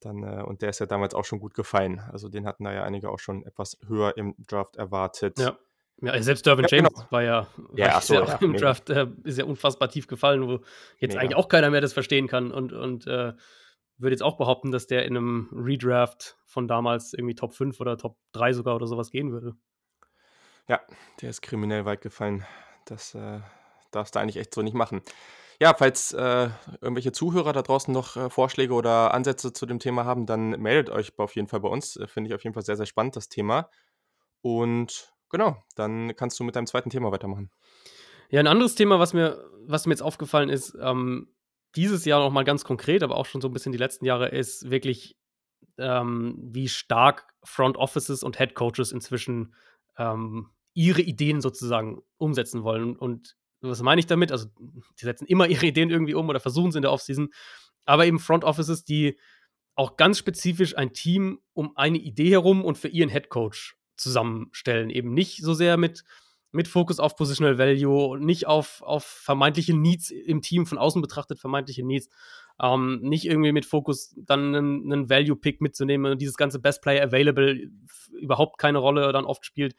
Dann, 0.00 0.22
äh, 0.22 0.42
und 0.42 0.62
der 0.62 0.70
ist 0.70 0.80
ja 0.80 0.86
damals 0.86 1.14
auch 1.14 1.24
schon 1.24 1.40
gut 1.40 1.54
gefallen. 1.54 2.00
Also 2.12 2.28
den 2.28 2.46
hatten 2.46 2.64
da 2.64 2.72
ja 2.72 2.82
einige 2.84 3.10
auch 3.10 3.18
schon 3.18 3.44
etwas 3.44 3.78
höher 3.86 4.16
im 4.16 4.34
Draft 4.46 4.76
erwartet. 4.76 5.38
Ja. 5.38 5.56
Ja, 6.02 6.22
selbst 6.22 6.44
Dervin 6.44 6.66
ja, 6.68 6.76
James 6.76 6.92
genau. 6.92 7.06
war 7.10 7.22
ja, 7.22 7.46
ja, 7.74 8.00
so, 8.02 8.14
ja, 8.14 8.34
im. 8.42 8.54
Draft 8.54 8.90
äh, 8.90 9.06
ist 9.24 9.38
ja 9.38 9.46
unfassbar 9.46 9.88
tief 9.88 10.06
gefallen, 10.06 10.46
wo 10.46 10.60
jetzt 10.98 11.12
mega. 11.12 11.20
eigentlich 11.20 11.36
auch 11.36 11.48
keiner 11.48 11.70
mehr 11.70 11.80
das 11.80 11.94
verstehen 11.94 12.28
kann 12.28 12.52
und, 12.52 12.74
und 12.74 13.06
äh, 13.06 13.32
würde 13.98 14.12
jetzt 14.12 14.22
auch 14.22 14.36
behaupten, 14.36 14.72
dass 14.72 14.86
der 14.86 15.06
in 15.06 15.16
einem 15.16 15.48
Redraft 15.52 16.36
von 16.44 16.68
damals 16.68 17.14
irgendwie 17.14 17.34
Top 17.34 17.54
5 17.54 17.80
oder 17.80 17.96
Top 17.96 18.18
3 18.32 18.52
sogar 18.52 18.76
oder 18.76 18.86
sowas 18.86 19.10
gehen 19.10 19.32
würde. 19.32 19.54
Ja, 20.68 20.80
der 21.20 21.30
ist 21.30 21.42
kriminell 21.42 21.84
weit 21.84 22.00
gefallen. 22.00 22.44
Das, 22.84 23.14
äh, 23.14 23.40
darfst 23.90 24.14
du 24.14 24.20
eigentlich 24.20 24.36
echt 24.36 24.54
so 24.54 24.62
nicht 24.62 24.74
machen. 24.74 25.02
Ja, 25.58 25.74
falls 25.74 26.12
äh, 26.12 26.50
irgendwelche 26.82 27.12
Zuhörer 27.12 27.52
da 27.54 27.62
draußen 27.62 27.92
noch 27.92 28.16
äh, 28.16 28.28
Vorschläge 28.28 28.74
oder 28.74 29.14
Ansätze 29.14 29.54
zu 29.54 29.64
dem 29.64 29.78
Thema 29.78 30.04
haben, 30.04 30.26
dann 30.26 30.50
meldet 30.50 30.90
euch 30.90 31.18
auf 31.18 31.34
jeden 31.34 31.48
Fall 31.48 31.60
bei 31.60 31.68
uns. 31.68 31.96
Äh, 31.96 32.06
Finde 32.06 32.28
ich 32.28 32.34
auf 32.34 32.44
jeden 32.44 32.52
Fall 32.52 32.62
sehr, 32.62 32.76
sehr 32.76 32.86
spannend, 32.86 33.16
das 33.16 33.30
Thema. 33.30 33.70
Und 34.42 35.14
genau, 35.30 35.56
dann 35.74 36.14
kannst 36.14 36.38
du 36.38 36.44
mit 36.44 36.56
deinem 36.56 36.66
zweiten 36.66 36.90
Thema 36.90 37.10
weitermachen. 37.10 37.50
Ja, 38.28 38.40
ein 38.40 38.46
anderes 38.46 38.74
Thema, 38.74 38.98
was 38.98 39.14
mir, 39.14 39.42
was 39.62 39.86
mir 39.86 39.92
jetzt 39.92 40.02
aufgefallen 40.02 40.50
ist, 40.50 40.76
ähm, 40.80 41.32
dieses 41.74 42.04
Jahr 42.04 42.20
noch 42.20 42.32
mal 42.32 42.44
ganz 42.44 42.64
konkret, 42.64 43.02
aber 43.02 43.16
auch 43.16 43.26
schon 43.26 43.40
so 43.40 43.48
ein 43.48 43.52
bisschen 43.52 43.72
die 43.72 43.78
letzten 43.78 44.04
Jahre, 44.04 44.28
ist 44.28 44.70
wirklich, 44.70 45.16
ähm, 45.78 46.36
wie 46.38 46.68
stark 46.68 47.28
Front 47.44 47.76
Offices 47.76 48.22
und 48.22 48.36
Head 48.36 48.54
Coaches 48.54 48.92
inzwischen 48.92 49.54
ähm, 49.96 50.50
ihre 50.76 51.00
Ideen 51.00 51.40
sozusagen 51.40 52.02
umsetzen 52.18 52.62
wollen. 52.62 52.96
Und 52.96 53.34
was 53.62 53.82
meine 53.82 53.98
ich 53.98 54.06
damit? 54.06 54.30
Also, 54.30 54.48
die 55.00 55.04
setzen 55.04 55.26
immer 55.26 55.48
ihre 55.48 55.66
Ideen 55.66 55.90
irgendwie 55.90 56.14
um 56.14 56.28
oder 56.28 56.38
versuchen 56.38 56.68
es 56.68 56.76
in 56.76 56.82
der 56.82 56.92
Offseason. 56.92 57.30
Aber 57.86 58.06
eben 58.06 58.20
Front 58.20 58.44
Offices, 58.44 58.84
die 58.84 59.18
auch 59.74 59.96
ganz 59.96 60.18
spezifisch 60.18 60.76
ein 60.76 60.92
Team 60.92 61.40
um 61.54 61.76
eine 61.76 61.98
Idee 61.98 62.30
herum 62.30 62.64
und 62.64 62.78
für 62.78 62.88
ihren 62.88 63.10
Head 63.10 63.30
Coach 63.30 63.76
zusammenstellen. 63.96 64.90
Eben 64.90 65.14
nicht 65.14 65.42
so 65.42 65.54
sehr 65.54 65.76
mit, 65.76 66.04
mit 66.52 66.68
Fokus 66.68 67.00
auf 67.00 67.16
Positional 67.16 67.58
Value 67.58 68.06
und 68.08 68.24
nicht 68.24 68.46
auf, 68.46 68.82
auf 68.82 69.04
vermeintliche 69.04 69.74
Needs 69.74 70.10
im 70.10 70.42
Team, 70.42 70.66
von 70.66 70.78
außen 70.78 71.00
betrachtet 71.00 71.38
vermeintliche 71.38 71.84
Needs. 71.86 72.08
Ähm, 72.60 73.00
nicht 73.02 73.24
irgendwie 73.26 73.52
mit 73.52 73.66
Fokus 73.66 74.14
dann 74.18 74.54
einen, 74.54 74.92
einen 74.92 75.10
Value-Pick 75.10 75.60
mitzunehmen 75.60 76.12
und 76.12 76.20
dieses 76.20 76.36
ganze 76.36 76.58
Best 76.58 76.82
Player 76.82 77.04
Available 77.04 77.70
überhaupt 78.12 78.58
keine 78.58 78.78
Rolle 78.78 79.12
dann 79.12 79.26
oft 79.26 79.44
spielt, 79.44 79.74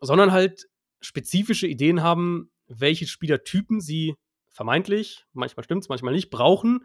sondern 0.00 0.32
halt 0.32 0.68
spezifische 1.00 1.66
Ideen 1.66 2.02
haben, 2.02 2.50
welche 2.66 3.06
Spielertypen 3.06 3.80
sie 3.80 4.14
vermeintlich, 4.50 5.24
manchmal 5.32 5.64
stimmt 5.64 5.84
es, 5.84 5.88
manchmal 5.88 6.14
nicht, 6.14 6.30
brauchen, 6.30 6.84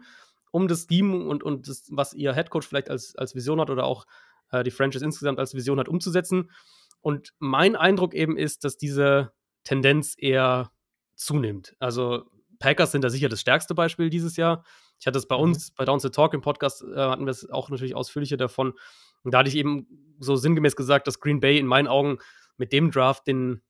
um 0.50 0.68
das 0.68 0.86
Scheme 0.88 1.24
und, 1.24 1.42
und 1.42 1.68
das, 1.68 1.86
was 1.90 2.14
ihr 2.14 2.32
Headcoach 2.32 2.62
vielleicht 2.62 2.88
als, 2.88 3.16
als 3.16 3.34
Vision 3.34 3.60
hat 3.60 3.70
oder 3.70 3.84
auch 3.84 4.06
äh, 4.52 4.62
die 4.62 4.70
Franchise 4.70 5.04
insgesamt 5.04 5.38
als 5.38 5.54
Vision 5.54 5.80
hat, 5.80 5.88
umzusetzen. 5.88 6.50
Und 7.00 7.34
mein 7.38 7.76
Eindruck 7.76 8.14
eben 8.14 8.36
ist, 8.36 8.64
dass 8.64 8.76
diese 8.76 9.32
Tendenz 9.64 10.14
eher 10.16 10.70
zunimmt. 11.16 11.74
Also 11.80 12.24
Packers 12.60 12.92
sind 12.92 13.02
da 13.02 13.10
sicher 13.10 13.28
das 13.28 13.40
stärkste 13.40 13.74
Beispiel 13.74 14.10
dieses 14.10 14.36
Jahr. 14.36 14.64
Ich 15.00 15.06
hatte 15.06 15.18
es 15.18 15.26
bei 15.26 15.36
mhm. 15.36 15.42
uns, 15.42 15.72
bei 15.72 15.84
Down 15.84 15.98
the 15.98 16.10
Talk 16.10 16.34
im 16.34 16.40
Podcast, 16.40 16.82
äh, 16.82 16.96
hatten 16.96 17.26
wir 17.26 17.30
es 17.30 17.50
auch 17.50 17.68
natürlich 17.68 17.94
ausführlicher 17.94 18.36
davon. 18.36 18.74
Und 19.22 19.34
da 19.34 19.38
hatte 19.38 19.48
ich 19.48 19.56
eben 19.56 20.16
so 20.20 20.36
sinngemäß 20.36 20.76
gesagt, 20.76 21.06
dass 21.06 21.20
Green 21.20 21.40
Bay 21.40 21.58
in 21.58 21.66
meinen 21.66 21.88
Augen 21.88 22.18
mit 22.56 22.72
dem 22.72 22.90
Draft 22.90 23.26
den, 23.26 23.62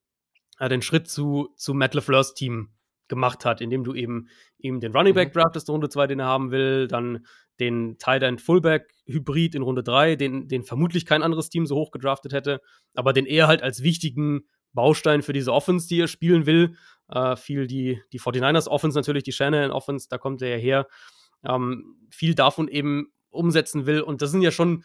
äh, 0.59 0.69
den 0.69 0.83
Schritt 0.83 1.09
zu, 1.09 1.49
zu 1.57 1.75
Matt 1.75 1.95
LeFleurs 1.95 2.35
Team 2.35 2.71
gemacht 3.09 3.45
hat, 3.45 3.61
indem 3.61 3.85
du 3.85 3.95
eben, 3.95 4.29
eben 4.59 4.81
den 4.81 4.93
Running 4.93 5.15
Back 5.15 5.35
mhm. 5.35 5.41
draftest 5.41 5.69
in 5.69 5.73
Runde 5.73 5.89
2, 5.89 6.07
den 6.07 6.21
er 6.21 6.27
haben 6.27 6.51
will, 6.51 6.89
dann 6.89 7.27
den 7.61 7.99
Tight 7.99 8.23
End 8.23 8.41
Fullback 8.41 8.93
Hybrid 9.07 9.55
in 9.55 9.63
Runde 9.63 9.83
3, 9.83 10.17
den, 10.17 10.49
den 10.49 10.65
vermutlich 10.65 11.07
kein 11.07 11.23
anderes 11.23 11.51
Team 11.51 11.67
so 11.67 11.77
hoch 11.77 11.91
gedraftet 11.91 12.33
hätte, 12.33 12.61
aber 12.95 13.13
den 13.13 13.27
er 13.27 13.47
halt 13.47 13.63
als 13.63 13.83
wichtigen 13.83 14.45
Baustein 14.73 15.23
für 15.23 15.33
diese 15.33 15.53
Offense, 15.53 15.87
die 15.87 16.01
er 16.01 16.09
spielen 16.09 16.47
will, 16.47 16.77
äh, 17.09 17.37
viel 17.37 17.67
die, 17.67 18.01
die 18.13 18.21
49ers 18.21 18.69
Offense 18.69 18.99
natürlich, 18.99 19.23
die 19.23 19.33
Shanahan 19.33 19.71
Offense, 19.71 20.09
da 20.11 20.19
kommt 20.19 20.43
er 20.43 20.49
ja 20.49 20.57
her, 20.57 20.89
ähm, 21.45 21.97
viel 22.11 22.35
davon 22.35 22.69
eben 22.69 23.13
umsetzen 23.31 23.87
will 23.87 24.01
und 24.01 24.23
das 24.23 24.31
sind 24.31 24.43
ja 24.43 24.51
schon, 24.51 24.85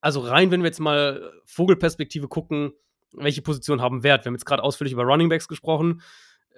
also 0.00 0.20
rein, 0.20 0.50
wenn 0.50 0.62
wir 0.62 0.68
jetzt 0.68 0.80
mal 0.80 1.32
Vogelperspektive 1.44 2.26
gucken, 2.26 2.72
welche 3.12 3.42
Positionen 3.42 3.80
haben 3.80 4.02
Wert. 4.02 4.24
Wir 4.24 4.30
haben 4.30 4.34
jetzt 4.34 4.46
gerade 4.46 4.62
ausführlich 4.62 4.92
über 4.92 5.04
Running 5.04 5.28
Backs 5.28 5.48
gesprochen. 5.48 6.02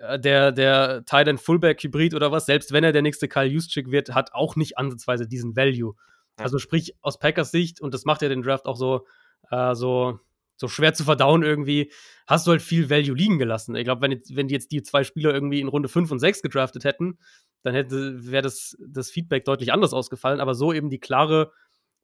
Äh, 0.03 0.19
der, 0.19 0.53
der 0.53 1.05
Tight 1.05 1.29
End 1.29 1.41
Fullback 1.41 1.83
Hybrid 1.83 2.15
oder 2.15 2.33
was, 2.33 2.47
selbst 2.47 2.73
wenn 2.73 2.85
er 2.85 2.93
der 2.93 3.03
nächste 3.03 3.29
Kyle 3.29 3.47
Juszczyk 3.47 3.91
wird, 3.91 4.15
hat 4.15 4.33
auch 4.35 4.57
nicht 4.57 4.79
ansatzweise 4.79 5.27
diesen 5.27 5.57
Value. 5.57 5.95
Ja. 6.38 6.45
Also 6.45 6.59
sprich, 6.59 6.95
aus 7.01 7.19
Packers 7.19 7.51
Sicht, 7.51 7.81
und 7.81 7.95
das 7.95 8.05
macht 8.05 8.23
ja 8.23 8.29
den 8.29 8.43
Draft 8.43 8.67
auch 8.67 8.77
so, 8.77 9.07
äh, 9.51 9.75
so, 9.75 10.19
so 10.57 10.69
schwer 10.69 10.95
zu 10.95 11.05
verdauen 11.05 11.43
irgendwie, 11.43 11.93
hast 12.27 12.47
du 12.47 12.53
halt 12.53 12.62
viel 12.62 12.91
Value 12.91 13.17
liegen 13.17 13.38
gelassen. 13.38 13.75
Ich 13.75 13.85
glaube, 13.85 14.03
wenn, 14.03 14.21
wenn 14.31 14.49
die 14.49 14.55
jetzt 14.55 14.73
die 14.73 14.83
zwei 14.83 15.05
Spieler 15.05 15.33
irgendwie 15.33 15.61
in 15.61 15.69
Runde 15.69 15.88
5 15.88 16.11
und 16.11 16.19
6 16.19 16.43
gedraftet 16.43 16.85
hätten, 16.85 17.19
dann 17.62 17.75
hätte, 17.75 18.31
wäre 18.31 18.43
das, 18.43 18.77
das 18.81 19.11
Feedback 19.11 19.45
deutlich 19.45 19.73
anders 19.73 19.93
ausgefallen. 19.93 20.41
Aber 20.41 20.55
so 20.55 20.73
eben 20.73 20.91
die 20.91 21.01
klare 21.01 21.53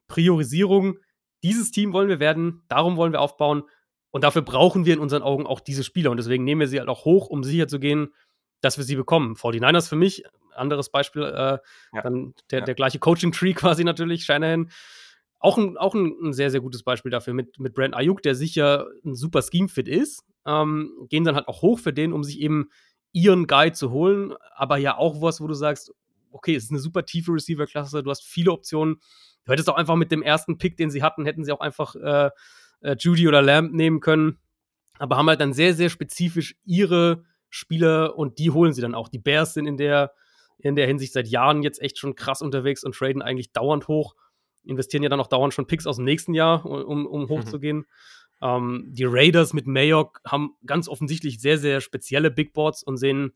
Priorisierung, 0.07 0.99
dieses 1.43 1.71
Team 1.71 1.93
wollen 1.93 2.09
wir 2.09 2.19
werden, 2.19 2.63
darum 2.67 2.97
wollen 2.97 3.13
wir 3.13 3.21
aufbauen 3.21 3.63
und 4.11 4.23
dafür 4.23 4.41
brauchen 4.41 4.85
wir 4.85 4.93
in 4.93 4.99
unseren 4.99 5.21
Augen 5.21 5.45
auch 5.45 5.59
diese 5.59 5.83
Spieler. 5.83 6.11
Und 6.11 6.17
deswegen 6.17 6.43
nehmen 6.43 6.61
wir 6.61 6.67
sie 6.67 6.79
halt 6.79 6.89
auch 6.89 7.05
hoch, 7.05 7.27
um 7.27 7.43
sicher 7.43 7.67
zu 7.67 7.79
gehen, 7.79 8.13
dass 8.61 8.77
wir 8.77 8.83
sie 8.83 8.95
bekommen. 8.95 9.35
49ers 9.35 9.87
für 9.87 9.95
mich, 9.95 10.23
anderes 10.55 10.89
Beispiel, 10.89 11.23
äh, 11.23 11.27
ja. 11.27 11.61
dann 12.01 12.33
der, 12.51 12.59
ja. 12.59 12.65
der 12.65 12.75
gleiche 12.75 12.99
Coaching-Tree 12.99 13.53
quasi 13.55 13.83
natürlich, 13.83 14.25
Shanahan. 14.25 14.71
Auch 15.39 15.57
ein, 15.57 15.77
auch 15.77 15.93
ein, 15.93 16.33
sehr, 16.33 16.51
sehr 16.51 16.59
gutes 16.59 16.83
Beispiel 16.83 17.11
dafür 17.11 17.33
mit, 17.33 17.59
mit 17.59 17.73
Brand 17.73 17.95
Ayuk, 17.95 18.21
der 18.21 18.35
sicher 18.35 18.87
ein 19.05 19.15
super 19.15 19.41
Scheme-Fit 19.41 19.87
ist. 19.87 20.23
Ähm, 20.45 20.91
gehen 21.09 21.23
dann 21.23 21.35
halt 21.35 21.47
auch 21.47 21.61
hoch 21.61 21.79
für 21.79 21.93
den, 21.93 22.11
um 22.11 22.23
sich 22.23 22.39
eben 22.41 22.69
ihren 23.13 23.47
Guy 23.47 23.71
zu 23.71 23.91
holen. 23.91 24.33
Aber 24.55 24.77
ja 24.77 24.97
auch 24.97 25.21
was, 25.21 25.39
wo 25.39 25.47
du 25.47 25.53
sagst, 25.53 25.93
okay, 26.31 26.55
es 26.55 26.65
ist 26.65 26.71
eine 26.71 26.79
super 26.79 27.05
tiefe 27.05 27.31
Receiver-Klasse, 27.31 28.03
du 28.03 28.09
hast 28.09 28.23
viele 28.23 28.51
Optionen. 28.51 28.99
Du 29.45 29.51
hättest 29.53 29.69
auch 29.69 29.75
einfach 29.75 29.95
mit 29.95 30.11
dem 30.11 30.21
ersten 30.21 30.57
Pick, 30.57 30.77
den 30.77 30.89
sie 30.89 31.03
hatten, 31.03 31.25
hätten 31.25 31.45
sie 31.45 31.51
auch 31.51 31.61
einfach 31.61 31.95
äh, 31.95 32.29
äh, 32.81 32.95
Judy 32.99 33.27
oder 33.27 33.41
Lamb 33.41 33.73
nehmen 33.73 33.99
können, 33.99 34.39
aber 34.97 35.17
haben 35.17 35.29
halt 35.29 35.41
dann 35.41 35.53
sehr, 35.53 35.73
sehr 35.73 35.89
spezifisch 35.89 36.55
ihre 36.65 37.23
Spieler 37.49 38.17
und 38.17 38.39
die 38.39 38.51
holen 38.51 38.73
sie 38.73 38.81
dann 38.81 38.95
auch. 38.95 39.09
Die 39.09 39.19
Bears 39.19 39.53
sind 39.53 39.65
in 39.65 39.77
der, 39.77 40.11
in 40.57 40.75
der 40.75 40.87
Hinsicht 40.87 41.13
seit 41.13 41.27
Jahren 41.27 41.63
jetzt 41.63 41.81
echt 41.81 41.97
schon 41.97 42.15
krass 42.15 42.41
unterwegs 42.41 42.83
und 42.83 42.95
traden 42.95 43.21
eigentlich 43.21 43.51
dauernd 43.51 43.87
hoch. 43.87 44.15
Investieren 44.63 45.03
ja 45.03 45.09
dann 45.09 45.19
auch 45.19 45.27
dauernd 45.27 45.53
schon 45.53 45.67
Picks 45.67 45.87
aus 45.87 45.95
dem 45.95 46.05
nächsten 46.05 46.33
Jahr, 46.33 46.65
um, 46.65 47.05
um 47.05 47.23
mhm. 47.23 47.29
hochzugehen. 47.29 47.85
Ähm, 48.41 48.85
die 48.89 49.05
Raiders 49.05 49.53
mit 49.53 49.67
Mayock 49.67 50.21
haben 50.25 50.55
ganz 50.65 50.87
offensichtlich 50.87 51.41
sehr, 51.41 51.57
sehr 51.57 51.81
spezielle 51.81 52.31
Big 52.31 52.53
Boards 52.53 52.83
und 52.83 52.97
sehen 52.97 53.33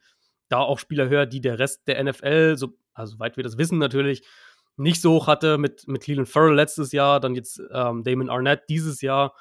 da 0.49 0.59
auch 0.59 0.79
Spieler 0.79 1.09
höher, 1.09 1.25
die 1.25 1.41
der 1.41 1.59
Rest 1.59 1.87
der 1.87 2.01
NFL, 2.03 2.57
so, 2.57 2.77
also 2.93 3.13
soweit 3.13 3.37
wir 3.37 3.43
das 3.43 3.57
wissen 3.57 3.79
natürlich, 3.79 4.23
nicht 4.75 5.01
so 5.01 5.13
hoch 5.13 5.27
hatte 5.27 5.57
mit, 5.57 5.87
mit 5.87 6.01
Cleveland 6.01 6.29
Farrell 6.29 6.55
letztes 6.55 6.91
Jahr, 6.91 7.19
dann 7.19 7.35
jetzt 7.35 7.61
ähm, 7.71 8.03
Damon 8.03 8.29
Arnett 8.29 8.63
dieses 8.69 9.01
Jahr, 9.01 9.35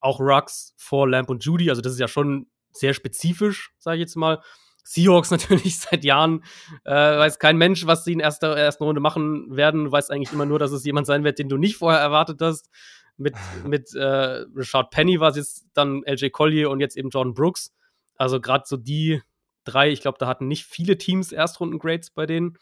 auch 0.00 0.20
Rux 0.20 0.74
vor 0.76 1.08
Lamp 1.08 1.28
und 1.28 1.44
Judy. 1.44 1.70
Also 1.70 1.82
das 1.82 1.92
ist 1.92 1.98
ja 1.98 2.08
schon 2.08 2.46
sehr 2.72 2.94
spezifisch, 2.94 3.72
sage 3.78 3.96
ich 3.96 4.00
jetzt 4.00 4.16
mal. 4.16 4.40
Seahawks 4.84 5.30
natürlich 5.30 5.78
seit 5.78 6.04
Jahren, 6.04 6.42
äh, 6.84 6.92
weiß 6.92 7.38
kein 7.38 7.58
Mensch, 7.58 7.86
was 7.86 8.04
sie 8.04 8.12
in 8.12 8.20
erster 8.20 8.56
ersten 8.56 8.84
Runde 8.84 9.00
machen 9.00 9.54
werden. 9.54 9.84
Du 9.84 9.92
weißt 9.92 10.10
eigentlich 10.10 10.32
immer 10.32 10.46
nur, 10.46 10.58
dass 10.58 10.72
es 10.72 10.84
jemand 10.84 11.06
sein 11.06 11.24
wird, 11.24 11.38
den 11.38 11.48
du 11.48 11.58
nicht 11.58 11.76
vorher 11.76 12.00
erwartet 12.00 12.40
hast. 12.40 12.70
Mit, 13.18 13.34
mit 13.64 13.94
äh, 13.94 14.44
Richard 14.54 14.90
Penny 14.90 15.18
war 15.18 15.30
es 15.30 15.36
jetzt 15.36 15.66
dann 15.74 16.04
LJ 16.06 16.30
Collier 16.30 16.70
und 16.70 16.80
jetzt 16.80 16.96
eben 16.96 17.10
Jordan 17.10 17.34
Brooks. 17.34 17.74
Also 18.14 18.40
gerade 18.40 18.64
so 18.66 18.76
die 18.76 19.20
drei, 19.64 19.90
ich 19.90 20.00
glaube, 20.00 20.18
da 20.18 20.26
hatten 20.26 20.48
nicht 20.48 20.64
viele 20.64 20.96
Teams 20.96 21.32
Erstrunden-Grades 21.32 22.10
bei 22.10 22.26
denen. 22.26 22.56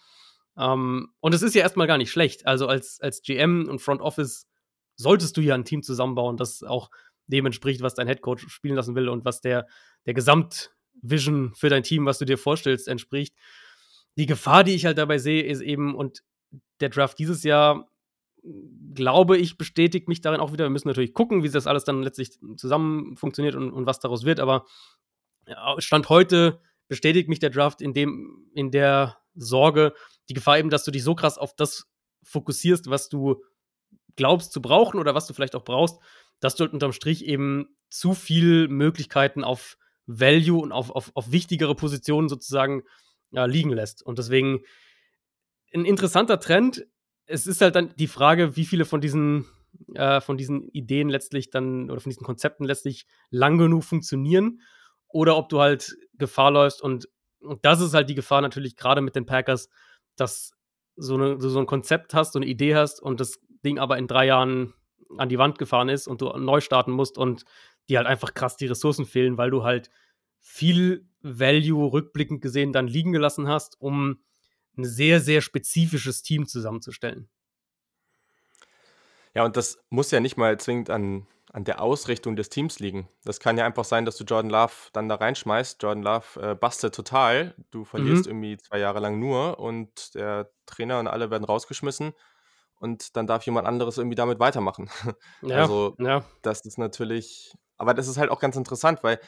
Ähm, 0.59 1.09
und 1.21 1.35
es 1.35 1.43
ist 1.43 1.55
ja 1.55 1.63
erstmal 1.63 1.87
gar 1.87 1.99
nicht 1.99 2.11
schlecht. 2.11 2.47
Also 2.47 2.67
als, 2.67 3.01
als 3.01 3.23
GM 3.23 3.69
und 3.69 3.81
Front 3.81 4.01
Office 4.01 4.47
solltest 4.97 5.37
du 5.37 5.41
ja 5.41 5.55
ein 5.55 5.65
Team 5.65 5.83
zusammenbauen, 5.83 6.37
das 6.37 6.63
auch 6.63 6.91
dem 7.27 7.47
entspricht, 7.47 7.83
was 7.83 7.95
dein 7.95 8.07
Headcoach 8.07 8.49
spielen 8.49 8.77
lassen 8.77 8.95
will 8.95 9.09
und 9.09 9.25
was 9.25 9.41
der, 9.41 9.67
der 10.07 10.15
Gesamtvision 10.15 11.55
für 11.55 11.69
dein 11.69 11.83
Team, 11.83 12.07
was 12.07 12.19
du 12.19 12.25
dir 12.25 12.39
vorstellst, 12.39 12.89
entspricht. 12.89 13.35
Die 14.17 14.27
Gefahr, 14.27 14.65
die 14.65 14.75
ich 14.75 14.87
halt 14.87 14.99
dabei 14.99 15.19
sehe, 15.19 15.43
ist 15.43 15.61
eben, 15.61 15.95
und 15.95 16.23
der 16.81 16.89
Draft 16.89 17.19
dieses 17.19 17.43
Jahr, 17.43 17.91
glaube 18.95 19.37
ich, 19.37 19.59
bestätigt 19.59 20.09
mich 20.09 20.21
darin 20.21 20.41
auch 20.41 20.53
wieder. 20.53 20.65
Wir 20.65 20.71
müssen 20.71 20.89
natürlich 20.89 21.15
gucken, 21.15 21.43
wie 21.43 21.51
das 21.51 21.67
alles 21.67 21.85
dann 21.85 22.03
letztlich 22.03 22.39
zusammen 22.57 23.17
funktioniert 23.17 23.57
und, 23.57 23.73
und 23.73 23.87
was 23.87 23.99
daraus 23.99 24.25
wird, 24.25 24.41
aber 24.41 24.65
Stand 25.79 26.09
heute 26.09 26.61
bestätigt 26.89 27.29
mich 27.29 27.41
der 27.41 27.51
Draft 27.51 27.83
in 27.83 27.93
dem, 27.93 28.49
in 28.55 28.71
der 28.71 29.19
Sorge, 29.37 29.93
die 30.29 30.35
Gefahr 30.35 30.59
eben, 30.59 30.71
dass 30.71 30.85
du 30.85 30.91
dich 30.91 31.05
so 31.05 31.15
krass 31.15 31.39
auf 31.39 31.55
das 31.55 31.87
fokussierst, 32.23 32.91
was 32.91 33.09
du 33.09 33.43
glaubst 34.17 34.53
zu 34.53 34.61
brauchen 34.61 34.99
oder 34.99 35.15
was 35.15 35.27
du 35.27 35.35
vielleicht 35.35 35.55
auch 35.55 35.65
brauchst, 35.65 35.99
dass 36.41 36.57
du 36.57 36.65
halt 36.65 36.73
unterm 36.73 36.93
Strich 36.93 37.25
eben 37.25 37.77
zu 37.91 38.15
viel 38.15 38.69
Möglichkeiten 38.69 39.45
auf 39.45 39.79
Value 40.07 40.61
und 40.61 40.73
auf, 40.73 40.91
auf, 40.91 41.11
auf 41.15 41.33
wichtigere 41.33 41.75
Positionen 41.75 42.29
sozusagen 42.29 42.83
ja, 43.31 43.45
liegen 43.45 43.71
lässt. 43.71 44.03
Und 44.03 44.19
deswegen 44.19 44.65
ein 45.75 45.85
interessanter 45.85 46.41
Trend. 46.41 46.87
Es 47.27 47.47
ist 47.47 47.61
halt 47.61 47.75
dann 47.75 47.95
die 47.97 48.07
Frage, 48.07 48.57
wie 48.57 48.65
viele 48.65 48.85
von 48.85 49.01
diesen, 49.01 49.47
äh, 49.95 50.21
von 50.21 50.37
diesen 50.37 50.69
Ideen 50.69 51.09
letztlich 51.09 51.51
dann 51.51 51.91
oder 51.91 52.01
von 52.01 52.11
diesen 52.11 52.25
Konzepten 52.25 52.65
letztlich 52.65 53.07
lang 53.31 53.59
genug 53.59 53.85
funktionieren 53.85 54.61
oder 55.09 55.37
ob 55.37 55.49
du 55.49 55.61
halt 55.61 55.97
Gefahr 56.15 56.51
läufst 56.51 56.81
und, 56.83 57.09
und 57.47 57.65
das 57.65 57.81
ist 57.81 57.95
halt 57.95 58.09
die 58.09 58.15
Gefahr 58.15 58.41
natürlich 58.41 58.77
gerade 58.77 59.01
mit 59.01 59.17
den 59.17 59.27
Packers, 59.27 59.69
dass 60.17 60.53
so, 60.97 61.15
eine, 61.15 61.41
so 61.41 61.59
ein 61.59 61.67
Konzept 61.67 62.15
hast, 62.15 62.33
so 62.33 62.39
eine 62.39 62.47
Idee 62.47 62.75
hast 62.75 63.01
und 63.01 63.21
das 63.21 63.39
Ding 63.65 63.79
aber 63.79 63.99
in 63.99 64.07
drei 64.07 64.27
Jahren 64.27 64.75
an 65.19 65.29
die 65.29 65.39
Wand 65.39 65.59
gefahren 65.59 65.89
ist 65.89 66.07
und 66.09 66.21
du 66.21 66.29
neu 66.39 66.61
starten 66.61 66.91
musst 66.91 67.19
und 67.19 67.45
dir 67.89 67.99
halt 67.99 68.09
einfach 68.09 68.35
krass 68.35 68.57
die 68.57 68.67
Ressourcen 68.67 69.07
fehlen, 69.07 69.39
weil 69.39 69.51
du 69.51 69.63
halt 69.63 69.91
viel 70.41 71.09
Value 71.23 71.93
rückblickend 71.93 72.41
gesehen 72.41 72.73
dann 72.73 72.87
liegen 72.87 73.13
gelassen 73.13 73.49
hast, 73.49 73.81
um 73.81 74.21
ein 74.77 74.85
sehr, 74.85 75.21
sehr 75.21 75.41
spezifisches 75.41 76.23
Team 76.23 76.47
zusammenzustellen. 76.47 77.29
Ja, 79.35 79.45
und 79.45 79.57
das 79.57 79.79
muss 79.91 80.11
ja 80.11 80.21
nicht 80.21 80.37
mal 80.37 80.59
zwingend 80.59 80.89
an, 80.91 81.27
an 81.53 81.65
der 81.65 81.81
Ausrichtung 81.81 82.37
des 82.37 82.49
Teams 82.49 82.81
liegen. 82.81 83.09
Das 83.25 83.41
kann 83.41 83.57
ja 83.57 83.65
einfach 83.65 83.85
sein, 83.85 84.05
dass 84.05 84.17
du 84.17 84.25
Jordan 84.25 84.51
Love 84.51 84.73
dann 84.93 85.09
da 85.09 85.15
reinschmeißt. 85.15 85.83
Jordan 85.83 86.03
Love 86.03 86.41
äh, 86.41 86.55
bastet 86.55 86.95
total. 86.95 87.55
Du 87.71 87.85
verlierst 87.85 88.27
mhm. 88.27 88.31
irgendwie 88.31 88.57
zwei 88.59 88.79
Jahre 88.79 89.01
lang 89.01 89.19
nur 89.19 89.59
und 89.59 90.15
der 90.15 90.51
Trainer 90.67 90.99
und 90.99 91.07
alle 91.07 91.31
werden 91.31 91.45
rausgeschmissen 91.45 92.13
und 92.79 93.17
dann 93.17 93.27
darf 93.27 93.45
jemand 93.45 93.67
anderes 93.67 93.99
irgendwie 93.99 94.17
damit 94.17 94.39
weitermachen. 94.39 94.91
Ja, 95.43 95.63
also, 95.63 95.95
ja. 95.99 96.25
das 96.43 96.65
ist 96.65 96.79
natürlich, 96.79 97.55
aber 97.77 97.95
das 97.95 98.09
ist 98.09 98.17
halt 98.17 98.31
auch 98.31 98.41
ganz 98.41 98.57
interessant, 98.57 99.03
weil 99.03 99.21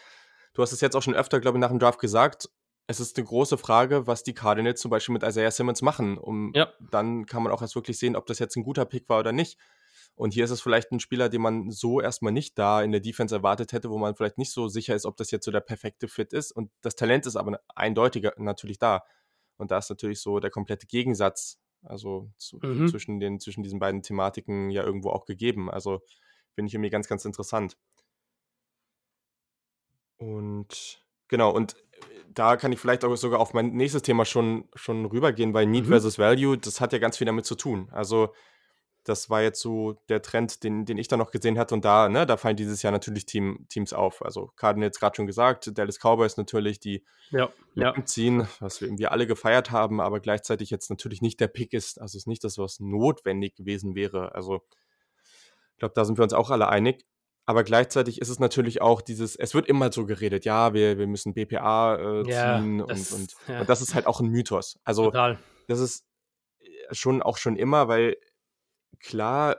du 0.55 0.63
hast 0.63 0.73
es 0.73 0.81
jetzt 0.81 0.97
auch 0.97 1.03
schon 1.03 1.15
öfter, 1.15 1.41
glaube 1.41 1.59
ich, 1.59 1.61
nach 1.61 1.71
dem 1.71 1.79
Draft 1.79 2.01
gesagt. 2.01 2.49
Es 2.87 3.01
ist 3.01 3.17
eine 3.17 3.27
große 3.27 3.59
Frage, 3.59 4.07
was 4.07 4.23
die 4.23 4.33
Cardinals 4.35 4.81
zum 4.81 4.91
Beispiel 4.91 5.13
mit 5.13 5.23
Isaiah 5.23 5.51
Simmons 5.51 5.83
machen. 5.83 6.17
Um, 6.17 6.53
ja. 6.55 6.73
Dann 6.91 7.27
kann 7.27 7.43
man 7.43 7.53
auch 7.53 7.61
erst 7.61 7.75
wirklich 7.75 7.99
sehen, 7.99 8.17
ob 8.17 8.27
das 8.27 8.39
jetzt 8.39 8.57
ein 8.57 8.65
guter 8.65 8.87
Pick 8.87 9.09
war 9.09 9.21
oder 9.21 9.33
nicht. 9.33 9.59
Und 10.19 10.35
hier 10.35 10.45
ist 10.45 10.51
es 10.51 10.61
vielleicht 10.61 10.91
ein 10.91 10.99
Spieler, 10.99 11.29
den 11.29 11.41
man 11.41 11.71
so 11.71 12.01
erstmal 12.01 12.33
nicht 12.33 12.59
da 12.59 12.83
in 12.83 12.91
der 12.91 13.01
Defense 13.01 13.33
erwartet 13.33 13.73
hätte, 13.73 13.89
wo 13.89 13.99
man 13.99 14.17
vielleicht 14.17 14.37
nicht 14.37 14.51
so 14.51 14.67
sicher 14.67 14.97
ist, 14.97 15.07
ob 15.07 15.17
das 15.17 15.31
jetzt 15.31 15.45
so 15.45 15.53
der 15.53 15.61
perfekte 15.61 16.09
Fit 16.09 16.33
ist. 16.33 16.51
Und 16.51 16.73
das 16.81 16.97
Talent 16.97 17.25
ist 17.25 17.37
aber 17.37 17.61
eindeutiger 17.77 18.33
natürlich 18.37 18.81
da. 18.81 19.05
Und 19.59 19.71
da 19.71 19.79
ist 19.79 19.91
natürlich 19.91 20.21
so 20.21 20.41
der 20.41 20.51
komplette 20.51 20.89
Gegensatz 20.89 21.61
also 21.85 22.29
zu, 22.37 22.59
mhm. 22.61 22.89
zwischen, 22.89 23.21
den, 23.21 23.39
zwischen 23.39 23.63
diesen 23.63 23.79
beiden 23.79 24.03
Thematiken 24.03 24.71
ja 24.71 24.83
irgendwo 24.83 25.11
auch 25.11 25.25
gegeben. 25.25 25.71
Also 25.71 26.03
finde 26.53 26.67
ich 26.69 26.75
irgendwie 26.75 26.91
ganz, 26.91 27.07
ganz 27.07 27.25
interessant. 27.25 27.77
Und 30.17 31.01
genau, 31.29 31.53
und 31.53 31.77
da 32.29 32.57
kann 32.57 32.73
ich 32.73 32.81
vielleicht 32.81 33.05
auch 33.05 33.15
sogar 33.15 33.39
auf 33.39 33.55
mein 33.55 33.73
nächstes 33.75 34.03
Thema 34.03 34.25
schon, 34.25 34.69
schon 34.75 35.07
rübergehen, 35.07 35.55
weil 35.55 35.67
Need 35.67 35.85
mhm. 35.85 35.91
versus 35.91 36.19
Value, 36.19 36.59
das 36.59 36.81
hat 36.81 36.93
ja 36.93 36.99
ganz 36.99 37.19
viel 37.19 37.27
damit 37.27 37.47
zu 37.47 37.55
tun. 37.55 37.89
Also 37.93 38.35
das 39.09 39.31
war 39.31 39.43
jetzt 39.43 39.61
so 39.61 39.95
der 40.09 40.21
Trend, 40.21 40.63
den, 40.63 40.85
den 40.85 40.99
ich 40.99 41.09
da 41.09 41.17
noch 41.17 41.31
gesehen 41.31 41.59
hatte. 41.59 41.75
Und 41.75 41.85
da, 41.85 42.09
ne, 42.09 42.27
da 42.27 42.37
fallen 42.37 42.57
dieses 42.57 42.83
Jahr 42.83 42.93
natürlich 42.93 43.25
Team, 43.25 43.67
Teams 43.69 43.93
auf. 43.93 44.23
Also 44.23 44.51
Cardinals 44.57 45.01
gerade 45.01 45.17
schon 45.17 45.27
gesagt, 45.27 45.77
Dallas 45.79 45.99
Cowboys 45.99 46.37
natürlich, 46.37 46.79
die 46.79 47.05
ja, 47.31 47.49
ja. 47.75 47.95
ziehen, 48.05 48.47
was 48.61 48.81
wir 48.81 48.89
irgendwie 48.89 49.07
alle 49.07 49.27
gefeiert 49.27 49.71
haben, 49.71 50.01
aber 50.01 50.21
gleichzeitig 50.21 50.71
jetzt 50.71 50.91
natürlich 50.91 51.23
nicht 51.23 51.41
der 51.41 51.49
Pick 51.49 51.73
ist. 51.73 52.01
Also 52.01 52.17
es 52.17 52.23
ist 52.23 52.27
nicht 52.27 52.45
das, 52.45 52.59
was 52.59 52.81
notwendig 52.81 53.55
gewesen 53.57 53.95
wäre. 53.95 54.35
Also 54.35 54.63
ich 55.73 55.79
glaube, 55.79 55.95
da 55.95 56.05
sind 56.05 56.19
wir 56.19 56.25
uns 56.25 56.35
auch 56.35 56.51
alle 56.51 56.69
einig. 56.69 57.05
Aber 57.47 57.65
gleichzeitig 57.65 58.21
ist 58.21 58.29
es 58.29 58.39
natürlich 58.39 58.83
auch 58.83 59.01
dieses, 59.01 59.35
es 59.35 59.55
wird 59.55 59.69
immer 59.69 59.91
so 59.91 60.05
geredet, 60.05 60.45
ja, 60.45 60.75
wir, 60.75 60.99
wir 60.99 61.07
müssen 61.07 61.33
BPA 61.33 61.95
äh, 61.95 62.25
ziehen 62.25 62.81
ja, 62.81 62.87
das, 62.87 63.13
und, 63.13 63.21
und, 63.21 63.37
ja. 63.49 63.61
und 63.61 63.69
das 63.71 63.81
ist 63.81 63.95
halt 63.95 64.07
auch 64.07 64.21
ein 64.21 64.29
Mythos. 64.29 64.79
Also 64.85 65.07
Total. 65.07 65.39
das 65.67 65.81
ist 65.81 66.05
äh, 66.61 66.95
schon 66.95 67.23
auch 67.23 67.39
schon 67.39 67.57
immer, 67.57 67.89
weil 67.89 68.19
klar 69.01 69.57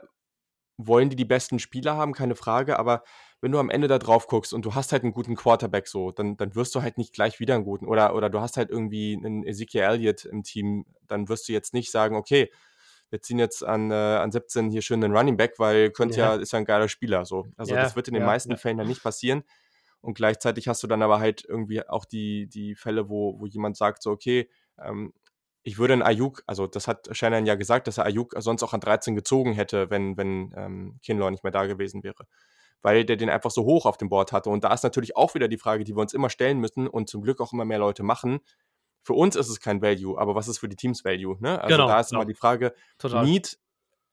wollen 0.76 1.10
die 1.10 1.16
die 1.16 1.24
besten 1.24 1.58
Spieler 1.58 1.96
haben, 1.96 2.12
keine 2.12 2.34
Frage, 2.34 2.78
aber 2.78 3.02
wenn 3.40 3.52
du 3.52 3.58
am 3.58 3.70
Ende 3.70 3.88
da 3.88 3.98
drauf 3.98 4.26
guckst 4.26 4.52
und 4.52 4.64
du 4.64 4.74
hast 4.74 4.92
halt 4.92 5.02
einen 5.02 5.12
guten 5.12 5.36
Quarterback 5.36 5.86
so, 5.86 6.10
dann, 6.10 6.36
dann 6.36 6.54
wirst 6.54 6.74
du 6.74 6.82
halt 6.82 6.98
nicht 6.98 7.12
gleich 7.12 7.40
wieder 7.40 7.54
einen 7.54 7.64
guten 7.64 7.86
oder, 7.86 8.14
oder 8.14 8.30
du 8.30 8.40
hast 8.40 8.56
halt 8.56 8.70
irgendwie 8.70 9.14
einen 9.16 9.44
Ezekiel 9.44 9.82
Elliott 9.82 10.24
im 10.24 10.42
Team, 10.42 10.86
dann 11.06 11.28
wirst 11.28 11.48
du 11.48 11.52
jetzt 11.52 11.74
nicht 11.74 11.90
sagen, 11.90 12.16
okay, 12.16 12.50
wir 13.10 13.20
ziehen 13.20 13.38
jetzt 13.38 13.64
an, 13.64 13.90
äh, 13.90 13.94
an 13.94 14.30
17 14.30 14.70
hier 14.70 14.82
schön 14.82 15.02
einen 15.02 15.16
Running 15.16 15.36
Back, 15.36 15.58
weil 15.58 15.90
könnte 15.90 16.18
ja. 16.18 16.34
ja, 16.34 16.40
ist 16.40 16.52
ja 16.52 16.58
ein 16.60 16.64
geiler 16.64 16.88
Spieler 16.88 17.24
so. 17.24 17.46
Also 17.56 17.74
ja, 17.74 17.82
das 17.82 17.96
wird 17.96 18.08
in 18.08 18.14
den 18.14 18.22
ja, 18.22 18.26
meisten 18.26 18.56
Fällen 18.56 18.78
dann 18.78 18.86
nicht 18.86 19.02
passieren. 19.02 19.42
Und 20.00 20.14
gleichzeitig 20.14 20.68
hast 20.68 20.82
du 20.82 20.86
dann 20.86 21.02
aber 21.02 21.18
halt 21.18 21.44
irgendwie 21.46 21.86
auch 21.86 22.04
die, 22.04 22.46
die 22.46 22.74
Fälle, 22.74 23.08
wo, 23.10 23.38
wo 23.38 23.46
jemand 23.46 23.76
sagt, 23.76 24.02
so, 24.02 24.10
okay, 24.10 24.48
ähm, 24.78 25.12
ich 25.62 25.78
würde 25.78 25.92
einen 25.92 26.02
Ayuk, 26.02 26.42
also 26.46 26.66
das 26.66 26.88
hat 26.88 27.08
Shannon 27.12 27.46
ja 27.46 27.54
gesagt, 27.54 27.86
dass 27.86 27.98
er 27.98 28.06
Ayuk 28.06 28.34
sonst 28.38 28.62
auch 28.62 28.72
an 28.72 28.80
13 28.80 29.14
gezogen 29.14 29.52
hätte, 29.52 29.90
wenn, 29.90 30.16
wenn 30.16 30.54
ähm, 30.56 30.98
Kinlaw 31.02 31.30
nicht 31.30 31.44
mehr 31.44 31.52
da 31.52 31.66
gewesen 31.66 32.02
wäre. 32.02 32.26
Weil 32.82 33.04
der 33.04 33.16
den 33.16 33.28
einfach 33.28 33.50
so 33.50 33.64
hoch 33.64 33.84
auf 33.84 33.98
dem 33.98 34.08
Board 34.08 34.32
hatte. 34.32 34.48
Und 34.48 34.64
da 34.64 34.72
ist 34.72 34.84
natürlich 34.84 35.16
auch 35.16 35.34
wieder 35.34 35.48
die 35.48 35.58
Frage, 35.58 35.84
die 35.84 35.94
wir 35.94 36.00
uns 36.00 36.14
immer 36.14 36.30
stellen 36.30 36.58
müssen 36.58 36.88
und 36.88 37.10
zum 37.10 37.20
Glück 37.20 37.40
auch 37.40 37.52
immer 37.52 37.66
mehr 37.66 37.78
Leute 37.78 38.02
machen. 38.02 38.40
Für 39.02 39.12
uns 39.12 39.36
ist 39.36 39.48
es 39.48 39.60
kein 39.60 39.82
Value, 39.82 40.18
aber 40.18 40.34
was 40.34 40.48
ist 40.48 40.58
für 40.58 40.68
die 40.68 40.76
Teams 40.76 41.04
Value? 41.04 41.36
Ne? 41.40 41.60
Also 41.60 41.76
genau, 41.76 41.88
da 41.88 42.00
ist 42.00 42.08
genau. 42.08 42.22
immer 42.22 42.28
die 42.28 42.34
Frage, 42.34 42.74
Total. 42.98 43.24
Need 43.24 43.58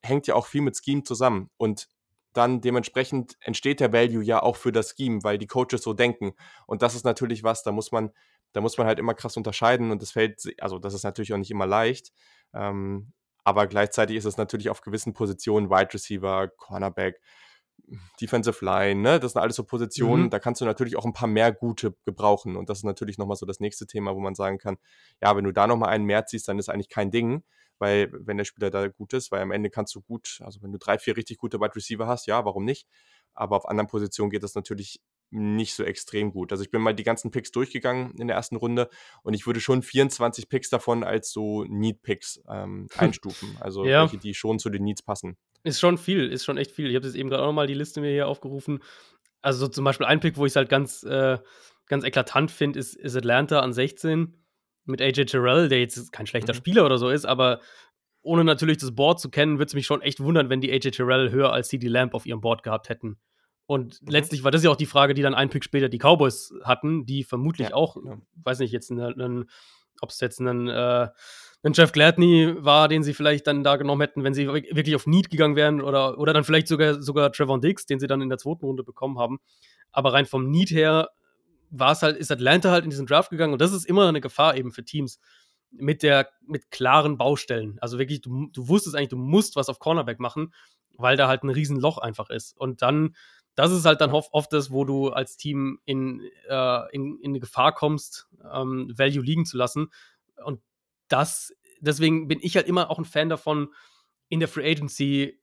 hängt 0.02 0.26
ja 0.26 0.34
auch 0.34 0.46
viel 0.46 0.60
mit 0.60 0.76
Scheme 0.76 1.02
zusammen. 1.02 1.50
Und 1.56 1.88
dann 2.34 2.60
dementsprechend 2.60 3.36
entsteht 3.40 3.80
der 3.80 3.92
Value 3.92 4.22
ja 4.22 4.42
auch 4.42 4.56
für 4.56 4.70
das 4.70 4.94
Scheme, 4.96 5.20
weil 5.24 5.38
die 5.38 5.46
Coaches 5.46 5.82
so 5.82 5.94
denken. 5.94 6.34
Und 6.66 6.82
das 6.82 6.94
ist 6.94 7.04
natürlich 7.04 7.42
was, 7.42 7.62
da 7.62 7.72
muss 7.72 7.90
man 7.90 8.10
da 8.52 8.60
muss 8.60 8.78
man 8.78 8.86
halt 8.86 8.98
immer 8.98 9.14
krass 9.14 9.36
unterscheiden 9.36 9.90
und 9.90 10.02
das 10.02 10.12
fällt, 10.12 10.42
also 10.60 10.78
das 10.78 10.94
ist 10.94 11.04
natürlich 11.04 11.32
auch 11.32 11.38
nicht 11.38 11.50
immer 11.50 11.66
leicht. 11.66 12.12
Ähm, 12.54 13.12
aber 13.44 13.66
gleichzeitig 13.66 14.16
ist 14.16 14.24
es 14.24 14.36
natürlich 14.36 14.68
auf 14.68 14.82
gewissen 14.82 15.14
Positionen, 15.14 15.70
Wide 15.70 15.94
Receiver, 15.94 16.48
Cornerback, 16.48 17.20
Defensive 18.20 18.62
Line, 18.64 19.00
ne? 19.00 19.20
Das 19.20 19.32
sind 19.32 19.40
alles 19.40 19.56
so 19.56 19.64
Positionen, 19.64 20.24
mhm. 20.24 20.30
da 20.30 20.38
kannst 20.38 20.60
du 20.60 20.64
natürlich 20.64 20.96
auch 20.96 21.04
ein 21.04 21.12
paar 21.12 21.28
mehr 21.28 21.52
gute 21.52 21.96
gebrauchen. 22.04 22.56
Und 22.56 22.68
das 22.68 22.78
ist 22.78 22.84
natürlich 22.84 23.18
nochmal 23.18 23.36
so 23.36 23.46
das 23.46 23.60
nächste 23.60 23.86
Thema, 23.86 24.14
wo 24.14 24.20
man 24.20 24.34
sagen 24.34 24.58
kann, 24.58 24.76
ja, 25.22 25.34
wenn 25.36 25.44
du 25.44 25.52
da 25.52 25.66
nochmal 25.66 25.90
einen 25.90 26.04
mehr 26.04 26.26
ziehst, 26.26 26.48
dann 26.48 26.58
ist 26.58 26.68
eigentlich 26.68 26.88
kein 26.90 27.10
Ding, 27.10 27.44
weil 27.78 28.10
wenn 28.12 28.36
der 28.36 28.44
Spieler 28.44 28.70
da 28.70 28.88
gut 28.88 29.12
ist, 29.12 29.30
weil 29.30 29.40
am 29.40 29.52
Ende 29.52 29.70
kannst 29.70 29.94
du 29.94 30.02
gut, 30.02 30.40
also 30.44 30.60
wenn 30.62 30.72
du 30.72 30.78
drei, 30.78 30.98
vier 30.98 31.16
richtig 31.16 31.38
gute 31.38 31.60
Wide 31.60 31.76
Receiver 31.76 32.06
hast, 32.06 32.26
ja, 32.26 32.44
warum 32.44 32.64
nicht? 32.64 32.86
Aber 33.34 33.56
auf 33.56 33.68
anderen 33.68 33.86
Positionen 33.86 34.30
geht 34.30 34.42
das 34.42 34.54
natürlich 34.54 35.00
nicht 35.30 35.74
so 35.74 35.84
extrem 35.84 36.30
gut. 36.30 36.52
Also 36.52 36.64
ich 36.64 36.70
bin 36.70 36.80
mal 36.80 36.94
die 36.94 37.02
ganzen 37.02 37.30
Picks 37.30 37.50
durchgegangen 37.50 38.14
in 38.18 38.28
der 38.28 38.36
ersten 38.36 38.56
Runde 38.56 38.88
und 39.22 39.34
ich 39.34 39.46
würde 39.46 39.60
schon 39.60 39.82
24 39.82 40.48
Picks 40.48 40.70
davon 40.70 41.04
als 41.04 41.30
so 41.32 41.64
Need-Picks 41.64 42.42
ähm, 42.48 42.88
einstufen. 42.96 43.56
Also 43.60 43.84
ja. 43.84 44.02
welche, 44.02 44.18
die 44.18 44.34
schon 44.34 44.58
zu 44.58 44.70
den 44.70 44.84
Needs 44.84 45.02
passen. 45.02 45.36
Ist 45.64 45.80
schon 45.80 45.98
viel, 45.98 46.30
ist 46.30 46.44
schon 46.44 46.56
echt 46.56 46.70
viel. 46.70 46.88
Ich 46.88 46.96
habe 46.96 47.06
jetzt 47.06 47.16
eben 47.16 47.28
gerade 47.28 47.42
auch 47.42 47.48
nochmal 47.48 47.66
die 47.66 47.74
Liste 47.74 48.00
mir 48.00 48.10
hier 48.10 48.28
aufgerufen. 48.28 48.80
Also 49.42 49.60
so 49.60 49.68
zum 49.68 49.84
Beispiel 49.84 50.06
ein 50.06 50.20
Pick, 50.20 50.36
wo 50.36 50.46
ich 50.46 50.52
es 50.52 50.56
halt 50.56 50.68
ganz, 50.68 51.02
äh, 51.02 51.38
ganz 51.86 52.04
eklatant 52.04 52.50
finde, 52.50 52.78
ist, 52.78 52.94
ist 52.94 53.16
Atlanta 53.16 53.60
an 53.60 53.72
16 53.72 54.34
mit 54.84 55.02
AJ 55.02 55.26
Terrell, 55.26 55.68
der 55.68 55.80
jetzt 55.80 56.12
kein 56.12 56.26
schlechter 56.26 56.54
mhm. 56.54 56.58
Spieler 56.58 56.86
oder 56.86 56.98
so 56.98 57.10
ist, 57.10 57.26
aber 57.26 57.60
ohne 58.22 58.44
natürlich 58.44 58.78
das 58.78 58.94
Board 58.94 59.20
zu 59.20 59.30
kennen, 59.30 59.58
würde 59.58 59.68
es 59.68 59.74
mich 59.74 59.86
schon 59.86 60.02
echt 60.02 60.20
wundern, 60.20 60.50
wenn 60.50 60.60
die 60.60 60.72
AJ 60.72 60.92
Terrell 60.92 61.30
höher 61.30 61.52
als 61.52 61.68
CD 61.68 61.88
Lamp 61.88 62.14
auf 62.14 62.26
ihrem 62.26 62.40
Board 62.40 62.62
gehabt 62.62 62.88
hätten. 62.88 63.18
Und 63.68 64.00
mhm. 64.00 64.08
letztlich 64.08 64.44
war 64.44 64.50
das 64.50 64.64
ja 64.64 64.70
auch 64.70 64.76
die 64.76 64.86
Frage, 64.86 65.12
die 65.12 65.20
dann 65.20 65.34
einen 65.34 65.50
Pick 65.50 65.62
später 65.62 65.90
die 65.90 65.98
Cowboys 65.98 66.54
hatten, 66.64 67.04
die 67.04 67.22
vermutlich 67.22 67.68
ja, 67.68 67.74
auch, 67.74 67.98
ja. 68.02 68.16
weiß 68.42 68.60
nicht, 68.60 68.72
jetzt 68.72 68.90
ob 68.90 70.08
es 70.08 70.20
jetzt 70.20 70.40
einen, 70.40 70.68
äh, 70.68 71.08
einen 71.62 71.74
Jeff 71.74 71.92
Gladney 71.92 72.54
war, 72.56 72.88
den 72.88 73.02
sie 73.02 73.12
vielleicht 73.12 73.46
dann 73.46 73.62
da 73.62 73.76
genommen 73.76 74.00
hätten, 74.00 74.24
wenn 74.24 74.32
sie 74.32 74.48
wirklich 74.48 74.96
auf 74.96 75.06
Need 75.06 75.28
gegangen 75.28 75.54
wären 75.54 75.82
oder, 75.82 76.18
oder 76.18 76.32
dann 76.32 76.44
vielleicht 76.44 76.66
sogar, 76.66 77.02
sogar 77.02 77.30
Trevor 77.30 77.60
Diggs, 77.60 77.84
den 77.84 78.00
sie 78.00 78.06
dann 78.06 78.22
in 78.22 78.30
der 78.30 78.38
zweiten 78.38 78.64
Runde 78.64 78.84
bekommen 78.84 79.18
haben. 79.18 79.38
Aber 79.92 80.14
rein 80.14 80.24
vom 80.24 80.50
Need 80.50 80.70
her 80.70 81.10
war 81.68 81.92
es 81.92 82.00
halt, 82.00 82.16
ist 82.16 82.32
Atlanta 82.32 82.70
halt 82.70 82.84
in 82.84 82.90
diesen 82.90 83.06
Draft 83.06 83.28
gegangen 83.28 83.52
und 83.52 83.60
das 83.60 83.74
ist 83.74 83.84
immer 83.84 84.08
eine 84.08 84.22
Gefahr 84.22 84.56
eben 84.56 84.72
für 84.72 84.84
Teams 84.84 85.20
mit 85.70 86.02
der, 86.02 86.30
mit 86.46 86.70
klaren 86.70 87.18
Baustellen. 87.18 87.76
Also 87.82 87.98
wirklich, 87.98 88.22
du, 88.22 88.48
du 88.50 88.66
wusstest 88.68 88.96
eigentlich, 88.96 89.10
du 89.10 89.18
musst 89.18 89.56
was 89.56 89.68
auf 89.68 89.78
Cornerback 89.78 90.20
machen, 90.20 90.54
weil 90.96 91.16
da 91.16 91.28
halt 91.28 91.42
ein 91.42 91.50
Riesenloch 91.50 91.98
einfach 91.98 92.30
ist. 92.30 92.56
Und 92.56 92.80
dann 92.82 93.14
das 93.58 93.72
ist 93.72 93.86
halt 93.86 94.00
dann 94.00 94.12
oft, 94.12 94.52
das, 94.52 94.70
wo 94.70 94.84
du 94.84 95.08
als 95.08 95.36
Team 95.36 95.80
in, 95.84 96.22
äh, 96.48 96.94
in, 96.94 97.18
in 97.18 97.40
Gefahr 97.40 97.74
kommst, 97.74 98.28
ähm, 98.54 98.92
Value 98.96 99.24
liegen 99.24 99.46
zu 99.46 99.56
lassen. 99.56 99.88
Und 100.44 100.60
das, 101.08 101.52
deswegen 101.80 102.28
bin 102.28 102.38
ich 102.40 102.54
halt 102.54 102.68
immer 102.68 102.88
auch 102.88 103.00
ein 103.00 103.04
Fan 103.04 103.28
davon, 103.28 103.74
in 104.28 104.38
der 104.38 104.48
Free 104.48 104.70
Agency 104.70 105.40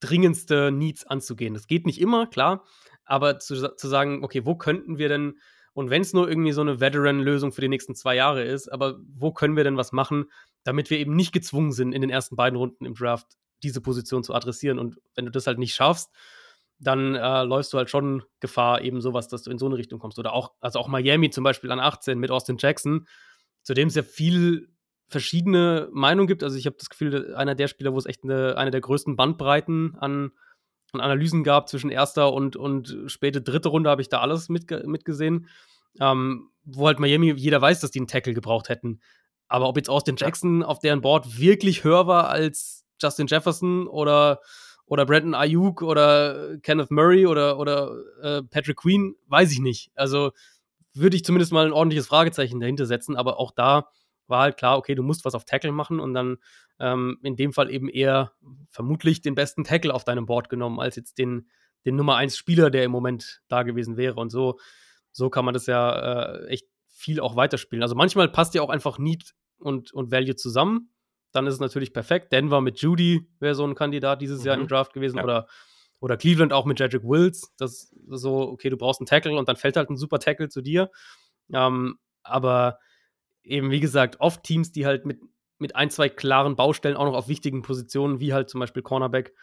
dringendste 0.00 0.72
Needs 0.72 1.06
anzugehen. 1.06 1.54
Das 1.54 1.68
geht 1.68 1.86
nicht 1.86 2.00
immer, 2.00 2.26
klar, 2.26 2.64
aber 3.04 3.38
zu, 3.38 3.72
zu 3.76 3.86
sagen, 3.86 4.24
okay, 4.24 4.44
wo 4.44 4.56
könnten 4.56 4.98
wir 4.98 5.08
denn, 5.08 5.38
und 5.74 5.90
wenn 5.90 6.02
es 6.02 6.12
nur 6.12 6.28
irgendwie 6.28 6.50
so 6.50 6.60
eine 6.62 6.80
Veteran-Lösung 6.80 7.52
für 7.52 7.60
die 7.60 7.68
nächsten 7.68 7.94
zwei 7.94 8.16
Jahre 8.16 8.42
ist, 8.42 8.66
aber 8.66 8.98
wo 9.14 9.30
können 9.30 9.54
wir 9.54 9.62
denn 9.62 9.76
was 9.76 9.92
machen, 9.92 10.28
damit 10.64 10.90
wir 10.90 10.98
eben 10.98 11.14
nicht 11.14 11.32
gezwungen 11.32 11.70
sind, 11.70 11.92
in 11.92 12.00
den 12.00 12.10
ersten 12.10 12.34
beiden 12.34 12.56
Runden 12.56 12.84
im 12.84 12.94
Draft 12.94 13.28
diese 13.62 13.80
Position 13.80 14.24
zu 14.24 14.34
adressieren. 14.34 14.80
Und 14.80 14.96
wenn 15.14 15.26
du 15.26 15.30
das 15.30 15.46
halt 15.46 15.60
nicht 15.60 15.76
schaffst, 15.76 16.10
dann 16.78 17.14
äh, 17.14 17.42
läufst 17.42 17.72
du 17.72 17.78
halt 17.78 17.90
schon 17.90 18.22
Gefahr, 18.40 18.82
eben 18.82 19.00
sowas, 19.00 19.28
dass 19.28 19.42
du 19.42 19.50
in 19.50 19.58
so 19.58 19.66
eine 19.66 19.76
Richtung 19.76 19.98
kommst. 19.98 20.18
Oder 20.18 20.32
auch, 20.32 20.52
also 20.60 20.78
auch 20.78 20.88
Miami 20.88 21.30
zum 21.30 21.44
Beispiel 21.44 21.72
an 21.72 21.80
18 21.80 22.18
mit 22.18 22.30
Austin 22.30 22.56
Jackson, 22.58 23.06
zu 23.62 23.74
dem 23.74 23.88
es 23.88 23.94
ja 23.94 24.02
viel 24.02 24.68
verschiedene 25.08 25.88
Meinungen 25.92 26.28
gibt. 26.28 26.42
Also 26.42 26.56
ich 26.56 26.66
habe 26.66 26.76
das 26.78 26.90
Gefühl, 26.90 27.34
einer 27.34 27.54
der 27.54 27.68
Spieler, 27.68 27.92
wo 27.92 27.98
es 27.98 28.06
echt 28.06 28.22
eine, 28.22 28.56
eine 28.56 28.70
der 28.70 28.80
größten 28.80 29.16
Bandbreiten 29.16 29.96
an, 29.98 30.30
an 30.92 31.00
Analysen 31.00 31.42
gab 31.42 31.68
zwischen 31.68 31.90
erster 31.90 32.32
und, 32.32 32.56
und 32.56 32.96
späte 33.06 33.42
dritte 33.42 33.70
Runde, 33.70 33.90
habe 33.90 34.02
ich 34.02 34.08
da 34.08 34.20
alles 34.20 34.48
mitge 34.48 34.84
mitgesehen. 34.86 35.48
Ähm, 36.00 36.50
wo 36.64 36.86
halt 36.86 37.00
Miami, 37.00 37.32
jeder 37.32 37.60
weiß, 37.60 37.80
dass 37.80 37.90
die 37.90 37.98
einen 37.98 38.06
Tackle 38.06 38.34
gebraucht 38.34 38.68
hätten. 38.68 39.00
Aber 39.48 39.68
ob 39.68 39.76
jetzt 39.76 39.88
Austin 39.88 40.16
Jackson 40.16 40.62
auf 40.62 40.78
deren 40.78 41.00
Board 41.00 41.38
wirklich 41.38 41.82
höher 41.82 42.06
war 42.06 42.28
als 42.28 42.84
Justin 43.00 43.26
Jefferson 43.26 43.88
oder 43.88 44.40
oder 44.88 45.06
Brandon 45.06 45.34
Ayuk 45.34 45.82
oder 45.82 46.58
Kenneth 46.62 46.90
Murray 46.90 47.26
oder, 47.26 47.58
oder 47.58 47.94
äh, 48.22 48.42
Patrick 48.42 48.78
Queen, 48.78 49.14
weiß 49.26 49.52
ich 49.52 49.60
nicht. 49.60 49.90
Also 49.94 50.32
würde 50.94 51.16
ich 51.16 51.24
zumindest 51.24 51.52
mal 51.52 51.66
ein 51.66 51.72
ordentliches 51.72 52.06
Fragezeichen 52.06 52.60
dahinter 52.60 52.86
setzen, 52.86 53.16
aber 53.16 53.38
auch 53.38 53.52
da 53.52 53.88
war 54.26 54.42
halt 54.42 54.56
klar, 54.56 54.76
okay, 54.76 54.94
du 54.94 55.02
musst 55.02 55.24
was 55.24 55.34
auf 55.34 55.44
Tackle 55.44 55.72
machen 55.72 56.00
und 56.00 56.14
dann 56.14 56.38
ähm, 56.80 57.18
in 57.22 57.36
dem 57.36 57.52
Fall 57.52 57.70
eben 57.70 57.88
eher 57.88 58.32
vermutlich 58.68 59.20
den 59.20 59.34
besten 59.34 59.64
Tackle 59.64 59.94
auf 59.94 60.04
deinem 60.04 60.26
Board 60.26 60.48
genommen, 60.48 60.80
als 60.80 60.96
jetzt 60.96 61.18
den, 61.18 61.48
den 61.84 61.96
Nummer 61.96 62.16
1 62.16 62.36
Spieler, 62.36 62.70
der 62.70 62.84
im 62.84 62.90
Moment 62.90 63.42
da 63.48 63.62
gewesen 63.62 63.96
wäre. 63.96 64.16
Und 64.16 64.30
so, 64.30 64.58
so 65.12 65.30
kann 65.30 65.44
man 65.44 65.54
das 65.54 65.66
ja 65.66 66.34
äh, 66.34 66.46
echt 66.46 66.66
viel 66.88 67.20
auch 67.20 67.36
weiterspielen. 67.36 67.82
Also 67.82 67.94
manchmal 67.94 68.28
passt 68.28 68.54
ja 68.54 68.62
auch 68.62 68.70
einfach 68.70 68.98
Need 68.98 69.34
und, 69.58 69.92
und 69.92 70.10
Value 70.10 70.36
zusammen. 70.36 70.90
Dann 71.32 71.46
ist 71.46 71.54
es 71.54 71.60
natürlich 71.60 71.92
perfekt. 71.92 72.32
Denver 72.32 72.60
mit 72.60 72.80
Judy 72.80 73.28
wäre 73.40 73.54
so 73.54 73.64
ein 73.64 73.74
Kandidat 73.74 74.22
dieses 74.22 74.40
mhm. 74.40 74.46
Jahr 74.46 74.56
im 74.56 74.62
mhm. 74.62 74.68
Draft 74.68 74.92
gewesen. 74.92 75.18
Ja. 75.18 75.24
Oder, 75.24 75.46
oder 76.00 76.16
Cleveland 76.16 76.52
auch 76.52 76.64
mit 76.64 76.80
Jedrick 76.80 77.04
Wills. 77.04 77.52
Das 77.58 77.72
ist 77.72 77.94
so, 78.08 78.40
okay, 78.48 78.70
du 78.70 78.76
brauchst 78.76 79.00
einen 79.00 79.06
Tackle 79.06 79.36
und 79.36 79.48
dann 79.48 79.56
fällt 79.56 79.76
halt 79.76 79.90
ein 79.90 79.96
super 79.96 80.18
Tackle 80.18 80.48
zu 80.48 80.62
dir. 80.62 80.90
Ähm, 81.52 81.98
aber 82.22 82.78
eben, 83.42 83.70
wie 83.70 83.80
gesagt, 83.80 84.20
oft 84.20 84.42
Teams, 84.42 84.72
die 84.72 84.86
halt 84.86 85.06
mit, 85.06 85.20
mit 85.58 85.76
ein, 85.76 85.90
zwei 85.90 86.08
klaren 86.08 86.56
Baustellen 86.56 86.96
auch 86.96 87.06
noch 87.06 87.14
auf 87.14 87.28
wichtigen 87.28 87.62
Positionen, 87.62 88.20
wie 88.20 88.32
halt 88.32 88.48
zum 88.48 88.60
Beispiel 88.60 88.82
Cornerback 88.82 89.34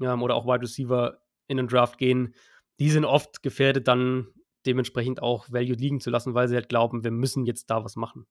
ähm, 0.00 0.22
oder 0.22 0.34
auch 0.34 0.46
Wide 0.46 0.62
Receiver 0.62 1.18
in 1.46 1.56
den 1.56 1.68
Draft 1.68 1.98
gehen, 1.98 2.34
die 2.78 2.90
sind 2.90 3.04
oft 3.04 3.42
gefährdet, 3.42 3.88
dann 3.88 4.28
dementsprechend 4.66 5.22
auch 5.22 5.50
Value 5.50 5.74
liegen 5.74 6.00
zu 6.00 6.10
lassen, 6.10 6.34
weil 6.34 6.48
sie 6.48 6.54
halt 6.54 6.68
glauben, 6.68 7.04
wir 7.04 7.10
müssen 7.10 7.44
jetzt 7.44 7.70
da 7.70 7.84
was 7.84 7.96
machen. 7.96 8.26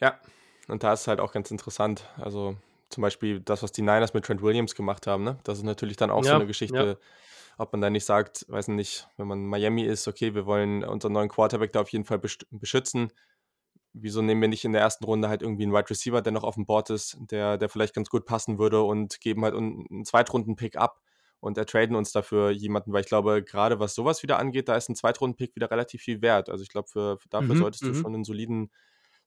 Ja, 0.00 0.20
und 0.68 0.82
da 0.82 0.92
ist 0.92 1.02
es 1.02 1.08
halt 1.08 1.20
auch 1.20 1.32
ganz 1.32 1.50
interessant. 1.50 2.08
Also 2.16 2.56
zum 2.88 3.02
Beispiel 3.02 3.40
das, 3.40 3.62
was 3.62 3.72
die 3.72 3.82
Niners 3.82 4.14
mit 4.14 4.24
Trent 4.24 4.42
Williams 4.42 4.74
gemacht 4.74 5.06
haben, 5.06 5.24
ne? 5.24 5.38
Das 5.44 5.58
ist 5.58 5.64
natürlich 5.64 5.96
dann 5.96 6.10
auch 6.10 6.24
ja, 6.24 6.30
so 6.30 6.36
eine 6.36 6.46
Geschichte, 6.46 6.98
ja. 7.00 7.54
ob 7.58 7.72
man 7.72 7.80
da 7.80 7.90
nicht 7.90 8.04
sagt, 8.04 8.46
weiß 8.48 8.68
nicht, 8.68 9.08
wenn 9.16 9.26
man 9.26 9.46
Miami 9.46 9.82
ist, 9.84 10.06
okay, 10.08 10.34
wir 10.34 10.46
wollen 10.46 10.84
unseren 10.84 11.12
neuen 11.12 11.28
Quarterback 11.28 11.72
da 11.72 11.80
auf 11.80 11.88
jeden 11.88 12.04
Fall 12.04 12.20
beschützen. 12.50 13.12
Wieso 13.94 14.22
nehmen 14.22 14.40
wir 14.40 14.48
nicht 14.48 14.64
in 14.64 14.72
der 14.72 14.80
ersten 14.80 15.04
Runde 15.04 15.28
halt 15.28 15.42
irgendwie 15.42 15.64
einen 15.64 15.72
Wide 15.72 15.90
Receiver, 15.90 16.22
der 16.22 16.32
noch 16.32 16.44
auf 16.44 16.54
dem 16.54 16.64
Board 16.64 16.90
ist, 16.90 17.18
der, 17.30 17.58
der 17.58 17.68
vielleicht 17.68 17.94
ganz 17.94 18.08
gut 18.08 18.24
passen 18.24 18.58
würde 18.58 18.82
und 18.82 19.20
geben 19.20 19.44
halt 19.44 19.54
einen 19.54 20.04
Zweitrunden-Pick 20.04 20.76
ab 20.76 21.00
und 21.40 21.58
ertraden 21.58 21.96
uns 21.96 22.12
dafür 22.12 22.50
jemanden, 22.50 22.92
weil 22.92 23.02
ich 23.02 23.08
glaube, 23.08 23.42
gerade 23.42 23.80
was 23.80 23.94
sowas 23.94 24.22
wieder 24.22 24.38
angeht, 24.38 24.68
da 24.68 24.76
ist 24.76 24.88
ein 24.88 24.94
Zweitrunden-Pick 24.94 25.56
wieder 25.56 25.70
relativ 25.70 26.00
viel 26.00 26.22
wert. 26.22 26.48
Also 26.48 26.62
ich 26.62 26.70
glaube, 26.70 26.88
für, 26.88 27.18
für 27.18 27.28
dafür 27.28 27.54
mhm, 27.54 27.58
solltest 27.58 27.82
du 27.82 27.88
mhm. 27.88 27.94
schon 27.96 28.14
einen 28.14 28.24
soliden, 28.24 28.70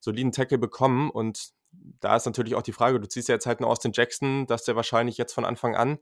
soliden 0.00 0.32
Tackle 0.32 0.58
bekommen. 0.58 1.10
Und 1.10 1.50
da 2.00 2.16
ist 2.16 2.26
natürlich 2.26 2.54
auch 2.54 2.62
die 2.62 2.72
Frage, 2.72 3.00
du 3.00 3.08
ziehst 3.08 3.28
ja 3.28 3.34
jetzt 3.34 3.46
halt 3.46 3.60
einen 3.60 3.68
Austin 3.68 3.92
Jackson, 3.94 4.46
dass 4.46 4.64
der 4.64 4.76
wahrscheinlich 4.76 5.18
jetzt 5.18 5.32
von 5.32 5.44
Anfang 5.44 5.74
an 5.74 5.98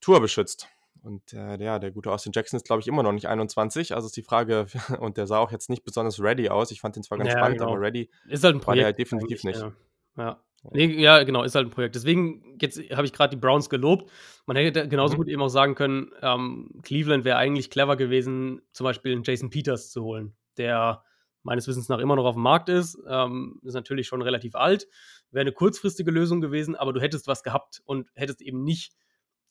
Tour 0.00 0.20
beschützt. 0.20 0.68
Und 1.02 1.32
äh, 1.32 1.62
ja, 1.62 1.78
der 1.78 1.92
gute 1.92 2.10
Austin 2.10 2.32
Jackson 2.34 2.56
ist, 2.56 2.66
glaube 2.66 2.80
ich, 2.80 2.88
immer 2.88 3.02
noch 3.02 3.12
nicht 3.12 3.28
21. 3.28 3.94
Also 3.94 4.06
ist 4.06 4.16
die 4.16 4.22
Frage, 4.22 4.66
und 5.00 5.16
der 5.16 5.26
sah 5.26 5.38
auch 5.38 5.52
jetzt 5.52 5.70
nicht 5.70 5.84
besonders 5.84 6.20
ready 6.20 6.48
aus. 6.48 6.70
Ich 6.70 6.80
fand 6.80 6.96
den 6.96 7.02
zwar 7.02 7.18
ganz 7.18 7.30
ja, 7.30 7.38
spannend, 7.38 7.58
genau. 7.58 7.72
aber 7.72 7.80
ready 7.80 8.10
ist 8.28 8.44
halt 8.44 8.56
ein 8.56 8.60
Projekt, 8.60 8.66
war 8.66 8.74
der 8.74 8.84
halt 8.86 8.98
definitiv 8.98 9.44
nicht. 9.44 9.60
Ja. 9.60 9.72
ja. 10.16 10.42
Nee, 10.72 11.00
ja, 11.00 11.22
genau, 11.22 11.44
ist 11.44 11.54
halt 11.54 11.68
ein 11.68 11.70
Projekt. 11.70 11.94
Deswegen, 11.94 12.58
jetzt 12.60 12.78
habe 12.90 13.04
ich 13.04 13.12
gerade 13.12 13.36
die 13.36 13.40
Browns 13.40 13.70
gelobt. 13.70 14.10
Man 14.46 14.56
hätte 14.56 14.88
genauso 14.88 15.14
mhm. 15.14 15.18
gut 15.18 15.28
eben 15.28 15.42
auch 15.42 15.48
sagen 15.48 15.76
können, 15.76 16.10
ähm, 16.22 16.80
Cleveland 16.82 17.24
wäre 17.24 17.36
eigentlich 17.36 17.70
clever 17.70 17.96
gewesen, 17.96 18.62
zum 18.72 18.84
Beispiel 18.84 19.12
einen 19.12 19.22
Jason 19.22 19.50
Peters 19.50 19.90
zu 19.90 20.02
holen, 20.02 20.34
der 20.56 21.04
meines 21.46 21.66
Wissens 21.68 21.88
nach 21.88 22.00
immer 22.00 22.16
noch 22.16 22.24
auf 22.24 22.34
dem 22.34 22.42
Markt 22.42 22.68
ist. 22.68 22.98
Ähm, 23.08 23.60
ist 23.62 23.74
natürlich 23.74 24.08
schon 24.08 24.20
relativ 24.20 24.54
alt. 24.54 24.88
Wäre 25.30 25.42
eine 25.42 25.52
kurzfristige 25.52 26.10
Lösung 26.10 26.40
gewesen, 26.40 26.74
aber 26.74 26.92
du 26.92 27.00
hättest 27.00 27.26
was 27.28 27.42
gehabt 27.42 27.80
und 27.84 28.08
hättest 28.14 28.42
eben 28.42 28.64
nicht 28.64 28.94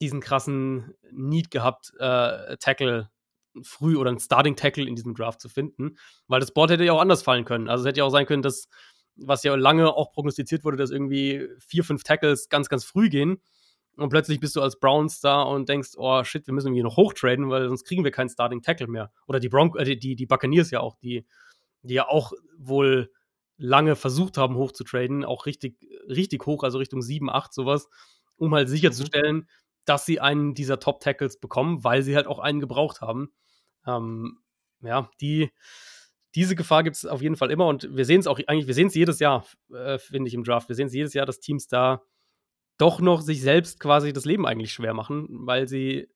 diesen 0.02 0.20
krassen 0.20 0.94
Need 1.12 1.50
gehabt, 1.52 1.94
äh, 1.98 2.58
Tackle 2.58 3.10
früh 3.64 3.96
oder 3.96 4.10
einen 4.10 4.20
Starting 4.20 4.58
Tackle 4.58 4.86
in 4.86 4.96
diesem 4.96 5.16
Draft 5.16 5.40
zu 5.40 5.48
finden, 5.48 5.98
weil 6.28 6.42
das 6.42 6.54
Board 6.54 6.70
hätte 6.70 6.84
ja 6.84 6.92
auch 6.92 7.00
anders 7.00 7.24
fallen 7.24 7.46
können. 7.46 7.70
Also 7.70 7.84
es 7.84 7.88
hätte 7.88 8.00
ja 8.00 8.04
auch 8.04 8.12
sein 8.12 8.26
können, 8.26 8.42
dass 8.42 8.68
was 9.16 9.44
ja 9.44 9.56
lange 9.56 9.94
auch 9.94 10.12
prognostiziert 10.12 10.66
wurde, 10.66 10.76
dass 10.76 10.92
irgendwie 10.92 11.48
vier, 11.66 11.86
fünf 11.86 12.04
Tackles 12.04 12.50
ganz, 12.50 12.68
ganz 12.68 12.84
früh 12.84 13.08
gehen. 13.08 13.42
Und 13.96 14.10
plötzlich 14.10 14.42
bist 14.42 14.58
du 14.58 14.62
als 14.62 14.78
Browns 14.78 15.22
da 15.22 15.42
und 15.44 15.70
denkst, 15.70 15.92
oh 15.96 16.22
shit, 16.26 16.46
wir 16.48 16.54
müssen 16.54 16.68
irgendwie 16.68 16.84
noch 16.84 16.98
hochtraden, 16.98 17.50
weil 17.50 17.70
sonst 17.70 17.86
kriegen 17.86 18.04
wir 18.04 18.12
keinen 18.12 18.28
Starting 18.28 18.62
Tackle 18.62 18.88
mehr. 18.88 19.14
Oder 19.26 19.40
die 19.40 19.48
Bronco, 19.48 19.78
äh, 19.78 19.96
die, 19.96 20.18
die 20.18 20.26
Buccaneers 20.26 20.70
ja 20.72 20.82
auch, 20.82 20.98
die, 20.98 21.26
die 21.88 21.96
ja 21.96 22.08
auch 22.08 22.34
wohl 22.58 23.12
lange 23.58 23.96
versucht 23.96 24.38
haben, 24.38 24.56
hochzutraden, 24.56 25.24
auch 25.24 25.46
richtig, 25.46 25.78
richtig 26.08 26.46
hoch, 26.46 26.64
also 26.64 26.78
Richtung 26.78 27.02
7, 27.02 27.30
8, 27.30 27.54
sowas, 27.54 27.90
um 28.36 28.54
halt 28.54 28.70
sicherzustellen, 28.70 29.36
mhm. 29.36 29.48
dass 29.86 30.06
sie 30.06 30.20
einen 30.20 30.54
dieser 30.54 30.80
Top-Tackles 30.80 31.40
bekommen, 31.40 31.84
weil 31.84 32.02
sie 32.02 32.16
halt 32.16 32.28
auch 32.28 32.40
einen 32.40 32.60
gebraucht 32.60 33.02
haben. 33.02 33.34
Ähm, 33.86 34.40
ja, 34.82 35.10
die, 35.22 35.52
diese 36.36 36.56
Gefahr 36.56 36.84
gibt 36.84 36.98
es 36.98 37.06
auf 37.06 37.22
jeden 37.22 37.38
Fall 37.38 37.50
immer 37.50 37.68
und 37.68 37.96
wir 37.96 38.06
sehen 38.06 38.20
es 38.20 38.28
auch 38.28 38.40
eigentlich, 38.48 38.68
wir 38.68 38.74
sehen 38.74 38.88
es 38.88 38.96
jedes 38.96 39.20
Jahr, 39.20 39.46
äh, 39.74 39.98
finde 39.98 40.28
ich, 40.28 40.34
im 40.34 40.44
Draft. 40.44 40.68
Wir 40.68 40.76
sehen 40.76 40.88
es 40.88 40.94
jedes 40.94 41.14
Jahr, 41.14 41.26
dass 41.26 41.40
Teams 41.40 41.68
da 41.68 42.04
doch 42.78 43.00
noch 43.00 43.22
sich 43.22 43.42
selbst 43.42 43.80
quasi 43.80 44.12
das 44.12 44.26
Leben 44.26 44.46
eigentlich 44.46 44.74
schwer 44.74 44.94
machen, 44.94 45.28
weil 45.30 45.68
sie 45.68 46.10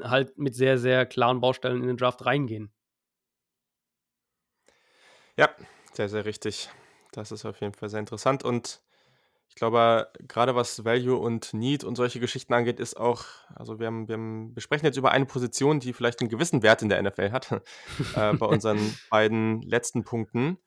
halt 0.00 0.36
mit 0.36 0.54
sehr, 0.54 0.78
sehr 0.78 1.06
klaren 1.06 1.40
Baustellen 1.40 1.80
in 1.80 1.88
den 1.88 1.96
Draft 1.96 2.24
reingehen. 2.26 2.72
Ja, 5.38 5.48
sehr, 5.92 6.08
sehr 6.08 6.24
richtig. 6.24 6.68
Das 7.12 7.30
ist 7.30 7.44
auf 7.44 7.60
jeden 7.60 7.72
Fall 7.72 7.88
sehr 7.88 8.00
interessant 8.00 8.44
und 8.44 8.82
ich 9.48 9.54
glaube, 9.54 10.08
gerade 10.26 10.54
was 10.56 10.84
Value 10.84 11.16
und 11.16 11.54
Need 11.54 11.84
und 11.84 11.94
solche 11.94 12.18
Geschichten 12.20 12.52
angeht, 12.54 12.80
ist 12.80 12.96
auch, 12.96 13.24
also 13.54 13.78
wir, 13.78 13.86
haben, 13.86 14.08
wir, 14.08 14.14
haben, 14.14 14.54
wir 14.54 14.60
sprechen 14.60 14.84
jetzt 14.84 14.98
über 14.98 15.12
eine 15.12 15.26
Position, 15.26 15.78
die 15.78 15.92
vielleicht 15.92 16.20
einen 16.20 16.28
gewissen 16.28 16.62
Wert 16.62 16.82
in 16.82 16.88
der 16.88 17.00
NFL 17.00 17.30
hat, 17.30 17.52
äh, 18.16 18.32
bei 18.34 18.46
unseren 18.46 18.78
beiden 19.10 19.62
letzten 19.62 20.02
Punkten. 20.02 20.58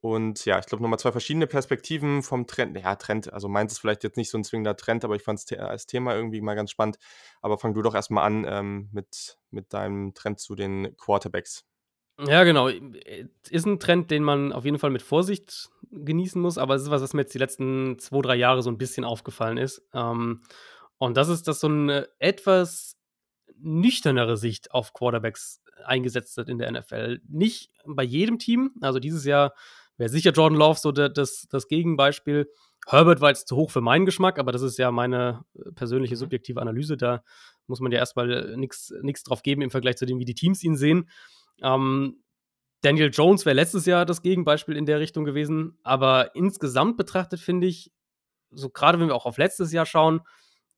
Und 0.00 0.44
ja, 0.44 0.58
ich 0.58 0.66
glaube 0.66 0.82
nochmal 0.82 0.98
zwei 0.98 1.12
verschiedene 1.12 1.46
Perspektiven 1.46 2.22
vom 2.22 2.48
Trend. 2.48 2.76
Ja, 2.76 2.96
Trend, 2.96 3.32
also 3.32 3.48
meins 3.48 3.72
ist 3.72 3.78
vielleicht 3.78 4.04
jetzt 4.04 4.16
nicht 4.16 4.30
so 4.30 4.38
ein 4.38 4.44
zwingender 4.44 4.76
Trend, 4.76 5.04
aber 5.04 5.14
ich 5.14 5.22
fand 5.22 5.38
es 5.38 5.58
als 5.58 5.86
Thema 5.86 6.14
irgendwie 6.14 6.40
mal 6.40 6.54
ganz 6.54 6.72
spannend. 6.72 6.98
Aber 7.42 7.58
fang 7.58 7.74
du 7.74 7.82
doch 7.82 7.94
erstmal 7.94 8.24
an 8.24 8.44
ähm, 8.48 8.88
mit, 8.92 9.38
mit 9.50 9.72
deinem 9.72 10.14
Trend 10.14 10.40
zu 10.40 10.56
den 10.56 10.96
Quarterbacks. 10.96 11.64
Ja, 12.18 12.44
genau. 12.44 12.68
Ist 12.68 13.66
ein 13.66 13.78
Trend, 13.78 14.10
den 14.10 14.22
man 14.22 14.52
auf 14.52 14.64
jeden 14.64 14.78
Fall 14.78 14.90
mit 14.90 15.02
Vorsicht 15.02 15.68
genießen 15.90 16.40
muss, 16.40 16.58
aber 16.58 16.74
es 16.74 16.82
ist 16.82 16.90
was, 16.90 17.02
was 17.02 17.12
mir 17.12 17.22
jetzt 17.22 17.34
die 17.34 17.38
letzten 17.38 17.98
zwei, 17.98 18.22
drei 18.22 18.36
Jahre 18.36 18.62
so 18.62 18.70
ein 18.70 18.78
bisschen 18.78 19.04
aufgefallen 19.04 19.58
ist. 19.58 19.82
Ähm, 19.92 20.42
und 20.98 21.16
das 21.16 21.28
ist, 21.28 21.46
dass 21.46 21.60
so 21.60 21.68
eine 21.68 22.08
etwas 22.18 22.96
nüchternere 23.58 24.36
Sicht 24.36 24.72
auf 24.72 24.92
Quarterbacks 24.92 25.62
eingesetzt 25.84 26.36
wird 26.36 26.48
in 26.48 26.58
der 26.58 26.70
NFL. 26.72 27.20
Nicht 27.28 27.70
bei 27.86 28.02
jedem 28.02 28.38
Team. 28.38 28.72
Also 28.80 28.98
dieses 28.98 29.24
Jahr 29.24 29.52
wäre 29.96 30.08
sicher 30.08 30.32
Jordan 30.32 30.58
Love 30.58 30.78
so 30.78 30.92
das, 30.92 31.46
das 31.50 31.68
Gegenbeispiel. 31.68 32.50
Herbert 32.86 33.20
war 33.20 33.30
jetzt 33.30 33.48
zu 33.48 33.56
hoch 33.56 33.70
für 33.70 33.80
meinen 33.80 34.06
Geschmack, 34.06 34.38
aber 34.38 34.52
das 34.52 34.62
ist 34.62 34.78
ja 34.78 34.90
meine 34.90 35.44
äh, 35.54 35.72
persönliche 35.72 36.14
mhm. 36.14 36.18
subjektive 36.18 36.60
Analyse. 36.60 36.96
Da 36.96 37.24
muss 37.66 37.80
man 37.80 37.92
ja 37.92 37.98
erstmal 37.98 38.56
nichts 38.56 39.22
drauf 39.24 39.42
geben 39.42 39.62
im 39.62 39.70
Vergleich 39.70 39.96
zu 39.96 40.06
dem, 40.06 40.18
wie 40.18 40.24
die 40.24 40.34
Teams 40.34 40.62
ihn 40.62 40.76
sehen. 40.76 41.08
Ähm, 41.62 42.22
Daniel 42.82 43.10
Jones 43.12 43.46
wäre 43.46 43.56
letztes 43.56 43.86
Jahr 43.86 44.04
das 44.04 44.22
Gegenbeispiel 44.22 44.76
in 44.76 44.86
der 44.86 45.00
Richtung 45.00 45.24
gewesen, 45.24 45.78
aber 45.82 46.34
insgesamt 46.34 46.96
betrachtet 46.96 47.40
finde 47.40 47.66
ich, 47.66 47.92
so 48.50 48.70
gerade 48.70 49.00
wenn 49.00 49.08
wir 49.08 49.14
auch 49.14 49.26
auf 49.26 49.38
letztes 49.38 49.72
Jahr 49.72 49.86
schauen, 49.86 50.20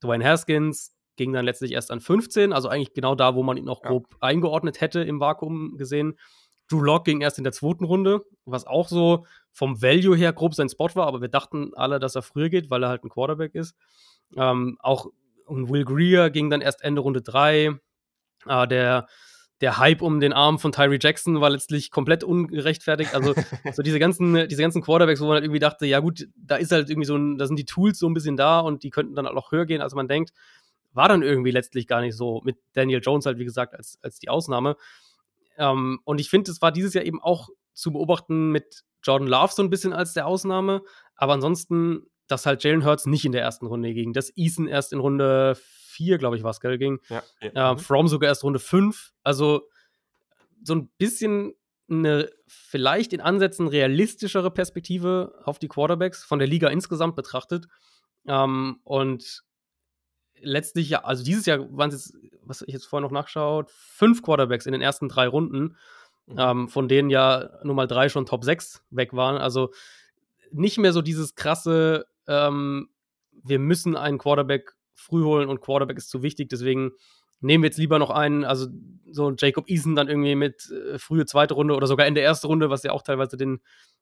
Dwayne 0.03 0.25
Haskins 0.25 0.95
ging 1.17 1.33
dann 1.33 1.45
letztlich 1.45 1.73
erst 1.73 1.91
an 1.91 2.01
15, 2.01 2.53
also 2.53 2.69
eigentlich 2.69 2.95
genau 2.95 3.15
da, 3.15 3.35
wo 3.35 3.43
man 3.43 3.57
ihn 3.57 3.69
auch 3.69 3.83
grob 3.83 4.07
ja. 4.11 4.17
eingeordnet 4.21 4.81
hätte 4.81 5.01
im 5.01 5.21
Vakuum 5.21 5.77
gesehen. 5.77 6.19
Drew 6.69 6.81
Lock 6.81 7.05
ging 7.05 7.21
erst 7.21 7.39
in 7.39 7.45
der 7.45 7.53
zweiten 7.53 7.85
Runde, 7.85 8.25
was 8.45 8.67
auch 8.67 8.89
so 8.89 9.27
vom 9.53 9.83
Value 9.83 10.17
her 10.17 10.33
grob 10.33 10.55
sein 10.55 10.69
Spot 10.69 10.91
war, 10.95 11.07
aber 11.07 11.21
wir 11.21 11.29
dachten 11.29 11.73
alle, 11.75 11.99
dass 11.99 12.15
er 12.15 12.23
früher 12.23 12.49
geht, 12.49 12.71
weil 12.71 12.83
er 12.83 12.91
halt 12.91 13.05
ein 13.05 13.11
Quarterback 13.11 13.55
ist. 13.55 13.75
Ähm, 14.37 14.79
auch 14.81 15.07
Will 15.47 15.85
Greer 15.85 16.31
ging 16.31 16.51
dann 16.51 16.61
erst 16.61 16.83
Ende 16.83 17.01
Runde 17.01 17.23
3. 17.23 17.79
Äh, 18.47 18.69
der 18.69 19.07
der 19.61 19.79
Hype 19.79 20.03
um 20.03 20.21
den 20.21 20.33
Arm 20.33 20.59
von 20.59 20.73
Tyree 20.73 20.99
Jackson 21.01 21.41
war 21.41 21.51
letztlich 21.51 21.91
komplett 21.91 22.23
ungerechtfertigt. 22.23 23.15
Also 23.15 23.35
so 23.73 23.83
diese 23.83 23.99
ganzen, 23.99 24.49
diese 24.49 24.63
ganzen 24.63 24.83
Quarterbacks, 24.83 25.21
wo 25.21 25.25
man 25.25 25.35
halt 25.35 25.45
irgendwie 25.45 25.59
dachte, 25.59 25.87
ja 25.87 26.01
gut, 26.01 26.29
da 26.37 26.57
ist 26.57 26.71
halt 26.71 26.91
irgendwie 26.91 27.07
so 27.07 27.17
ein, 27.17 27.39
da 27.39 27.47
sind 27.47 27.59
die 27.59 27.65
Tools 27.65 27.99
so 27.99 28.09
ein 28.09 28.15
bisschen 28.15 28.37
da 28.37 28.61
und 28.61 28.83
die 28.85 28.91
könnten 28.91 29.15
dann 29.15 29.27
auch 29.27 29.51
höher 29.51 29.67
gehen, 29.67 29.81
als 29.81 29.95
man 29.95 30.09
denkt. 30.09 30.33
War 30.93 31.09
dann 31.09 31.23
irgendwie 31.23 31.51
letztlich 31.51 31.87
gar 31.87 32.01
nicht 32.01 32.17
so. 32.17 32.41
Mit 32.45 32.57
Daniel 32.73 33.01
Jones 33.03 33.27
halt, 33.27 33.39
wie 33.39 33.45
gesagt, 33.45 33.75
als, 33.75 33.99
als 34.03 34.19
die 34.19 34.29
Ausnahme. 34.29 34.77
Ähm, 35.57 36.01
und 36.05 36.21
ich 36.21 36.31
finde, 36.31 36.51
es 36.51 36.63
war 36.63 36.73
dieses 36.73 36.95
Jahr 36.95 37.05
eben 37.05 37.21
auch 37.21 37.49
zu 37.75 37.93
beobachten 37.93 38.51
mit 38.51 38.85
Jordan 39.03 39.29
Love 39.29 39.53
so 39.53 39.63
ein 39.63 39.71
bisschen 39.71 39.93
als 39.93 40.13
der 40.13 40.27
Ausnahme. 40.27 40.83
Aber 41.17 41.33
ansonsten, 41.35 42.07
dass 42.29 42.47
halt 42.47 42.63
Jalen 42.63 42.85
Hurts 42.85 43.07
nicht 43.07 43.25
in 43.25 43.33
der 43.33 43.43
ersten 43.43 43.67
Runde 43.67 43.93
ging, 43.93 44.13
dass 44.13 44.33
Eason 44.37 44.69
erst 44.69 44.93
in 44.93 45.01
Runde 45.01 45.57
4, 45.99 46.19
glaube 46.19 46.37
ich, 46.37 46.45
war 46.45 46.53
es, 46.53 46.61
gell, 46.61 46.79
ging. 46.79 47.01
Ja, 47.09 47.23
ja. 47.43 47.73
Äh. 47.73 47.79
From 47.79 48.07
sogar 48.07 48.29
erst 48.29 48.45
Runde 48.45 48.61
5. 48.61 49.13
Also 49.25 49.63
so 50.63 50.75
ein 50.75 50.89
bisschen 50.97 51.55
eine 51.91 52.31
vielleicht 52.47 53.13
in 53.13 53.21
Ansätzen 53.21 53.67
realistischere 53.67 54.51
Perspektive 54.51 55.41
auf 55.45 55.59
die 55.59 55.69
Quarterbacks 55.69 56.23
von 56.23 56.39
der 56.39 56.47
Liga 56.47 56.69
insgesamt 56.69 57.17
betrachtet. 57.17 57.67
Ähm, 58.27 58.79
und 58.85 59.43
letztlich 60.41 60.89
ja, 60.91 61.03
also 61.05 61.25
dieses 61.25 61.47
Jahr 61.47 61.67
waren 61.77 61.91
es 61.91 62.13
jetzt, 62.13 62.33
was 62.43 62.63
ich 62.63 62.75
jetzt 62.75 62.87
vorher 62.87 63.07
noch 63.07 63.13
nachschaut, 63.13 63.71
fünf 63.73 64.23
Quarterbacks 64.23 64.67
in 64.67 64.73
den 64.73 64.83
ersten 64.83 65.09
drei 65.09 65.27
Runden, 65.27 65.77
mhm. 66.27 66.37
ähm, 66.39 66.69
von 66.69 66.87
denen 66.87 67.11
ja 67.11 67.51
nur 67.65 67.75
mal 67.75 67.89
drei 67.89 68.09
schon 68.09 68.27
Top 68.27 68.45
6 68.45 68.85
weg 68.91 69.15
waren. 69.15 69.37
Also 69.37 69.73
nicht 70.53 70.79
mehr 70.79 70.93
so 70.93 71.03
dieses 71.03 71.35
krasse, 71.35 72.07
ähm, 72.29 72.91
wir 73.43 73.59
müssen 73.59 73.97
einen 73.97 74.19
Quarterback 74.19 74.78
früh 74.99 75.23
holen 75.23 75.49
und 75.49 75.61
Quarterback 75.61 75.97
ist 75.97 76.11
zu 76.11 76.23
wichtig, 76.23 76.49
deswegen 76.49 76.93
nehmen 77.41 77.63
wir 77.63 77.69
jetzt 77.69 77.79
lieber 77.79 77.99
noch 77.99 78.11
einen, 78.11 78.45
also 78.45 78.67
so 79.11 79.33
Jacob 79.37 79.69
Eason 79.69 79.95
dann 79.95 80.09
irgendwie 80.09 80.35
mit 80.35 80.71
äh, 80.71 80.99
frühe 80.99 81.25
zweite 81.25 81.55
Runde 81.55 81.75
oder 81.75 81.87
sogar 81.87 82.07
Ende 82.07 82.21
erste 82.21 82.49
Runde, 82.49 82.71
was 82.71 82.83
ja 82.83 82.93
auch 82.93 83.03
teilweise 83.03 83.37
den, 83.37 83.61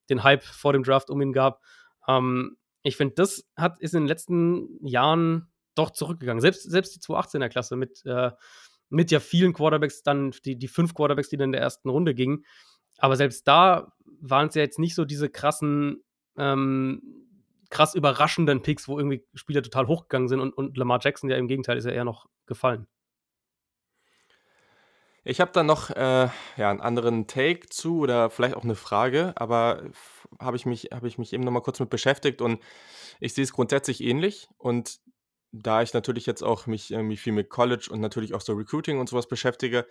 den 0.08 0.24
Hype 0.24 0.42
vor 0.42 0.72
dem 0.72 0.82
Draft 0.82 1.10
um 1.10 1.20
ihn 1.20 1.32
gab. 1.32 1.60
Ähm, 2.08 2.56
ich 2.82 2.96
finde, 2.96 3.14
das 3.14 3.44
hat, 3.56 3.80
ist 3.80 3.94
in 3.94 4.02
den 4.02 4.08
letzten 4.08 4.86
Jahren 4.86 5.48
doch 5.74 5.90
zurückgegangen. 5.90 6.40
Selbst, 6.40 6.62
selbst 6.70 6.94
die 6.94 7.00
218er 7.00 7.48
Klasse 7.48 7.76
mit, 7.76 8.04
äh, 8.06 8.30
mit 8.88 9.10
ja 9.10 9.20
vielen 9.20 9.52
Quarterbacks, 9.52 10.02
dann 10.02 10.32
die, 10.44 10.56
die 10.56 10.68
fünf 10.68 10.94
Quarterbacks, 10.94 11.28
die 11.28 11.36
dann 11.36 11.48
in 11.48 11.52
der 11.52 11.60
ersten 11.60 11.88
Runde 11.88 12.14
gingen. 12.14 12.44
Aber 12.98 13.16
selbst 13.16 13.46
da 13.46 13.92
waren 14.20 14.48
es 14.48 14.54
ja 14.54 14.62
jetzt 14.62 14.78
nicht 14.78 14.94
so 14.94 15.04
diese 15.04 15.28
krassen, 15.28 16.02
ähm, 16.38 17.02
krass 17.70 17.94
überraschenden 17.94 18.62
Picks, 18.62 18.88
wo 18.88 18.98
irgendwie 18.98 19.24
Spieler 19.34 19.62
total 19.62 19.86
hochgegangen 19.86 20.28
sind 20.28 20.40
und, 20.40 20.52
und 20.52 20.76
Lamar 20.76 21.00
Jackson 21.02 21.30
ja 21.30 21.36
im 21.36 21.48
Gegenteil 21.48 21.76
ist 21.76 21.84
ja 21.84 21.92
eher 21.92 22.04
noch 22.04 22.26
gefallen. 22.46 22.86
Ich 25.28 25.40
habe 25.40 25.50
da 25.52 25.64
noch 25.64 25.90
äh, 25.90 26.28
ja, 26.56 26.70
einen 26.70 26.80
anderen 26.80 27.26
Take 27.26 27.68
zu 27.68 27.98
oder 27.98 28.30
vielleicht 28.30 28.54
auch 28.54 28.62
eine 28.62 28.76
Frage, 28.76 29.32
aber 29.34 29.82
habe 30.38 30.56
ich, 30.56 30.66
mich, 30.66 30.90
hab 30.92 31.02
ich 31.02 31.18
mich 31.18 31.32
eben 31.32 31.42
noch 31.42 31.50
mal 31.50 31.62
kurz 31.62 31.80
mit 31.80 31.90
beschäftigt 31.90 32.40
und 32.40 32.62
ich 33.18 33.34
sehe 33.34 33.42
es 33.42 33.52
grundsätzlich 33.52 34.04
ähnlich. 34.04 34.48
Und 34.56 35.00
da 35.50 35.82
ich 35.82 35.92
natürlich 35.92 36.26
jetzt 36.26 36.42
auch 36.42 36.66
mich 36.66 36.92
irgendwie 36.92 37.16
viel 37.16 37.32
mit 37.32 37.50
College 37.50 37.88
und 37.90 38.00
natürlich 38.00 38.34
auch 38.34 38.40
so 38.40 38.52
Recruiting 38.52 39.00
und 39.00 39.08
sowas 39.08 39.26
beschäftige, 39.26 39.88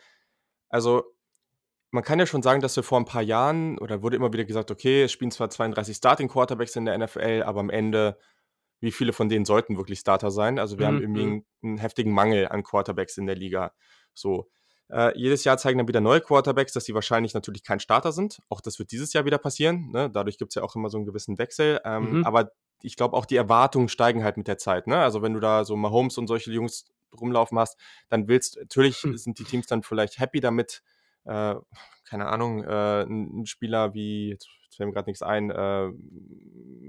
also 0.69 1.03
man 1.95 2.03
kann 2.03 2.19
ja 2.19 2.25
schon 2.25 2.43
sagen, 2.43 2.61
dass 2.61 2.75
wir 2.75 2.83
vor 2.83 2.99
ein 2.99 3.05
paar 3.05 3.21
Jahren, 3.21 3.79
oder 3.79 4.03
wurde 4.03 4.17
immer 4.17 4.31
wieder 4.31 4.45
gesagt, 4.45 4.69
okay, 4.69 5.03
es 5.03 5.11
spielen 5.11 5.31
zwar 5.31 5.49
32 5.49 5.95
Starting 5.95 6.27
Quarterbacks 6.27 6.75
in 6.75 6.85
der 6.85 6.97
NFL, 6.97 7.43
aber 7.45 7.61
am 7.61 7.69
Ende, 7.69 8.19
wie 8.81 8.91
viele 8.91 9.13
von 9.13 9.29
denen 9.29 9.45
sollten 9.45 9.77
wirklich 9.77 9.99
Starter 9.99 10.29
sein? 10.29 10.59
Also 10.59 10.77
wir 10.77 10.85
mhm. 10.85 10.95
haben 10.95 11.01
irgendwie 11.01 11.25
mhm. 11.25 11.31
einen, 11.31 11.45
einen 11.63 11.77
heftigen 11.77 12.11
Mangel 12.11 12.49
an 12.49 12.63
Quarterbacks 12.63 13.17
in 13.17 13.25
der 13.25 13.35
Liga. 13.35 13.73
So. 14.13 14.49
Äh, 14.89 15.17
jedes 15.17 15.45
Jahr 15.45 15.57
zeigen 15.57 15.79
dann 15.79 15.87
wieder 15.87 16.01
neue 16.01 16.21
Quarterbacks, 16.21 16.73
dass 16.73 16.85
sie 16.85 16.93
wahrscheinlich 16.93 17.33
natürlich 17.33 17.63
kein 17.63 17.79
Starter 17.79 18.11
sind. 18.11 18.39
Auch 18.49 18.61
das 18.61 18.77
wird 18.77 18.91
dieses 18.91 19.13
Jahr 19.13 19.25
wieder 19.25 19.39
passieren. 19.39 19.89
Ne? 19.91 20.11
Dadurch 20.11 20.37
gibt 20.37 20.51
es 20.51 20.55
ja 20.55 20.63
auch 20.63 20.75
immer 20.75 20.89
so 20.89 20.97
einen 20.97 21.05
gewissen 21.07 21.39
Wechsel. 21.39 21.79
Ähm, 21.85 22.19
mhm. 22.19 22.25
Aber 22.25 22.51
ich 22.81 22.95
glaube, 22.95 23.15
auch 23.15 23.25
die 23.25 23.37
Erwartungen 23.37 23.89
steigen 23.89 24.23
halt 24.23 24.37
mit 24.37 24.47
der 24.47 24.57
Zeit. 24.57 24.85
Ne? 24.85 24.97
Also 24.97 25.21
wenn 25.21 25.33
du 25.33 25.39
da 25.39 25.63
so 25.63 25.75
Mahomes 25.75 26.17
und 26.17 26.27
solche 26.27 26.51
Jungs 26.51 26.85
rumlaufen 27.19 27.57
hast, 27.57 27.79
dann 28.09 28.27
willst 28.27 28.57
natürlich 28.57 29.03
mhm. 29.03 29.17
sind 29.17 29.39
die 29.39 29.45
Teams 29.45 29.65
dann 29.65 29.81
vielleicht 29.81 30.19
happy 30.19 30.39
damit, 30.41 30.83
äh, 31.25 31.55
keine 32.05 32.27
Ahnung, 32.27 32.63
äh, 32.63 33.03
ein 33.03 33.45
Spieler 33.45 33.93
wie, 33.93 34.31
jetzt 34.31 34.47
fällt 34.75 34.87
mir 34.87 34.93
gerade 34.93 35.09
nichts 35.09 35.21
ein, 35.21 35.49
äh, 35.51 35.91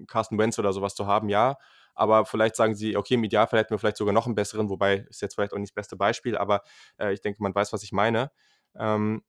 Carsten 0.06 0.38
Wentz 0.38 0.58
oder 0.58 0.72
sowas 0.72 0.94
zu 0.94 1.06
haben, 1.06 1.28
ja 1.28 1.56
aber 1.96 2.26
vielleicht 2.26 2.56
sagen 2.56 2.74
sie, 2.74 2.96
okay, 2.96 3.14
im 3.14 3.24
Idealfall 3.24 3.58
hätten 3.58 3.70
wir 3.70 3.78
vielleicht 3.78 3.96
sogar 3.96 4.12
noch 4.12 4.26
einen 4.26 4.34
besseren, 4.34 4.68
wobei 4.68 5.06
ist 5.08 5.22
jetzt 5.22 5.34
vielleicht 5.34 5.54
auch 5.54 5.58
nicht 5.58 5.70
das 5.70 5.74
beste 5.74 5.96
Beispiel, 5.96 6.36
aber 6.36 6.62
äh, 6.98 7.12
ich 7.12 7.22
denke, 7.22 7.42
man 7.42 7.54
weiß, 7.54 7.72
was 7.72 7.82
ich 7.82 7.90
meine. 7.90 8.30
Ähm, 8.78 9.24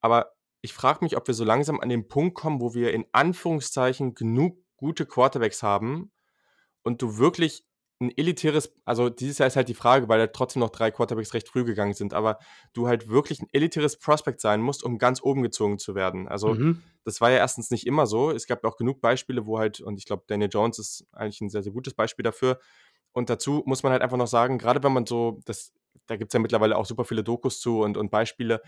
aber 0.00 0.32
ich 0.62 0.72
frage 0.72 1.04
mich, 1.04 1.16
ob 1.16 1.26
wir 1.26 1.34
so 1.34 1.44
langsam 1.44 1.78
an 1.78 1.90
den 1.90 2.08
Punkt 2.08 2.34
kommen, 2.34 2.60
wo 2.60 2.74
wir 2.74 2.94
in 2.94 3.04
Anführungszeichen 3.12 4.14
genug 4.14 4.58
gute 4.76 5.04
Quarterbacks 5.04 5.62
haben 5.62 6.10
und 6.82 7.02
du 7.02 7.18
wirklich 7.18 7.65
ein 7.98 8.10
elitäres, 8.16 8.74
also 8.84 9.08
dieses 9.08 9.38
Jahr 9.38 9.46
ist 9.46 9.56
halt 9.56 9.68
die 9.68 9.74
Frage, 9.74 10.08
weil 10.08 10.18
da 10.18 10.26
trotzdem 10.26 10.60
noch 10.60 10.70
drei 10.70 10.90
Quarterbacks 10.90 11.32
recht 11.32 11.48
früh 11.48 11.64
gegangen 11.64 11.94
sind, 11.94 12.12
aber 12.12 12.38
du 12.74 12.88
halt 12.88 13.08
wirklich 13.08 13.40
ein 13.40 13.48
elitäres 13.52 13.98
Prospect 13.98 14.40
sein 14.40 14.60
musst, 14.60 14.84
um 14.84 14.98
ganz 14.98 15.22
oben 15.22 15.42
gezogen 15.42 15.78
zu 15.78 15.94
werden. 15.94 16.28
Also 16.28 16.54
mhm. 16.54 16.82
das 17.04 17.20
war 17.22 17.30
ja 17.30 17.38
erstens 17.38 17.70
nicht 17.70 17.86
immer 17.86 18.06
so. 18.06 18.30
Es 18.30 18.46
gab 18.46 18.64
auch 18.64 18.76
genug 18.76 19.00
Beispiele, 19.00 19.46
wo 19.46 19.58
halt, 19.58 19.80
und 19.80 19.98
ich 19.98 20.04
glaube, 20.04 20.24
Daniel 20.26 20.50
Jones 20.52 20.78
ist 20.78 21.06
eigentlich 21.12 21.40
ein 21.40 21.48
sehr, 21.48 21.62
sehr 21.62 21.72
gutes 21.72 21.94
Beispiel 21.94 22.22
dafür. 22.22 22.58
Und 23.12 23.30
dazu 23.30 23.62
muss 23.64 23.82
man 23.82 23.92
halt 23.92 24.02
einfach 24.02 24.18
noch 24.18 24.26
sagen, 24.26 24.58
gerade 24.58 24.82
wenn 24.82 24.92
man 24.92 25.06
so, 25.06 25.40
das, 25.46 25.72
da 26.06 26.16
gibt 26.16 26.30
es 26.30 26.34
ja 26.34 26.40
mittlerweile 26.40 26.76
auch 26.76 26.84
super 26.84 27.06
viele 27.06 27.24
Dokus 27.24 27.60
zu 27.60 27.80
und, 27.80 27.96
und 27.96 28.10
Beispiele, 28.10 28.60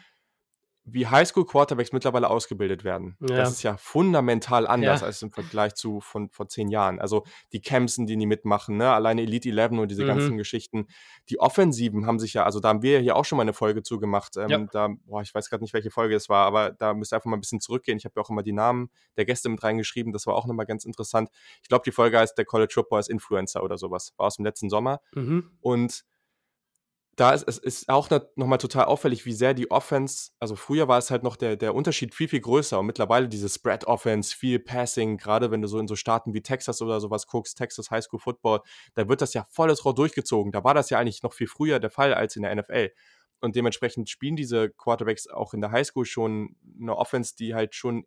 wie 0.92 1.06
Highschool-Quarterbacks 1.06 1.92
mittlerweile 1.92 2.30
ausgebildet 2.30 2.84
werden. 2.84 3.16
Ja. 3.20 3.36
Das 3.36 3.50
ist 3.50 3.62
ja 3.62 3.76
fundamental 3.76 4.66
anders 4.66 5.00
ja. 5.00 5.06
als 5.06 5.22
im 5.22 5.30
Vergleich 5.30 5.74
zu 5.74 6.00
von 6.00 6.30
vor 6.30 6.48
zehn 6.48 6.68
Jahren. 6.68 7.00
Also 7.00 7.24
die 7.52 7.60
Camps, 7.60 7.96
die 7.96 8.16
die 8.16 8.26
mitmachen, 8.26 8.76
ne? 8.76 8.92
alleine 8.92 9.22
Elite 9.22 9.50
11 9.50 9.72
und 9.72 9.90
diese 9.90 10.04
mhm. 10.04 10.08
ganzen 10.08 10.36
Geschichten. 10.36 10.86
Die 11.28 11.40
Offensiven 11.40 12.06
haben 12.06 12.18
sich 12.18 12.34
ja, 12.34 12.44
also 12.44 12.60
da 12.60 12.68
haben 12.68 12.82
wir 12.82 12.92
ja 12.92 12.98
hier 12.98 13.16
auch 13.16 13.24
schon 13.24 13.36
mal 13.36 13.42
eine 13.42 13.52
Folge 13.52 13.82
zugemacht. 13.82 14.36
Ähm, 14.36 14.48
ja. 14.48 14.58
Da, 14.72 14.88
boah, 15.06 15.22
ich 15.22 15.34
weiß 15.34 15.50
gerade 15.50 15.62
nicht, 15.62 15.74
welche 15.74 15.90
Folge 15.90 16.14
es 16.14 16.28
war, 16.28 16.46
aber 16.46 16.70
da 16.70 16.94
müsst 16.94 17.12
ihr 17.12 17.16
einfach 17.16 17.30
mal 17.30 17.36
ein 17.36 17.40
bisschen 17.40 17.60
zurückgehen. 17.60 17.98
Ich 17.98 18.04
habe 18.04 18.14
ja 18.16 18.22
auch 18.22 18.30
immer 18.30 18.42
die 18.42 18.52
Namen 18.52 18.90
der 19.16 19.24
Gäste 19.24 19.48
mit 19.48 19.62
reingeschrieben. 19.62 20.12
Das 20.12 20.26
war 20.26 20.34
auch 20.34 20.46
nochmal 20.46 20.66
ganz 20.66 20.84
interessant. 20.84 21.30
Ich 21.62 21.68
glaube, 21.68 21.82
die 21.84 21.92
Folge 21.92 22.18
heißt 22.18 22.36
der 22.36 22.44
College 22.44 22.72
Football 22.74 22.98
als 22.98 23.08
Influencer 23.08 23.62
oder 23.62 23.78
sowas. 23.78 24.14
War 24.16 24.26
aus 24.26 24.36
dem 24.36 24.44
letzten 24.44 24.70
Sommer. 24.70 25.00
Mhm. 25.14 25.50
Und 25.60 26.04
da 27.18 27.32
ist 27.32 27.48
es 27.48 27.58
ist 27.58 27.88
auch 27.88 28.08
nochmal 28.36 28.58
total 28.58 28.84
auffällig, 28.84 29.26
wie 29.26 29.32
sehr 29.32 29.52
die 29.52 29.72
Offense, 29.72 30.30
also 30.38 30.54
früher 30.54 30.86
war 30.86 30.98
es 30.98 31.10
halt 31.10 31.24
noch 31.24 31.34
der, 31.34 31.56
der 31.56 31.74
Unterschied 31.74 32.14
viel, 32.14 32.28
viel 32.28 32.40
größer 32.40 32.78
und 32.78 32.86
mittlerweile 32.86 33.28
diese 33.28 33.48
Spread-Offense, 33.48 34.36
viel 34.36 34.60
Passing, 34.60 35.16
gerade 35.16 35.50
wenn 35.50 35.60
du 35.60 35.66
so 35.66 35.80
in 35.80 35.88
so 35.88 35.96
Staaten 35.96 36.32
wie 36.32 36.42
Texas 36.42 36.80
oder 36.80 37.00
sowas 37.00 37.26
guckst, 37.26 37.58
Texas 37.58 37.90
High 37.90 38.04
School 38.04 38.20
Football, 38.20 38.60
da 38.94 39.08
wird 39.08 39.20
das 39.20 39.34
ja 39.34 39.44
volles 39.50 39.84
Rohr 39.84 39.96
durchgezogen. 39.96 40.52
Da 40.52 40.62
war 40.62 40.74
das 40.74 40.90
ja 40.90 40.98
eigentlich 40.98 41.24
noch 41.24 41.32
viel 41.32 41.48
früher 41.48 41.80
der 41.80 41.90
Fall 41.90 42.14
als 42.14 42.36
in 42.36 42.42
der 42.42 42.54
NFL. 42.54 42.90
Und 43.40 43.56
dementsprechend 43.56 44.08
spielen 44.08 44.36
diese 44.36 44.70
Quarterbacks 44.70 45.26
auch 45.26 45.54
in 45.54 45.60
der 45.60 45.72
High 45.72 45.86
School 45.86 46.04
schon 46.04 46.56
eine 46.80 46.96
Offense, 46.96 47.34
die 47.36 47.54
halt 47.54 47.74
schon 47.74 48.04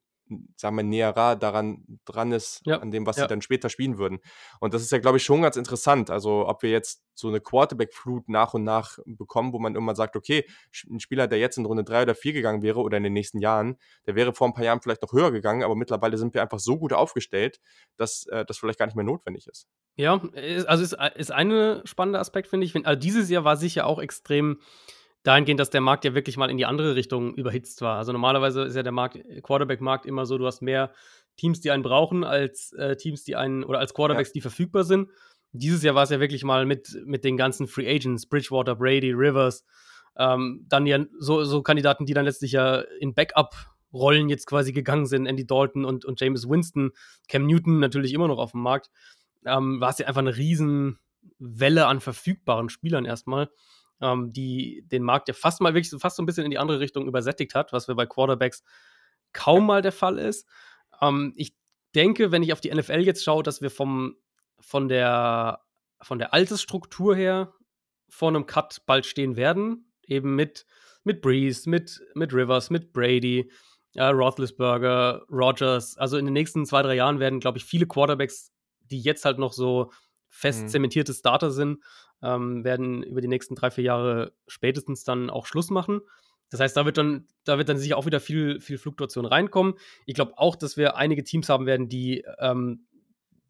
sagen 0.55 0.75
wir, 0.75 0.84
näherer 0.84 1.36
daran 1.36 1.99
dran 2.05 2.32
ist, 2.32 2.61
ja. 2.65 2.79
an 2.79 2.91
dem, 2.91 3.05
was 3.05 3.17
ja. 3.17 3.23
sie 3.23 3.27
dann 3.27 3.41
später 3.41 3.69
spielen 3.69 3.97
würden. 3.97 4.19
Und 4.59 4.73
das 4.73 4.82
ist 4.82 4.91
ja, 4.91 4.99
glaube 4.99 5.17
ich, 5.17 5.23
schon 5.23 5.41
ganz 5.41 5.55
interessant. 5.55 6.09
Also, 6.09 6.47
ob 6.47 6.63
wir 6.63 6.71
jetzt 6.71 7.03
so 7.13 7.27
eine 7.27 7.41
Quarterback-Flut 7.41 8.29
nach 8.29 8.53
und 8.53 8.63
nach 8.63 8.97
bekommen, 9.05 9.53
wo 9.53 9.59
man 9.59 9.75
immer 9.75 9.95
sagt, 9.95 10.15
okay, 10.15 10.45
ein 10.89 10.99
Spieler, 10.99 11.27
der 11.27 11.39
jetzt 11.39 11.57
in 11.57 11.65
Runde 11.65 11.84
drei 11.84 12.03
oder 12.03 12.15
vier 12.15 12.34
gegangen 12.34 12.61
wäre 12.61 12.79
oder 12.79 12.97
in 12.97 13.03
den 13.03 13.13
nächsten 13.13 13.39
Jahren, 13.39 13.77
der 14.07 14.15
wäre 14.15 14.34
vor 14.34 14.47
ein 14.47 14.53
paar 14.53 14.65
Jahren 14.65 14.82
vielleicht 14.82 15.01
noch 15.01 15.13
höher 15.13 15.32
gegangen, 15.32 15.63
aber 15.63 15.75
mittlerweile 15.75 16.17
sind 16.17 16.34
wir 16.34 16.41
einfach 16.41 16.59
so 16.59 16.77
gut 16.77 16.93
aufgestellt, 16.93 17.59
dass 17.97 18.25
äh, 18.27 18.45
das 18.45 18.57
vielleicht 18.57 18.79
gar 18.79 18.86
nicht 18.86 18.95
mehr 18.95 19.05
notwendig 19.05 19.47
ist. 19.47 19.67
Ja, 19.95 20.21
also 20.65 20.84
ist, 20.84 20.97
ist 21.15 21.32
ein 21.32 21.82
spannender 21.86 22.19
Aspekt, 22.19 22.47
finde 22.47 22.65
ich. 22.65 22.75
Also 22.86 22.99
dieses 22.99 23.29
Jahr 23.29 23.43
war 23.43 23.57
sicher 23.57 23.86
auch 23.86 23.99
extrem 23.99 24.59
dahingehend, 25.24 25.59
dass 25.59 25.69
der 25.69 25.82
Markt 25.82 26.05
ja 26.05 26.13
wirklich 26.13 26.38
mal 26.38 26.49
in 26.49 26.57
die 26.57 26.65
andere 26.65 26.95
Richtung 26.95 27.34
überhitzt 27.36 27.82
war. 27.82 27.97
Also 27.97 28.11
normalerweise 28.11 28.63
ist 28.63 28.76
ja 28.76 28.84
der 28.84 28.91
Markt, 28.91 29.19
Quarterback-Markt 29.43 30.05
immer 30.05 30.26
so, 30.26 30.38
du 30.38 30.45
hast 30.45 30.61
mehr 30.61 30.93
Teams, 31.38 31.61
die 31.61 31.72
einen 31.72 31.84
brauchen, 31.84 32.24
als 32.24 32.74
äh, 32.74 32.95
Teams, 32.97 33.24
die 33.24 33.36
einen, 33.36 33.63
oder 33.63 33.80
als 33.80 33.93
Quarterbacks, 33.93 34.30
ja. 34.30 34.34
die 34.34 34.41
verfügbar 34.41 34.84
sind. 34.84 35.09
Dieses 35.53 35.84
Jahr 35.84 35.95
war 35.95 36.03
es 36.03 36.09
ja 36.09 36.19
wirklich 36.19 36.43
mal 36.43 36.65
mit, 36.65 36.97
mit 37.05 37.24
den 37.24 37.38
ganzen 37.38 37.67
Free 37.67 37.88
Agents, 37.88 38.26
Bridgewater, 38.26 38.76
Brady, 38.76 39.11
Rivers, 39.11 39.65
ähm, 40.17 40.65
dann 40.67 40.86
ja 40.86 41.05
so, 41.19 41.43
so 41.43 41.61
Kandidaten, 41.61 42.05
die 42.05 42.13
dann 42.13 42.26
letztlich 42.26 42.53
ja 42.53 42.82
in 42.99 43.13
Backup-Rollen 43.13 44.30
jetzt 44.30 44.47
quasi 44.47 44.72
gegangen 44.72 45.05
sind, 45.05 45.26
Andy 45.26 45.45
Dalton 45.45 45.86
und, 45.86 46.05
und 46.05 46.19
James 46.19 46.49
Winston, 46.49 46.91
Cam 47.28 47.45
Newton 47.45 47.80
natürlich 47.80 48.13
immer 48.13 48.28
noch 48.28 48.39
auf 48.39 48.51
dem 48.51 48.61
Markt, 48.61 48.89
ähm, 49.45 49.80
war 49.82 49.89
es 49.89 49.97
ja 49.99 50.07
einfach 50.07 50.22
eine 50.22 50.36
riesen 50.36 50.99
Welle 51.38 51.88
an 51.88 51.99
verfügbaren 51.99 52.69
Spielern 52.69 53.05
erstmal 53.05 53.49
ähm, 54.01 54.33
die 54.33 54.83
den 54.87 55.03
Markt 55.03 55.27
ja 55.27 55.33
fast 55.33 55.61
mal 55.61 55.73
wirklich 55.73 55.93
fast 56.01 56.17
so 56.17 56.23
ein 56.23 56.25
bisschen 56.25 56.45
in 56.45 56.51
die 56.51 56.57
andere 56.57 56.79
Richtung 56.79 57.07
übersättigt 57.07 57.55
hat, 57.55 57.71
was 57.71 57.87
wir 57.87 57.95
bei 57.95 58.05
Quarterbacks 58.05 58.63
kaum 59.33 59.65
mal 59.65 59.81
der 59.81 59.91
Fall 59.91 60.17
ist. 60.17 60.47
Ähm, 61.01 61.33
ich 61.35 61.55
denke, 61.95 62.31
wenn 62.31 62.43
ich 62.43 62.53
auf 62.53 62.61
die 62.61 62.73
NFL 62.73 63.01
jetzt 63.01 63.23
schaue, 63.23 63.43
dass 63.43 63.61
wir 63.61 63.69
vom, 63.69 64.15
von, 64.59 64.87
der, 64.87 65.61
von 66.01 66.19
der 66.19 66.33
Altersstruktur 66.33 67.15
her 67.15 67.53
vor 68.09 68.29
einem 68.29 68.45
Cut 68.45 68.81
bald 68.85 69.05
stehen 69.05 69.35
werden. 69.35 69.91
Eben 70.03 70.35
mit, 70.35 70.65
mit 71.03 71.21
Breeze, 71.21 71.69
mit, 71.69 72.01
mit 72.13 72.33
Rivers, 72.33 72.69
mit 72.69 72.91
Brady, 72.91 73.49
äh, 73.93 74.03
Roethlisberger, 74.03 75.25
Rogers. 75.29 75.97
Also 75.97 76.17
in 76.17 76.25
den 76.25 76.33
nächsten 76.33 76.65
zwei, 76.65 76.81
drei 76.81 76.95
Jahren 76.95 77.19
werden, 77.19 77.39
glaube 77.39 77.57
ich, 77.57 77.65
viele 77.65 77.87
Quarterbacks, 77.87 78.51
die 78.81 78.99
jetzt 78.99 79.25
halt 79.25 79.39
noch 79.39 79.53
so 79.53 79.91
fest 80.27 80.63
mhm. 80.63 80.67
zementierte 80.69 81.13
Starter 81.13 81.51
sind, 81.51 81.83
ähm, 82.22 82.63
werden 82.63 83.03
über 83.03 83.22
die 83.22 83.28
nächsten 83.28 83.55
drei, 83.55 83.72
vier 83.72 83.84
Jahre 83.84 84.34
spätestens 84.47 85.03
dann 85.03 85.30
auch 85.30 85.45
Schluss 85.45 85.69
machen. 85.69 86.01
Das 86.49 86.59
heißt, 86.59 86.76
da 86.76 86.86
wird 86.86 86.97
dann, 86.97 87.28
da 87.45 87.57
wird 87.57 87.69
dann 87.69 87.78
sicher 87.78 87.97
auch 87.97 88.05
wieder 88.05 88.19
viel, 88.19 88.59
viel 88.59 88.78
Fluktuation 88.78 89.26
reinkommen. 89.26 89.76
Ich 90.05 90.15
glaube 90.15 90.34
auch, 90.38 90.55
dass 90.55 90.76
wir 90.76 90.97
einige 90.97 91.24
Teams 91.24 91.49
haben 91.49 91.65
werden, 91.65 91.88
die, 91.88 92.26
ähm, 92.39 92.86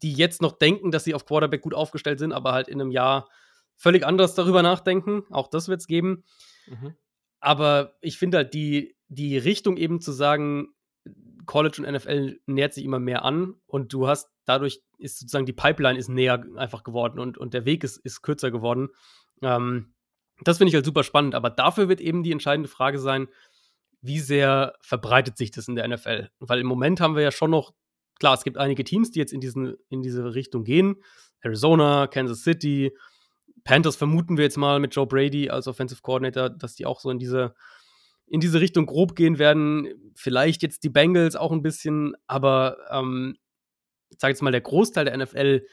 die 0.02 0.12
jetzt 0.12 0.40
noch 0.40 0.52
denken, 0.52 0.90
dass 0.90 1.04
sie 1.04 1.14
auf 1.14 1.26
Quarterback 1.26 1.62
gut 1.62 1.74
aufgestellt 1.74 2.20
sind, 2.20 2.32
aber 2.32 2.52
halt 2.52 2.68
in 2.68 2.80
einem 2.80 2.90
Jahr 2.90 3.28
völlig 3.76 4.06
anders 4.06 4.34
darüber 4.34 4.62
nachdenken. 4.62 5.24
Auch 5.30 5.48
das 5.48 5.68
wird 5.68 5.80
es 5.80 5.88
geben. 5.88 6.24
Mhm. 6.66 6.94
Aber 7.40 7.96
ich 8.00 8.18
finde 8.18 8.38
halt 8.38 8.54
die, 8.54 8.96
die 9.08 9.36
Richtung 9.36 9.76
eben 9.76 10.00
zu 10.00 10.12
sagen, 10.12 10.68
College 11.46 11.82
und 11.82 11.92
NFL 11.92 12.40
nähert 12.46 12.72
sich 12.72 12.84
immer 12.84 13.00
mehr 13.00 13.24
an 13.24 13.54
und 13.66 13.92
du 13.92 14.06
hast 14.06 14.30
dadurch 14.44 14.80
ist 14.98 15.18
sozusagen 15.18 15.46
die 15.46 15.52
Pipeline 15.52 15.98
ist 15.98 16.08
näher 16.08 16.44
einfach 16.56 16.84
geworden 16.84 17.18
und, 17.18 17.38
und 17.38 17.54
der 17.54 17.64
Weg 17.64 17.84
ist, 17.84 17.98
ist 17.98 18.22
kürzer 18.22 18.50
geworden. 18.50 18.88
Ähm, 19.42 19.94
das 20.40 20.58
finde 20.58 20.70
ich 20.70 20.74
halt 20.74 20.84
super 20.84 21.04
spannend, 21.04 21.34
aber 21.34 21.50
dafür 21.50 21.88
wird 21.88 22.00
eben 22.00 22.22
die 22.22 22.32
entscheidende 22.32 22.68
Frage 22.68 22.98
sein, 22.98 23.28
wie 24.00 24.18
sehr 24.18 24.74
verbreitet 24.80 25.36
sich 25.36 25.52
das 25.52 25.68
in 25.68 25.76
der 25.76 25.86
NFL? 25.86 26.28
Weil 26.40 26.60
im 26.60 26.66
Moment 26.66 27.00
haben 27.00 27.14
wir 27.14 27.22
ja 27.22 27.30
schon 27.30 27.50
noch, 27.50 27.72
klar, 28.18 28.34
es 28.34 28.44
gibt 28.44 28.58
einige 28.58 28.82
Teams, 28.82 29.12
die 29.12 29.20
jetzt 29.20 29.32
in, 29.32 29.40
diesen, 29.40 29.76
in 29.88 30.02
diese 30.02 30.34
Richtung 30.34 30.64
gehen. 30.64 30.96
Arizona, 31.40 32.08
Kansas 32.08 32.42
City, 32.42 32.92
Panthers 33.64 33.96
vermuten 33.96 34.36
wir 34.36 34.44
jetzt 34.44 34.58
mal 34.58 34.80
mit 34.80 34.94
Joe 34.94 35.06
Brady 35.06 35.50
als 35.50 35.68
Offensive 35.68 36.02
Coordinator, 36.02 36.50
dass 36.50 36.74
die 36.74 36.86
auch 36.86 37.00
so 37.00 37.10
in 37.10 37.18
diese, 37.18 37.54
in 38.26 38.40
diese 38.40 38.60
Richtung 38.60 38.86
grob 38.86 39.14
gehen 39.14 39.38
werden. 39.38 39.88
Vielleicht 40.14 40.62
jetzt 40.62 40.82
die 40.82 40.88
Bengals 40.88 41.36
auch 41.36 41.52
ein 41.52 41.62
bisschen, 41.62 42.14
aber 42.26 42.78
ähm, 42.90 43.36
ich 44.12 44.20
sage 44.20 44.32
jetzt 44.32 44.42
mal, 44.42 44.52
der 44.52 44.60
Großteil 44.60 45.04
der 45.04 45.16
NFL 45.16 45.66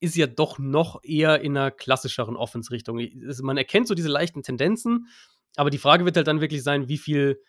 ist 0.00 0.16
ja 0.16 0.26
doch 0.26 0.58
noch 0.58 1.02
eher 1.02 1.40
in 1.40 1.56
einer 1.56 1.70
klassischeren 1.70 2.36
Offense-Richtung. 2.36 3.00
Man 3.42 3.56
erkennt 3.56 3.88
so 3.88 3.94
diese 3.94 4.08
leichten 4.08 4.42
Tendenzen, 4.42 5.08
aber 5.56 5.70
die 5.70 5.78
Frage 5.78 6.04
wird 6.04 6.16
halt 6.16 6.26
dann 6.26 6.40
wirklich 6.40 6.62
sein, 6.62 6.88
wie 6.88 6.98
viel 6.98 7.40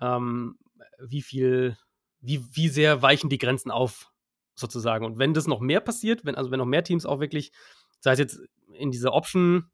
ähm, 0.00 0.56
wie 0.98 1.22
viel, 1.22 1.76
wie, 2.20 2.44
wie 2.52 2.68
sehr 2.68 3.02
weichen 3.02 3.30
die 3.30 3.38
Grenzen 3.38 3.70
auf, 3.70 4.10
sozusagen. 4.54 5.04
Und 5.04 5.18
wenn 5.18 5.34
das 5.34 5.46
noch 5.46 5.60
mehr 5.60 5.80
passiert, 5.80 6.24
wenn, 6.24 6.34
also 6.34 6.50
wenn 6.50 6.58
noch 6.58 6.66
mehr 6.66 6.84
Teams 6.84 7.06
auch 7.06 7.20
wirklich, 7.20 7.52
sei 8.00 8.12
es 8.12 8.18
jetzt 8.18 8.40
in 8.74 8.90
diese 8.90 9.12
Option 9.12 9.70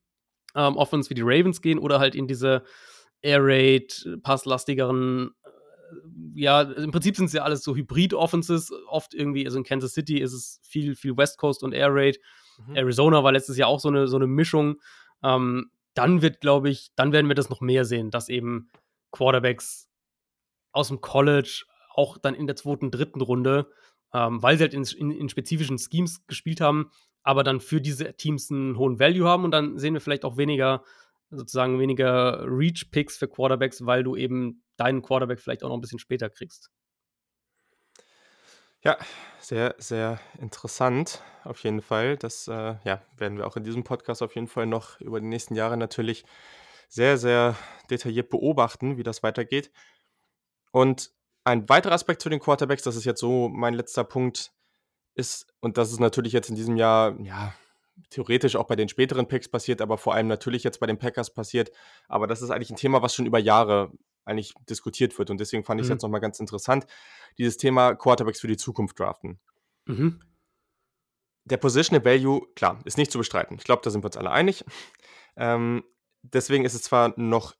ähm, 0.54 0.76
Offense 0.76 1.10
wie 1.10 1.14
die 1.14 1.22
Ravens 1.24 1.60
gehen 1.60 1.78
oder 1.78 1.98
halt 1.98 2.14
in 2.14 2.26
diese 2.26 2.62
Air 3.20 3.40
Raid, 3.42 4.08
passlastigeren, 4.22 5.30
äh, 5.37 5.37
ja, 6.34 6.62
im 6.62 6.90
Prinzip 6.90 7.16
sind 7.16 7.26
es 7.26 7.32
ja 7.32 7.42
alles 7.42 7.62
so 7.62 7.74
Hybrid-Offenses, 7.74 8.72
oft 8.88 9.14
irgendwie, 9.14 9.44
also 9.46 9.58
in 9.58 9.64
Kansas 9.64 9.92
City 9.92 10.18
ist 10.18 10.32
es 10.32 10.60
viel, 10.62 10.94
viel 10.94 11.16
West 11.16 11.38
Coast 11.38 11.62
und 11.62 11.72
Air 11.72 11.88
Raid. 11.90 12.18
Mhm. 12.66 12.76
Arizona 12.76 13.24
war 13.24 13.32
letztes 13.32 13.56
Jahr 13.56 13.68
auch 13.68 13.80
so 13.80 13.88
eine, 13.88 14.08
so 14.08 14.16
eine 14.16 14.26
Mischung. 14.26 14.76
Ähm, 15.22 15.70
dann 15.94 16.22
wird, 16.22 16.40
glaube 16.40 16.70
ich, 16.70 16.90
dann 16.94 17.12
werden 17.12 17.28
wir 17.28 17.34
das 17.34 17.50
noch 17.50 17.60
mehr 17.60 17.84
sehen, 17.84 18.10
dass 18.10 18.28
eben 18.28 18.70
Quarterbacks 19.10 19.88
aus 20.72 20.88
dem 20.88 21.00
College, 21.00 21.64
auch 21.92 22.18
dann 22.18 22.34
in 22.34 22.46
der 22.46 22.56
zweiten, 22.56 22.90
dritten 22.90 23.20
Runde, 23.20 23.68
ähm, 24.12 24.42
weil 24.42 24.56
sie 24.56 24.64
halt 24.64 24.74
in, 24.74 24.84
in, 24.84 25.10
in, 25.10 25.28
spezifischen 25.28 25.78
Schemes 25.78 26.24
gespielt 26.26 26.60
haben, 26.60 26.90
aber 27.22 27.42
dann 27.42 27.60
für 27.60 27.80
diese 27.80 28.14
Teams 28.14 28.50
einen 28.50 28.78
hohen 28.78 29.00
Value 29.00 29.26
haben 29.26 29.44
und 29.44 29.50
dann 29.50 29.78
sehen 29.78 29.94
wir 29.94 30.00
vielleicht 30.00 30.24
auch 30.24 30.36
weniger, 30.36 30.84
sozusagen 31.30 31.78
weniger 31.78 32.44
Reach-Picks 32.46 33.18
für 33.18 33.28
Quarterbacks, 33.28 33.84
weil 33.84 34.04
du 34.04 34.16
eben 34.16 34.62
deinen 34.78 35.02
Quarterback 35.02 35.40
vielleicht 35.40 35.64
auch 35.64 35.68
noch 35.68 35.76
ein 35.76 35.80
bisschen 35.80 35.98
später 35.98 36.30
kriegst. 36.30 36.70
Ja, 38.84 38.96
sehr, 39.40 39.74
sehr 39.78 40.20
interessant 40.40 41.22
auf 41.44 41.62
jeden 41.64 41.82
Fall. 41.82 42.16
Das 42.16 42.46
äh, 42.46 42.76
ja, 42.84 43.02
werden 43.16 43.36
wir 43.36 43.46
auch 43.46 43.56
in 43.56 43.64
diesem 43.64 43.82
Podcast 43.82 44.22
auf 44.22 44.34
jeden 44.34 44.46
Fall 44.46 44.66
noch 44.66 45.00
über 45.00 45.20
die 45.20 45.26
nächsten 45.26 45.56
Jahre 45.56 45.76
natürlich 45.76 46.24
sehr, 46.88 47.18
sehr 47.18 47.56
detailliert 47.90 48.30
beobachten, 48.30 48.96
wie 48.96 49.02
das 49.02 49.22
weitergeht. 49.22 49.70
Und 50.70 51.10
ein 51.44 51.68
weiterer 51.68 51.94
Aspekt 51.94 52.22
zu 52.22 52.28
den 52.28 52.40
Quarterbacks, 52.40 52.82
das 52.82 52.96
ist 52.96 53.04
jetzt 53.04 53.20
so 53.20 53.48
mein 53.48 53.74
letzter 53.74 54.04
Punkt, 54.04 54.52
ist, 55.14 55.52
und 55.60 55.76
das 55.76 55.90
ist 55.90 56.00
natürlich 56.00 56.32
jetzt 56.32 56.48
in 56.48 56.54
diesem 56.54 56.76
Jahr, 56.76 57.18
ja, 57.20 57.54
theoretisch 58.10 58.54
auch 58.54 58.66
bei 58.66 58.76
den 58.76 58.88
späteren 58.88 59.26
Picks 59.26 59.48
passiert, 59.48 59.80
aber 59.80 59.98
vor 59.98 60.14
allem 60.14 60.28
natürlich 60.28 60.62
jetzt 60.62 60.78
bei 60.78 60.86
den 60.86 60.98
Packers 60.98 61.34
passiert. 61.34 61.72
Aber 62.06 62.28
das 62.28 62.42
ist 62.42 62.50
eigentlich 62.50 62.70
ein 62.70 62.76
Thema, 62.76 63.02
was 63.02 63.14
schon 63.14 63.26
über 63.26 63.40
Jahre 63.40 63.90
eigentlich 64.28 64.54
diskutiert 64.68 65.18
wird. 65.18 65.30
Und 65.30 65.40
deswegen 65.40 65.64
fand 65.64 65.80
ich 65.80 65.84
es 65.84 65.88
mhm. 65.88 65.94
jetzt 65.94 66.02
nochmal 66.02 66.20
ganz 66.20 66.40
interessant, 66.40 66.86
dieses 67.38 67.56
Thema 67.56 67.94
Quarterbacks 67.94 68.40
für 68.40 68.48
die 68.48 68.56
Zukunft 68.56 68.98
draften. 68.98 69.40
Mhm. 69.86 70.20
Der 71.44 71.56
Positional 71.56 72.04
Value, 72.04 72.46
klar, 72.54 72.78
ist 72.84 72.98
nicht 72.98 73.10
zu 73.10 73.18
bestreiten. 73.18 73.56
Ich 73.56 73.64
glaube, 73.64 73.82
da 73.82 73.90
sind 73.90 74.02
wir 74.02 74.06
uns 74.06 74.16
alle 74.16 74.30
einig. 74.30 74.64
Ähm, 75.36 75.82
deswegen 76.22 76.64
ist 76.64 76.74
es 76.74 76.82
zwar 76.82 77.14
noch 77.16 77.54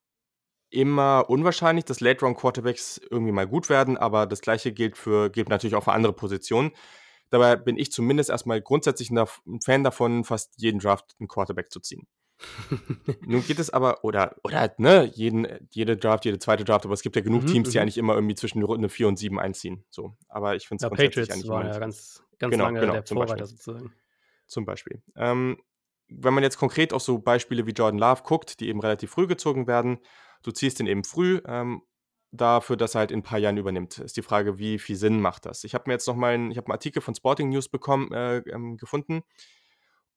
immer 0.70 1.24
unwahrscheinlich, 1.28 1.86
dass 1.86 2.00
Late-Round-Quarterbacks 2.00 3.00
irgendwie 3.10 3.32
mal 3.32 3.46
gut 3.46 3.70
werden, 3.70 3.96
aber 3.96 4.26
das 4.26 4.42
gleiche 4.42 4.72
gilt, 4.72 4.98
für, 4.98 5.30
gilt 5.30 5.48
natürlich 5.48 5.74
auch 5.74 5.84
für 5.84 5.92
andere 5.92 6.12
Positionen. 6.12 6.72
Dabei 7.30 7.56
bin 7.56 7.78
ich 7.78 7.92
zumindest 7.92 8.30
erstmal 8.30 8.60
grundsätzlich 8.60 9.10
ein 9.10 9.26
Fan 9.64 9.84
davon, 9.84 10.24
fast 10.24 10.54
jeden 10.56 10.80
Draft 10.80 11.14
einen 11.18 11.28
Quarterback 11.28 11.70
zu 11.70 11.80
ziehen. 11.80 12.06
Nun 13.26 13.44
geht 13.44 13.58
es 13.58 13.70
aber, 13.70 14.04
oder, 14.04 14.36
oder 14.44 14.72
ne, 14.78 15.04
jeden, 15.04 15.46
jede 15.70 15.96
Draft, 15.96 16.24
jede 16.24 16.38
zweite 16.38 16.64
Draft, 16.64 16.84
aber 16.84 16.94
es 16.94 17.02
gibt 17.02 17.16
ja 17.16 17.22
genug 17.22 17.42
mhm, 17.42 17.46
Teams, 17.46 17.70
die 17.70 17.78
mhm. 17.78 17.82
eigentlich 17.82 17.98
immer 17.98 18.14
irgendwie 18.14 18.34
zwischen 18.34 18.62
Runde 18.62 18.88
4 18.88 19.08
und 19.08 19.18
7 19.18 19.38
einziehen. 19.38 19.84
So. 19.90 20.16
Aber 20.28 20.54
ich 20.54 20.68
finde 20.68 20.76
es 20.76 20.82
ja, 20.82 20.88
grundsätzlich 20.88 21.28
Patriots 21.28 21.32
eigentlich 21.32 21.50
war 21.50 21.66
ja 21.66 21.78
ganz, 21.78 22.22
ganz 22.38 22.52
genau, 22.52 22.64
lange 22.64 22.80
genau, 22.80 22.92
der 22.92 23.06
Vorreiter 23.06 23.46
sozusagen. 23.46 23.92
Zum 24.46 24.64
Beispiel. 24.64 25.02
Ähm, 25.16 25.58
wenn 26.08 26.32
man 26.32 26.42
jetzt 26.42 26.56
konkret 26.56 26.92
auf 26.92 27.02
so 27.02 27.18
Beispiele 27.18 27.66
wie 27.66 27.72
Jordan 27.72 27.98
Love 27.98 28.22
guckt, 28.22 28.60
die 28.60 28.68
eben 28.68 28.80
relativ 28.80 29.10
früh 29.10 29.26
gezogen 29.26 29.66
werden, 29.66 29.98
du 30.42 30.52
ziehst 30.52 30.80
ihn 30.80 30.86
eben 30.86 31.04
früh, 31.04 31.40
ähm, 31.46 31.82
dafür, 32.30 32.76
dass 32.76 32.94
er 32.94 33.00
halt 33.00 33.10
in 33.10 33.20
ein 33.20 33.22
paar 33.22 33.38
Jahren 33.38 33.56
übernimmt. 33.56 33.98
Ist 33.98 34.16
die 34.16 34.22
Frage, 34.22 34.58
wie 34.58 34.78
viel 34.78 34.96
Sinn 34.96 35.20
macht 35.20 35.46
das? 35.46 35.64
Ich 35.64 35.74
habe 35.74 35.84
mir 35.86 35.94
jetzt 35.94 36.06
noch 36.06 36.16
mal 36.16 36.34
einen, 36.34 36.50
ich 36.50 36.56
habe 36.56 36.66
einen 36.66 36.74
Artikel 36.74 37.02
von 37.02 37.14
Sporting 37.14 37.48
News 37.48 37.68
bekommen, 37.68 38.12
äh, 38.12 38.38
ähm, 38.38 38.76
gefunden 38.76 39.22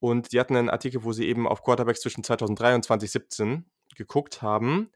und 0.02 0.34
die 0.34 0.40
hatten 0.40 0.56
einen 0.56 0.72
Artikel, 0.72 1.04
wo 1.04 1.14
sie 1.14 1.28
eben 1.28 1.48
auf 1.48 1.64
Quarterbacks 1.64 2.02
zwischen 2.02 2.24
2003 2.24 2.76
und 2.76 2.84
2017 2.84 3.70
geguckt 3.96 4.42
haben. 4.42 4.90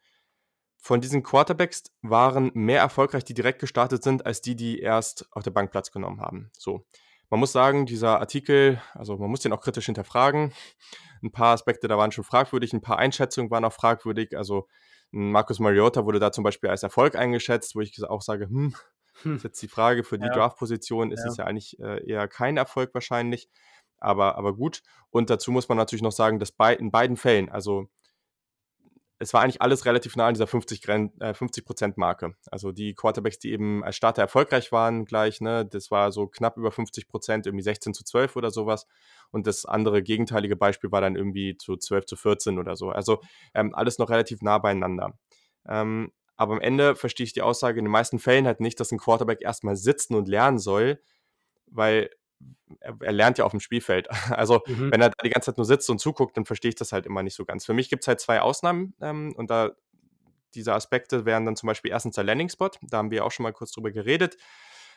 Von 0.78 1.00
diesen 1.00 1.22
Quarterbacks 1.22 1.84
waren 2.02 2.50
mehr 2.56 2.80
erfolgreich, 2.80 3.24
die 3.24 3.36
direkt 3.36 3.60
gestartet 3.60 4.04
sind, 4.04 4.26
als 4.26 4.42
die, 4.42 4.56
die 4.56 4.80
erst 4.80 5.28
auf 5.32 5.44
der 5.44 5.52
Bank 5.52 5.70
Platz 5.72 5.92
genommen 5.92 6.22
haben. 6.22 6.50
So. 6.58 6.88
Man 7.30 7.40
muss 7.40 7.52
sagen, 7.52 7.86
dieser 7.86 8.20
Artikel, 8.20 8.82
also 8.94 9.16
man 9.18 9.30
muss 9.30 9.42
den 9.42 9.54
auch 9.54 9.62
kritisch 9.62 9.86
hinterfragen. 9.86 10.54
Ein 11.24 11.32
paar 11.32 11.54
Aspekte 11.54 11.88
da 11.88 12.00
waren 12.00 12.12
schon 12.12 12.24
fragwürdig, 12.24 12.74
ein 12.74 12.82
paar 12.82 13.00
Einschätzungen 13.00 13.50
waren 13.50 13.66
auch 13.66 13.74
fragwürdig. 13.74 14.38
Also 14.38 14.68
Markus 15.12 15.60
Mariota 15.60 16.06
wurde 16.06 16.20
da 16.20 16.32
zum 16.32 16.44
Beispiel 16.44 16.70
als 16.70 16.84
Erfolg 16.84 17.16
eingeschätzt, 17.16 17.76
wo 17.76 17.82
ich 17.82 18.04
auch 18.04 18.22
sage, 18.22 18.46
hm, 18.46 18.76
hm. 19.22 19.36
ist 19.38 19.44
jetzt 19.44 19.62
die 19.62 19.68
Frage, 19.68 20.04
für 20.04 20.20
die 20.20 20.28
ja. 20.28 20.34
Draft-Position 20.34 21.12
ist 21.12 21.24
ja. 21.24 21.32
es 21.32 21.38
ja 21.38 21.46
eigentlich 21.46 21.80
äh, 21.80 22.06
eher 22.08 22.28
kein 22.28 22.58
Erfolg 22.58 22.94
wahrscheinlich, 22.94 23.50
aber, 24.06 24.38
aber 24.38 24.56
gut. 24.56 24.82
Und 25.10 25.30
dazu 25.30 25.52
muss 25.52 25.68
man 25.68 25.78
natürlich 25.78 26.04
noch 26.04 26.12
sagen, 26.12 26.40
dass 26.40 26.52
bei, 26.52 26.76
in 26.76 26.92
beiden 26.92 27.18
Fällen, 27.18 27.50
also 27.50 27.90
es 29.18 29.34
war 29.34 29.42
eigentlich 29.42 29.62
alles 29.62 29.86
relativ 29.86 30.16
nah 30.18 30.28
an 30.28 30.34
dieser 30.34 30.48
50, 30.48 30.88
äh, 31.20 31.34
50 31.34 31.98
Marke. 31.98 32.36
Also 32.52 32.72
die 32.72 32.94
Quarterbacks, 32.94 33.40
die 33.40 33.52
eben 33.52 33.84
als 33.84 33.96
Starter 33.96 34.22
erfolgreich 34.22 34.72
waren, 34.72 35.06
gleich, 35.06 35.40
ne, 35.40 35.66
das 35.66 35.90
war 35.90 36.12
so 36.12 36.28
knapp 36.28 36.58
über 36.58 36.72
50 36.72 37.08
Prozent, 37.08 37.46
irgendwie 37.46 37.64
16 37.64 37.94
zu 37.94 38.04
12 38.04 38.36
oder 38.36 38.52
sowas. 38.52 38.88
Und 39.32 39.48
das 39.48 39.66
andere 39.66 40.04
gegenteilige 40.04 40.58
Beispiel 40.58 40.92
war 40.92 41.02
dann 41.02 41.16
irgendwie 41.16 41.58
zu 41.58 41.78
12 41.78 42.06
zu 42.06 42.16
14 42.18 42.60
oder 42.60 42.76
so. 42.76 42.90
Also 42.90 43.22
ähm, 43.54 43.74
alles 43.74 44.00
noch 44.00 44.10
relativ 44.10 44.42
nah 44.42 44.58
beieinander. 44.58 45.18
Ähm, 45.68 46.12
aber 46.36 46.56
am 46.56 46.62
Ende 46.62 46.96
verstehe 46.96 47.24
ich 47.24 47.34
die 47.34 47.42
Aussage 47.42 47.80
in 47.80 47.86
den 47.86 47.92
meisten 47.92 48.20
Fällen 48.20 48.46
halt 48.46 48.60
nicht, 48.60 48.80
dass 48.82 48.92
ein 48.92 49.00
Quarterback 49.00 49.42
erstmal 49.42 49.78
sitzen 49.78 50.16
und 50.16 50.28
lernen 50.28 50.60
soll, 50.60 51.02
weil 51.68 52.10
er, 52.80 52.96
er, 53.00 53.12
lernt 53.12 53.38
ja 53.38 53.46
auf 53.46 53.52
dem 53.52 53.60
Spielfeld. 53.60 54.08
Also, 54.30 54.62
mhm. 54.68 54.92
wenn 54.92 55.02
er 55.02 55.10
da 55.10 55.24
die 55.24 55.30
ganze 55.30 55.48
Zeit 55.48 55.58
nur 55.58 55.66
sitzt 55.66 55.90
und 55.90 56.00
zuguckt, 56.00 56.36
dann 56.38 56.46
verstehe 56.46 56.70
ich 56.70 56.76
das 56.76 56.92
halt 56.92 57.06
immer 57.06 57.24
nicht 57.24 57.36
so 57.36 57.46
ganz. 57.46 57.66
Für 57.66 57.74
mich 57.74 57.90
gibt 57.90 58.04
es 58.04 58.08
halt 58.08 58.20
zwei 58.20 58.42
Ausnahmen 58.42 58.94
ähm, 59.02 59.34
und 59.36 59.50
da 59.50 59.72
diese 60.56 60.74
Aspekte 60.74 61.26
wären 61.26 61.46
dann 61.46 61.56
zum 61.56 61.68
Beispiel 61.68 61.92
erstens 61.92 62.16
der 62.16 62.24
Landing-Spot. 62.24 62.72
Da 62.84 62.98
haben 62.98 63.12
wir 63.12 63.26
auch 63.26 63.32
schon 63.32 63.44
mal 63.44 63.54
kurz 63.54 63.72
drüber 63.72 63.92
geredet. 63.92 64.38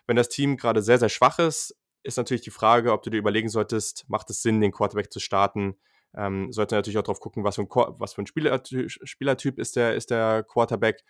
Wenn 0.06 0.16
das 0.16 0.28
Team 0.28 0.56
gerade 0.56 0.82
sehr, 0.82 0.98
sehr 0.98 1.08
schwach 1.08 1.38
ist, 1.38 1.76
ist 2.02 2.16
natürlich 2.16 2.42
die 2.42 2.50
Frage, 2.50 2.92
ob 2.92 3.02
du 3.02 3.10
dir 3.10 3.18
überlegen 3.18 3.48
solltest, 3.48 4.08
macht 4.08 4.30
es 4.30 4.40
Sinn, 4.40 4.60
den 4.60 4.72
Quarterback 4.72 5.12
zu 5.12 5.20
starten? 5.20 5.76
Ähm, 6.16 6.52
sollte 6.52 6.74
natürlich 6.74 6.96
auch 6.96 7.02
drauf 7.02 7.20
gucken, 7.20 7.44
was 7.44 7.56
für 7.56 7.62
ein, 7.62 7.68
was 7.68 8.14
für 8.14 8.22
ein 8.22 8.26
Spielertyp, 8.26 8.90
Spielertyp 8.90 9.58
ist, 9.58 9.76
der, 9.76 9.94
ist 9.94 10.10
der 10.10 10.42
Quarterback 10.44 11.02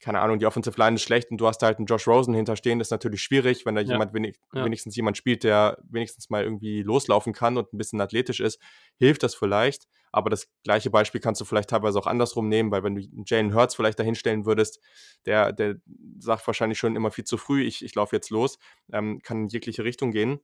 keine 0.00 0.20
Ahnung, 0.20 0.38
die 0.38 0.46
Offensive 0.46 0.78
Line 0.78 0.96
ist 0.96 1.02
schlecht 1.02 1.30
und 1.30 1.38
du 1.38 1.46
hast 1.46 1.62
halt 1.62 1.78
einen 1.78 1.86
Josh 1.86 2.06
Rosen 2.06 2.34
hinterstehen, 2.34 2.78
das 2.78 2.88
ist 2.88 2.92
natürlich 2.92 3.22
schwierig, 3.22 3.64
wenn 3.64 3.74
da 3.74 3.80
ja. 3.80 3.92
jemand 3.92 4.12
wenig, 4.12 4.38
ja. 4.52 4.64
wenigstens 4.64 4.94
jemand 4.96 5.16
spielt, 5.16 5.42
der 5.42 5.78
wenigstens 5.88 6.28
mal 6.30 6.44
irgendwie 6.44 6.82
loslaufen 6.82 7.32
kann 7.32 7.56
und 7.56 7.72
ein 7.72 7.78
bisschen 7.78 8.00
athletisch 8.00 8.40
ist, 8.40 8.60
hilft 8.98 9.22
das 9.22 9.34
vielleicht. 9.34 9.88
Aber 10.12 10.30
das 10.30 10.48
gleiche 10.64 10.90
Beispiel 10.90 11.20
kannst 11.20 11.40
du 11.40 11.44
vielleicht 11.44 11.70
teilweise 11.70 11.98
auch 11.98 12.06
andersrum 12.06 12.48
nehmen, 12.48 12.70
weil 12.70 12.82
wenn 12.82 12.94
du 12.94 13.02
Jalen 13.26 13.54
Hurts 13.54 13.74
vielleicht 13.74 13.98
dahinstellen 13.98 14.46
würdest, 14.46 14.80
der, 15.26 15.52
der 15.52 15.76
sagt 16.18 16.46
wahrscheinlich 16.46 16.78
schon 16.78 16.96
immer 16.96 17.10
viel 17.10 17.24
zu 17.24 17.36
früh, 17.36 17.64
ich, 17.64 17.84
ich 17.84 17.94
laufe 17.94 18.16
jetzt 18.16 18.30
los, 18.30 18.58
ähm, 18.92 19.20
kann 19.22 19.42
in 19.42 19.48
jegliche 19.48 19.84
Richtung 19.84 20.12
gehen. 20.12 20.40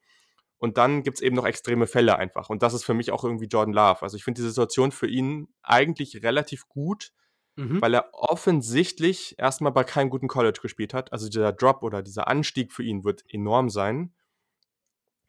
Und 0.59 0.79
dann 0.79 1.03
gibt 1.03 1.19
es 1.19 1.23
eben 1.23 1.35
noch 1.35 1.45
extreme 1.45 1.87
Fälle 1.87 2.17
einfach. 2.17 2.49
Und 2.49 2.63
das 2.63 2.75
ist 2.75 2.85
für 2.85 2.95
mich 2.95 3.11
auch 3.11 3.25
irgendwie 3.25 3.47
Jordan 3.47 3.75
Love. 3.75 4.03
Also 4.03 4.17
ich 4.17 4.25
finde 4.25 4.43
die 4.43 4.49
Situation 4.49 4.93
für 4.93 5.09
ihn 5.09 5.49
eigentlich 5.63 6.23
relativ 6.23 6.69
gut 6.69 7.13
mhm. 7.57 7.81
weil 7.81 7.95
er 7.95 8.09
offensichtlich 8.13 9.39
erstmal 9.39 9.73
bei 9.73 9.85
keinem 9.85 10.11
guten 10.11 10.29
College 10.29 10.61
gespielt 10.63 10.95
hat. 10.95 11.13
Also 11.13 11.29
dieser 11.29 11.53
Drop 11.53 11.83
oder 11.83 12.03
dieser 12.03 12.29
Anstieg 12.29 12.73
für 12.73 12.83
ihn 12.83 13.05
wird 13.05 13.23
enorm 13.29 13.69
sein. 13.71 14.13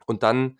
Und 0.05 0.23
dann, 0.23 0.59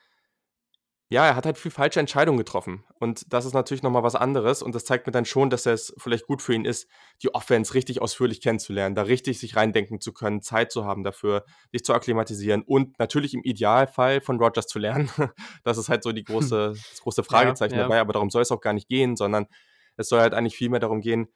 ja, 1.10 1.26
er 1.26 1.36
hat 1.36 1.46
halt 1.46 1.58
viel 1.58 1.72
falsche 1.72 2.00
Entscheidungen 2.00 2.38
getroffen. 2.38 2.86
Und 3.00 3.32
das 3.32 3.46
ist 3.46 3.54
natürlich 3.54 3.84
nochmal 3.84 4.04
was 4.04 4.16
anderes. 4.16 4.62
Und 4.62 4.74
das 4.74 4.86
zeigt 4.86 5.06
mir 5.06 5.12
dann 5.12 5.26
schon, 5.26 5.50
dass 5.50 5.66
es 5.66 5.94
vielleicht 5.98 6.26
gut 6.26 6.42
für 6.42 6.54
ihn 6.54 6.66
ist, 6.66 6.88
die 7.22 7.34
Offense 7.34 7.74
richtig 7.74 8.02
ausführlich 8.02 8.42
kennenzulernen, 8.42 8.96
da 8.96 9.04
richtig 9.04 9.40
sich 9.40 9.56
reindenken 9.56 10.02
zu 10.02 10.14
können, 10.14 10.42
Zeit 10.42 10.72
zu 10.72 10.86
haben 10.86 11.04
dafür, 11.04 11.46
sich 11.72 11.84
zu 11.84 11.94
akklimatisieren 11.94 12.64
und 12.64 12.98
natürlich 13.00 13.34
im 13.34 13.44
Idealfall 13.44 14.22
von 14.22 14.40
Rogers 14.40 14.68
zu 14.68 14.80
lernen. 14.80 15.10
das 15.64 15.78
ist 15.78 15.90
halt 15.90 16.04
so 16.04 16.12
die 16.12 16.24
große, 16.26 16.74
das 16.74 17.02
große 17.02 17.24
Fragezeichen 17.24 17.76
ja, 17.76 17.82
ja. 17.82 17.84
dabei. 17.84 18.00
Aber 18.00 18.14
darum 18.14 18.30
soll 18.30 18.42
es 18.42 18.52
auch 18.52 18.62
gar 18.62 18.74
nicht 18.74 18.88
gehen, 18.88 19.16
sondern 19.16 19.48
es 19.98 20.10
soll 20.10 20.22
halt 20.22 20.34
eigentlich 20.34 20.56
viel 20.56 20.70
mehr 20.70 20.80
darum 20.80 21.02
gehen, 21.02 21.28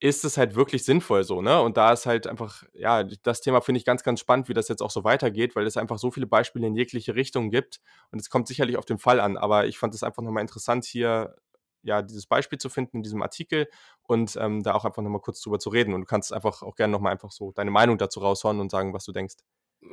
ist 0.00 0.24
es 0.24 0.36
halt 0.36 0.54
wirklich 0.54 0.84
sinnvoll 0.84 1.24
so, 1.24 1.42
ne? 1.42 1.60
Und 1.60 1.76
da 1.76 1.92
ist 1.92 2.06
halt 2.06 2.26
einfach, 2.26 2.62
ja, 2.72 3.02
das 3.02 3.40
Thema 3.40 3.60
finde 3.60 3.78
ich 3.78 3.84
ganz, 3.84 4.04
ganz 4.04 4.20
spannend, 4.20 4.48
wie 4.48 4.54
das 4.54 4.68
jetzt 4.68 4.80
auch 4.80 4.90
so 4.90 5.02
weitergeht, 5.04 5.56
weil 5.56 5.66
es 5.66 5.76
einfach 5.76 5.98
so 5.98 6.10
viele 6.10 6.26
Beispiele 6.26 6.66
in 6.66 6.76
jegliche 6.76 7.14
Richtung 7.16 7.50
gibt. 7.50 7.80
Und 8.12 8.20
es 8.20 8.30
kommt 8.30 8.46
sicherlich 8.46 8.76
auf 8.76 8.84
den 8.84 8.98
Fall 8.98 9.18
an, 9.18 9.36
aber 9.36 9.66
ich 9.66 9.78
fand 9.78 9.94
es 9.94 10.04
einfach 10.04 10.22
nochmal 10.22 10.42
interessant, 10.42 10.84
hier 10.84 11.34
ja, 11.82 12.02
dieses 12.02 12.26
Beispiel 12.26 12.58
zu 12.58 12.68
finden 12.68 12.98
in 12.98 13.02
diesem 13.02 13.22
Artikel 13.22 13.66
und 14.02 14.36
ähm, 14.40 14.62
da 14.62 14.74
auch 14.74 14.84
einfach 14.84 15.02
nochmal 15.02 15.20
kurz 15.20 15.40
drüber 15.40 15.58
zu 15.58 15.70
reden. 15.70 15.94
Und 15.94 16.02
du 16.02 16.06
kannst 16.06 16.32
einfach 16.32 16.62
auch 16.62 16.74
gerne 16.76 16.92
nochmal 16.92 17.12
einfach 17.12 17.30
so 17.30 17.52
deine 17.52 17.70
Meinung 17.70 17.98
dazu 17.98 18.20
raushauen 18.20 18.60
und 18.60 18.70
sagen, 18.70 18.92
was 18.92 19.04
du 19.04 19.12
denkst. 19.12 19.36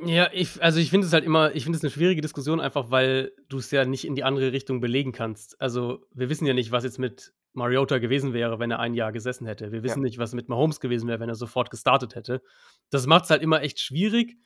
Ja, 0.04 0.28
ich, 0.32 0.62
also 0.62 0.80
ich 0.80 0.90
finde 0.90 1.06
es 1.06 1.12
halt 1.12 1.24
immer, 1.24 1.54
ich 1.54 1.62
finde 1.62 1.78
es 1.78 1.84
eine 1.84 1.92
schwierige 1.92 2.20
Diskussion, 2.20 2.60
einfach 2.60 2.90
weil 2.90 3.32
du 3.48 3.58
es 3.58 3.70
ja 3.70 3.84
nicht 3.84 4.04
in 4.04 4.16
die 4.16 4.24
andere 4.24 4.52
Richtung 4.52 4.80
belegen 4.80 5.12
kannst. 5.12 5.60
Also 5.60 6.04
wir 6.12 6.28
wissen 6.28 6.46
ja 6.46 6.54
nicht, 6.54 6.72
was 6.72 6.84
jetzt 6.84 6.98
mit 6.98 7.32
Mariota 7.56 7.98
gewesen 7.98 8.32
wäre, 8.32 8.58
wenn 8.58 8.70
er 8.70 8.78
ein 8.78 8.94
Jahr 8.94 9.12
gesessen 9.12 9.46
hätte. 9.46 9.72
Wir 9.72 9.82
wissen 9.82 10.00
ja. 10.00 10.04
nicht, 10.04 10.18
was 10.18 10.34
mit 10.34 10.48
Mahomes 10.48 10.80
gewesen 10.80 11.08
wäre, 11.08 11.20
wenn 11.20 11.28
er 11.28 11.34
sofort 11.34 11.70
gestartet 11.70 12.14
hätte. 12.14 12.42
Das 12.90 13.06
macht 13.06 13.24
es 13.24 13.30
halt 13.30 13.42
immer 13.42 13.62
echt 13.62 13.80
schwierig. 13.80 14.36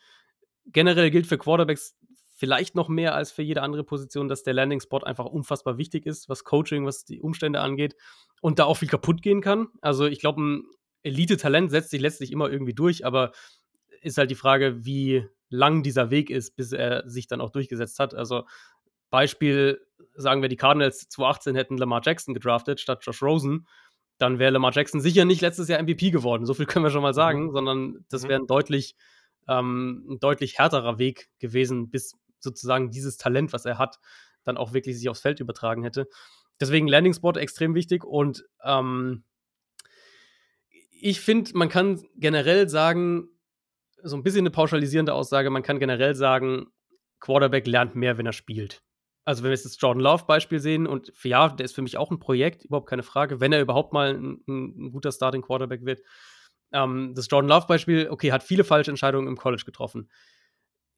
Generell 0.67 1.11
gilt 1.11 1.27
für 1.27 1.39
Quarterbacks 1.39 1.97
vielleicht 2.37 2.75
noch 2.75 2.89
mehr 2.89 3.15
als 3.15 3.33
für 3.33 3.43
jede 3.43 3.61
andere 3.61 3.85
Position, 3.85 4.29
dass 4.29 4.43
der 4.43 4.55
Landing-Spot 4.55 5.01
einfach 5.01 5.27
unfassbar 5.27 5.77
wichtig 5.77 6.07
ist, 6.07 6.29
was 6.31 6.45
Coaching, 6.45 6.87
was 6.87 7.05
die 7.05 7.21
Umstände 7.21 7.61
angeht 7.61 7.97
und 8.41 8.59
da 8.59 8.65
auch 8.65 8.79
viel 8.79 8.89
kaputt 8.89 9.21
gehen 9.21 9.43
kann. 9.43 9.69
Also 9.83 10.07
ich 10.07 10.21
glaube, 10.21 10.41
ein 10.41 10.63
Elite-Talent 11.03 11.71
setzt 11.71 11.91
sich 11.91 12.01
letztlich 12.01 12.33
immer 12.33 12.51
irgendwie 12.51 12.73
durch, 12.73 13.05
aber 13.05 13.33
ist 14.01 14.17
halt 14.17 14.31
die 14.31 14.37
Frage, 14.37 14.87
wie 14.87 15.27
lang 15.51 15.83
dieser 15.83 16.11
Weg 16.11 16.31
ist, 16.31 16.57
bis 16.57 16.73
er 16.73 17.09
sich 17.09 17.27
dann 17.27 17.43
auch 17.43 17.51
durchgesetzt 17.51 17.99
hat. 17.99 18.15
Also 18.15 18.45
Beispiel, 19.11 19.81
sagen 20.15 20.43
wir, 20.43 20.49
die 20.49 20.57
Cardinals 20.57 21.09
2018 21.09 21.55
hätten 21.55 21.79
Lamar 21.79 22.01
Jackson 22.05 22.35
gedraftet 22.35 22.81
statt 22.81 23.05
Josh 23.05 23.23
Rosen, 23.23 23.67
dann 24.19 24.39
wäre 24.39 24.53
Lamar 24.53 24.73
Jackson 24.73 25.01
sicher 25.01 25.25
nicht 25.25 25.41
letztes 25.41 25.69
Jahr 25.69 25.83
MVP 25.83 26.11
geworden. 26.11 26.47
So 26.47 26.55
viel 26.55 26.67
können 26.67 26.85
wir 26.85 26.91
schon 26.91 27.03
mal 27.03 27.15
sagen, 27.15 27.47
mhm. 27.47 27.53
sondern 27.53 28.05
das 28.11 28.25
mhm. 28.25 28.29
wäre 28.29 28.41
ein 28.41 28.47
deutlich, 28.47 28.95
ähm, 29.49 30.07
ein 30.09 30.21
deutlich 30.21 30.59
härterer 30.59 30.99
Weg 30.99 31.29
gewesen, 31.39 31.91
bis 31.91 32.17
sozusagen 32.39 32.91
dieses 32.91 33.17
Talent, 33.17 33.53
was 33.53 33.65
er 33.65 33.79
hat, 33.79 33.99
dann 34.45 34.57
auch 34.57 34.73
wirklich 34.73 34.97
sich 34.97 35.09
aufs 35.09 35.21
Feld 35.21 35.41
übertragen 35.41 35.83
hätte. 35.83 36.07
Deswegen 36.61 36.89
Landing 36.89 37.15
Spot 37.15 37.33
extrem 37.33 37.75
wichtig 37.75 38.05
und 38.05 38.45
ähm, 38.63 39.25
ich 41.03 41.21
finde, 41.21 41.53
man 41.55 41.71
kann 41.71 42.03
generell 42.17 42.69
sagen, 42.69 43.29
so 44.03 44.17
ein 44.17 44.23
bisschen 44.23 44.41
eine 44.41 44.51
pauschalisierende 44.51 45.15
Aussage, 45.15 45.49
man 45.49 45.63
kann 45.63 45.79
generell 45.79 46.15
sagen, 46.15 46.67
Quarterback 47.21 47.67
lernt 47.67 47.95
mehr, 47.95 48.19
wenn 48.19 48.27
er 48.27 48.33
spielt 48.33 48.83
also 49.25 49.43
wenn 49.43 49.51
wir 49.51 49.55
jetzt 49.55 49.65
das 49.65 49.81
Jordan 49.81 50.03
Love-Beispiel 50.03 50.61
sehen, 50.61 50.87
und 50.87 51.13
ja, 51.23 51.49
der 51.49 51.65
ist 51.65 51.75
für 51.75 51.83
mich 51.83 51.97
auch 51.97 52.11
ein 52.11 52.19
Projekt, 52.19 52.65
überhaupt 52.65 52.89
keine 52.89 53.03
Frage, 53.03 53.41
wenn 53.41 53.53
er 53.53 53.61
überhaupt 53.61 53.93
mal 53.93 54.15
ein, 54.15 54.43
ein 54.49 54.93
guter 54.93 55.13
Starting 55.13 55.43
Quarterback 55.43 55.85
wird. 55.85 56.01
Ähm, 56.73 57.13
das 57.15 57.29
Jordan 57.31 57.49
Love-Beispiel, 57.49 58.09
okay, 58.11 58.33
hat 58.33 58.43
viele 58.43 58.65
falsche 58.65 58.91
Entscheidungen 58.91 59.29
im 59.29 59.37
College 59.37 59.65
getroffen. 59.65 60.11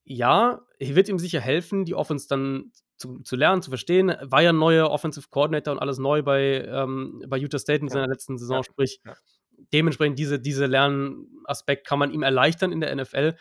Ja, 0.05 0.61
wird 0.79 1.09
ihm 1.09 1.19
sicher 1.19 1.41
helfen, 1.41 1.85
die 1.85 1.95
Offense 1.95 2.27
dann 2.29 2.73
zu, 2.97 3.21
zu 3.21 3.37
lernen, 3.37 3.63
zu 3.63 3.71
verstehen. 3.71 4.15
War 4.23 4.43
ja 4.43 4.51
ein 4.51 4.59
neuer 4.59 4.91
Offensive 4.91 5.29
Coordinator 5.31 5.73
und 5.73 5.81
alles 5.81 5.99
neu 5.99 6.23
bei, 6.23 6.65
ähm, 6.65 7.23
bei 7.27 7.39
Utah 7.39 7.59
State 7.59 7.81
in 7.81 7.89
ja. 7.89 7.93
seiner 7.93 8.09
letzten 8.09 8.39
Saison, 8.39 8.59
ja. 8.59 8.65
sprich, 8.65 9.01
ja. 9.05 9.15
dementsprechend 9.73 10.19
diese, 10.19 10.39
diese 10.39 10.67
Lernaspekt 10.67 11.87
kann 11.87 11.99
man 11.99 12.13
ihm 12.13 12.23
erleichtern 12.23 12.73
in 12.73 12.81
der 12.81 12.95
NFL. 12.95 13.35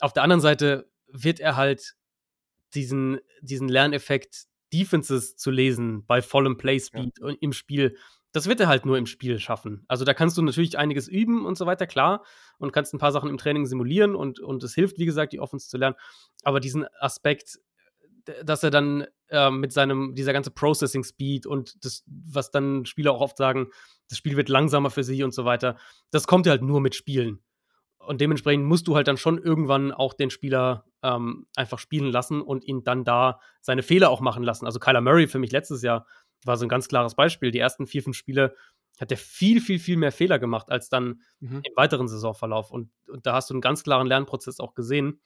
Auf 0.00 0.12
der 0.12 0.22
anderen 0.22 0.40
Seite 0.40 0.90
wird 1.08 1.40
er 1.40 1.56
halt 1.56 1.94
diesen, 2.74 3.18
diesen 3.42 3.68
Lerneffekt 3.68 4.46
Defenses 4.72 5.36
zu 5.36 5.50
lesen 5.50 6.04
bei 6.06 6.22
vollem 6.22 6.56
Playspeed 6.56 7.18
ja. 7.20 7.34
im 7.40 7.52
Spiel. 7.52 7.96
Das 8.32 8.46
wird 8.46 8.60
er 8.60 8.68
halt 8.68 8.84
nur 8.84 8.98
im 8.98 9.06
Spiel 9.06 9.38
schaffen. 9.38 9.84
Also 9.88 10.04
da 10.04 10.12
kannst 10.12 10.36
du 10.36 10.42
natürlich 10.42 10.76
einiges 10.76 11.08
üben 11.08 11.46
und 11.46 11.56
so 11.56 11.64
weiter, 11.64 11.86
klar, 11.86 12.24
und 12.58 12.72
kannst 12.72 12.92
ein 12.92 12.98
paar 12.98 13.12
Sachen 13.12 13.30
im 13.30 13.38
Training 13.38 13.64
simulieren 13.64 14.14
und, 14.14 14.40
und 14.40 14.62
es 14.62 14.74
hilft, 14.74 14.98
wie 14.98 15.06
gesagt, 15.06 15.32
die 15.32 15.40
Offense 15.40 15.68
zu 15.68 15.78
lernen. 15.78 15.96
Aber 16.42 16.60
diesen 16.60 16.86
Aspekt, 17.00 17.58
dass 18.44 18.62
er 18.62 18.70
dann 18.70 19.06
äh, 19.30 19.50
mit 19.50 19.72
seinem, 19.72 20.14
dieser 20.14 20.34
ganze 20.34 20.50
Processing 20.50 21.04
Speed 21.04 21.46
und 21.46 21.82
das, 21.82 22.04
was 22.06 22.50
dann 22.50 22.84
Spieler 22.84 23.12
auch 23.12 23.22
oft 23.22 23.38
sagen, 23.38 23.68
das 24.10 24.18
Spiel 24.18 24.36
wird 24.36 24.50
langsamer 24.50 24.90
für 24.90 25.04
sie 25.04 25.22
und 25.22 25.32
so 25.32 25.46
weiter, 25.46 25.78
das 26.10 26.26
kommt 26.26 26.44
ja 26.44 26.50
halt 26.50 26.62
nur 26.62 26.82
mit 26.82 26.94
Spielen. 26.94 27.40
Und 27.98 28.20
dementsprechend 28.20 28.64
musst 28.64 28.88
du 28.88 28.96
halt 28.96 29.08
dann 29.08 29.16
schon 29.16 29.38
irgendwann 29.38 29.92
auch 29.92 30.12
den 30.12 30.30
Spieler 30.30 30.84
ähm, 31.02 31.46
einfach 31.56 31.78
spielen 31.78 32.10
lassen 32.10 32.40
und 32.40 32.64
ihn 32.64 32.82
dann 32.84 33.04
da 33.04 33.40
seine 33.60 33.82
Fehler 33.82 34.10
auch 34.10 34.20
machen 34.20 34.42
lassen. 34.42 34.66
Also 34.66 34.78
Kyler 34.78 35.00
Murray 35.00 35.26
für 35.26 35.38
mich 35.38 35.52
letztes 35.52 35.82
Jahr 35.82 36.06
war 36.44 36.56
so 36.56 36.64
ein 36.64 36.68
ganz 36.68 36.88
klares 36.88 37.14
Beispiel. 37.14 37.50
Die 37.50 37.58
ersten 37.58 37.86
vier, 37.86 38.02
fünf 38.02 38.16
Spiele 38.16 38.54
hat 39.00 39.10
er 39.10 39.16
viel, 39.16 39.60
viel, 39.60 39.78
viel 39.78 39.96
mehr 39.96 40.12
Fehler 40.12 40.38
gemacht 40.38 40.70
als 40.70 40.88
dann 40.88 41.20
mhm. 41.40 41.60
im 41.62 41.72
weiteren 41.76 42.08
Saisonverlauf. 42.08 42.70
Und, 42.70 42.90
und, 43.08 43.26
da 43.26 43.34
hast 43.34 43.50
du 43.50 43.54
einen 43.54 43.60
ganz 43.60 43.82
klaren 43.84 44.06
Lernprozess 44.06 44.58
auch 44.60 44.74
gesehen. 44.74 45.20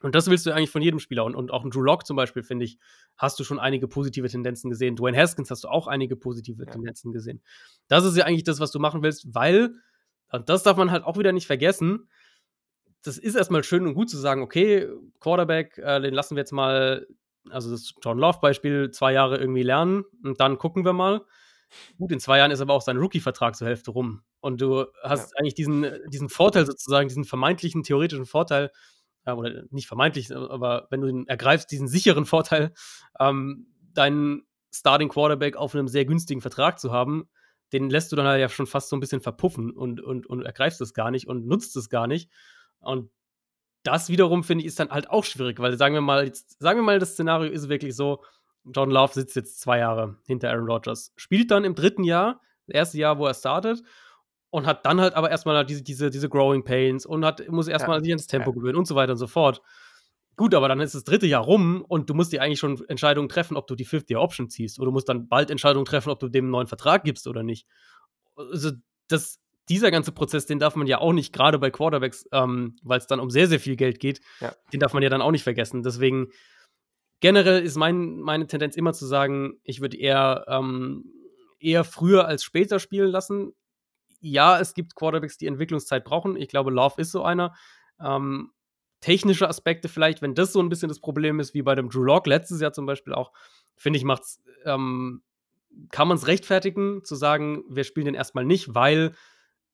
Und 0.00 0.14
das 0.14 0.28
willst 0.28 0.46
du 0.46 0.52
eigentlich 0.52 0.70
von 0.70 0.82
jedem 0.82 0.98
Spieler. 1.00 1.24
Und, 1.24 1.34
und 1.34 1.50
auch 1.52 1.64
ein 1.64 1.70
Drew 1.70 1.82
Lock 1.82 2.06
zum 2.06 2.16
Beispiel, 2.16 2.42
finde 2.42 2.64
ich, 2.64 2.78
hast 3.16 3.38
du 3.38 3.44
schon 3.44 3.58
einige 3.58 3.88
positive 3.88 4.28
Tendenzen 4.28 4.70
gesehen. 4.70 4.96
Dwayne 4.96 5.16
Haskins 5.16 5.50
hast 5.50 5.64
du 5.64 5.68
auch 5.68 5.86
einige 5.86 6.16
positive 6.16 6.64
ja. 6.64 6.70
Tendenzen 6.70 7.12
gesehen. 7.12 7.42
Das 7.88 8.04
ist 8.04 8.16
ja 8.16 8.24
eigentlich 8.24 8.44
das, 8.44 8.60
was 8.60 8.70
du 8.70 8.78
machen 8.78 9.02
willst, 9.02 9.34
weil 9.34 9.74
und 10.32 10.48
das 10.48 10.62
darf 10.62 10.76
man 10.76 10.90
halt 10.90 11.04
auch 11.04 11.18
wieder 11.18 11.32
nicht 11.32 11.46
vergessen. 11.46 12.08
Das 13.02 13.18
ist 13.18 13.34
erstmal 13.34 13.64
schön 13.64 13.86
und 13.86 13.94
gut 13.94 14.10
zu 14.10 14.18
sagen, 14.18 14.42
okay, 14.42 14.88
Quarterback, 15.20 15.78
äh, 15.78 16.00
den 16.00 16.14
lassen 16.14 16.36
wir 16.36 16.40
jetzt 16.40 16.52
mal, 16.52 17.06
also 17.50 17.70
das 17.70 17.94
John 18.02 18.18
Love-Beispiel, 18.18 18.90
zwei 18.90 19.12
Jahre 19.12 19.38
irgendwie 19.38 19.62
lernen 19.62 20.04
und 20.22 20.40
dann 20.40 20.58
gucken 20.58 20.84
wir 20.84 20.92
mal. 20.92 21.24
Gut, 21.98 22.12
in 22.12 22.20
zwei 22.20 22.38
Jahren 22.38 22.50
ist 22.50 22.60
aber 22.60 22.74
auch 22.74 22.82
sein 22.82 22.98
Rookie-Vertrag 22.98 23.56
zur 23.56 23.66
Hälfte 23.66 23.92
rum. 23.92 24.22
Und 24.40 24.60
du 24.60 24.86
hast 25.02 25.32
ja. 25.32 25.38
eigentlich 25.38 25.54
diesen, 25.54 25.86
diesen 26.08 26.28
Vorteil 26.28 26.66
sozusagen, 26.66 27.08
diesen 27.08 27.24
vermeintlichen 27.24 27.82
theoretischen 27.82 28.26
Vorteil, 28.26 28.70
äh, 29.24 29.32
oder 29.32 29.64
nicht 29.70 29.86
vermeintlich, 29.86 30.34
aber 30.34 30.86
wenn 30.90 31.00
du 31.00 31.08
ihn 31.08 31.26
ergreifst, 31.26 31.70
diesen 31.70 31.88
sicheren 31.88 32.26
Vorteil, 32.26 32.72
ähm, 33.18 33.66
deinen 33.94 34.42
Starting 34.74 35.08
Quarterback 35.08 35.56
auf 35.56 35.74
einem 35.74 35.88
sehr 35.88 36.04
günstigen 36.04 36.40
Vertrag 36.40 36.78
zu 36.78 36.92
haben, 36.92 37.28
den 37.72 37.90
lässt 37.90 38.12
du 38.12 38.16
dann 38.16 38.26
halt 38.26 38.40
ja 38.40 38.48
schon 38.48 38.66
fast 38.66 38.88
so 38.88 38.96
ein 38.96 39.00
bisschen 39.00 39.20
verpuffen 39.20 39.70
und, 39.70 40.00
und, 40.00 40.26
und 40.26 40.42
ergreifst 40.42 40.80
es 40.80 40.94
gar 40.94 41.10
nicht 41.10 41.26
und 41.26 41.46
nutzt 41.46 41.76
es 41.76 41.88
gar 41.88 42.06
nicht. 42.06 42.30
Und 42.82 43.10
das 43.82 44.08
wiederum, 44.08 44.44
finde 44.44 44.62
ich, 44.62 44.68
ist 44.68 44.78
dann 44.78 44.90
halt 44.90 45.10
auch 45.10 45.24
schwierig, 45.24 45.58
weil 45.58 45.76
sagen 45.76 45.94
wir 45.94 46.00
mal, 46.00 46.24
jetzt, 46.24 46.60
sagen 46.60 46.78
wir 46.78 46.84
mal, 46.84 46.98
das 46.98 47.12
Szenario 47.12 47.50
ist 47.50 47.68
wirklich 47.68 47.96
so, 47.96 48.22
John 48.64 48.90
Love 48.90 49.12
sitzt 49.12 49.34
jetzt 49.34 49.60
zwei 49.60 49.78
Jahre 49.78 50.16
hinter 50.24 50.50
Aaron 50.50 50.68
Rodgers, 50.68 51.12
spielt 51.16 51.50
dann 51.50 51.64
im 51.64 51.74
dritten 51.74 52.04
Jahr, 52.04 52.40
das 52.66 52.74
erste 52.74 52.98
Jahr, 52.98 53.18
wo 53.18 53.26
er 53.26 53.34
startet, 53.34 53.82
und 54.50 54.66
hat 54.66 54.86
dann 54.86 55.00
halt 55.00 55.14
aber 55.14 55.30
erstmal 55.30 55.64
diese, 55.64 55.82
diese, 55.82 56.10
diese 56.10 56.28
Growing 56.28 56.62
Pains 56.62 57.06
und 57.06 57.24
hat, 57.24 57.48
muss 57.48 57.68
erstmal 57.68 57.98
ja. 57.98 58.04
sich 58.04 58.12
ans 58.12 58.26
Tempo 58.26 58.50
ja. 58.50 58.54
gewöhnen 58.54 58.76
und 58.76 58.86
so 58.86 58.94
weiter 58.94 59.12
und 59.12 59.18
so 59.18 59.26
fort. 59.26 59.62
Gut, 60.36 60.54
aber 60.54 60.68
dann 60.68 60.80
ist 60.80 60.94
das 60.94 61.04
dritte 61.04 61.26
Jahr 61.26 61.42
rum 61.42 61.84
und 61.86 62.08
du 62.08 62.14
musst 62.14 62.32
dir 62.32 62.42
eigentlich 62.42 62.58
schon 62.58 62.82
Entscheidungen 62.88 63.28
treffen, 63.28 63.56
ob 63.56 63.66
du 63.66 63.74
die 63.74 63.84
Fifth-Year-Option 63.84 64.48
ziehst. 64.48 64.78
Oder 64.78 64.86
du 64.86 64.92
musst 64.92 65.08
dann 65.08 65.28
bald 65.28 65.50
Entscheidungen 65.50 65.84
treffen, 65.84 66.10
ob 66.10 66.20
du 66.20 66.28
dem 66.28 66.46
einen 66.46 66.52
neuen 66.52 66.66
Vertrag 66.66 67.04
gibst 67.04 67.26
oder 67.26 67.42
nicht. 67.42 67.66
Also, 68.36 68.72
das, 69.08 69.40
dieser 69.72 69.90
ganze 69.90 70.12
Prozess, 70.12 70.44
den 70.44 70.58
darf 70.58 70.76
man 70.76 70.86
ja 70.86 70.98
auch 70.98 71.14
nicht, 71.14 71.32
gerade 71.32 71.58
bei 71.58 71.70
Quarterbacks, 71.70 72.28
ähm, 72.30 72.76
weil 72.82 72.98
es 72.98 73.06
dann 73.06 73.20
um 73.20 73.30
sehr, 73.30 73.46
sehr 73.46 73.58
viel 73.58 73.76
Geld 73.76 74.00
geht, 74.00 74.20
ja. 74.40 74.54
den 74.72 74.80
darf 74.80 74.92
man 74.92 75.02
ja 75.02 75.08
dann 75.08 75.22
auch 75.22 75.30
nicht 75.30 75.44
vergessen. 75.44 75.82
Deswegen, 75.82 76.28
generell 77.20 77.62
ist 77.62 77.76
mein, 77.76 78.20
meine 78.20 78.46
Tendenz 78.46 78.76
immer 78.76 78.92
zu 78.92 79.06
sagen, 79.06 79.54
ich 79.64 79.80
würde 79.80 79.96
eher, 79.96 80.44
ähm, 80.48 81.04
eher 81.58 81.84
früher 81.84 82.26
als 82.26 82.44
später 82.44 82.78
spielen 82.78 83.10
lassen. 83.10 83.52
Ja, 84.20 84.60
es 84.60 84.74
gibt 84.74 84.94
Quarterbacks, 84.94 85.38
die 85.38 85.46
Entwicklungszeit 85.46 86.04
brauchen. 86.04 86.36
Ich 86.36 86.48
glaube, 86.48 86.70
Love 86.70 87.00
ist 87.00 87.12
so 87.12 87.22
einer. 87.22 87.54
Ähm, 87.98 88.52
technische 89.00 89.48
Aspekte 89.48 89.88
vielleicht, 89.88 90.22
wenn 90.22 90.34
das 90.34 90.52
so 90.52 90.60
ein 90.60 90.68
bisschen 90.68 90.88
das 90.88 91.00
Problem 91.00 91.40
ist, 91.40 91.54
wie 91.54 91.62
bei 91.62 91.74
dem 91.74 91.88
Drew 91.88 92.04
Lock 92.04 92.26
letztes 92.26 92.60
Jahr 92.60 92.72
zum 92.72 92.86
Beispiel 92.86 93.14
auch, 93.14 93.32
finde 93.76 93.98
ich, 93.98 94.04
macht's, 94.04 94.42
ähm, 94.64 95.22
kann 95.90 96.08
man 96.08 96.16
es 96.16 96.26
rechtfertigen, 96.26 97.04
zu 97.04 97.14
sagen, 97.14 97.64
wir 97.68 97.84
spielen 97.84 98.06
den 98.06 98.14
erstmal 98.14 98.44
nicht, 98.44 98.74
weil, 98.74 99.14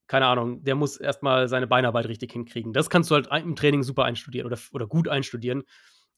keine 0.09 0.27
Ahnung, 0.27 0.65
der 0.65 0.75
muss 0.75 0.97
erstmal 0.97 1.49
seine 1.49 1.67
Beinarbeit 1.67 2.07
richtig 2.09 2.33
hinkriegen. 2.33 2.73
Das 2.73 2.91
kannst 2.91 3.11
du 3.11 3.15
halt 3.15 3.29
im 3.31 3.55
Training 3.55 3.83
super 3.83 4.05
einstudieren 4.05 4.47
oder, 4.47 4.59
oder 4.73 4.87
gut 4.87 5.07
einstudieren. 5.07 5.65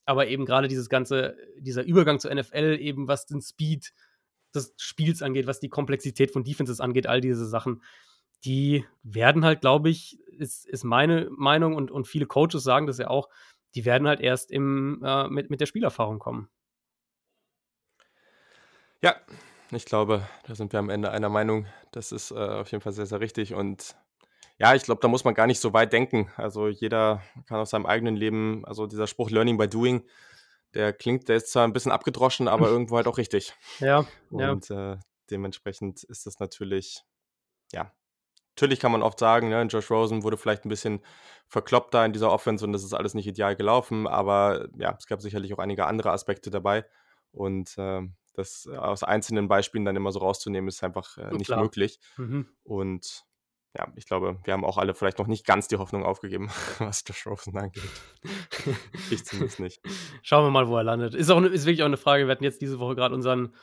Aber 0.06 0.28
eben 0.28 0.46
gerade 0.46 0.68
dieses 0.68 0.88
ganze, 0.88 1.36
dieser 1.58 1.84
Übergang 1.84 2.18
zur 2.18 2.34
NFL, 2.34 2.78
eben 2.80 3.08
was 3.08 3.26
den 3.26 3.42
Speed 3.42 3.92
des 4.54 4.74
Spiels 4.78 5.22
angeht, 5.22 5.46
was 5.46 5.60
die 5.60 5.68
Komplexität 5.68 6.30
von 6.30 6.44
Defenses 6.44 6.80
angeht, 6.80 7.06
all 7.06 7.20
diese 7.20 7.46
Sachen, 7.46 7.82
die 8.44 8.84
werden 9.02 9.44
halt, 9.44 9.60
glaube 9.60 9.90
ich, 9.90 10.18
ist, 10.30 10.66
ist 10.66 10.84
meine 10.84 11.28
Meinung 11.30 11.74
und, 11.74 11.90
und 11.90 12.06
viele 12.06 12.26
Coaches 12.26 12.62
sagen 12.62 12.86
das 12.86 12.98
ja 12.98 13.08
auch, 13.08 13.28
die 13.74 13.84
werden 13.84 14.08
halt 14.08 14.20
erst 14.20 14.50
im, 14.50 15.02
äh, 15.04 15.28
mit, 15.28 15.50
mit 15.50 15.60
der 15.60 15.66
Spielerfahrung 15.66 16.18
kommen. 16.18 16.48
Ja, 19.02 19.16
ich 19.72 19.84
glaube, 19.84 20.26
da 20.46 20.54
sind 20.54 20.72
wir 20.72 20.80
am 20.80 20.90
Ende 20.90 21.10
einer 21.10 21.28
Meinung. 21.28 21.66
Das 21.92 22.12
ist 22.12 22.30
äh, 22.30 22.34
auf 22.34 22.70
jeden 22.70 22.82
Fall 22.82 22.92
sehr, 22.92 23.06
sehr 23.06 23.20
richtig. 23.20 23.54
Und 23.54 23.96
ja, 24.58 24.74
ich 24.74 24.82
glaube, 24.82 25.00
da 25.00 25.08
muss 25.08 25.24
man 25.24 25.34
gar 25.34 25.46
nicht 25.46 25.60
so 25.60 25.72
weit 25.72 25.92
denken. 25.92 26.30
Also 26.36 26.68
jeder 26.68 27.22
kann 27.46 27.60
aus 27.60 27.70
seinem 27.70 27.86
eigenen 27.86 28.16
Leben, 28.16 28.64
also 28.66 28.86
dieser 28.86 29.06
Spruch 29.06 29.30
Learning 29.30 29.56
by 29.56 29.68
Doing, 29.68 30.02
der 30.74 30.92
klingt, 30.92 31.28
der 31.28 31.36
ist 31.36 31.50
zwar 31.50 31.64
ein 31.64 31.72
bisschen 31.72 31.92
abgedroschen, 31.92 32.48
aber 32.48 32.68
irgendwo 32.70 32.96
halt 32.96 33.06
auch 33.06 33.18
richtig. 33.18 33.54
Ja, 33.78 34.06
ja. 34.30 34.50
Und 34.52 34.70
äh, 34.70 34.96
dementsprechend 35.30 36.02
ist 36.04 36.26
das 36.26 36.38
natürlich, 36.40 37.02
ja, 37.72 37.92
natürlich 38.56 38.80
kann 38.80 38.92
man 38.92 39.02
oft 39.02 39.18
sagen, 39.18 39.48
ne, 39.48 39.62
Josh 39.62 39.90
Rosen 39.90 40.22
wurde 40.22 40.36
vielleicht 40.36 40.64
ein 40.64 40.68
bisschen 40.68 41.00
verkloppt 41.48 41.94
da 41.94 42.04
in 42.04 42.12
dieser 42.12 42.30
Offense 42.30 42.64
und 42.64 42.72
das 42.72 42.84
ist 42.84 42.92
alles 42.92 43.14
nicht 43.14 43.26
ideal 43.26 43.56
gelaufen, 43.56 44.06
aber 44.06 44.68
ja, 44.76 44.94
es 44.98 45.06
gab 45.06 45.22
sicherlich 45.22 45.54
auch 45.54 45.58
einige 45.58 45.86
andere 45.86 46.12
Aspekte 46.12 46.50
dabei 46.50 46.84
und 47.32 47.76
äh, 47.78 48.02
das 48.40 48.66
aus 48.66 49.04
einzelnen 49.04 49.48
Beispielen 49.48 49.84
dann 49.84 49.96
immer 49.96 50.12
so 50.12 50.20
rauszunehmen, 50.20 50.68
ist 50.68 50.82
einfach 50.82 51.16
äh, 51.18 51.32
nicht 51.32 51.46
Klar. 51.46 51.62
möglich. 51.62 52.00
Mhm. 52.16 52.48
Und 52.62 53.24
ja, 53.76 53.86
ich 53.94 54.06
glaube, 54.06 54.38
wir 54.42 54.52
haben 54.52 54.64
auch 54.64 54.78
alle 54.78 54.94
vielleicht 54.94 55.18
noch 55.18 55.28
nicht 55.28 55.46
ganz 55.46 55.68
die 55.68 55.76
Hoffnung 55.76 56.04
aufgegeben, 56.04 56.48
was 56.78 57.04
Josh 57.06 57.26
Rosen 57.26 57.56
angeht. 57.56 57.82
ich 59.10 59.24
zumindest 59.24 59.60
nicht. 59.60 59.80
Schauen 60.22 60.44
wir 60.44 60.50
mal, 60.50 60.68
wo 60.68 60.76
er 60.76 60.84
landet. 60.84 61.14
Ist, 61.14 61.30
auch, 61.30 61.40
ist 61.42 61.66
wirklich 61.66 61.82
auch 61.82 61.86
eine 61.86 61.96
Frage. 61.96 62.26
Wir 62.26 62.32
hatten 62.32 62.44
jetzt 62.44 62.60
diese 62.60 62.80
Woche 62.80 62.96
gerade 62.96 63.14
unseren, 63.14 63.54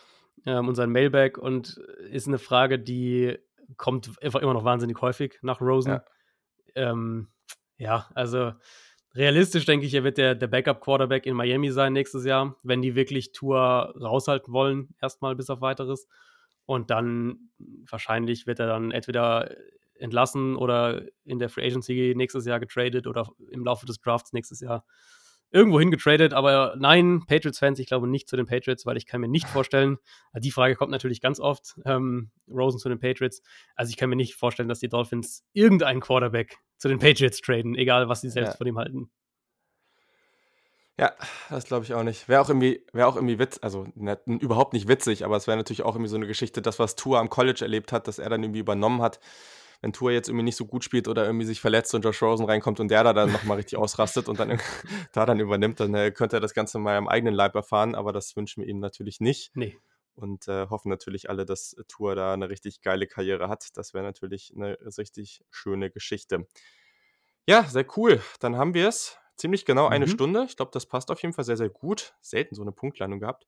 ähm, 0.45 0.67
unseren 0.67 0.91
Mailbag 0.91 1.37
und 1.37 1.77
ist 2.09 2.27
eine 2.27 2.37
Frage, 2.37 2.79
die 2.79 3.37
kommt 3.75 4.11
einfach 4.21 4.41
immer 4.41 4.53
noch 4.53 4.63
wahnsinnig 4.63 5.01
häufig 5.01 5.39
nach 5.41 5.59
Rosen. 5.59 5.93
Ja, 5.93 6.05
ähm, 6.75 7.27
ja 7.77 8.09
also 8.15 8.53
realistisch 9.17 9.65
denke 9.65 9.85
ich, 9.85 9.93
er 9.93 10.03
wird 10.03 10.17
der, 10.17 10.35
der 10.35 10.47
Backup-Quarterback 10.47 11.25
in 11.25 11.35
Miami 11.35 11.71
sein 11.71 11.93
nächstes 11.93 12.25
Jahr, 12.25 12.55
wenn 12.63 12.81
die 12.81 12.95
wirklich 12.95 13.31
Tour 13.31 13.93
raushalten 13.99 14.53
wollen, 14.53 14.95
erstmal 15.01 15.35
bis 15.35 15.49
auf 15.49 15.61
weiteres. 15.61 16.07
Und 16.65 16.89
dann 16.89 17.49
wahrscheinlich 17.89 18.47
wird 18.47 18.59
er 18.59 18.67
dann 18.67 18.91
entweder 18.91 19.49
entlassen 19.95 20.55
oder 20.55 21.03
in 21.25 21.39
der 21.39 21.49
Free 21.49 21.65
Agency 21.65 22.13
nächstes 22.15 22.45
Jahr 22.45 22.59
getradet 22.59 23.07
oder 23.07 23.29
im 23.49 23.65
Laufe 23.65 23.85
des 23.85 23.99
Drafts 23.99 24.33
nächstes 24.33 24.59
Jahr 24.59 24.85
irgendwo 25.51 25.79
hingetradet. 25.79 26.33
Aber 26.33 26.75
nein, 26.77 27.23
Patriots-Fans, 27.27 27.79
ich 27.79 27.87
glaube 27.87 28.07
nicht 28.07 28.27
zu 28.27 28.35
den 28.35 28.45
Patriots, 28.45 28.85
weil 28.85 28.97
ich 28.97 29.05
kann 29.05 29.21
mir 29.21 29.27
nicht 29.27 29.47
vorstellen, 29.47 29.97
die 30.35 30.51
Frage 30.51 30.75
kommt 30.75 30.91
natürlich 30.91 31.21
ganz 31.21 31.39
oft, 31.39 31.79
ähm, 31.85 32.31
Rosen 32.49 32.79
zu 32.79 32.89
den 32.89 32.99
Patriots. 32.99 33.41
Also 33.75 33.89
ich 33.89 33.97
kann 33.97 34.09
mir 34.09 34.15
nicht 34.15 34.35
vorstellen, 34.35 34.69
dass 34.69 34.79
die 34.79 34.89
Dolphins 34.89 35.45
irgendeinen 35.53 36.01
Quarterback 36.01 36.57
zu 36.77 36.87
den 36.87 36.99
Patriots 36.99 37.41
traden, 37.41 37.75
egal 37.75 38.09
was 38.09 38.21
sie 38.21 38.29
selbst 38.29 38.51
ja. 38.51 38.57
von 38.57 38.67
ihm 38.67 38.77
halten. 38.77 39.09
Ja, 40.99 41.13
das 41.49 41.65
glaube 41.65 41.85
ich 41.85 41.93
auch 41.93 42.01
nicht. 42.01 42.27
Wäre 42.27 42.41
auch 42.41 42.49
irgendwie, 42.49 42.83
wäre 42.91 43.07
auch 43.07 43.15
irgendwie 43.15 43.37
witz, 43.37 43.59
also 43.61 43.87
ne, 43.93 44.19
überhaupt 44.25 44.73
nicht 44.73 44.87
witzig, 44.87 45.25
aber 45.25 45.37
es 45.37 45.45
wäre 45.45 45.55
natürlich 45.55 45.83
auch 45.83 45.93
irgendwie 45.93 46.09
so 46.09 46.15
eine 46.15 46.25
Geschichte, 46.25 46.63
das, 46.63 46.79
was 46.79 46.95
Tour 46.95 47.19
am 47.19 47.29
College 47.29 47.59
erlebt 47.61 47.91
hat, 47.91 48.07
dass 48.07 48.17
er 48.17 48.29
dann 48.29 48.41
irgendwie 48.41 48.59
übernommen 48.59 49.03
hat 49.03 49.19
wenn 49.81 49.93
Tour 49.93 50.11
jetzt 50.11 50.27
irgendwie 50.29 50.43
nicht 50.43 50.55
so 50.55 50.65
gut 50.65 50.83
spielt 50.83 51.07
oder 51.07 51.25
irgendwie 51.25 51.45
sich 51.45 51.61
verletzt 51.61 51.93
und 51.93 52.03
Josh 52.03 52.21
Rosen 52.21 52.45
reinkommt 52.45 52.79
und 52.79 52.89
der 52.89 53.03
da 53.03 53.13
dann 53.13 53.31
nochmal 53.31 53.57
richtig 53.57 53.77
ausrastet 53.77 54.27
und 54.27 54.39
dann 54.39 54.59
da 55.13 55.25
dann 55.25 55.39
übernimmt, 55.39 55.79
dann 55.79 55.93
äh, 55.93 56.11
könnte 56.11 56.37
er 56.37 56.39
das 56.39 56.53
Ganze 56.53 56.79
mal 56.79 56.97
am 56.97 57.07
eigenen 57.07 57.33
Leib 57.33 57.55
erfahren, 57.55 57.95
aber 57.95 58.11
das 58.11 58.35
wünschen 58.35 58.63
wir 58.63 58.69
ihm 58.69 58.79
natürlich 58.79 59.19
nicht. 59.19 59.55
Nee. 59.55 59.77
Und 60.15 60.47
äh, 60.47 60.67
hoffen 60.69 60.89
natürlich 60.89 61.29
alle, 61.29 61.45
dass 61.45 61.75
Tour 61.87 62.15
da 62.15 62.33
eine 62.33 62.49
richtig 62.49 62.81
geile 62.81 63.05
Karriere 63.05 63.49
hat. 63.49 63.67
Das 63.75 63.93
wäre 63.93 64.03
natürlich 64.03 64.51
eine 64.55 64.77
richtig 64.97 65.43
schöne 65.51 65.91
Geschichte. 65.91 66.47
Ja, 67.45 67.63
sehr 67.63 67.85
cool. 67.95 68.21
Dann 68.39 68.57
haben 68.57 68.73
wir 68.73 68.87
es 68.87 69.17
ziemlich 69.37 69.63
genau 69.63 69.87
eine 69.87 70.07
mhm. 70.07 70.11
Stunde. 70.11 70.45
Ich 70.49 70.57
glaube, 70.57 70.71
das 70.73 70.87
passt 70.87 71.11
auf 71.11 71.21
jeden 71.21 71.33
Fall 71.33 71.45
sehr, 71.45 71.55
sehr 71.55 71.69
gut. 71.69 72.15
Selten 72.21 72.55
so 72.55 72.63
eine 72.63 72.71
Punktlandung 72.71 73.19
gehabt. 73.19 73.45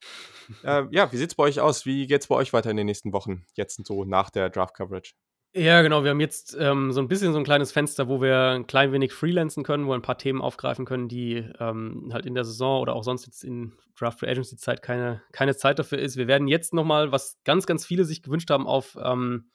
äh, 0.64 0.84
ja, 0.92 1.12
wie 1.12 1.18
sieht 1.18 1.32
es 1.32 1.36
bei 1.36 1.44
euch 1.44 1.60
aus? 1.60 1.86
Wie 1.86 2.08
geht 2.08 2.22
es 2.22 2.28
bei 2.28 2.36
euch 2.36 2.54
weiter 2.54 2.70
in 2.70 2.78
den 2.78 2.86
nächsten 2.86 3.14
Wochen? 3.14 3.46
Jetzt 3.56 3.86
so 3.86 4.06
nach 4.06 4.30
der 4.30 4.50
Draft 4.50 4.76
Coverage? 4.76 5.16
Ja, 5.54 5.82
genau. 5.82 6.04
Wir 6.04 6.12
haben 6.12 6.20
jetzt 6.20 6.56
ähm, 6.60 6.91
so 6.91 7.02
ein 7.02 7.08
bisschen 7.08 7.34
so 7.34 7.39
ein 7.39 7.43
kleines 7.43 7.72
Fenster, 7.72 8.08
wo 8.08 8.22
wir 8.22 8.52
ein 8.52 8.68
klein 8.68 8.91
wenig 8.91 9.14
freelancen 9.14 9.64
können, 9.64 9.86
wo 9.86 9.89
wir 9.89 9.95
ein 9.95 10.04
paar 10.04 10.20
Themen 10.20 10.41
aufgreifen 10.41 10.86
können, 10.86 11.08
die 11.08 11.43
ähm, 11.60 12.12
halt 12.14 12.28
in 12.28 12.36
der 12.36 12.43
Saison 12.43 12.80
oder 12.82 12.93
auch 12.93 13.04
sonst 13.04 13.26
jetzt 13.26 13.43
in 13.43 13.74
Draft 13.97 14.20
Free 14.20 14.30
Agency 14.30 14.58
Zeit 14.58 14.84
keine, 14.84 15.24
keine 15.32 15.56
Zeit 15.56 15.80
dafür 15.80 15.97
ist. 15.97 16.18
Wir 16.18 16.28
werden 16.28 16.47
jetzt 16.47 16.74
nochmal, 16.74 17.12
was 17.12 17.39
ganz, 17.45 17.66
ganz 17.66 17.84
viele 17.84 18.06
sich 18.06 18.22
gewünscht 18.22 18.52
haben, 18.52 18.68
auf, 18.68 18.95
ähm, 19.02 19.50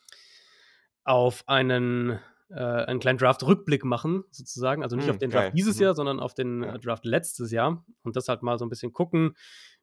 auf 1.05 1.45
einen, 1.47 2.19
äh, 2.51 2.57
einen 2.57 2.99
kleinen 2.99 3.19
Draft-Rückblick 3.19 3.85
machen, 3.85 4.25
sozusagen. 4.33 4.83
Also 4.83 4.97
nicht 4.97 5.07
hm, 5.07 5.13
auf 5.13 5.19
den 5.19 5.31
Draft 5.31 5.45
geil. 5.45 5.53
dieses 5.55 5.77
mhm. 5.77 5.83
Jahr, 5.85 5.95
sondern 5.95 6.19
auf 6.19 6.35
den 6.35 6.65
äh, 6.65 6.79
Draft 6.81 7.05
letztes 7.05 7.53
Jahr. 7.53 7.85
Und 8.03 8.17
das 8.17 8.27
halt 8.27 8.43
mal 8.43 8.59
so 8.59 8.67
ein 8.67 8.69
bisschen 8.69 8.93
gucken, 8.93 9.37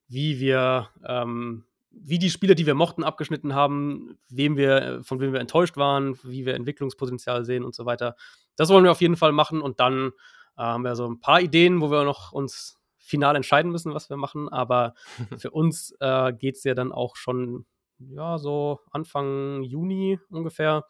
wie 0.09 0.41
wir 0.41 0.89
ähm, 1.07 1.64
wie 1.92 2.20
die 2.20 2.30
Spieler, 2.30 2.56
die 2.56 2.66
wir 2.66 2.74
mochten, 2.74 3.04
abgeschnitten 3.04 3.54
haben, 3.54 4.18
wem 4.30 4.58
wir, 4.58 5.02
von 5.04 5.20
wem 5.20 5.34
wir 5.34 5.39
enttäuscht 5.39 5.78
waren, 5.78 6.18
wie 6.24 6.46
wir 6.46 6.56
Entwicklungspotenzial 6.56 7.46
sehen 7.46 7.64
und 7.64 7.76
so 7.76 7.86
weiter. 7.86 8.16
Das 8.56 8.70
wollen 8.70 8.84
wir 8.84 8.92
auf 8.92 9.02
jeden 9.02 9.18
Fall 9.18 9.32
machen 9.32 9.62
und 9.62 9.80
dann 9.80 10.12
äh, 10.58 10.62
haben 10.64 10.84
wir 10.84 10.96
so 10.96 11.08
ein 11.08 11.20
paar 11.20 11.42
Ideen, 11.42 11.82
wo 11.82 11.92
wir 11.92 12.04
noch 12.04 12.32
uns 12.32 12.80
final 12.98 13.36
entscheiden 13.36 13.72
müssen, 13.72 13.94
was 13.94 14.10
wir 14.10 14.18
machen. 14.18 14.50
Aber 14.50 14.94
für 15.38 15.52
uns 15.52 15.94
äh, 16.00 16.34
geht 16.34 16.56
es 16.56 16.64
ja 16.64 16.74
dann 16.74 16.92
auch 16.92 17.16
schon, 17.16 17.66
ja, 18.00 18.38
so 18.38 18.80
Anfang 18.92 19.64
Juni 19.64 20.20
ungefähr, 20.30 20.86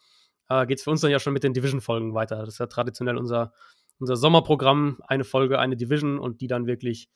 äh, 0.50 0.66
geht 0.66 0.78
es 0.78 0.84
für 0.84 0.92
uns 0.92 1.02
dann 1.02 1.12
ja 1.12 1.20
schon 1.20 1.34
mit 1.34 1.44
den 1.44 1.54
Division-Folgen 1.54 2.14
weiter. 2.14 2.38
Das 2.38 2.56
ist 2.56 2.60
ja 2.60 2.68
traditionell 2.68 3.18
unser, 3.18 3.54
unser 4.00 4.16
Sommerprogramm, 4.16 5.00
eine 5.08 5.24
Folge, 5.24 5.60
eine 5.60 5.78
Division 5.78 6.20
und 6.20 6.42
die 6.42 6.48
dann 6.48 6.68
wirklich 6.68 7.10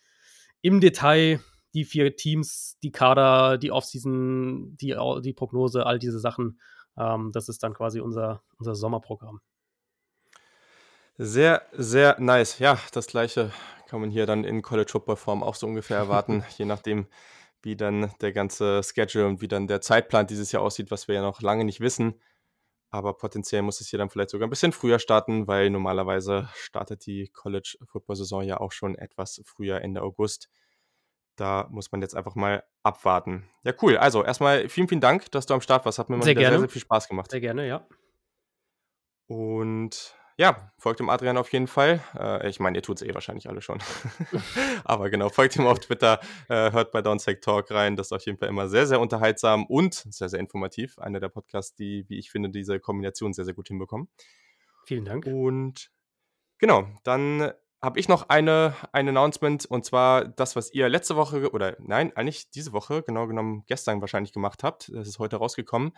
im 0.61 0.79
Detail 0.79 1.39
die 1.75 1.85
vier 1.85 2.15
Teams, 2.15 2.77
die 2.81 2.91
Kader, 2.91 3.57
die 3.57 3.71
Offseason, 3.71 4.75
die, 4.77 4.95
die 5.21 5.33
Prognose, 5.33 5.85
all 5.85 5.99
diese 5.99 6.19
Sachen. 6.19 6.59
Ähm, 6.97 7.31
das 7.33 7.49
ist 7.49 7.61
dann 7.61 7.73
quasi 7.73 7.99
unser, 7.99 8.41
unser 8.57 8.75
Sommerprogramm. 8.75 9.41
Sehr, 11.17 11.61
sehr 11.73 12.19
nice. 12.19 12.59
Ja, 12.59 12.79
das 12.93 13.07
gleiche 13.07 13.51
kann 13.87 14.01
man 14.01 14.09
hier 14.09 14.25
dann 14.25 14.43
in 14.43 14.61
College 14.61 14.91
Football 14.91 15.17
Form 15.17 15.43
auch 15.43 15.55
so 15.55 15.67
ungefähr 15.67 15.97
erwarten, 15.97 16.43
je 16.57 16.65
nachdem, 16.65 17.07
wie 17.61 17.75
dann 17.75 18.11
der 18.21 18.31
ganze 18.31 18.81
Schedule 18.81 19.27
und 19.27 19.41
wie 19.41 19.47
dann 19.47 19.67
der 19.67 19.81
Zeitplan 19.81 20.27
dieses 20.27 20.51
Jahr 20.51 20.63
aussieht, 20.63 20.91
was 20.91 21.07
wir 21.07 21.15
ja 21.15 21.21
noch 21.21 21.41
lange 21.41 21.65
nicht 21.65 21.81
wissen. 21.81 22.21
Aber 22.89 23.17
potenziell 23.17 23.61
muss 23.61 23.81
es 23.81 23.89
hier 23.89 23.99
dann 23.99 24.09
vielleicht 24.09 24.29
sogar 24.29 24.47
ein 24.47 24.49
bisschen 24.49 24.71
früher 24.71 24.99
starten, 24.99 25.47
weil 25.47 25.69
normalerweise 25.69 26.47
startet 26.55 27.05
die 27.05 27.27
College 27.29 27.77
Football 27.85 28.15
Saison 28.15 28.43
ja 28.43 28.59
auch 28.59 28.71
schon 28.71 28.95
etwas 28.95 29.41
früher 29.43 29.81
Ende 29.81 30.01
August. 30.01 30.49
Da 31.35 31.67
muss 31.69 31.91
man 31.91 32.01
jetzt 32.01 32.15
einfach 32.15 32.35
mal 32.35 32.63
abwarten. 32.83 33.49
Ja, 33.63 33.73
cool. 33.81 33.97
Also 33.97 34.23
erstmal 34.23 34.69
vielen, 34.69 34.87
vielen 34.87 35.01
Dank, 35.01 35.31
dass 35.31 35.45
du 35.45 35.53
am 35.53 35.61
Start 35.61 35.85
warst. 35.85 35.99
Hat 35.99 36.09
mir 36.09 36.17
mal 36.17 36.23
sehr, 36.23 36.35
sehr, 36.35 36.59
sehr 36.59 36.69
viel 36.69 36.81
Spaß 36.81 37.07
gemacht. 37.07 37.31
Sehr 37.31 37.41
gerne, 37.41 37.67
ja. 37.67 37.85
Und 39.27 40.15
ja, 40.37 40.71
folgt 40.77 40.99
dem 40.99 41.09
Adrian 41.09 41.37
auf 41.37 41.51
jeden 41.53 41.67
Fall. 41.67 42.01
Äh, 42.17 42.49
ich 42.49 42.59
meine, 42.59 42.77
ihr 42.77 42.81
tut 42.81 43.01
es 43.01 43.07
eh 43.07 43.13
wahrscheinlich 43.13 43.47
alle 43.47 43.61
schon. 43.61 43.79
Aber 44.83 45.09
genau, 45.09 45.29
folgt 45.29 45.55
ihm 45.55 45.65
auf 45.65 45.79
Twitter, 45.79 46.19
äh, 46.49 46.71
hört 46.71 46.91
bei 46.91 47.01
Downsec 47.01 47.41
Talk 47.41 47.71
rein. 47.71 47.95
Das 47.95 48.07
ist 48.07 48.11
auf 48.11 48.25
jeden 48.25 48.37
Fall 48.37 48.49
immer 48.49 48.67
sehr, 48.67 48.85
sehr 48.85 48.99
unterhaltsam 48.99 49.65
und 49.65 49.93
sehr, 49.93 50.27
sehr 50.27 50.39
informativ. 50.39 50.99
Einer 50.99 51.21
der 51.21 51.29
Podcasts, 51.29 51.73
die, 51.73 52.05
wie 52.09 52.19
ich 52.19 52.31
finde, 52.31 52.49
diese 52.49 52.81
Kombination 52.81 53.33
sehr, 53.33 53.45
sehr 53.45 53.53
gut 53.53 53.69
hinbekommen. 53.69 54.09
Vielen 54.85 55.05
Dank. 55.05 55.25
Und 55.25 55.89
genau, 56.57 56.87
dann 57.03 57.53
habe 57.85 57.99
ich 57.99 58.09
noch 58.09 58.29
eine, 58.29 58.73
ein 58.93 59.07
Announcement 59.07 59.63
und 59.67 59.85
zwar 59.85 60.25
das, 60.25 60.55
was 60.55 60.73
ihr 60.73 60.89
letzte 60.89 61.15
Woche 61.15 61.51
oder 61.51 61.77
nein, 61.79 62.11
eigentlich 62.17 62.49
diese 62.49 62.73
Woche, 62.73 63.03
genau 63.03 63.27
genommen 63.27 63.63
gestern 63.67 64.01
wahrscheinlich 64.01 64.33
gemacht 64.33 64.63
habt. 64.63 64.91
Das 64.91 65.07
ist 65.07 65.19
heute 65.19 65.35
rausgekommen. 65.35 65.91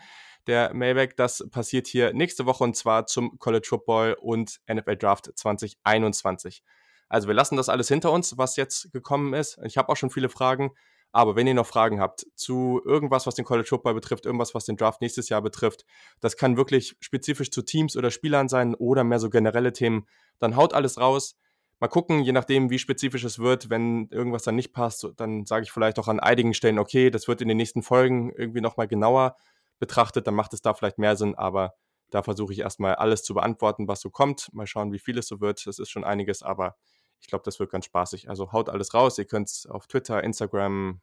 Der 0.46 0.74
Mailback, 0.74 1.16
das 1.16 1.48
passiert 1.50 1.86
hier 1.86 2.12
nächste 2.12 2.44
Woche 2.44 2.62
und 2.62 2.76
zwar 2.76 3.06
zum 3.06 3.38
College 3.38 3.66
Football 3.66 4.18
und 4.20 4.60
NFL 4.70 4.96
Draft 4.96 5.32
2021. 5.34 6.62
Also 7.08 7.26
wir 7.26 7.34
lassen 7.34 7.56
das 7.56 7.70
alles 7.70 7.88
hinter 7.88 8.12
uns, 8.12 8.36
was 8.36 8.56
jetzt 8.56 8.92
gekommen 8.92 9.32
ist. 9.32 9.58
Ich 9.64 9.78
habe 9.78 9.88
auch 9.88 9.96
schon 9.96 10.10
viele 10.10 10.28
Fragen, 10.28 10.72
aber 11.10 11.36
wenn 11.36 11.46
ihr 11.46 11.54
noch 11.54 11.66
Fragen 11.66 12.00
habt 12.00 12.26
zu 12.34 12.82
irgendwas, 12.84 13.26
was 13.26 13.34
den 13.34 13.46
College 13.46 13.66
Football 13.66 13.94
betrifft, 13.94 14.26
irgendwas, 14.26 14.54
was 14.54 14.66
den 14.66 14.76
Draft 14.76 15.00
nächstes 15.00 15.30
Jahr 15.30 15.40
betrifft, 15.40 15.86
das 16.20 16.36
kann 16.36 16.58
wirklich 16.58 16.98
spezifisch 17.00 17.50
zu 17.50 17.62
Teams 17.62 17.96
oder 17.96 18.10
Spielern 18.10 18.50
sein 18.50 18.74
oder 18.74 19.04
mehr 19.04 19.20
so 19.20 19.30
generelle 19.30 19.72
Themen, 19.72 20.06
dann 20.38 20.54
haut 20.54 20.74
alles 20.74 21.00
raus 21.00 21.38
mal 21.80 21.88
gucken, 21.88 22.22
je 22.22 22.32
nachdem, 22.32 22.70
wie 22.70 22.78
spezifisch 22.78 23.24
es 23.24 23.38
wird, 23.38 23.70
wenn 23.70 24.08
irgendwas 24.08 24.42
dann 24.42 24.56
nicht 24.56 24.72
passt, 24.72 25.06
dann 25.16 25.46
sage 25.46 25.64
ich 25.64 25.72
vielleicht 25.72 25.98
auch 25.98 26.08
an 26.08 26.20
einigen 26.20 26.54
Stellen, 26.54 26.78
okay, 26.78 27.10
das 27.10 27.28
wird 27.28 27.40
in 27.40 27.48
den 27.48 27.56
nächsten 27.56 27.82
Folgen 27.82 28.32
irgendwie 28.36 28.60
nochmal 28.60 28.88
genauer 28.88 29.36
betrachtet, 29.78 30.26
dann 30.26 30.34
macht 30.34 30.52
es 30.54 30.62
da 30.62 30.74
vielleicht 30.74 30.98
mehr 30.98 31.16
Sinn, 31.16 31.34
aber 31.36 31.74
da 32.10 32.22
versuche 32.22 32.52
ich 32.52 32.60
erstmal 32.60 32.94
alles 32.94 33.22
zu 33.22 33.34
beantworten, 33.34 33.86
was 33.86 34.00
so 34.00 34.10
kommt. 34.10 34.52
Mal 34.52 34.66
schauen, 34.66 34.92
wie 34.92 34.98
viel 34.98 35.18
es 35.18 35.28
so 35.28 35.40
wird. 35.40 35.66
Das 35.66 35.78
ist 35.78 35.90
schon 35.90 36.04
einiges, 36.04 36.42
aber 36.42 36.76
ich 37.20 37.26
glaube, 37.26 37.44
das 37.44 37.60
wird 37.60 37.70
ganz 37.70 37.84
spaßig. 37.84 38.28
Also 38.30 38.52
haut 38.52 38.68
alles 38.68 38.94
raus. 38.94 39.18
Ihr 39.18 39.26
könnt 39.26 39.48
es 39.48 39.66
auf 39.66 39.86
Twitter, 39.86 40.22
Instagram, 40.24 41.00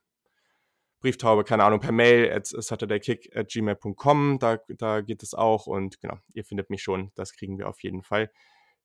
Brieftaube, 1.01 1.43
keine 1.43 1.63
Ahnung, 1.63 1.79
per 1.79 1.91
Mail 1.91 2.31
at 2.31 2.47
saturdaykick 2.47 3.35
at 3.35 3.49
gmail.com. 3.49 4.39
Da, 4.39 4.57
da 4.69 5.01
geht 5.01 5.21
es 5.21 5.33
auch 5.33 5.67
und 5.67 6.01
genau, 6.01 6.17
ihr 6.33 6.43
findet 6.43 6.69
mich 6.69 6.81
schon. 6.81 7.11
Das 7.15 7.33
kriegen 7.33 7.59
wir 7.59 7.69
auf 7.69 7.83
jeden 7.83 8.01
Fall 8.01 8.31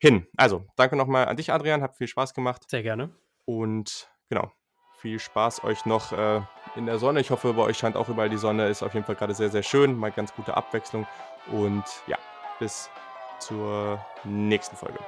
hin. 0.00 0.26
Also, 0.36 0.64
danke 0.76 0.96
nochmal 0.96 1.26
an 1.26 1.36
dich, 1.36 1.52
Adrian. 1.52 1.82
Hat 1.82 1.96
viel 1.96 2.08
Spaß 2.08 2.34
gemacht. 2.34 2.68
Sehr 2.68 2.82
gerne. 2.82 3.10
Und 3.44 4.08
genau, 4.28 4.50
viel 4.98 5.18
Spaß 5.18 5.64
euch 5.64 5.86
noch 5.86 6.12
äh, 6.12 6.40
in 6.76 6.86
der 6.86 6.98
Sonne. 6.98 7.20
Ich 7.20 7.30
hoffe, 7.30 7.52
bei 7.52 7.62
euch 7.62 7.78
scheint 7.78 7.96
auch 7.96 8.08
überall 8.08 8.30
die 8.30 8.38
Sonne. 8.38 8.68
Ist 8.68 8.82
auf 8.82 8.94
jeden 8.94 9.06
Fall 9.06 9.16
gerade 9.16 9.34
sehr, 9.34 9.50
sehr 9.50 9.62
schön. 9.62 9.94
Mal 9.94 10.10
ganz 10.10 10.34
gute 10.34 10.56
Abwechslung. 10.56 11.06
Und 11.52 11.84
ja, 12.06 12.18
bis 12.58 12.90
zur 13.38 14.04
nächsten 14.24 14.76
Folge. 14.76 14.98